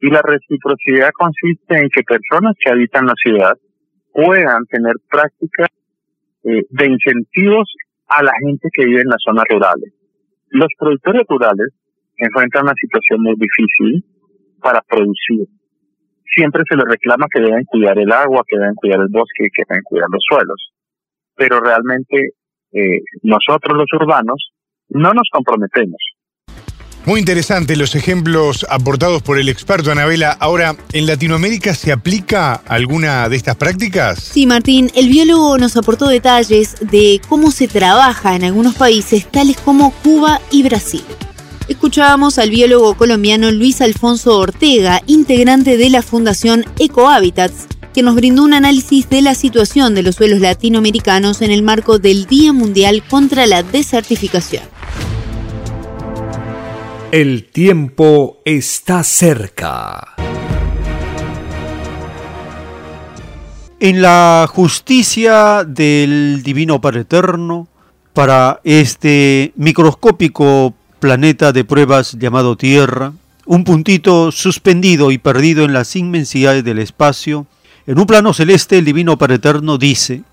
Y 0.00 0.10
la 0.10 0.22
reciprocidad 0.22 1.10
consiste 1.18 1.78
en 1.78 1.88
que 1.88 2.02
personas 2.02 2.54
que 2.62 2.70
habitan 2.70 3.06
la 3.06 3.14
ciudad 3.22 3.54
puedan 4.18 4.66
tener 4.66 4.94
prácticas 5.08 5.68
eh, 6.42 6.62
de 6.68 6.86
incentivos 6.86 7.72
a 8.08 8.20
la 8.24 8.32
gente 8.44 8.68
que 8.72 8.84
vive 8.84 9.02
en 9.02 9.08
las 9.08 9.22
zonas 9.24 9.44
rurales. 9.48 9.94
Los 10.48 10.68
productores 10.76 11.22
rurales 11.28 11.68
enfrentan 12.16 12.64
una 12.64 12.74
situación 12.74 13.22
muy 13.22 13.34
difícil 13.38 14.04
para 14.60 14.80
producir. 14.82 15.46
Siempre 16.34 16.62
se 16.68 16.74
les 16.74 16.84
reclama 16.84 17.26
que 17.32 17.40
deben 17.40 17.64
cuidar 17.64 17.96
el 17.96 18.10
agua, 18.10 18.42
que 18.48 18.58
deben 18.58 18.74
cuidar 18.74 19.00
el 19.02 19.08
bosque, 19.08 19.50
que 19.54 19.62
deben 19.68 19.84
cuidar 19.84 20.08
los 20.10 20.22
suelos. 20.28 20.72
Pero 21.36 21.60
realmente 21.60 22.34
eh, 22.72 23.00
nosotros 23.22 23.76
los 23.76 23.92
urbanos 23.92 24.50
no 24.88 25.12
nos 25.12 25.28
comprometemos. 25.30 26.02
Muy 27.08 27.20
interesante 27.20 27.74
los 27.74 27.94
ejemplos 27.94 28.66
aportados 28.68 29.22
por 29.22 29.38
el 29.38 29.48
experto 29.48 29.90
Anabela. 29.90 30.30
Ahora, 30.32 30.76
¿en 30.92 31.06
Latinoamérica 31.06 31.74
se 31.74 31.90
aplica 31.90 32.60
alguna 32.66 33.30
de 33.30 33.36
estas 33.36 33.56
prácticas? 33.56 34.22
Sí, 34.22 34.44
Martín, 34.44 34.90
el 34.94 35.08
biólogo 35.08 35.56
nos 35.56 35.74
aportó 35.78 36.06
detalles 36.06 36.76
de 36.82 37.18
cómo 37.26 37.50
se 37.50 37.66
trabaja 37.66 38.36
en 38.36 38.44
algunos 38.44 38.74
países 38.74 39.26
tales 39.26 39.56
como 39.56 39.92
Cuba 40.02 40.42
y 40.50 40.62
Brasil. 40.64 41.02
Escuchábamos 41.66 42.38
al 42.38 42.50
biólogo 42.50 42.94
colombiano 42.94 43.50
Luis 43.52 43.80
Alfonso 43.80 44.38
Ortega, 44.38 45.00
integrante 45.06 45.78
de 45.78 45.88
la 45.88 46.02
Fundación 46.02 46.66
Ecohabitats, 46.78 47.68
que 47.94 48.02
nos 48.02 48.16
brindó 48.16 48.42
un 48.42 48.52
análisis 48.52 49.08
de 49.08 49.22
la 49.22 49.34
situación 49.34 49.94
de 49.94 50.02
los 50.02 50.16
suelos 50.16 50.40
latinoamericanos 50.40 51.40
en 51.40 51.52
el 51.52 51.62
marco 51.62 51.98
del 51.98 52.26
Día 52.26 52.52
Mundial 52.52 53.02
contra 53.08 53.46
la 53.46 53.62
Desertificación. 53.62 54.77
El 57.10 57.44
tiempo 57.44 58.42
está 58.44 59.02
cerca. 59.02 60.14
En 63.80 64.02
la 64.02 64.46
justicia 64.46 65.64
del 65.64 66.42
Divino 66.42 66.82
Padre 66.82 67.00
Eterno, 67.00 67.66
para 68.12 68.60
este 68.62 69.54
microscópico 69.56 70.74
planeta 71.00 71.52
de 71.52 71.64
pruebas 71.64 72.12
llamado 72.18 72.58
Tierra, 72.58 73.14
un 73.46 73.64
puntito 73.64 74.30
suspendido 74.30 75.10
y 75.10 75.16
perdido 75.16 75.64
en 75.64 75.72
las 75.72 75.96
inmensidades 75.96 76.62
del 76.62 76.78
espacio, 76.78 77.46
en 77.86 77.98
un 77.98 78.04
plano 78.04 78.34
celeste 78.34 78.76
el 78.76 78.84
Divino 78.84 79.16
Padre 79.16 79.36
Eterno 79.36 79.78
dice, 79.78 80.24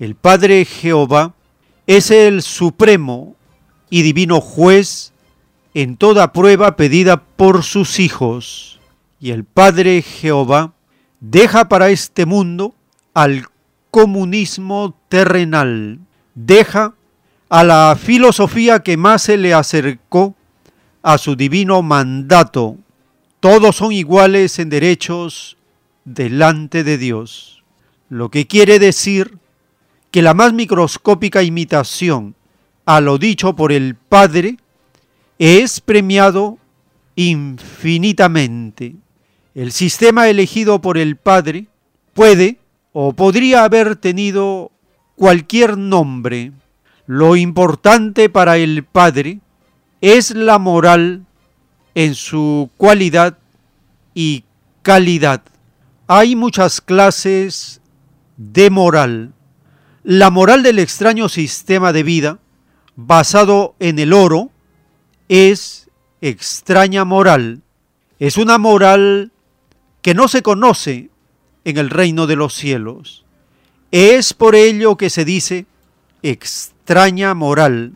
el 0.00 0.16
Padre 0.16 0.64
Jehová 0.64 1.36
es 1.86 2.10
el 2.10 2.42
supremo 2.42 3.36
y 3.90 4.02
divino 4.02 4.40
juez 4.40 5.12
en 5.76 5.98
toda 5.98 6.32
prueba 6.32 6.74
pedida 6.74 7.22
por 7.22 7.62
sus 7.62 8.00
hijos. 8.00 8.80
Y 9.20 9.32
el 9.32 9.44
Padre 9.44 10.00
Jehová 10.00 10.72
deja 11.20 11.68
para 11.68 11.90
este 11.90 12.24
mundo 12.24 12.74
al 13.12 13.44
comunismo 13.90 14.98
terrenal, 15.10 15.98
deja 16.34 16.94
a 17.50 17.62
la 17.62 17.94
filosofía 18.00 18.78
que 18.78 18.96
más 18.96 19.24
se 19.24 19.36
le 19.36 19.52
acercó 19.52 20.34
a 21.02 21.18
su 21.18 21.36
divino 21.36 21.82
mandato. 21.82 22.78
Todos 23.40 23.76
son 23.76 23.92
iguales 23.92 24.58
en 24.58 24.70
derechos 24.70 25.58
delante 26.06 26.84
de 26.84 26.96
Dios. 26.96 27.62
Lo 28.08 28.30
que 28.30 28.46
quiere 28.46 28.78
decir 28.78 29.36
que 30.10 30.22
la 30.22 30.32
más 30.32 30.54
microscópica 30.54 31.42
imitación 31.42 32.34
a 32.86 33.02
lo 33.02 33.18
dicho 33.18 33.54
por 33.54 33.72
el 33.72 33.94
Padre 33.94 34.56
es 35.38 35.80
premiado 35.80 36.58
infinitamente. 37.14 38.96
El 39.54 39.72
sistema 39.72 40.28
elegido 40.28 40.80
por 40.80 40.98
el 40.98 41.16
Padre 41.16 41.66
puede 42.14 42.58
o 42.92 43.12
podría 43.12 43.64
haber 43.64 43.96
tenido 43.96 44.70
cualquier 45.14 45.76
nombre. 45.78 46.52
Lo 47.06 47.36
importante 47.36 48.28
para 48.28 48.56
el 48.56 48.84
Padre 48.84 49.40
es 50.00 50.30
la 50.32 50.58
moral 50.58 51.24
en 51.94 52.14
su 52.14 52.70
cualidad 52.76 53.38
y 54.14 54.44
calidad. 54.82 55.42
Hay 56.06 56.36
muchas 56.36 56.80
clases 56.80 57.80
de 58.36 58.70
moral. 58.70 59.32
La 60.02 60.30
moral 60.30 60.62
del 60.62 60.78
extraño 60.78 61.28
sistema 61.28 61.92
de 61.92 62.02
vida, 62.02 62.38
basado 62.94 63.74
en 63.80 63.98
el 63.98 64.12
oro, 64.12 64.50
es 65.28 65.88
extraña 66.20 67.04
moral. 67.04 67.62
Es 68.18 68.36
una 68.36 68.58
moral 68.58 69.32
que 70.02 70.14
no 70.14 70.28
se 70.28 70.42
conoce 70.42 71.10
en 71.64 71.78
el 71.78 71.90
reino 71.90 72.26
de 72.26 72.36
los 72.36 72.54
cielos. 72.54 73.24
Es 73.90 74.34
por 74.34 74.54
ello 74.54 74.96
que 74.96 75.10
se 75.10 75.24
dice 75.24 75.66
extraña 76.22 77.34
moral. 77.34 77.94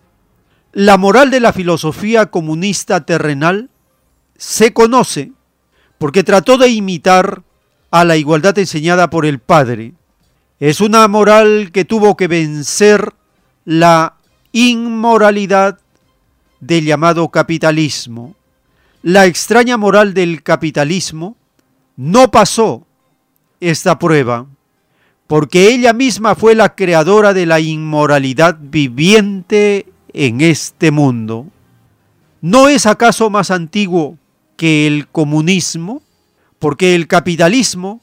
La 0.72 0.98
moral 0.98 1.30
de 1.30 1.40
la 1.40 1.52
filosofía 1.52 2.26
comunista 2.26 3.04
terrenal 3.04 3.70
se 4.36 4.72
conoce 4.72 5.32
porque 5.98 6.24
trató 6.24 6.58
de 6.58 6.68
imitar 6.68 7.42
a 7.90 8.04
la 8.04 8.16
igualdad 8.16 8.58
enseñada 8.58 9.10
por 9.10 9.26
el 9.26 9.38
Padre. 9.38 9.94
Es 10.60 10.80
una 10.80 11.06
moral 11.08 11.70
que 11.72 11.84
tuvo 11.84 12.16
que 12.16 12.28
vencer 12.28 13.12
la 13.64 14.16
inmoralidad 14.52 15.78
del 16.60 16.84
llamado 16.84 17.28
capitalismo. 17.28 18.34
La 19.02 19.26
extraña 19.26 19.76
moral 19.76 20.14
del 20.14 20.42
capitalismo 20.42 21.36
no 21.96 22.30
pasó 22.30 22.86
esta 23.60 23.98
prueba, 23.98 24.46
porque 25.26 25.68
ella 25.68 25.92
misma 25.92 26.34
fue 26.34 26.54
la 26.54 26.74
creadora 26.74 27.32
de 27.34 27.46
la 27.46 27.60
inmoralidad 27.60 28.58
viviente 28.60 29.86
en 30.12 30.40
este 30.40 30.90
mundo. 30.90 31.46
¿No 32.40 32.68
es 32.68 32.86
acaso 32.86 33.30
más 33.30 33.50
antiguo 33.50 34.16
que 34.56 34.86
el 34.86 35.08
comunismo? 35.08 36.02
Porque 36.58 36.94
el 36.94 37.06
capitalismo, 37.06 38.00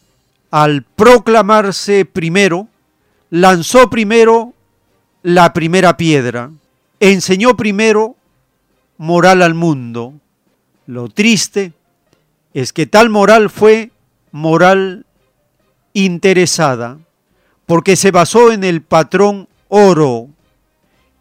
al 0.52 0.84
proclamarse 0.84 2.06
primero, 2.06 2.68
lanzó 3.30 3.90
primero 3.90 4.54
la 5.24 5.54
primera 5.54 5.98
piedra, 5.98 6.52
enseñó 7.00 7.58
primero 7.58 8.17
moral 8.98 9.42
al 9.42 9.54
mundo. 9.54 10.14
Lo 10.86 11.10
triste 11.10 11.74
es 12.54 12.74
que 12.74 12.86
tal 12.86 13.10
moral 13.10 13.50
fue 13.50 13.92
moral 14.32 15.06
interesada, 15.94 17.00
porque 17.66 17.96
se 17.96 18.12
basó 18.12 18.52
en 18.52 18.64
el 18.64 18.82
patrón 18.82 19.48
oro. 19.68 20.30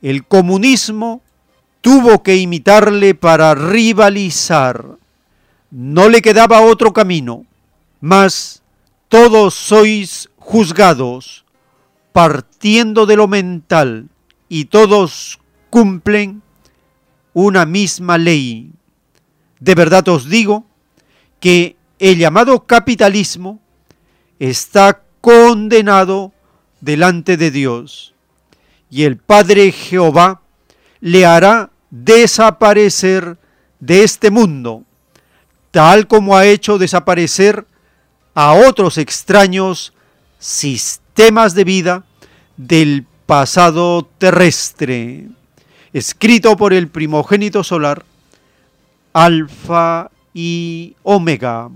El 0.02 0.26
comunismo 0.26 1.22
tuvo 1.80 2.22
que 2.22 2.36
imitarle 2.36 3.14
para 3.14 3.55
rivalizar. 3.55 4.96
No 5.70 6.08
le 6.08 6.22
quedaba 6.22 6.60
otro 6.60 6.92
camino, 6.92 7.44
mas 8.00 8.62
todos 9.08 9.55
sois 9.55 10.28
juzgados 10.36 11.44
partiendo 12.12 13.05
de 13.05 13.16
lo 13.16 13.28
mental 13.28 14.08
y 14.48 14.66
todos 14.66 15.38
cumplen 15.68 16.42
una 17.39 17.66
misma 17.66 18.16
ley. 18.16 18.70
De 19.60 19.74
verdad 19.74 20.08
os 20.08 20.26
digo 20.31 20.65
que 21.39 21.76
el 21.98 22.16
llamado 22.16 22.65
capitalismo 22.65 23.60
está 24.39 25.02
condenado 25.20 26.32
delante 26.81 27.36
de 27.36 27.50
Dios 27.50 28.15
y 28.89 29.02
el 29.02 29.18
Padre 29.18 29.70
Jehová 29.70 30.40
le 31.00 31.26
hará 31.26 31.68
desaparecer 31.90 33.36
de 33.81 34.02
este 34.02 34.31
mundo, 34.31 34.84
tal 35.73 36.06
como 36.06 36.39
ha 36.39 36.47
hecho 36.47 36.78
desaparecer 36.78 37.66
a 38.34 38.55
otros 38.55 38.97
extraños 38.97 39.92
sistemas 40.39 41.55
de 41.55 41.65
vida 41.65 42.06
del 42.56 43.05
pasado 43.26 44.08
terrestre 44.16 45.28
escrito 45.97 46.58
por 46.58 46.75
el 46.75 46.89
primogénito 46.89 47.65
solar, 47.65 48.05
Alfa 49.15 50.10
y 50.34 50.94
Omega. 51.02 51.70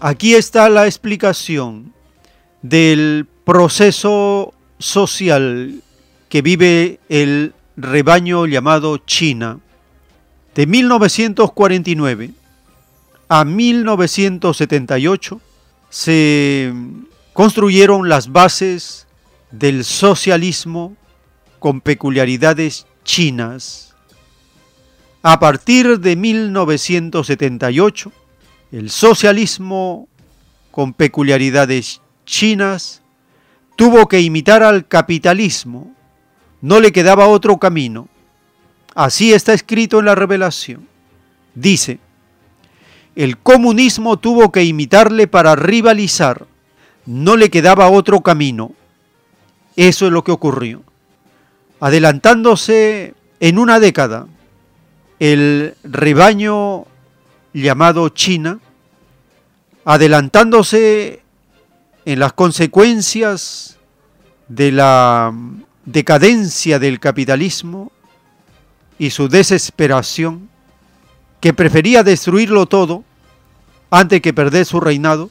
Aquí 0.00 0.34
está 0.34 0.68
la 0.68 0.86
explicación 0.86 1.92
del 2.62 3.28
proceso 3.44 4.52
social 4.80 5.80
que 6.28 6.42
vive 6.42 6.98
el 7.08 7.54
rebaño 7.76 8.46
llamado 8.46 8.98
China 8.98 9.60
de 10.56 10.66
1949 10.66 12.41
a 13.32 13.46
1978 13.46 15.40
se 15.88 16.74
construyeron 17.32 18.10
las 18.10 18.30
bases 18.30 19.06
del 19.50 19.84
socialismo 19.84 20.94
con 21.58 21.80
peculiaridades 21.80 22.86
chinas. 23.04 23.94
A 25.22 25.40
partir 25.40 25.98
de 26.00 26.14
1978, 26.14 28.12
el 28.70 28.90
socialismo 28.90 30.08
con 30.70 30.92
peculiaridades 30.92 32.02
chinas 32.26 33.00
tuvo 33.76 34.08
que 34.08 34.20
imitar 34.20 34.62
al 34.62 34.86
capitalismo. 34.86 35.90
No 36.60 36.80
le 36.80 36.92
quedaba 36.92 37.28
otro 37.28 37.56
camino. 37.56 38.10
Así 38.94 39.32
está 39.32 39.54
escrito 39.54 40.00
en 40.00 40.04
la 40.04 40.14
revelación. 40.14 40.86
Dice, 41.54 41.98
el 43.16 43.38
comunismo 43.38 44.18
tuvo 44.18 44.50
que 44.52 44.64
imitarle 44.64 45.26
para 45.26 45.54
rivalizar. 45.54 46.46
No 47.04 47.36
le 47.36 47.50
quedaba 47.50 47.90
otro 47.90 48.20
camino. 48.20 48.72
Eso 49.76 50.06
es 50.06 50.12
lo 50.12 50.24
que 50.24 50.32
ocurrió. 50.32 50.82
Adelantándose 51.80 53.14
en 53.40 53.58
una 53.58 53.80
década, 53.80 54.26
el 55.18 55.74
rebaño 55.82 56.86
llamado 57.52 58.08
China, 58.10 58.60
adelantándose 59.84 61.22
en 62.04 62.18
las 62.18 62.32
consecuencias 62.32 63.78
de 64.48 64.72
la 64.72 65.34
decadencia 65.84 66.78
del 66.78 67.00
capitalismo 67.00 67.90
y 68.98 69.10
su 69.10 69.28
desesperación, 69.28 70.48
que 71.42 71.52
prefería 71.52 72.02
destruirlo 72.04 72.64
todo 72.66 73.02
antes 73.90 74.22
que 74.22 74.32
perder 74.32 74.64
su 74.64 74.78
reinado, 74.78 75.28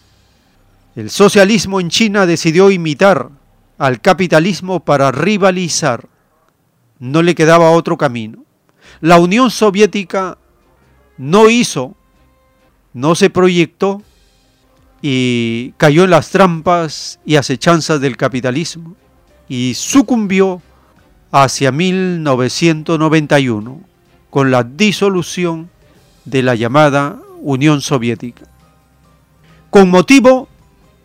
el 0.97 1.09
socialismo 1.09 1.79
en 1.79 1.89
China 1.89 2.25
decidió 2.25 2.69
imitar 2.69 3.29
al 3.77 4.01
capitalismo 4.01 4.81
para 4.81 5.13
rivalizar. 5.13 6.09
No 6.99 7.21
le 7.21 7.33
quedaba 7.33 7.71
otro 7.71 7.97
camino. 7.97 8.43
La 8.99 9.19
Unión 9.19 9.51
Soviética 9.51 10.37
no 11.17 11.49
hizo, 11.49 11.95
no 12.91 13.15
se 13.15 13.29
proyectó 13.29 14.03
y 15.01 15.71
cayó 15.77 16.03
en 16.03 16.09
las 16.09 16.29
trampas 16.29 17.21
y 17.25 17.37
acechanzas 17.37 18.01
del 18.01 18.17
capitalismo 18.17 18.97
y 19.47 19.75
sucumbió 19.75 20.61
hacia 21.31 21.71
1991 21.71 23.79
con 24.29 24.51
la 24.51 24.65
disolución 24.65 25.69
de 26.25 26.43
la 26.43 26.55
llamada 26.55 27.17
Unión 27.41 27.81
Soviética. 27.81 28.45
Con 29.69 29.89
motivo 29.89 30.47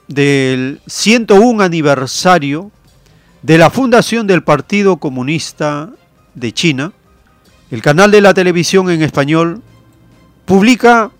del 0.08 0.80
101 0.86 1.62
aniversario 1.62 2.70
de 3.42 3.58
la 3.58 3.70
fundación 3.70 4.26
del 4.26 4.42
Partido 4.42 4.96
Comunista 4.98 5.90
de 6.34 6.52
China, 6.52 6.92
el 7.70 7.82
canal 7.82 8.10
de 8.10 8.20
la 8.20 8.34
televisión 8.34 8.90
en 8.90 9.02
español 9.02 9.62
publica 10.44 11.10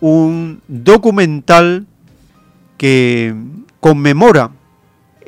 un 0.00 0.62
documental 0.68 1.86
que 2.76 3.34
conmemora 3.80 4.50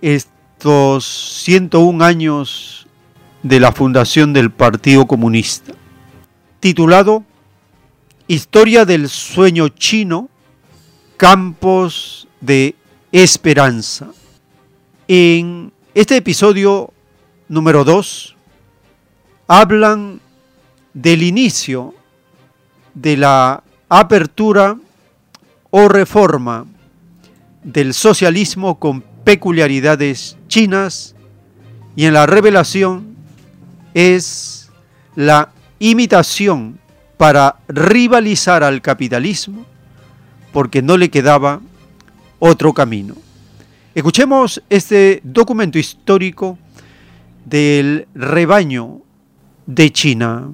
estos 0.00 1.04
101 1.44 2.04
años 2.04 2.86
de 3.42 3.60
la 3.60 3.72
fundación 3.72 4.32
del 4.32 4.50
Partido 4.50 5.06
Comunista, 5.06 5.72
titulado 6.60 7.24
Historia 8.30 8.84
del 8.84 9.08
sueño 9.08 9.70
chino, 9.70 10.28
Campos 11.16 12.28
de 12.40 12.76
Esperanza. 13.10 14.12
En 15.08 15.72
este 15.96 16.18
episodio 16.18 16.92
número 17.48 17.82
2 17.82 18.36
hablan 19.48 20.20
del 20.94 21.24
inicio 21.24 21.92
de 22.94 23.16
la 23.16 23.64
apertura 23.88 24.78
o 25.70 25.88
reforma 25.88 26.66
del 27.64 27.94
socialismo 27.94 28.78
con 28.78 29.00
peculiaridades 29.24 30.36
chinas 30.46 31.16
y 31.96 32.04
en 32.04 32.14
la 32.14 32.26
revelación 32.26 33.16
es 33.92 34.70
la 35.16 35.50
imitación 35.80 36.78
para 37.20 37.56
rivalizar 37.68 38.64
al 38.64 38.80
capitalismo 38.80 39.66
porque 40.54 40.80
no 40.80 40.96
le 40.96 41.10
quedaba 41.10 41.60
otro 42.38 42.72
camino. 42.72 43.14
Escuchemos 43.94 44.62
este 44.70 45.20
documento 45.22 45.78
histórico 45.78 46.56
del 47.44 48.08
rebaño 48.14 49.02
de 49.66 49.92
China. 49.92 50.48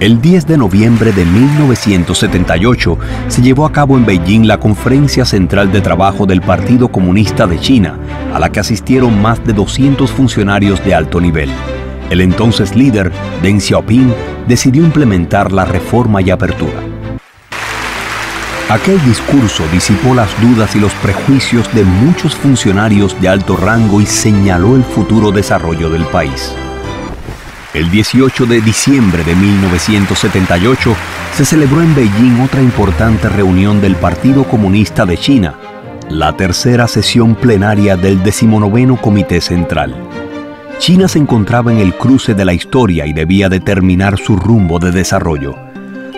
El 0.00 0.20
10 0.20 0.46
de 0.46 0.56
noviembre 0.56 1.10
de 1.10 1.24
1978 1.24 2.98
se 3.26 3.42
llevó 3.42 3.66
a 3.66 3.72
cabo 3.72 3.96
en 3.96 4.06
Beijing 4.06 4.46
la 4.46 4.60
Conferencia 4.60 5.24
Central 5.24 5.72
de 5.72 5.80
Trabajo 5.80 6.24
del 6.24 6.40
Partido 6.40 6.86
Comunista 6.86 7.48
de 7.48 7.58
China, 7.58 7.98
a 8.32 8.38
la 8.38 8.52
que 8.52 8.60
asistieron 8.60 9.20
más 9.20 9.44
de 9.44 9.52
200 9.52 10.08
funcionarios 10.12 10.84
de 10.84 10.94
alto 10.94 11.20
nivel. 11.20 11.50
El 12.10 12.20
entonces 12.20 12.76
líder, 12.76 13.10
Deng 13.42 13.60
Xiaoping, 13.60 14.14
decidió 14.46 14.84
implementar 14.84 15.50
la 15.50 15.64
reforma 15.64 16.22
y 16.22 16.30
apertura. 16.30 16.80
Aquel 18.68 19.04
discurso 19.04 19.64
disipó 19.72 20.14
las 20.14 20.30
dudas 20.40 20.76
y 20.76 20.78
los 20.78 20.92
prejuicios 20.94 21.74
de 21.74 21.82
muchos 21.82 22.36
funcionarios 22.36 23.20
de 23.20 23.30
alto 23.30 23.56
rango 23.56 24.00
y 24.00 24.06
señaló 24.06 24.76
el 24.76 24.84
futuro 24.84 25.32
desarrollo 25.32 25.90
del 25.90 26.04
país. 26.04 26.54
El 27.78 27.92
18 27.92 28.46
de 28.46 28.60
diciembre 28.60 29.22
de 29.22 29.36
1978 29.36 30.96
se 31.32 31.44
celebró 31.44 31.80
en 31.80 31.94
Beijing 31.94 32.40
otra 32.40 32.60
importante 32.60 33.28
reunión 33.28 33.80
del 33.80 33.94
Partido 33.94 34.42
Comunista 34.42 35.06
de 35.06 35.16
China, 35.16 35.54
la 36.10 36.36
tercera 36.36 36.88
sesión 36.88 37.36
plenaria 37.36 37.96
del 37.96 38.20
decimonoveno 38.24 39.00
Comité 39.00 39.40
Central. 39.40 39.94
China 40.80 41.06
se 41.06 41.20
encontraba 41.20 41.70
en 41.70 41.78
el 41.78 41.94
cruce 41.94 42.34
de 42.34 42.44
la 42.44 42.52
historia 42.52 43.06
y 43.06 43.12
debía 43.12 43.48
determinar 43.48 44.18
su 44.18 44.34
rumbo 44.34 44.80
de 44.80 44.90
desarrollo. 44.90 45.54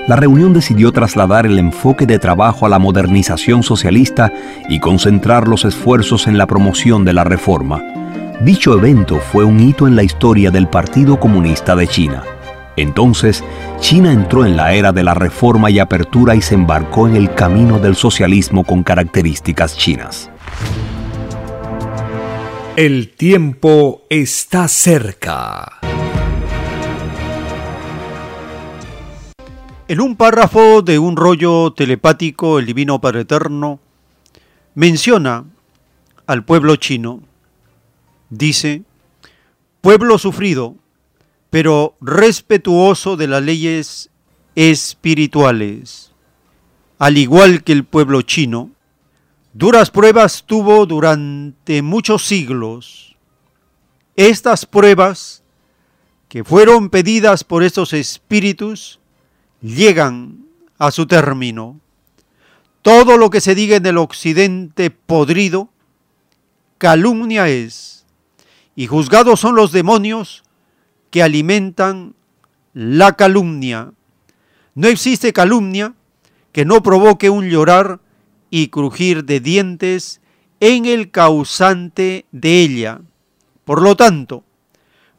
La 0.08 0.16
reunión 0.16 0.55
decidió 0.55 0.92
trasladar 0.92 1.44
el 1.44 1.58
enfoque 1.58 2.06
de 2.06 2.18
trabajo 2.18 2.64
a 2.64 2.70
la 2.70 2.78
modernización 2.78 3.62
socialista 3.62 4.32
y 4.70 4.80
concentrar 4.80 5.47
los 5.47 5.66
esfuerzos 5.66 6.26
en 6.26 6.39
la 6.39 6.47
promoción 6.47 7.05
de 7.05 7.12
la 7.12 7.24
reforma. 7.24 7.82
Dicho 8.40 8.72
evento 8.72 9.18
fue 9.18 9.44
un 9.44 9.60
hito 9.60 9.86
en 9.86 9.94
la 9.94 10.02
historia 10.02 10.50
del 10.50 10.66
Partido 10.66 11.20
Comunista 11.20 11.76
de 11.76 11.86
China. 11.86 12.22
Entonces, 12.74 13.44
China 13.80 14.12
entró 14.12 14.46
en 14.46 14.56
la 14.56 14.72
era 14.72 14.92
de 14.92 15.02
la 15.02 15.12
reforma 15.12 15.70
y 15.70 15.78
apertura 15.78 16.34
y 16.34 16.40
se 16.40 16.54
embarcó 16.54 17.06
en 17.06 17.16
el 17.16 17.34
camino 17.34 17.78
del 17.78 17.96
socialismo 17.96 18.64
con 18.64 18.82
características 18.82 19.76
chinas. 19.76 20.30
El 22.76 23.10
tiempo 23.10 24.04
está 24.08 24.68
cerca. 24.68 25.78
En 29.86 30.00
un 30.00 30.16
párrafo 30.16 30.80
de 30.80 30.98
un 30.98 31.16
rollo 31.16 31.74
telepático, 31.74 32.58
el 32.58 32.64
Divino 32.64 33.02
Padre 33.02 33.20
Eterno 33.20 33.80
menciona 34.74 35.44
al 36.26 36.42
pueblo 36.42 36.76
chino 36.76 37.20
dice, 38.31 38.84
pueblo 39.81 40.18
sufrido, 40.18 40.76
pero 41.50 41.97
respetuoso 42.00 43.17
de 43.17 43.26
las 43.26 43.42
leyes 43.42 44.10
espirituales. 44.55 46.12
Al 46.99 47.18
igual 47.18 47.65
que 47.65 47.73
el 47.73 47.84
pueblo 47.84 48.23
chino, 48.23 48.70
duras 49.52 49.91
pruebas 49.91 50.44
tuvo 50.47 50.86
durante 50.86 51.83
muchos 51.83 52.25
siglos. 52.25 53.17
Estas 54.17 54.67
pruebas, 54.67 55.42
que 56.28 56.44
fueron 56.44 56.91
pedidas 56.91 57.42
por 57.42 57.62
estos 57.62 57.92
espíritus, 57.92 59.00
llegan 59.60 60.47
a 60.78 60.91
su 60.91 61.07
término. 61.07 61.81
Todo 62.83 63.17
lo 63.17 63.31
que 63.31 63.41
se 63.41 63.55
diga 63.55 63.76
en 63.76 63.86
el 63.86 63.99
occidente 63.99 64.91
podrido, 64.91 65.70
calumnia 66.78 67.49
es 67.49 67.99
y 68.81 68.86
juzgados 68.86 69.39
son 69.41 69.57
los 69.57 69.73
demonios 69.73 70.42
que 71.10 71.23
alimentan 71.23 72.15
la 72.73 73.15
calumnia. 73.15 73.92
No 74.75 74.89
existe 74.89 75.34
calumnia 75.34 75.92
que 76.50 76.65
no 76.65 76.83
provoque 76.83 77.28
un 77.28 77.50
llorar 77.50 78.00
y 78.49 78.68
crujir 78.68 79.26
de 79.26 79.39
dientes 79.41 80.23
en 80.60 80.86
el 80.86 81.10
causante 81.10 82.25
de 82.33 82.62
ella. 82.62 83.02
Por 83.67 83.83
lo 83.83 83.97
tanto, 83.97 84.44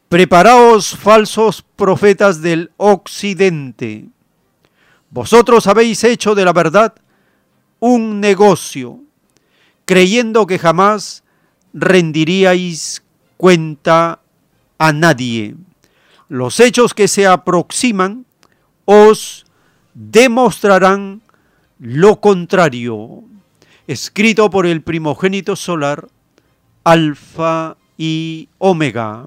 preparaos 0.08 0.96
falsos 0.96 1.64
profetas 1.76 2.42
del 2.42 2.72
occidente. 2.78 4.06
Vosotros 5.10 5.68
habéis 5.68 6.02
hecho 6.02 6.34
de 6.34 6.44
la 6.44 6.52
verdad 6.52 6.94
un 7.78 8.18
negocio, 8.18 8.98
creyendo 9.84 10.48
que 10.48 10.58
jamás 10.58 11.22
rendiríais 11.72 13.04
cuenta 13.42 14.20
a 14.78 14.92
nadie. 14.92 15.56
Los 16.28 16.60
hechos 16.60 16.94
que 16.94 17.08
se 17.08 17.26
aproximan 17.26 18.24
os 18.84 19.46
demostrarán 19.94 21.22
lo 21.80 22.20
contrario. 22.20 23.24
Escrito 23.88 24.48
por 24.48 24.64
el 24.64 24.82
primogénito 24.82 25.56
solar, 25.56 26.06
Alfa 26.84 27.76
y 27.98 28.48
Omega. 28.58 29.26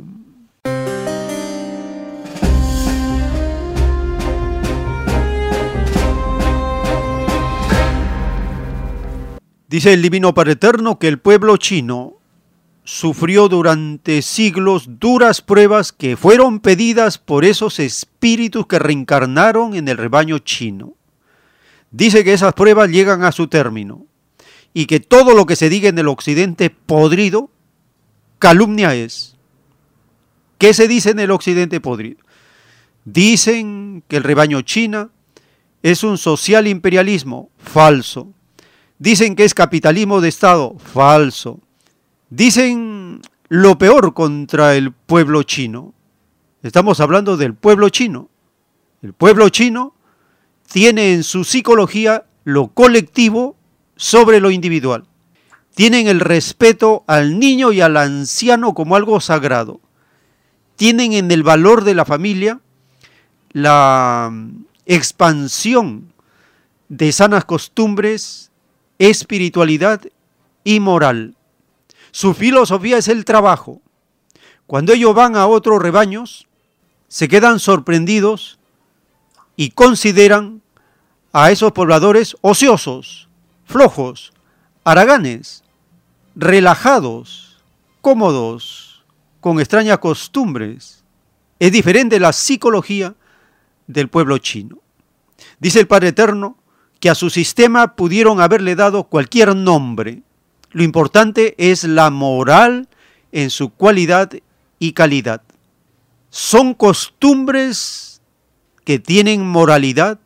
Dice 9.68 9.92
el 9.92 10.02
Divino 10.02 10.34
Padre 10.34 10.54
Eterno 10.54 11.00
que 11.00 11.10
el 11.10 11.20
pueblo 11.20 11.58
chino 11.58 12.15
sufrió 12.86 13.50
durante 13.50 14.22
siglos 14.22 15.00
duras 15.00 15.42
pruebas 15.42 15.92
que 15.92 16.16
fueron 16.16 16.60
pedidas 16.60 17.18
por 17.18 17.44
esos 17.44 17.80
espíritus 17.80 18.68
que 18.68 18.80
reencarnaron 18.80 19.76
en 19.76 19.88
el 19.88 19.98
rebaño 19.98 20.38
chino. 20.38 20.94
Dice 21.90 22.24
que 22.24 22.34
esas 22.34 22.54
pruebas 22.54 22.90
llegan 22.90 23.24
a 23.24 23.32
su 23.32 23.48
término 23.48 24.06
y 24.72 24.86
que 24.86 25.00
todo 25.00 25.34
lo 25.34 25.48
que 25.48 25.56
se 25.56 25.68
diga 25.68 25.90
en 25.90 25.98
el 25.98 26.08
occidente 26.08 26.70
podrido, 26.70 27.50
calumnia 28.38 28.94
es. 28.94 29.36
¿Qué 30.60 30.74
se 30.74 30.88
dice 30.88 31.10
en 31.10 31.20
el 31.20 31.32
occidente 31.32 31.82
podrido? 31.82 32.20
Dicen 33.04 34.04
que 34.08 34.18
el 34.18 34.24
rebaño 34.24 34.62
china 34.62 35.10
es 35.82 36.04
un 36.04 36.18
social 36.20 36.68
imperialismo, 36.68 37.50
falso. 37.58 38.32
Dicen 39.00 39.36
que 39.36 39.44
es 39.44 39.54
capitalismo 39.54 40.22
de 40.22 40.30
Estado, 40.30 40.76
falso. 40.78 41.60
Dicen 42.36 43.22
lo 43.48 43.78
peor 43.78 44.14
contra 44.14 44.76
el 44.76 44.92
pueblo 44.92 45.44
chino. 45.44 45.94
Estamos 46.64 47.00
hablando 47.00 47.38
del 47.38 47.54
pueblo 47.54 47.88
chino. 47.88 48.28
El 49.02 49.14
pueblo 49.14 49.48
chino 49.48 49.94
tiene 50.70 51.14
en 51.14 51.24
su 51.24 51.46
psicología 51.46 52.26
lo 52.44 52.68
colectivo 52.68 53.56
sobre 53.96 54.42
lo 54.42 54.52
individual. 54.52 55.06
Tienen 55.76 56.08
el 56.08 56.20
respeto 56.20 57.06
al 57.08 57.40
niño 57.40 57.72
y 57.72 57.80
al 57.80 57.96
anciano 57.96 58.74
como 58.74 58.98
algo 58.98 59.22
sagrado. 59.22 59.80
Tienen 60.76 61.14
en 61.14 61.32
el 61.32 61.42
valor 61.42 61.86
de 61.86 61.96
la 61.96 62.04
familia 62.04 62.60
la 63.54 64.30
expansión 64.86 66.12
de 66.90 67.14
sanas 67.14 67.46
costumbres, 67.46 68.52
espiritualidad 69.00 70.02
y 70.66 70.82
moral. 70.82 71.38
Su 72.16 72.34
filosofía 72.34 72.98
es 72.98 73.10
el 73.10 73.26
trabajo. 73.26 73.82
Cuando 74.68 74.94
ellos 74.94 75.14
van 75.14 75.36
a 75.36 75.48
otros 75.48 75.82
rebaños, 75.82 76.48
se 77.10 77.28
quedan 77.28 77.60
sorprendidos 77.60 78.58
y 79.58 79.72
consideran 79.72 80.62
a 81.34 81.52
esos 81.52 81.74
pobladores 81.74 82.38
ociosos, 82.40 83.28
flojos, 83.66 84.32
haraganes, 84.86 85.66
relajados, 86.38 87.62
cómodos, 88.00 89.04
con 89.42 89.60
extrañas 89.60 89.98
costumbres. 89.98 91.04
Es 91.60 91.74
diferente 91.74 92.18
la 92.22 92.32
psicología 92.32 93.14
del 93.88 94.08
pueblo 94.08 94.38
chino. 94.38 94.78
Dice 95.60 95.82
el 95.82 95.88
Padre 95.88 96.08
Eterno 96.08 96.58
que 97.02 97.10
a 97.10 97.16
su 97.16 97.30
sistema 97.30 97.98
pudieron 97.98 98.40
haberle 98.40 98.78
dado 98.78 99.04
cualquier 99.04 99.54
nombre. 99.54 100.24
Lo 100.76 100.84
importante 100.84 101.56
es 101.58 101.86
la 101.86 102.10
moral 102.10 102.90
en 103.32 103.50
su 103.50 103.70
cualidad 103.70 104.34
y 104.78 104.92
calidad. 104.92 105.42
Son 106.30 106.74
costumbres 106.74 108.22
que 108.84 109.00
tienen 109.00 109.48
moralidad 109.48 110.20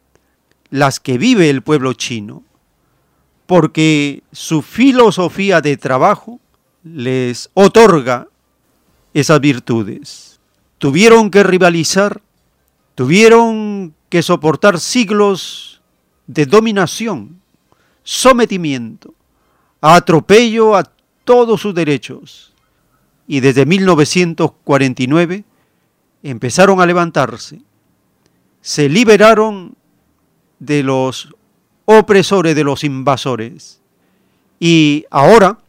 las 0.72 1.00
que 1.00 1.20
vive 1.20 1.52
el 1.52 1.62
pueblo 1.62 1.94
chino, 1.94 2.44
porque 3.46 4.24
su 4.32 4.64
filosofía 4.64 5.62
de 5.62 5.78
trabajo 5.78 6.40
les 6.84 7.52
otorga 7.54 8.28
esas 9.14 9.40
virtudes. 9.40 10.40
Tuvieron 10.80 11.30
que 11.30 11.44
rivalizar, 11.44 12.24
tuvieron 12.96 13.94
que 14.10 14.24
soportar 14.24 14.80
siglos 14.80 15.84
de 16.26 16.48
dominación, 16.48 17.40
sometimiento, 18.02 19.14
atropello 19.82 20.76
a 20.76 20.84
todos 21.24 21.62
sus 21.62 21.74
derechos. 21.74 22.54
Y 23.28 23.40
desde 23.40 23.66
1949 23.66 25.44
empezaron 26.24 26.82
a 26.82 26.86
levantarse, 26.86 27.62
se 28.62 28.90
liberaron 28.90 29.76
de 30.60 30.84
los 30.84 31.34
opresores, 31.86 32.56
de 32.56 32.64
los 32.64 32.84
invasores, 32.84 33.80
y 34.60 35.06
ahora 35.10 35.60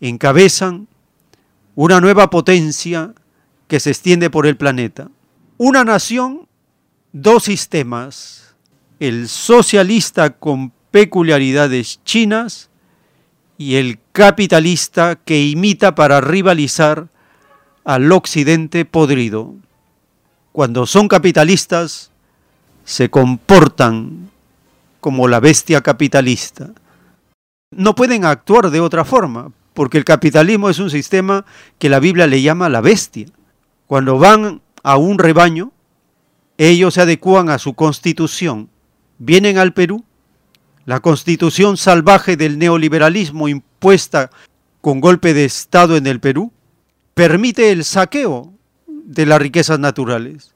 encabezan 0.00 0.88
una 1.74 2.00
nueva 2.00 2.30
potencia 2.30 3.14
que 3.68 3.78
se 3.78 3.90
extiende 3.90 4.30
por 4.30 4.46
el 4.46 4.56
planeta. 4.56 5.08
Una 5.56 5.84
nación, 5.84 6.48
dos 7.12 7.44
sistemas, 7.44 8.56
el 8.98 9.28
socialista 9.28 10.30
con 10.30 10.72
peculiaridades 10.90 12.00
chinas 12.04 12.69
y 13.60 13.76
el 13.76 13.98
capitalista 14.12 15.16
que 15.16 15.44
imita 15.44 15.94
para 15.94 16.22
rivalizar 16.22 17.08
al 17.84 18.10
occidente 18.10 18.86
podrido. 18.86 19.54
Cuando 20.52 20.86
son 20.86 21.08
capitalistas, 21.08 22.10
se 22.86 23.10
comportan 23.10 24.30
como 25.00 25.28
la 25.28 25.40
bestia 25.40 25.82
capitalista. 25.82 26.70
No 27.70 27.94
pueden 27.94 28.24
actuar 28.24 28.70
de 28.70 28.80
otra 28.80 29.04
forma, 29.04 29.52
porque 29.74 29.98
el 29.98 30.06
capitalismo 30.06 30.70
es 30.70 30.78
un 30.78 30.88
sistema 30.88 31.44
que 31.78 31.90
la 31.90 32.00
Biblia 32.00 32.26
le 32.26 32.40
llama 32.40 32.70
la 32.70 32.80
bestia. 32.80 33.26
Cuando 33.86 34.18
van 34.18 34.62
a 34.82 34.96
un 34.96 35.18
rebaño, 35.18 35.70
ellos 36.56 36.94
se 36.94 37.02
adecúan 37.02 37.50
a 37.50 37.58
su 37.58 37.74
constitución. 37.74 38.70
Vienen 39.18 39.58
al 39.58 39.74
Perú 39.74 40.02
la 40.90 40.98
constitución 40.98 41.76
salvaje 41.76 42.36
del 42.36 42.58
neoliberalismo 42.58 43.46
impuesta 43.46 44.28
con 44.80 45.00
golpe 45.00 45.34
de 45.34 45.44
Estado 45.44 45.96
en 45.96 46.08
el 46.08 46.18
Perú 46.18 46.52
permite 47.14 47.70
el 47.70 47.84
saqueo 47.84 48.52
de 48.88 49.24
las 49.24 49.40
riquezas 49.40 49.78
naturales, 49.78 50.52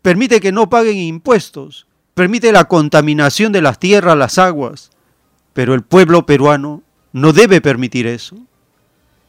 permite 0.00 0.40
que 0.40 0.52
no 0.52 0.70
paguen 0.70 0.98
impuestos, 0.98 1.88
permite 2.14 2.52
la 2.52 2.66
contaminación 2.66 3.50
de 3.50 3.60
las 3.60 3.80
tierras, 3.80 4.16
las 4.16 4.38
aguas, 4.38 4.92
pero 5.52 5.74
el 5.74 5.82
pueblo 5.82 6.26
peruano 6.26 6.84
no 7.12 7.32
debe 7.32 7.60
permitir 7.60 8.06
eso. 8.06 8.36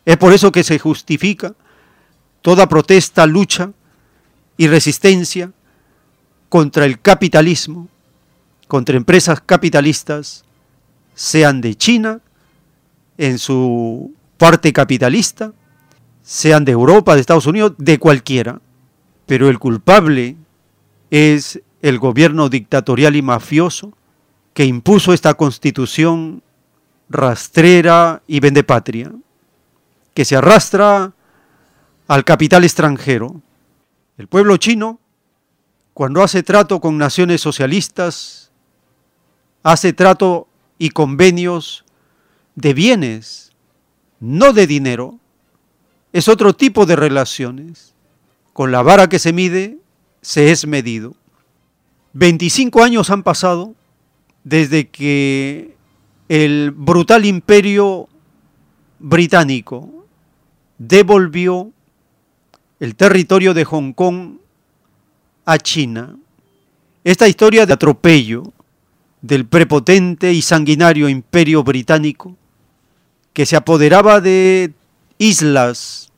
Es 0.06 0.18
por 0.18 0.34
eso 0.34 0.52
que 0.52 0.64
se 0.64 0.78
justifica 0.78 1.56
toda 2.44 2.70
protesta, 2.70 3.26
lucha 3.26 3.72
y 4.56 4.68
resistencia 4.68 5.52
contra 6.48 6.86
el 6.86 7.02
capitalismo, 7.02 7.88
contra 8.68 8.98
empresas 8.98 9.42
capitalistas, 9.44 10.43
sean 11.16 11.62
de 11.62 11.76
China, 11.76 12.20
en 13.18 13.38
su 13.38 14.14
parte 14.38 14.74
capitalista, 14.74 15.54
sean 16.22 16.66
de 16.66 16.72
Europa, 16.72 17.16
de 17.16 17.22
Estados 17.22 17.46
Unidos, 17.46 17.74
de 17.78 18.00
cualquiera. 18.00 18.62
Pero 19.26 19.50
el 19.50 19.60
culpable 19.60 20.36
es 21.10 21.62
el 21.82 22.00
gobierno 22.00 22.50
dictatorial 22.50 23.16
y 23.16 23.22
mafioso 23.22 23.94
que 24.54 24.66
impuso 24.66 25.14
esta 25.14 25.34
constitución 25.34 26.44
rastrera 27.10 28.24
y 28.28 28.40
vendepatria, 28.40 29.12
que 30.14 30.26
se 30.26 30.36
arrastra 30.36 31.14
al 32.08 32.24
capital 32.24 32.64
extranjero. 32.64 33.42
El 34.18 34.28
pueblo 34.28 34.58
chino, 34.58 35.00
cuando 35.94 36.24
hace 36.24 36.44
trato 36.44 36.80
con 36.80 36.98
naciones 36.98 37.42
socialistas, 37.42 38.52
hace 39.64 39.94
trato 39.94 40.48
y 40.84 40.90
convenios 40.90 41.86
de 42.56 42.74
bienes, 42.74 43.54
no 44.20 44.52
de 44.52 44.68
dinero. 44.68 45.18
Es 46.12 46.28
otro 46.28 46.54
tipo 46.54 46.86
de 46.86 46.98
relaciones. 46.98 47.94
Con 48.52 48.74
la 48.74 48.82
vara 48.82 49.08
que 49.08 49.18
se 49.18 49.32
mide, 49.32 49.78
se 50.22 50.52
es 50.52 50.68
medido. 50.68 51.16
25 52.12 52.84
años 52.84 53.10
han 53.12 53.24
pasado 53.24 53.76
desde 54.44 54.90
que 54.90 55.78
el 56.28 56.72
brutal 56.72 57.24
imperio 57.24 58.10
británico 59.00 60.06
devolvió 60.78 61.72
el 62.82 62.98
territorio 62.98 63.54
de 63.54 63.64
Hong 63.64 63.94
Kong 63.94 64.34
a 65.46 65.58
China. 65.60 66.18
Esta 67.06 67.30
historia 67.30 67.66
de 67.66 67.72
atropello, 67.72 68.52
del 69.24 69.46
prepotente 69.46 70.34
y 70.34 70.42
sanguinario 70.42 71.08
imperio 71.08 71.64
británico 71.64 72.36
que 73.32 73.46
se 73.46 73.56
apoderaba 73.56 74.20
de 74.20 74.74
islas, 75.18 76.12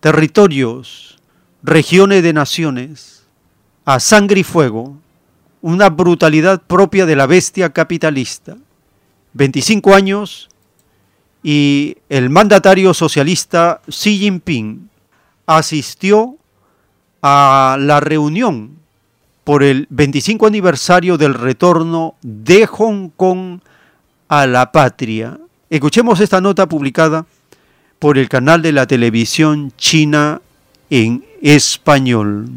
territorios, 0.00 1.18
regiones 1.64 2.22
de 2.22 2.32
naciones, 2.32 3.24
a 3.84 3.98
sangre 3.98 4.40
y 4.40 4.44
fuego, 4.44 4.96
una 5.60 5.90
brutalidad 5.90 6.62
propia 6.62 7.06
de 7.06 7.16
la 7.16 7.26
bestia 7.26 7.72
capitalista. 7.72 8.56
25 9.32 9.92
años 9.92 10.48
y 11.42 11.96
el 12.08 12.30
mandatario 12.30 12.94
socialista 12.94 13.82
Xi 13.88 14.18
Jinping 14.18 14.88
asistió 15.44 16.36
a 17.20 17.76
la 17.80 17.98
reunión 17.98 18.78
por 19.46 19.62
el 19.62 19.86
25 19.90 20.48
aniversario 20.48 21.16
del 21.16 21.32
retorno 21.32 22.16
de 22.20 22.66
Hong 22.66 23.10
Kong 23.10 23.60
a 24.26 24.44
la 24.48 24.72
patria. 24.72 25.38
Escuchemos 25.70 26.18
esta 26.18 26.40
nota 26.40 26.68
publicada 26.68 27.26
por 28.00 28.18
el 28.18 28.28
canal 28.28 28.60
de 28.60 28.72
la 28.72 28.88
televisión 28.88 29.70
china 29.78 30.42
en 30.90 31.24
español. 31.42 32.48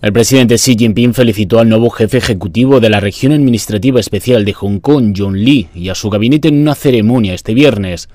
El 0.00 0.12
presidente 0.14 0.54
Xi 0.54 0.76
Jinping 0.78 1.12
felicitó 1.12 1.58
al 1.58 1.68
nuevo 1.68 1.90
jefe 1.90 2.16
ejecutivo 2.16 2.80
de 2.80 2.88
la 2.88 3.00
región 3.00 3.32
administrativa 3.32 4.00
especial 4.00 4.46
de 4.46 4.54
Hong 4.54 4.78
Kong, 4.78 5.12
John 5.14 5.38
Lee, 5.38 5.68
y 5.74 5.90
a 5.90 5.94
su 5.94 6.08
gabinete 6.08 6.48
en 6.48 6.62
una 6.62 6.74
ceremonia 6.74 7.34
este 7.34 7.52
viernes. 7.52 8.08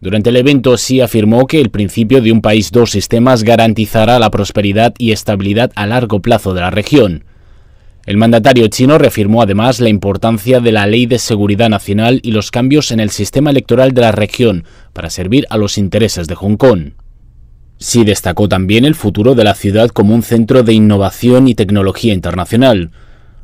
Durante 0.00 0.30
el 0.30 0.36
evento, 0.36 0.76
Xi 0.76 1.00
afirmó 1.00 1.46
que 1.46 1.60
el 1.60 1.70
principio 1.70 2.22
de 2.22 2.30
un 2.30 2.40
país 2.40 2.70
dos 2.70 2.90
sistemas 2.90 3.42
garantizará 3.42 4.18
la 4.20 4.30
prosperidad 4.30 4.94
y 4.96 5.10
estabilidad 5.10 5.72
a 5.74 5.86
largo 5.86 6.20
plazo 6.20 6.54
de 6.54 6.60
la 6.60 6.70
región. 6.70 7.24
El 8.06 8.16
mandatario 8.16 8.68
chino 8.68 8.96
reafirmó 8.96 9.42
además 9.42 9.80
la 9.80 9.88
importancia 9.88 10.60
de 10.60 10.72
la 10.72 10.86
Ley 10.86 11.06
de 11.06 11.18
Seguridad 11.18 11.68
Nacional 11.68 12.20
y 12.22 12.30
los 12.30 12.50
cambios 12.50 12.90
en 12.92 13.00
el 13.00 13.10
sistema 13.10 13.50
electoral 13.50 13.92
de 13.92 14.00
la 14.00 14.12
región 14.12 14.64
para 14.92 15.10
servir 15.10 15.46
a 15.50 15.58
los 15.58 15.76
intereses 15.76 16.28
de 16.28 16.36
Hong 16.36 16.56
Kong. 16.56 16.92
Xi 17.78 18.04
destacó 18.04 18.48
también 18.48 18.84
el 18.84 18.94
futuro 18.94 19.34
de 19.34 19.44
la 19.44 19.54
ciudad 19.54 19.90
como 19.90 20.14
un 20.14 20.22
centro 20.22 20.62
de 20.62 20.72
innovación 20.72 21.48
y 21.48 21.54
tecnología 21.54 22.14
internacional, 22.14 22.92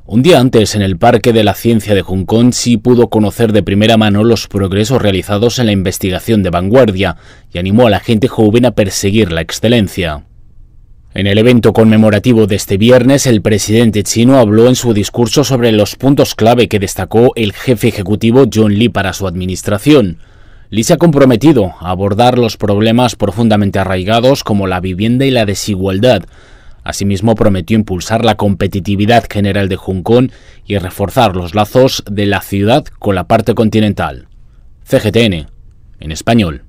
un 0.06 0.22
día 0.22 0.38
antes, 0.38 0.74
en 0.74 0.82
el 0.82 0.98
Parque 0.98 1.32
de 1.32 1.44
la 1.44 1.54
Ciencia 1.54 1.94
de 1.94 2.02
Hong 2.02 2.26
Kong, 2.26 2.52
sí 2.52 2.76
pudo 2.76 3.08
conocer 3.08 3.52
de 3.52 3.62
primera 3.62 3.96
mano 3.96 4.22
los 4.22 4.48
progresos 4.48 5.00
realizados 5.00 5.58
en 5.58 5.66
la 5.66 5.72
investigación 5.72 6.42
de 6.42 6.50
vanguardia 6.50 7.16
y 7.52 7.58
animó 7.58 7.86
a 7.86 7.90
la 7.90 8.00
gente 8.00 8.28
joven 8.28 8.66
a 8.66 8.72
perseguir 8.72 9.32
la 9.32 9.40
excelencia. 9.40 10.26
En 11.14 11.26
el 11.26 11.38
evento 11.38 11.72
conmemorativo 11.72 12.46
de 12.46 12.56
este 12.56 12.76
viernes, 12.76 13.26
el 13.26 13.40
presidente 13.40 14.02
chino 14.02 14.38
habló 14.38 14.68
en 14.68 14.74
su 14.74 14.92
discurso 14.92 15.42
sobre 15.42 15.72
los 15.72 15.96
puntos 15.96 16.34
clave 16.34 16.68
que 16.68 16.80
destacó 16.80 17.32
el 17.34 17.54
jefe 17.54 17.88
ejecutivo 17.88 18.44
John 18.52 18.74
Lee 18.74 18.90
para 18.90 19.14
su 19.14 19.26
administración. 19.26 20.18
Lee 20.68 20.84
se 20.84 20.94
ha 20.94 20.98
comprometido 20.98 21.72
a 21.80 21.90
abordar 21.90 22.36
los 22.36 22.58
problemas 22.58 23.16
profundamente 23.16 23.78
arraigados 23.78 24.44
como 24.44 24.66
la 24.66 24.80
vivienda 24.80 25.24
y 25.24 25.30
la 25.30 25.46
desigualdad, 25.46 26.24
Asimismo, 26.84 27.34
prometió 27.34 27.76
impulsar 27.76 28.24
la 28.24 28.36
competitividad 28.36 29.24
general 29.30 29.68
de 29.68 29.76
Hong 29.76 30.02
Kong 30.02 30.30
y 30.66 30.76
reforzar 30.76 31.34
los 31.34 31.54
lazos 31.54 32.04
de 32.10 32.26
la 32.26 32.42
ciudad 32.42 32.84
con 32.98 33.14
la 33.14 33.24
parte 33.24 33.54
continental. 33.54 34.28
CGTN, 34.84 35.48
en 36.00 36.12
español. 36.12 36.64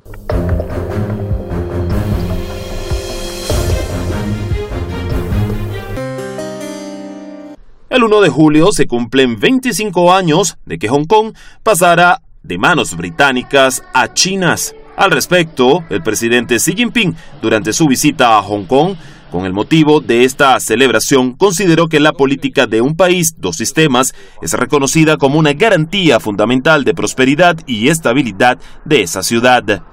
El 7.90 8.03
1 8.03 8.22
de 8.22 8.30
julio 8.30 8.72
se 8.72 8.88
cumplen 8.88 9.40
25 9.40 10.14
años 10.14 10.58
de 10.66 10.77
que 10.77 10.90
Hong 10.90 11.06
Kong 11.06 11.34
pasara 11.64 12.22
de 12.44 12.58
manos 12.58 12.98
británicas 12.98 13.84
a 13.94 14.14
chinas. 14.14 14.76
Al 14.98 15.11
respecto, 15.11 15.84
el 15.90 16.02
presidente 16.03 16.58
Xi 16.58 16.74
Jinping, 16.74 17.16
durante 17.42 17.74
su 17.74 17.88
visita 17.88 18.38
a 18.38 18.42
Hong 18.42 18.66
Kong, 18.66 18.95
con 19.31 19.45
el 19.45 19.53
motivo 19.53 19.99
de 19.99 20.23
esta 20.23 20.59
celebración, 20.59 21.33
consideró 21.33 21.87
que 21.87 21.99
la 21.99 22.13
política 22.13 22.67
de 22.67 22.81
un 22.81 22.95
país, 22.95 23.35
dos 23.37 23.57
sistemas, 23.57 24.13
es 24.41 24.53
reconocida 24.53 25.17
como 25.17 25.39
una 25.39 25.53
garantía 25.53 26.19
fundamental 26.19 26.83
de 26.83 26.93
prosperidad 26.93 27.57
y 27.67 27.89
estabilidad 27.89 28.57
de 28.85 29.01
esa 29.01 29.23
ciudad. 29.23 29.83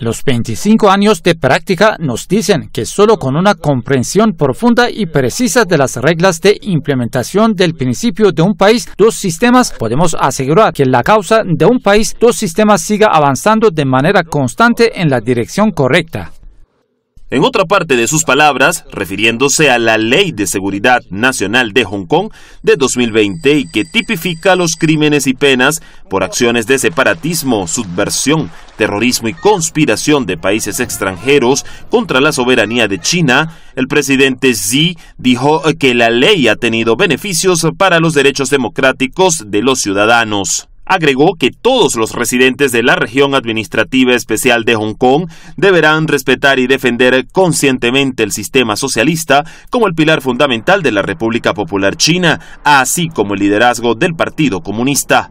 Los 0.00 0.24
25 0.24 0.90
años 0.90 1.22
de 1.22 1.36
práctica 1.36 1.96
nos 2.00 2.26
dicen 2.26 2.70
que 2.72 2.86
solo 2.86 3.16
con 3.16 3.36
una 3.36 3.54
comprensión 3.54 4.32
profunda 4.32 4.90
y 4.90 5.06
precisa 5.06 5.64
de 5.64 5.78
las 5.78 5.96
reglas 5.96 6.40
de 6.40 6.58
implementación 6.62 7.52
del 7.54 7.74
principio 7.74 8.32
de 8.32 8.42
un 8.42 8.54
país, 8.54 8.88
dos 8.98 9.14
sistemas, 9.14 9.72
podemos 9.72 10.16
asegurar 10.18 10.72
que 10.72 10.86
la 10.86 11.04
causa 11.04 11.42
de 11.44 11.66
un 11.66 11.78
país, 11.78 12.16
dos 12.18 12.34
sistemas 12.34 12.82
siga 12.82 13.08
avanzando 13.12 13.70
de 13.70 13.84
manera 13.84 14.24
constante 14.24 15.00
en 15.00 15.08
la 15.08 15.20
dirección 15.20 15.70
correcta. 15.70 16.32
En 17.32 17.44
otra 17.44 17.64
parte 17.64 17.96
de 17.96 18.08
sus 18.08 18.24
palabras, 18.24 18.84
refiriéndose 18.92 19.70
a 19.70 19.78
la 19.78 19.96
Ley 19.96 20.32
de 20.32 20.46
Seguridad 20.46 21.00
Nacional 21.08 21.72
de 21.72 21.84
Hong 21.84 22.04
Kong 22.04 22.30
de 22.62 22.76
2020 22.76 23.56
y 23.56 23.66
que 23.70 23.86
tipifica 23.86 24.54
los 24.54 24.76
crímenes 24.76 25.26
y 25.26 25.32
penas 25.32 25.80
por 26.10 26.24
acciones 26.24 26.66
de 26.66 26.78
separatismo, 26.78 27.66
subversión, 27.68 28.50
terrorismo 28.76 29.28
y 29.28 29.32
conspiración 29.32 30.26
de 30.26 30.36
países 30.36 30.78
extranjeros 30.78 31.64
contra 31.88 32.20
la 32.20 32.32
soberanía 32.32 32.86
de 32.86 32.98
China, 32.98 33.56
el 33.76 33.88
presidente 33.88 34.52
Xi 34.52 34.98
dijo 35.16 35.62
que 35.78 35.94
la 35.94 36.10
ley 36.10 36.48
ha 36.48 36.56
tenido 36.56 36.96
beneficios 36.96 37.66
para 37.78 37.98
los 37.98 38.12
derechos 38.12 38.50
democráticos 38.50 39.44
de 39.46 39.62
los 39.62 39.80
ciudadanos. 39.80 40.68
Agregó 40.92 41.36
que 41.38 41.50
todos 41.50 41.96
los 41.96 42.12
residentes 42.12 42.70
de 42.70 42.82
la 42.82 42.96
región 42.96 43.34
administrativa 43.34 44.12
especial 44.12 44.66
de 44.66 44.74
Hong 44.74 44.92
Kong 44.92 45.26
deberán 45.56 46.06
respetar 46.06 46.58
y 46.58 46.66
defender 46.66 47.28
conscientemente 47.32 48.22
el 48.22 48.30
sistema 48.30 48.76
socialista 48.76 49.42
como 49.70 49.86
el 49.86 49.94
pilar 49.94 50.20
fundamental 50.20 50.82
de 50.82 50.92
la 50.92 51.00
República 51.00 51.54
Popular 51.54 51.96
China, 51.96 52.40
así 52.62 53.08
como 53.08 53.32
el 53.32 53.40
liderazgo 53.40 53.94
del 53.94 54.14
Partido 54.14 54.60
Comunista. 54.60 55.30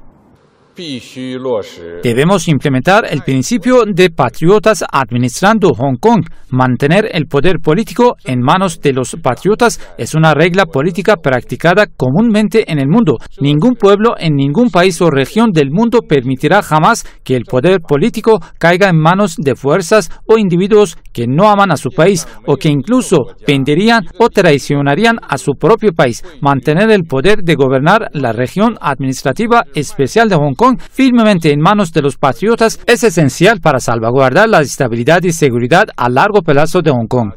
Debemos 2.01 2.47
implementar 2.47 3.05
el 3.09 3.23
principio 3.23 3.83
de 3.85 4.09
patriotas 4.09 4.83
administrando 4.89 5.69
Hong 5.73 5.97
Kong. 5.99 6.25
Mantener 6.49 7.09
el 7.11 7.27
poder 7.27 7.59
político 7.59 8.15
en 8.23 8.39
manos 8.39 8.79
de 8.79 8.93
los 8.93 9.17
patriotas 9.21 9.79
es 9.97 10.15
una 10.15 10.33
regla 10.33 10.65
política 10.65 11.17
practicada 11.17 11.87
comúnmente 11.87 12.71
en 12.71 12.79
el 12.79 12.87
mundo. 12.87 13.17
Ningún 13.41 13.75
pueblo 13.75 14.15
en 14.17 14.35
ningún 14.35 14.69
país 14.69 15.01
o 15.01 15.09
región 15.09 15.51
del 15.51 15.71
mundo 15.71 15.99
permitirá 16.07 16.61
jamás 16.61 17.05
que 17.23 17.35
el 17.35 17.43
poder 17.43 17.81
político 17.81 18.39
caiga 18.57 18.87
en 18.89 18.97
manos 18.97 19.35
de 19.37 19.55
fuerzas 19.55 20.09
o 20.25 20.37
individuos 20.37 20.97
que 21.11 21.27
no 21.27 21.49
aman 21.49 21.71
a 21.71 21.77
su 21.77 21.89
país 21.89 22.25
o 22.45 22.55
que 22.55 22.69
incluso 22.69 23.17
venderían 23.45 24.05
o 24.19 24.29
traicionarían 24.29 25.17
a 25.21 25.37
su 25.37 25.53
propio 25.55 25.91
país. 25.91 26.23
Mantener 26.41 26.91
el 26.91 27.03
poder 27.03 27.39
de 27.43 27.55
gobernar 27.55 28.09
la 28.13 28.31
región 28.31 28.77
administrativa 28.79 29.63
especial 29.75 30.29
de 30.29 30.35
Hong 30.35 30.53
Kong 30.53 30.60
firmemente 30.91 31.51
en 31.51 31.59
manos 31.59 31.91
de 31.91 32.01
los 32.01 32.17
patriotas 32.17 32.79
es 32.85 33.03
esencial 33.03 33.59
para 33.59 33.79
salvaguardar 33.79 34.49
la 34.49 34.61
estabilidad 34.61 35.23
y 35.23 35.31
seguridad 35.31 35.87
a 35.97 36.09
largo 36.09 36.41
plazo 36.41 36.81
de 36.81 36.91
Hong 36.91 37.07
Kong. 37.07 37.33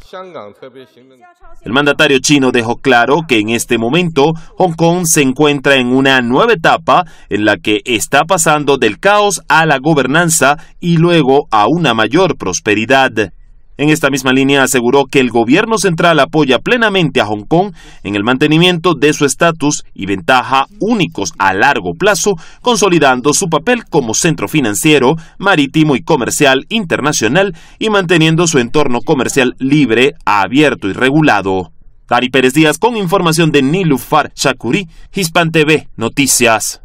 El 1.62 1.72
mandatario 1.72 2.18
chino 2.18 2.50
dejó 2.50 2.76
claro 2.76 3.20
que 3.26 3.38
en 3.38 3.48
este 3.48 3.78
momento 3.78 4.32
Hong 4.58 4.74
Kong 4.74 5.06
se 5.06 5.22
encuentra 5.22 5.76
en 5.76 5.88
una 5.88 6.20
nueva 6.20 6.52
etapa 6.52 7.04
en 7.30 7.44
la 7.44 7.56
que 7.56 7.80
está 7.84 8.24
pasando 8.24 8.76
del 8.76 8.98
caos 8.98 9.40
a 9.48 9.64
la 9.64 9.78
gobernanza 9.78 10.56
y 10.80 10.98
luego 10.98 11.46
a 11.50 11.66
una 11.68 11.94
mayor 11.94 12.36
prosperidad. 12.36 13.32
En 13.76 13.90
esta 13.90 14.08
misma 14.08 14.32
línea 14.32 14.62
aseguró 14.62 15.06
que 15.06 15.18
el 15.18 15.30
gobierno 15.30 15.78
central 15.78 16.20
apoya 16.20 16.60
plenamente 16.60 17.20
a 17.20 17.26
Hong 17.26 17.44
Kong 17.44 17.72
en 18.04 18.14
el 18.14 18.22
mantenimiento 18.22 18.94
de 18.94 19.12
su 19.12 19.24
estatus 19.24 19.84
y 19.92 20.06
ventaja 20.06 20.66
únicos 20.78 21.32
a 21.38 21.54
largo 21.54 21.94
plazo, 21.94 22.36
consolidando 22.62 23.34
su 23.34 23.48
papel 23.48 23.84
como 23.84 24.14
centro 24.14 24.46
financiero, 24.46 25.16
marítimo 25.38 25.96
y 25.96 26.02
comercial 26.02 26.66
internacional 26.68 27.56
y 27.80 27.90
manteniendo 27.90 28.46
su 28.46 28.60
entorno 28.60 29.00
comercial 29.00 29.56
libre, 29.58 30.14
abierto 30.24 30.88
y 30.88 30.92
regulado. 30.92 31.72
Dari 32.08 32.28
Pérez 32.28 32.54
Díaz 32.54 32.78
con 32.78 32.96
información 32.96 33.50
de 33.50 33.62
Nilufar 33.62 34.30
Shakuri, 34.36 34.88
Hispan 35.12 35.50
TV 35.50 35.88
Noticias. 35.96 36.80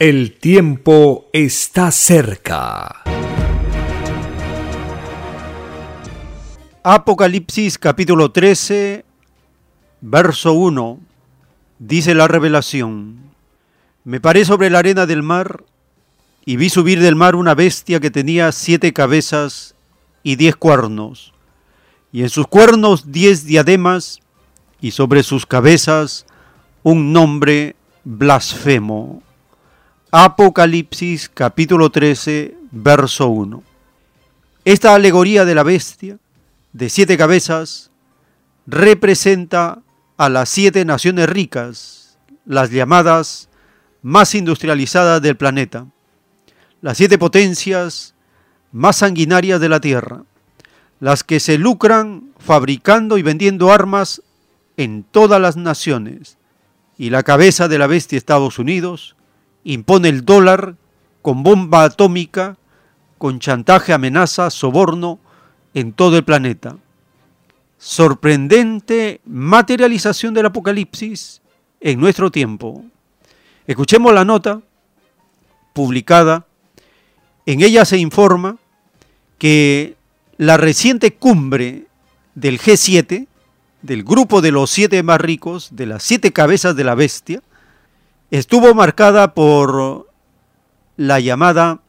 El 0.00 0.38
tiempo 0.38 1.26
está 1.32 1.90
cerca. 1.90 3.02
Apocalipsis 6.90 7.76
capítulo 7.76 8.30
13, 8.30 9.04
verso 10.00 10.54
1, 10.54 10.98
dice 11.78 12.14
la 12.14 12.28
revelación, 12.28 13.18
me 14.04 14.20
paré 14.22 14.46
sobre 14.46 14.70
la 14.70 14.78
arena 14.78 15.04
del 15.04 15.22
mar 15.22 15.64
y 16.46 16.56
vi 16.56 16.70
subir 16.70 17.02
del 17.02 17.14
mar 17.14 17.36
una 17.36 17.54
bestia 17.54 18.00
que 18.00 18.10
tenía 18.10 18.52
siete 18.52 18.94
cabezas 18.94 19.74
y 20.22 20.36
diez 20.36 20.56
cuernos, 20.56 21.34
y 22.10 22.22
en 22.22 22.30
sus 22.30 22.46
cuernos 22.46 23.12
diez 23.12 23.44
diademas, 23.44 24.20
y 24.80 24.92
sobre 24.92 25.22
sus 25.24 25.44
cabezas 25.44 26.24
un 26.84 27.12
nombre 27.12 27.76
blasfemo. 28.04 29.22
Apocalipsis 30.10 31.28
capítulo 31.28 31.90
13, 31.90 32.56
verso 32.70 33.28
1. 33.28 33.62
Esta 34.64 34.94
alegoría 34.94 35.44
de 35.44 35.54
la 35.54 35.64
bestia 35.64 36.18
de 36.78 36.88
siete 36.90 37.18
cabezas 37.18 37.90
representa 38.68 39.82
a 40.16 40.28
las 40.28 40.48
siete 40.48 40.84
naciones 40.84 41.28
ricas, 41.28 42.18
las 42.46 42.70
llamadas 42.70 43.48
más 44.00 44.36
industrializadas 44.36 45.20
del 45.20 45.36
planeta, 45.36 45.86
las 46.80 46.96
siete 46.96 47.18
potencias 47.18 48.14
más 48.70 48.98
sanguinarias 48.98 49.60
de 49.60 49.68
la 49.68 49.80
Tierra, 49.80 50.22
las 51.00 51.24
que 51.24 51.40
se 51.40 51.58
lucran 51.58 52.30
fabricando 52.38 53.18
y 53.18 53.22
vendiendo 53.22 53.72
armas 53.72 54.22
en 54.76 55.02
todas 55.02 55.40
las 55.40 55.56
naciones, 55.56 56.38
y 56.96 57.10
la 57.10 57.24
cabeza 57.24 57.66
de 57.66 57.78
la 57.78 57.88
bestia 57.88 58.16
Estados 58.16 58.60
Unidos 58.60 59.16
impone 59.64 60.10
el 60.10 60.24
dólar 60.24 60.76
con 61.22 61.42
bomba 61.42 61.82
atómica, 61.82 62.56
con 63.18 63.40
chantaje, 63.40 63.92
amenaza, 63.92 64.50
soborno, 64.50 65.18
en 65.78 65.92
todo 65.92 66.16
el 66.16 66.24
planeta. 66.24 66.76
Sorprendente 67.78 69.20
materialización 69.24 70.34
del 70.34 70.46
Apocalipsis 70.46 71.40
en 71.80 72.00
nuestro 72.00 72.30
tiempo. 72.32 72.84
Escuchemos 73.66 74.12
la 74.12 74.24
nota 74.24 74.60
publicada. 75.72 76.46
En 77.46 77.62
ella 77.62 77.84
se 77.84 77.98
informa 77.98 78.56
que 79.38 79.96
la 80.36 80.56
reciente 80.56 81.14
cumbre 81.14 81.86
del 82.34 82.58
G7, 82.58 83.28
del 83.82 84.02
grupo 84.02 84.40
de 84.40 84.50
los 84.50 84.70
siete 84.70 85.02
más 85.04 85.20
ricos, 85.20 85.68
de 85.72 85.86
las 85.86 86.02
siete 86.02 86.32
cabezas 86.32 86.74
de 86.74 86.84
la 86.84 86.96
bestia, 86.96 87.42
estuvo 88.32 88.74
marcada 88.74 89.32
por 89.34 90.08
la 90.96 91.20
llamada 91.20 91.80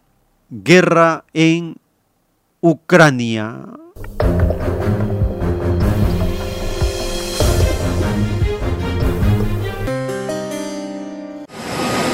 guerra 0.52 1.26
en 1.34 1.78
Ucrania. 2.62 3.64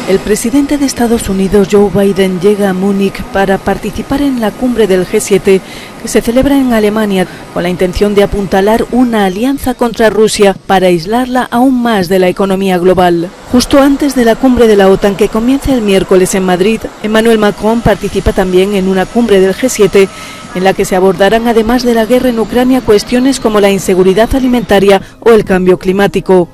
El 0.08 0.20
presidente 0.20 0.78
de 0.78 0.86
Estados 0.86 1.30
Unidos, 1.30 1.70
Joe 1.72 1.90
Biden, 1.90 2.40
llega 2.40 2.70
a 2.70 2.74
Múnich 2.74 3.24
para 3.34 3.58
participar 3.58 4.22
en 4.22 4.40
la 4.40 4.52
cumbre 4.52 4.86
del 4.86 5.08
G7 5.08 5.60
que 6.00 6.08
se 6.08 6.22
celebra 6.22 6.60
en 6.60 6.74
Alemania 6.74 7.26
con 7.56 7.64
la 7.64 7.70
intención 7.70 8.14
de 8.14 8.22
apuntalar 8.22 8.86
una 8.92 9.26
alianza 9.26 9.74
contra 9.74 10.12
Rusia 10.12 10.56
para 10.68 10.88
aislarla 10.88 11.48
aún 11.50 11.82
más 11.82 12.08
de 12.08 12.20
la 12.20 12.28
economía 12.28 12.78
global. 12.78 13.32
Justo 13.52 13.82
antes 13.82 14.14
de 14.14 14.26
la 14.26 14.36
cumbre 14.36 14.68
de 14.68 14.76
la 14.76 14.90
OTAN 14.90 15.16
que 15.16 15.28
comienza 15.28 15.74
el 15.74 15.82
miércoles 15.82 16.36
en 16.36 16.46
Madrid, 16.46 16.82
Emmanuel 17.02 17.40
Macron 17.40 17.82
participa 17.82 18.32
también 18.32 18.76
en 18.76 18.88
una 18.88 19.08
cumbre 19.08 19.40
del 19.40 19.56
G7 19.56 20.08
en 20.54 20.64
la 20.64 20.74
que 20.74 20.86
se 20.86 20.96
abordarán 20.96 21.48
además 21.48 21.82
de 21.82 21.96
la 21.96 22.06
guerra 22.06 22.30
en 22.30 22.38
Ucrania 22.38 22.82
cuestiones 22.82 23.40
como 23.40 23.60
la 23.60 23.72
inseguridad 23.72 24.36
alimentaria 24.36 25.02
o 25.22 25.32
el 25.32 25.46
cambio 25.46 25.80
climático. 25.80 26.48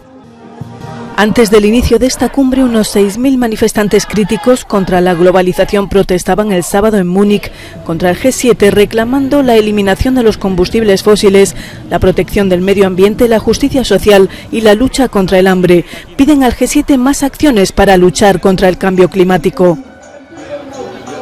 Antes 1.17 1.51
del 1.51 1.65
inicio 1.65 1.99
de 1.99 2.07
esta 2.07 2.30
cumbre, 2.30 2.64
unos 2.64 2.95
6.000 2.95 3.38
manifestantes 3.38 4.06
críticos 4.06 4.65
contra 4.65 5.01
la 5.01 5.14
globalización 5.14 5.88
protestaban 5.88 6.51
el 6.51 6.64
sábado 6.64 6.98
en 6.98 7.07
Múnich 7.07 7.51
contra 7.83 8.09
el 8.09 8.17
G7 8.17 8.72
reclamando 8.72 9.43
la 9.43 9.56
eliminación 9.56 10.15
de 10.15 10.23
los 10.23 10.38
combustibles 10.38 11.03
fósiles, 11.03 11.56
la 11.90 11.99
protección 11.99 12.49
del 12.49 12.61
medio 12.61 12.88
ambiente, 12.88 13.27
la 13.27 13.40
justicia 13.40 13.83
social 13.83 14.30
y 14.51 14.61
la 14.61 14.73
lucha 14.73 15.09
contra 15.09 15.38
el 15.38 15.48
hambre. 15.48 15.85
Piden 16.15 16.43
al 16.43 16.56
G7 16.56 16.98
más 16.98 17.23
acciones 17.23 17.72
para 17.72 17.98
luchar 17.98 18.40
contra 18.41 18.67
el 18.67 18.77
cambio 18.77 19.09
climático. 19.09 19.77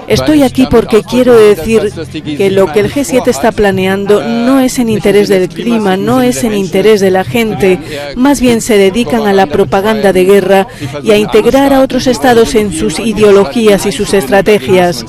Estoy 0.09 0.43
aquí 0.43 0.67
porque 0.69 1.03
quiero 1.03 1.35
decir 1.35 1.93
que 2.37 2.49
lo 2.49 2.71
que 2.71 2.79
el 2.81 2.91
G7 2.91 3.27
está 3.27 3.51
planeando 3.51 4.23
no 4.23 4.59
es 4.59 4.79
en 4.79 4.89
interés 4.89 5.29
del 5.29 5.47
clima, 5.47 5.97
no 5.97 6.21
es 6.21 6.43
en 6.43 6.53
interés 6.53 6.99
de 6.99 7.11
la 7.11 7.23
gente, 7.23 7.79
más 8.15 8.41
bien 8.41 8.61
se 8.61 8.77
dedican 8.77 9.27
a 9.27 9.33
la 9.33 9.45
propaganda 9.45 10.11
de 10.11 10.25
guerra 10.25 10.67
y 11.03 11.11
a 11.11 11.17
integrar 11.17 11.73
a 11.73 11.81
otros 11.81 12.07
estados 12.07 12.55
en 12.55 12.73
sus 12.73 12.99
ideologías 12.99 13.85
y 13.85 13.91
sus 13.91 14.13
estrategias. 14.13 15.05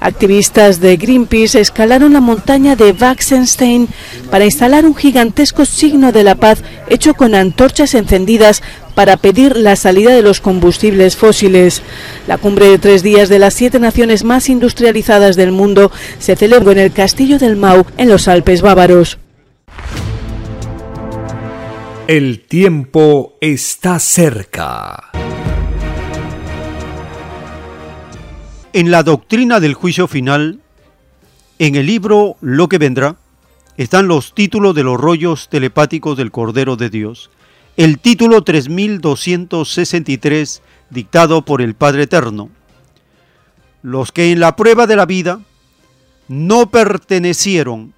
Activistas 0.00 0.80
de 0.80 0.96
Greenpeace 0.96 1.60
escalaron 1.60 2.12
la 2.12 2.20
montaña 2.20 2.74
de 2.74 2.92
Waxenstein 2.92 3.88
para 4.30 4.44
instalar 4.44 4.84
un 4.84 4.96
gigantesco 4.96 5.64
signo 5.64 6.12
de 6.12 6.24
la 6.24 6.34
paz 6.34 6.62
hecho 6.88 7.14
con 7.14 7.34
antorchas 7.34 7.94
encendidas 7.94 8.62
para 8.94 9.16
pedir 9.16 9.56
la 9.56 9.76
salida 9.76 10.14
de 10.14 10.22
los 10.22 10.40
combustibles 10.40 11.16
fósiles. 11.16 11.82
La 12.26 12.38
cumbre 12.38 12.68
de 12.68 12.78
tres 12.78 13.02
días 13.02 13.28
de 13.28 13.38
las 13.38 13.54
siete 13.54 13.78
naciones 13.78 14.24
más 14.24 14.48
industrializadas 14.48 15.36
del 15.36 15.52
mundo 15.52 15.90
se 16.18 16.36
celebró 16.36 16.72
en 16.72 16.78
el 16.78 16.92
Castillo 16.92 17.38
del 17.38 17.56
Mau, 17.56 17.84
en 17.96 18.08
los 18.08 18.28
Alpes 18.28 18.62
bávaros. 18.62 19.18
El 22.06 22.40
tiempo 22.40 23.34
está 23.40 23.98
cerca. 24.00 25.10
En 28.72 28.90
la 28.90 29.02
doctrina 29.02 29.60
del 29.60 29.74
juicio 29.74 30.08
final, 30.08 30.60
en 31.58 31.76
el 31.76 31.86
libro 31.86 32.36
Lo 32.40 32.68
que 32.68 32.78
vendrá, 32.78 33.16
están 33.76 34.08
los 34.08 34.34
títulos 34.34 34.74
de 34.74 34.82
los 34.82 35.00
rollos 35.00 35.48
telepáticos 35.48 36.16
del 36.16 36.30
Cordero 36.30 36.76
de 36.76 36.90
Dios. 36.90 37.30
El 37.76 38.00
título 38.00 38.42
3263 38.42 40.62
dictado 40.90 41.44
por 41.44 41.62
el 41.62 41.74
Padre 41.74 42.02
Eterno. 42.02 42.50
Los 43.82 44.10
que 44.12 44.32
en 44.32 44.40
la 44.40 44.56
prueba 44.56 44.88
de 44.88 44.96
la 44.96 45.06
vida 45.06 45.40
no 46.28 46.70
pertenecieron 46.70 47.94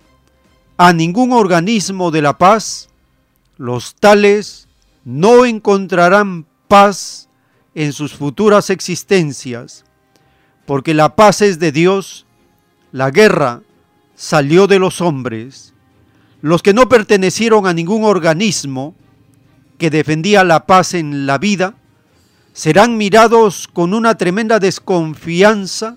a 0.76 0.92
ningún 0.92 1.32
organismo 1.32 2.10
de 2.10 2.20
la 2.22 2.38
paz, 2.38 2.88
los 3.56 3.94
tales 3.94 4.68
no 5.04 5.46
encontrarán 5.46 6.46
paz 6.68 7.28
en 7.74 7.92
sus 7.92 8.12
futuras 8.12 8.70
existencias, 8.70 9.84
porque 10.66 10.94
la 10.94 11.16
paz 11.16 11.40
es 11.40 11.58
de 11.58 11.72
Dios, 11.72 12.26
la 12.92 13.10
guerra 13.10 13.62
salió 14.14 14.66
de 14.66 14.78
los 14.78 15.00
hombres. 15.00 15.72
Los 16.42 16.62
que 16.62 16.74
no 16.74 16.88
pertenecieron 16.88 17.66
a 17.66 17.72
ningún 17.72 18.04
organismo 18.04 18.94
que 19.82 19.90
defendía 19.90 20.44
la 20.44 20.64
paz 20.64 20.94
en 20.94 21.26
la 21.26 21.38
vida, 21.38 21.74
serán 22.52 22.96
mirados 22.96 23.66
con 23.66 23.94
una 23.94 24.16
tremenda 24.16 24.60
desconfianza 24.60 25.96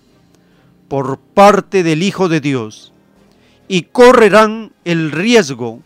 por 0.87 1.19
parte 1.19 1.83
del 1.83 2.01
Hijo 2.01 2.27
de 2.27 2.41
Dios 2.41 2.93
y 3.67 3.83
correrán 3.83 4.71
el 4.85 5.11
riesgo 5.11 5.83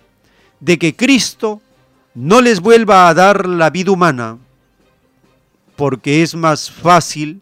de 0.61 0.79
que 0.79 0.95
Cristo 0.95 1.61
no 2.15 2.39
les 2.39 2.61
vuelva 2.61 3.09
a 3.09 3.13
dar 3.13 3.45
la 3.45 3.69
vida 3.69 3.91
humana, 3.91 4.37
porque 5.75 6.23
es 6.23 6.35
más 6.35 6.71
fácil 6.71 7.41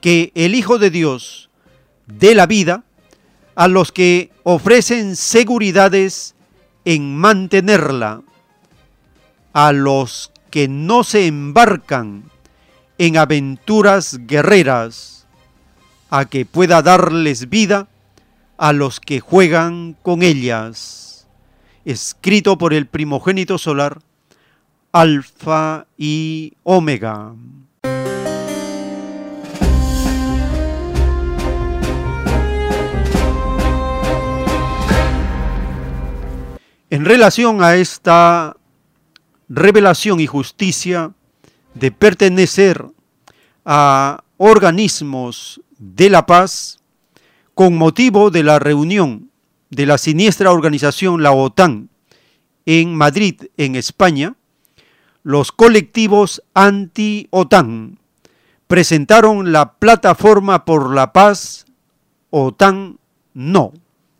que 0.00 0.32
el 0.34 0.54
Hijo 0.54 0.78
de 0.78 0.88
Dios 0.88 1.50
dé 2.06 2.34
la 2.34 2.46
vida 2.46 2.84
a 3.54 3.68
los 3.68 3.92
que 3.92 4.30
ofrecen 4.44 5.14
seguridades 5.14 6.34
en 6.86 7.18
mantenerla, 7.18 8.22
a 9.52 9.72
los 9.72 10.32
que 10.50 10.68
no 10.68 11.04
se 11.04 11.26
embarcan 11.26 12.24
en 12.98 13.16
aventuras 13.16 14.18
guerreras, 14.26 15.26
a 16.10 16.24
que 16.24 16.44
pueda 16.44 16.82
darles 16.82 17.48
vida 17.48 17.88
a 18.58 18.72
los 18.72 19.00
que 19.00 19.20
juegan 19.20 19.96
con 20.02 20.22
ellas. 20.22 21.26
Escrito 21.84 22.58
por 22.58 22.74
el 22.74 22.86
primogénito 22.86 23.56
solar, 23.56 24.00
Alfa 24.92 25.86
y 25.96 26.54
Omega. 26.62 27.32
En 36.90 37.04
relación 37.04 37.62
a 37.62 37.76
esta 37.76 38.56
revelación 39.50 40.20
y 40.20 40.26
justicia, 40.26 41.12
de 41.74 41.90
pertenecer 41.92 42.86
a 43.64 44.24
organismos 44.38 45.60
de 45.78 46.08
la 46.08 46.24
paz 46.24 46.78
con 47.54 47.76
motivo 47.76 48.30
de 48.30 48.42
la 48.42 48.58
reunión 48.58 49.30
de 49.68 49.86
la 49.86 49.98
siniestra 49.98 50.50
organización 50.50 51.22
la 51.22 51.32
OTAN 51.32 51.90
en 52.64 52.94
Madrid, 52.94 53.42
en 53.56 53.74
España, 53.76 54.34
los 55.22 55.52
colectivos 55.52 56.42
anti-OTAN 56.54 57.98
presentaron 58.66 59.52
la 59.52 59.74
plataforma 59.74 60.64
por 60.64 60.94
la 60.94 61.12
paz 61.12 61.66
OTAN 62.30 62.98
no. 63.34 63.72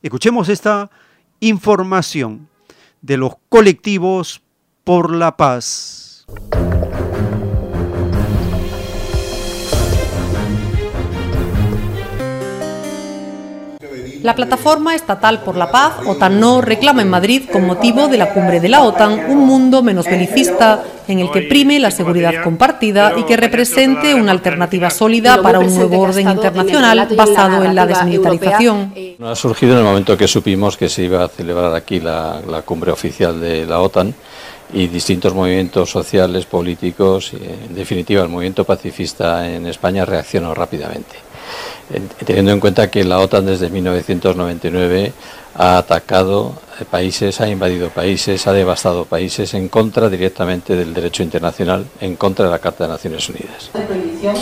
Escuchemos 0.02 0.48
esta 0.48 0.90
información 1.38 2.48
de 3.00 3.16
los 3.16 3.34
colectivos 3.48 4.42
por 4.84 5.14
la 5.14 5.36
paz. 5.36 6.26
La 14.22 14.34
plataforma 14.34 14.94
estatal 14.94 15.42
por 15.42 15.56
la 15.56 15.70
paz, 15.70 15.94
OTAN 16.06 16.38
No, 16.40 16.60
reclama 16.60 17.00
en 17.00 17.08
Madrid, 17.08 17.44
con 17.50 17.66
motivo 17.66 18.06
de 18.06 18.18
la 18.18 18.34
cumbre 18.34 18.60
de 18.60 18.68
la 18.68 18.82
OTAN, 18.82 19.30
un 19.30 19.46
mundo 19.46 19.82
menos 19.82 20.04
belicista, 20.04 20.84
en 21.08 21.20
el 21.20 21.30
que 21.30 21.42
prime 21.42 21.80
la 21.80 21.90
seguridad 21.90 22.42
compartida 22.44 23.14
y 23.16 23.24
que 23.24 23.38
represente 23.38 24.14
una 24.14 24.32
alternativa 24.32 24.90
sólida 24.90 25.40
para 25.40 25.58
un 25.58 25.74
nuevo 25.74 26.00
orden 26.00 26.28
internacional 26.28 27.08
basado 27.16 27.64
en 27.64 27.74
la 27.74 27.86
desmilitarización. 27.86 28.92
Ha 29.24 29.34
surgido 29.34 29.72
en 29.72 29.78
el 29.78 29.84
momento 29.84 30.16
que 30.18 30.28
supimos 30.28 30.76
que 30.76 30.90
se 30.90 31.04
iba 31.04 31.24
a 31.24 31.28
celebrar 31.28 31.74
aquí 31.74 31.98
la, 31.98 32.42
la 32.46 32.60
cumbre 32.60 32.92
oficial 32.92 33.40
de 33.40 33.64
la 33.64 33.80
OTAN 33.80 34.14
y 34.72 34.88
distintos 34.88 35.34
movimientos 35.34 35.90
sociales, 35.90 36.46
políticos, 36.46 37.32
en 37.32 37.74
definitiva 37.74 38.22
el 38.22 38.28
movimiento 38.28 38.64
pacifista 38.64 39.48
en 39.48 39.66
España 39.66 40.04
reaccionó 40.04 40.54
rápidamente 40.54 41.30
teniendo 42.24 42.52
en 42.52 42.60
cuenta 42.60 42.90
que 42.90 43.04
la 43.04 43.18
OTAN 43.18 43.46
desde 43.46 43.70
1999 43.70 45.12
ha 45.56 45.78
atacado 45.78 46.54
países, 46.90 47.40
ha 47.40 47.48
invadido 47.48 47.90
países, 47.90 48.46
ha 48.46 48.52
devastado 48.52 49.04
países 49.04 49.52
en 49.52 49.68
contra 49.68 50.08
directamente 50.08 50.76
del 50.76 50.94
derecho 50.94 51.22
internacional, 51.22 51.84
en 52.00 52.16
contra 52.16 52.46
de 52.46 52.50
la 52.52 52.58
Carta 52.58 52.84
de 52.84 52.90
Naciones 52.90 53.28
Unidas. 53.28 53.70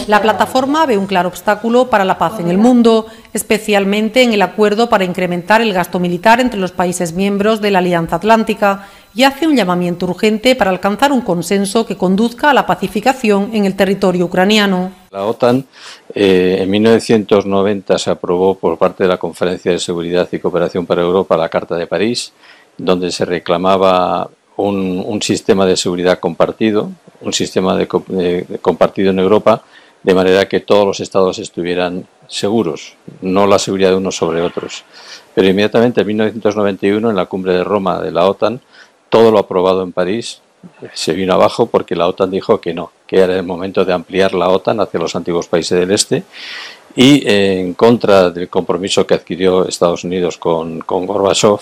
La 0.07 0.21
plataforma 0.21 0.87
ve 0.87 0.99
un 0.99 1.07
claro 1.07 1.31
obstáculo 1.31 1.89
para 1.89 2.05
la 2.05 2.19
paz 2.19 2.39
en 2.39 2.49
el 2.49 2.59
mundo, 2.59 3.07
especialmente 3.33 4.23
en 4.23 4.35
el 4.35 4.43
acuerdo 4.43 4.89
para 4.89 5.05
incrementar 5.05 5.61
el 5.63 5.73
gasto 5.73 5.99
militar 5.99 6.41
entre 6.41 6.61
los 6.61 6.73
países 6.73 7.15
miembros 7.15 7.61
de 7.61 7.71
la 7.71 7.79
Alianza 7.79 8.17
Atlántica 8.17 8.87
y 9.15 9.25
hace 9.25 9.47
un 9.47 9.57
llamamiento 9.57 10.07
urgente 10.07 10.55
para 10.55 10.71
alcanzar 10.71 11.13
un 11.13 11.23
consenso 11.23 11.87
que 11.87 11.97
conduzca 11.97 12.51
a 12.51 12.55
la 12.55 12.67
pacificación 12.67 13.51
en 13.53 13.65
el 13.65 13.75
territorio 13.75 14.27
ucraniano. 14.27 14.93
La 15.11 15.25
OTAN 15.25 15.65
eh, 16.15 16.59
en 16.61 16.71
1990 16.71 17.99
se 17.99 18.11
aprobó 18.11 18.55
por 18.55 18.79
parte 18.79 19.05
de 19.05 19.09
la 19.09 19.17
Conferencia 19.17 19.73
de 19.73 19.79
Seguridad 19.79 20.29
y 20.31 20.39
Cooperación 20.39 20.87
para 20.87 21.03
Europa 21.03 21.37
la 21.37 21.49
Carta 21.49 21.77
de 21.77 21.87
París, 21.87 22.33
donde 22.77 23.11
se 23.11 23.25
reclamaba 23.25 24.29
un, 24.57 25.21
sistema 25.23 25.67
de 25.67 25.77
seguridad 25.77 26.19
compartido, 26.19 26.91
un 27.21 27.33
sistema 27.33 27.77
de, 27.77 27.87
compartido 28.61 29.11
en 29.11 29.19
Europa 29.19 29.63
de 30.03 30.15
manera 30.15 30.49
que 30.49 30.61
todos 30.61 30.87
los 30.87 31.01
estados 31.01 31.39
estuvieran 31.39 32.07
seguros, 32.29 32.95
no 33.21 33.47
la 33.47 33.59
seguridad 33.59 33.91
de 33.91 33.97
unos 33.97 34.17
sobre 34.17 34.41
otros. 34.43 34.85
Pero 35.35 35.49
inmediatamente 35.49 36.03
en 36.03 36.07
1991, 36.07 37.11
en 37.11 37.17
la 37.17 37.27
cumbre 37.27 37.53
de 37.53 37.65
Roma 37.65 38.01
de 38.01 38.11
la 38.11 38.27
OTAN, 38.27 38.61
todo 39.09 39.31
lo 39.31 39.39
aprobado 39.39 39.83
en 39.83 39.93
París 39.93 40.41
se 40.93 41.13
vino 41.13 41.35
abajo 41.35 41.67
porque 41.67 41.95
la 41.95 42.09
OTAN 42.09 42.31
dijo 42.31 42.61
que 42.61 42.75
no, 42.75 42.91
que 43.07 43.19
era 43.19 43.37
el 43.37 43.45
momento 43.45 43.85
de 43.85 43.93
ampliar 43.93 44.35
la 44.35 44.49
OTAN 44.49 44.81
hacia 44.81 45.01
los 45.01 45.15
antiguos 45.15 45.47
países 45.47 45.79
del 45.79 45.91
este 45.91 46.25
y 46.97 47.23
en 47.31 47.75
contra 47.75 48.31
del 48.31 48.49
compromiso 48.49 49.07
que 49.07 49.15
adquirió 49.15 49.67
Estados 49.69 50.05
Unidos 50.05 50.37
con, 50.37 50.81
con 50.81 51.07
Gorbachev, 51.07 51.61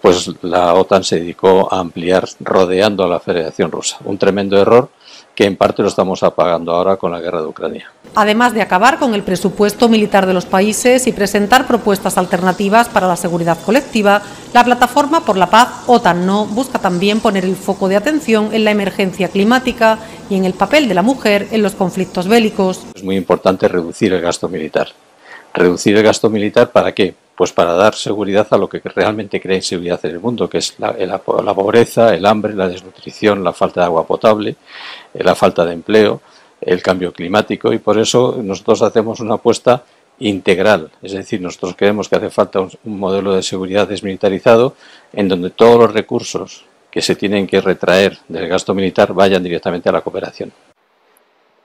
pues 0.00 0.30
la 0.42 0.74
OTAN 0.74 1.02
se 1.02 1.18
dedicó 1.18 1.72
a 1.72 1.80
ampliar 1.80 2.28
rodeando 2.40 3.04
a 3.04 3.08
la 3.08 3.20
Federación 3.20 3.70
Rusa. 3.70 3.98
Un 4.04 4.16
tremendo 4.16 4.60
error 4.60 4.90
que 5.34 5.44
en 5.44 5.56
parte 5.56 5.82
lo 5.82 5.88
estamos 5.88 6.22
apagando 6.22 6.72
ahora 6.72 6.96
con 6.96 7.12
la 7.12 7.20
guerra 7.20 7.40
de 7.40 7.46
Ucrania. 7.46 7.90
Además 8.14 8.52
de 8.52 8.62
acabar 8.62 8.98
con 8.98 9.14
el 9.14 9.22
presupuesto 9.22 9.88
militar 9.88 10.26
de 10.26 10.34
los 10.34 10.44
países 10.44 11.06
y 11.06 11.12
presentar 11.12 11.66
propuestas 11.66 12.18
alternativas 12.18 12.88
para 12.88 13.06
la 13.06 13.16
seguridad 13.16 13.58
colectiva, 13.64 14.22
la 14.52 14.64
plataforma 14.64 15.24
por 15.24 15.36
la 15.36 15.48
paz 15.48 15.84
OTAN 15.86 16.26
No 16.26 16.46
busca 16.46 16.78
también 16.78 17.20
poner 17.20 17.44
el 17.44 17.56
foco 17.56 17.88
de 17.88 17.96
atención 17.96 18.50
en 18.52 18.64
la 18.64 18.72
emergencia 18.72 19.28
climática 19.28 19.98
y 20.28 20.36
en 20.36 20.44
el 20.44 20.54
papel 20.54 20.88
de 20.88 20.94
la 20.94 21.02
mujer 21.02 21.48
en 21.52 21.62
los 21.62 21.74
conflictos 21.74 22.26
bélicos. 22.26 22.84
Es 22.94 23.04
muy 23.04 23.16
importante 23.16 23.68
reducir 23.68 24.12
el 24.12 24.20
gasto 24.20 24.48
militar. 24.48 24.88
¿Reducir 25.54 25.96
el 25.96 26.02
gasto 26.02 26.30
militar 26.30 26.70
para 26.70 26.92
qué? 26.92 27.14
Pues 27.40 27.52
para 27.54 27.72
dar 27.72 27.94
seguridad 27.94 28.46
a 28.50 28.58
lo 28.58 28.68
que 28.68 28.82
realmente 28.84 29.40
crea 29.40 29.56
inseguridad 29.56 29.98
en 30.04 30.10
el 30.10 30.20
mundo, 30.20 30.46
que 30.46 30.58
es 30.58 30.74
la, 30.78 31.16
pobreza, 31.22 32.14
el 32.14 32.26
hambre, 32.26 32.52
la 32.52 32.68
desnutrición, 32.68 33.42
la 33.42 33.54
falta 33.54 33.80
de 33.80 33.86
agua 33.86 34.06
potable, 34.06 34.56
eh, 35.14 35.24
la 35.24 35.34
falta 35.34 35.64
de 35.64 35.72
empleo, 35.72 36.20
el 36.60 36.82
cambio 36.82 37.14
climático 37.14 37.72
y 37.72 37.78
por 37.78 37.98
eso 37.98 38.38
nosotros 38.44 38.82
hacemos 38.82 39.20
una 39.20 39.36
apuesta 39.36 39.84
integral. 40.18 40.90
Es 41.00 41.12
decir, 41.12 41.40
nosotros 41.40 41.76
creemos 41.78 42.10
que 42.10 42.16
hace 42.16 42.28
falta 42.28 42.60
un, 42.60 42.70
un, 42.84 42.98
modelo 42.98 43.32
de 43.32 43.42
seguridad 43.42 43.88
desmilitarizado 43.88 44.74
en 45.10 45.26
donde 45.26 45.48
todos 45.48 45.78
los 45.78 45.94
recursos 45.94 46.66
que 46.90 47.00
se 47.00 47.16
tienen 47.16 47.46
que 47.46 47.62
retraer 47.62 48.18
del 48.28 48.48
gasto 48.48 48.74
militar 48.74 49.14
vayan 49.14 49.42
directamente 49.42 49.88
a 49.88 49.92
la 49.92 50.02
cooperación. 50.02 50.52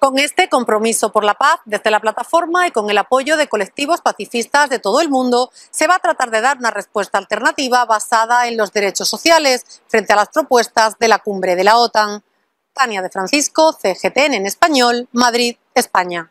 Con 0.06 0.20
este 0.20 0.50
compromiso 0.50 1.12
por 1.12 1.24
la 1.24 1.34
paz 1.34 1.62
desde 1.66 1.90
la 1.90 2.00
plataforma 2.00 2.68
y 2.68 2.70
con 2.70 2.92
el 2.92 2.98
apoyo 3.00 3.38
de 3.38 3.48
colectivos 3.48 4.02
pacifistas 4.02 4.70
de 4.70 4.78
todo 4.78 5.02
el 5.02 5.10
mundo, 5.10 5.50
se 5.72 5.88
va 5.88 5.96
a 5.96 6.00
tratar 6.00 6.30
de 6.30 6.42
dar 6.42 6.60
una 6.60 6.70
respuesta 6.70 7.18
alternativa 7.18 7.84
basada 7.86 8.48
en 8.48 8.56
los 8.56 8.72
derechos 8.72 9.10
sociales 9.10 9.82
frente 9.88 10.14
a 10.14 10.18
las 10.18 10.30
propuestas 10.30 11.00
de 11.00 11.08
la 11.08 11.18
cumbre 11.18 11.56
de 11.56 11.64
la 11.64 11.78
OTAN. 11.78 12.22
Tania 12.72 13.02
de 13.02 13.10
Francisco, 13.10 13.74
CGTN 13.74 14.36
en 14.36 14.46
español, 14.46 15.08
Madrid, 15.12 15.56
España. 15.74 16.30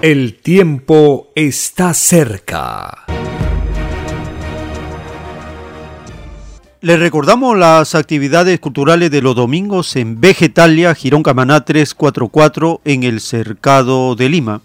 El 0.00 0.40
tiempo 0.40 1.28
está 1.34 1.92
cerca. 1.92 3.04
Les 6.86 7.00
recordamos 7.00 7.58
las 7.58 7.96
actividades 7.96 8.60
culturales 8.60 9.10
de 9.10 9.20
los 9.20 9.34
domingos 9.34 9.96
en 9.96 10.20
Vegetalia, 10.20 10.94
Girón 10.94 11.24
Camaná 11.24 11.64
344 11.64 12.80
en 12.84 13.02
el 13.02 13.20
Cercado 13.20 14.14
de 14.14 14.28
Lima. 14.28 14.60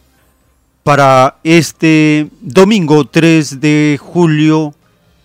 Para 0.84 1.38
este 1.44 2.28
domingo 2.42 3.06
3 3.06 3.60
de 3.60 3.98
julio 4.00 4.76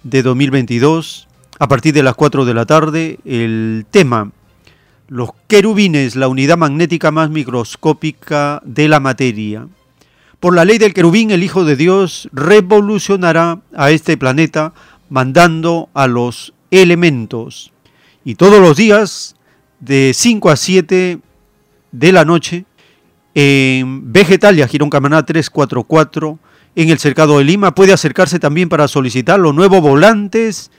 de 0.05 0.23
2022, 0.23 1.29
a 1.59 1.69
partir 1.69 1.93
de 1.93 2.03
las 2.03 2.15
4 2.15 2.47
de 2.47 2.55
la 2.55 2.65
tarde, 2.65 3.19
el 3.27 3.85
tema 3.91 4.33
Los 5.09 5.33
querubines, 5.49 6.17
la 6.17 6.29
unidad 6.29 6.57
magnética 6.57 7.11
más 7.11 7.29
microscópica 7.29 8.63
de 8.65 8.89
la 8.89 9.01
materia. 9.01 9.69
Por 10.41 10.55
la 10.55 10.65
ley 10.65 10.79
del 10.79 10.95
querubín, 10.95 11.31
el 11.31 11.43
Hijo 11.43 11.67
de 11.67 11.77
Dios 11.77 12.31
revolucionará 12.33 13.61
a 13.77 13.91
este 13.91 14.17
planeta 14.17 14.73
mandando 15.11 15.91
a 15.93 16.07
los 16.07 16.55
elementos. 16.71 17.73
Y 18.25 18.35
todos 18.35 18.61
los 18.61 18.77
días, 18.77 19.37
de 19.81 20.13
5 20.15 20.51
a 20.51 20.57
7 20.57 21.21
de 21.93 22.13
la 22.13 22.25
noche, 22.25 22.65
en 23.35 24.13
Vegetalia, 24.13 24.67
Girón 24.67 24.91
Camaná 24.91 25.25
344, 25.25 26.39
en 26.75 26.91
el 26.91 26.99
Cercado 26.99 27.39
de 27.39 27.45
Lima, 27.45 27.75
puede 27.75 27.93
acercarse 27.93 28.39
también 28.39 28.69
para 28.69 28.89
solicitar 28.89 29.39
los 29.39 29.55
nuevos 29.55 29.81
volantes 29.81 30.71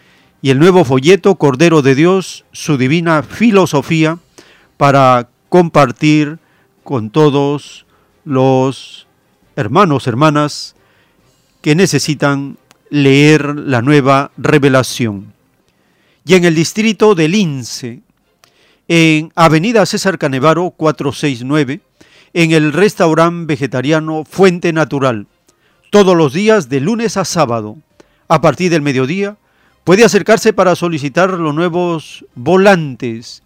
y 0.42 0.50
el 0.50 0.60
nuevo 0.60 0.84
folleto 0.84 1.36
Cordero 1.36 1.82
de 1.82 1.96
Dios, 1.96 2.46
su 2.52 2.78
divina 2.78 3.24
filosofía, 3.24 4.18
para 4.78 5.30
compartir 5.50 6.40
con 6.84 7.10
todos 7.10 7.86
los 8.26 9.08
hermanos, 9.56 10.08
hermanas 10.08 10.76
que 11.62 11.76
necesitan 11.76 12.58
leer 12.90 13.56
la 13.56 13.82
nueva 13.82 14.32
revelación 14.38 15.37
y 16.28 16.36
en 16.36 16.44
el 16.44 16.56
distrito 16.56 17.16
de 17.16 17.30
Lince, 17.30 18.02
en 18.90 19.32
Avenida 19.34 19.86
César 19.86 20.18
Canevaro 20.18 20.72
469, 20.72 21.80
en 22.34 22.52
el 22.52 22.74
restaurante 22.74 23.46
vegetariano 23.46 24.26
Fuente 24.30 24.74
Natural, 24.74 25.26
todos 25.90 26.18
los 26.18 26.34
días 26.34 26.68
de 26.68 26.82
lunes 26.82 27.16
a 27.16 27.24
sábado, 27.24 27.78
a 28.28 28.42
partir 28.42 28.70
del 28.70 28.82
mediodía, 28.82 29.38
puede 29.86 30.04
acercarse 30.04 30.52
para 30.52 30.76
solicitar 30.76 31.30
los 31.30 31.56
nuevos 31.56 32.26
volantes 32.36 33.42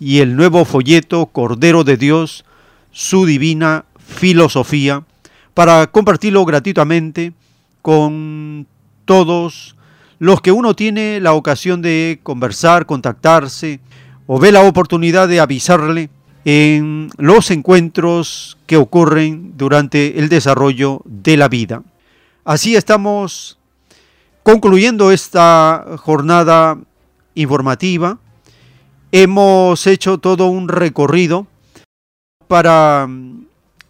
y 0.00 0.20
el 0.20 0.34
nuevo 0.34 0.64
folleto 0.64 1.26
Cordero 1.26 1.84
de 1.84 1.98
Dios, 1.98 2.46
su 2.90 3.26
divina 3.26 3.84
filosofía, 3.98 5.04
para 5.52 5.88
compartirlo 5.88 6.46
gratuitamente 6.46 7.34
con 7.82 8.66
todos 9.04 9.73
los 10.18 10.40
que 10.40 10.52
uno 10.52 10.74
tiene 10.74 11.20
la 11.20 11.32
ocasión 11.32 11.82
de 11.82 12.20
conversar, 12.22 12.86
contactarse 12.86 13.80
o 14.26 14.38
ve 14.38 14.52
la 14.52 14.62
oportunidad 14.62 15.28
de 15.28 15.40
avisarle 15.40 16.10
en 16.44 17.10
los 17.16 17.50
encuentros 17.50 18.58
que 18.66 18.76
ocurren 18.76 19.56
durante 19.56 20.18
el 20.18 20.28
desarrollo 20.28 21.00
de 21.04 21.36
la 21.36 21.48
vida. 21.48 21.82
Así 22.44 22.76
estamos 22.76 23.58
concluyendo 24.42 25.10
esta 25.10 25.84
jornada 25.98 26.78
informativa. 27.34 28.18
Hemos 29.10 29.86
hecho 29.86 30.18
todo 30.18 30.48
un 30.48 30.68
recorrido 30.68 31.46
para 32.46 33.08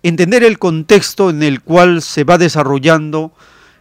entender 0.02 0.44
el 0.44 0.58
contexto 0.58 1.30
en 1.30 1.42
el 1.42 1.60
cual 1.60 2.02
se 2.02 2.24
va 2.24 2.38
desarrollando 2.38 3.32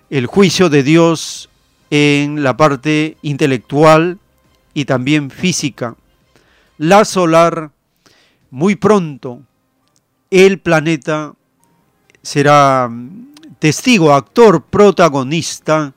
el 0.10 0.26
juicio 0.26 0.70
de 0.70 0.82
Dios 0.84 1.50
en 1.96 2.42
la 2.42 2.58
parte 2.58 3.18
intelectual 3.22 4.18
y 4.74 4.86
también 4.86 5.30
física. 5.30 5.96
La 6.80 7.06
solar, 7.06 7.70
muy 8.50 8.76
pronto, 8.76 9.44
el 10.32 10.58
planeta 10.58 11.36
será 12.24 12.90
testigo, 13.60 14.12
actor, 14.12 14.64
protagonista 14.64 15.94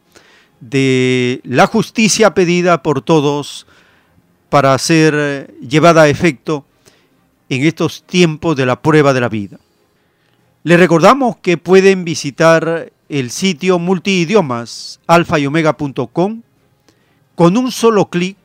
de 0.61 1.41
la 1.45 1.67
justicia 1.67 2.35
pedida 2.35 2.83
por 2.83 3.01
todos 3.01 3.67
para 4.51 4.77
ser 4.77 5.55
llevada 5.67 6.03
a 6.03 6.09
efecto 6.09 6.67
en 7.49 7.65
estos 7.65 8.03
tiempos 8.03 8.55
de 8.55 8.67
la 8.67 8.83
prueba 8.83 9.15
de 9.15 9.21
la 9.23 9.31
vida. 9.31 9.59
Le 10.63 10.77
recordamos 10.77 11.39
que 11.39 11.57
pueden 11.57 12.05
visitar 12.05 12.93
el 13.09 13.31
sitio 13.31 13.79
multiidiomas 13.79 15.01
alfayomega.com 15.07 16.43
con 17.35 17.57
un 17.57 17.71
solo 17.71 18.07
clic 18.07 18.37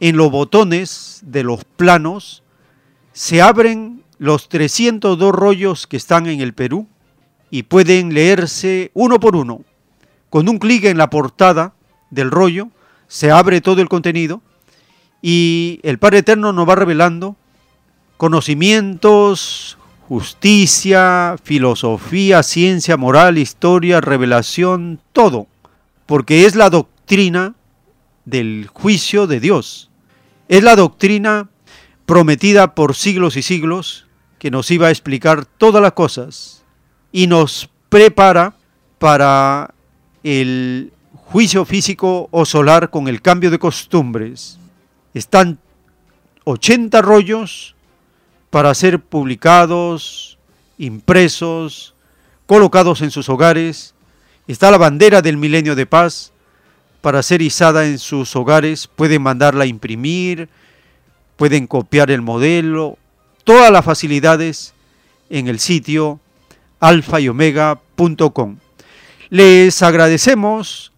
en 0.00 0.16
los 0.16 0.30
botones 0.30 1.20
de 1.22 1.44
los 1.44 1.64
planos 1.64 2.42
se 3.12 3.42
abren 3.42 4.02
los 4.18 4.48
302 4.48 5.32
rollos 5.32 5.86
que 5.86 5.96
están 5.96 6.26
en 6.26 6.40
el 6.40 6.52
Perú 6.52 6.86
y 7.50 7.64
pueden 7.64 8.14
leerse 8.14 8.90
uno 8.94 9.18
por 9.18 9.36
uno. 9.36 9.62
Con 10.28 10.48
un 10.48 10.58
clic 10.58 10.84
en 10.84 10.98
la 10.98 11.10
portada 11.10 11.74
del 12.10 12.30
rollo 12.30 12.68
se 13.08 13.30
abre 13.30 13.60
todo 13.60 13.82
el 13.82 13.88
contenido 13.88 14.42
y 15.22 15.80
el 15.82 15.98
Padre 15.98 16.18
Eterno 16.18 16.52
nos 16.52 16.68
va 16.68 16.76
revelando 16.76 17.36
conocimientos, 18.16 19.78
justicia, 20.10 21.36
filosofía, 21.40 22.42
ciencia, 22.42 22.96
moral, 22.96 23.38
historia, 23.38 24.00
revelación, 24.00 24.98
todo, 25.12 25.46
porque 26.04 26.46
es 26.46 26.56
la 26.56 26.68
doctrina 26.68 27.54
del 28.24 28.66
juicio 28.66 29.28
de 29.28 29.38
Dios. 29.38 29.88
Es 30.48 30.64
la 30.64 30.74
doctrina 30.74 31.48
prometida 32.06 32.74
por 32.74 32.96
siglos 32.96 33.36
y 33.36 33.42
siglos 33.42 34.08
que 34.40 34.50
nos 34.50 34.72
iba 34.72 34.88
a 34.88 34.90
explicar 34.90 35.44
todas 35.44 35.80
las 35.80 35.92
cosas 35.92 36.64
y 37.12 37.28
nos 37.28 37.70
prepara 37.88 38.56
para 38.98 39.72
el 40.24 40.92
juicio 41.12 41.64
físico 41.64 42.28
o 42.32 42.44
solar 42.44 42.90
con 42.90 43.06
el 43.06 43.22
cambio 43.22 43.48
de 43.48 43.60
costumbres. 43.60 44.58
Están 45.14 45.60
80 46.42 47.00
rollos 47.00 47.76
para 48.50 48.74
ser 48.74 48.98
publicados, 48.98 50.38
impresos, 50.76 51.94
colocados 52.46 53.00
en 53.00 53.10
sus 53.10 53.28
hogares. 53.28 53.94
Está 54.48 54.70
la 54.70 54.78
bandera 54.78 55.22
del 55.22 55.36
milenio 55.36 55.76
de 55.76 55.86
paz 55.86 56.32
para 57.00 57.22
ser 57.22 57.42
izada 57.42 57.86
en 57.86 57.98
sus 57.98 58.34
hogares. 58.34 58.88
Pueden 58.88 59.22
mandarla 59.22 59.64
a 59.64 59.68
imprimir, 59.68 60.48
pueden 61.36 61.66
copiar 61.66 62.10
el 62.10 62.22
modelo, 62.22 62.98
todas 63.44 63.70
las 63.70 63.84
facilidades 63.84 64.74
en 65.30 65.46
el 65.46 65.60
sitio 65.60 66.20
alfa 66.80 67.20
y 67.20 67.28
omega.com. 67.28 68.56
Les 69.28 69.82
agradecemos 69.82 70.92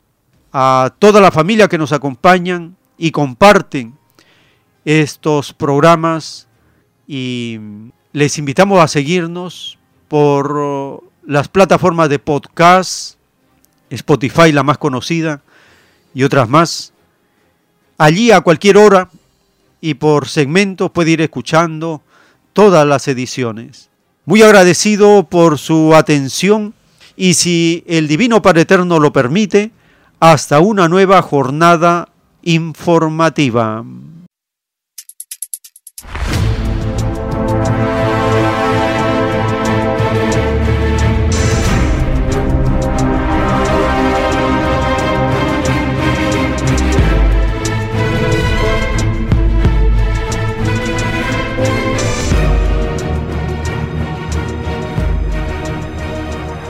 a 0.53 0.95
toda 0.99 1.21
la 1.21 1.31
familia 1.31 1.69
que 1.69 1.79
nos 1.79 1.93
acompañan 1.93 2.77
y 2.97 3.11
comparten 3.11 3.99
estos 4.85 5.53
programas 5.53 6.49
y 7.15 7.61
les 8.15 8.39
invitamos 8.39 8.83
a 8.83 8.89
seguirnos 8.89 9.77
por 10.09 11.05
las 11.27 11.47
plataformas 11.49 12.09
de 12.09 12.19
podcast, 12.19 13.19
Spotify 13.91 14.51
la 14.51 14.63
más 14.63 14.79
conocida 14.79 15.43
y 16.15 16.23
otras 16.23 16.49
más. 16.49 16.95
Allí 17.99 18.31
a 18.31 18.41
cualquier 18.41 18.79
hora 18.79 19.11
y 19.83 19.93
por 19.93 20.27
segmentos 20.27 20.91
puede 20.91 21.11
ir 21.11 21.21
escuchando 21.21 22.01
todas 22.55 22.87
las 22.87 23.07
ediciones. 23.09 23.91
Muy 24.25 24.41
agradecido 24.41 25.25
por 25.25 25.59
su 25.59 25.95
atención 25.95 26.73
y 27.15 27.35
si 27.35 27.85
el 27.89 28.09
Divino 28.09 28.41
Padre 28.41 28.63
Eterno 28.63 28.99
lo 28.99 29.13
permite, 29.13 29.71
hasta 30.19 30.61
una 30.61 30.89
nueva 30.89 31.21
jornada 31.21 32.09
informativa. 32.41 33.85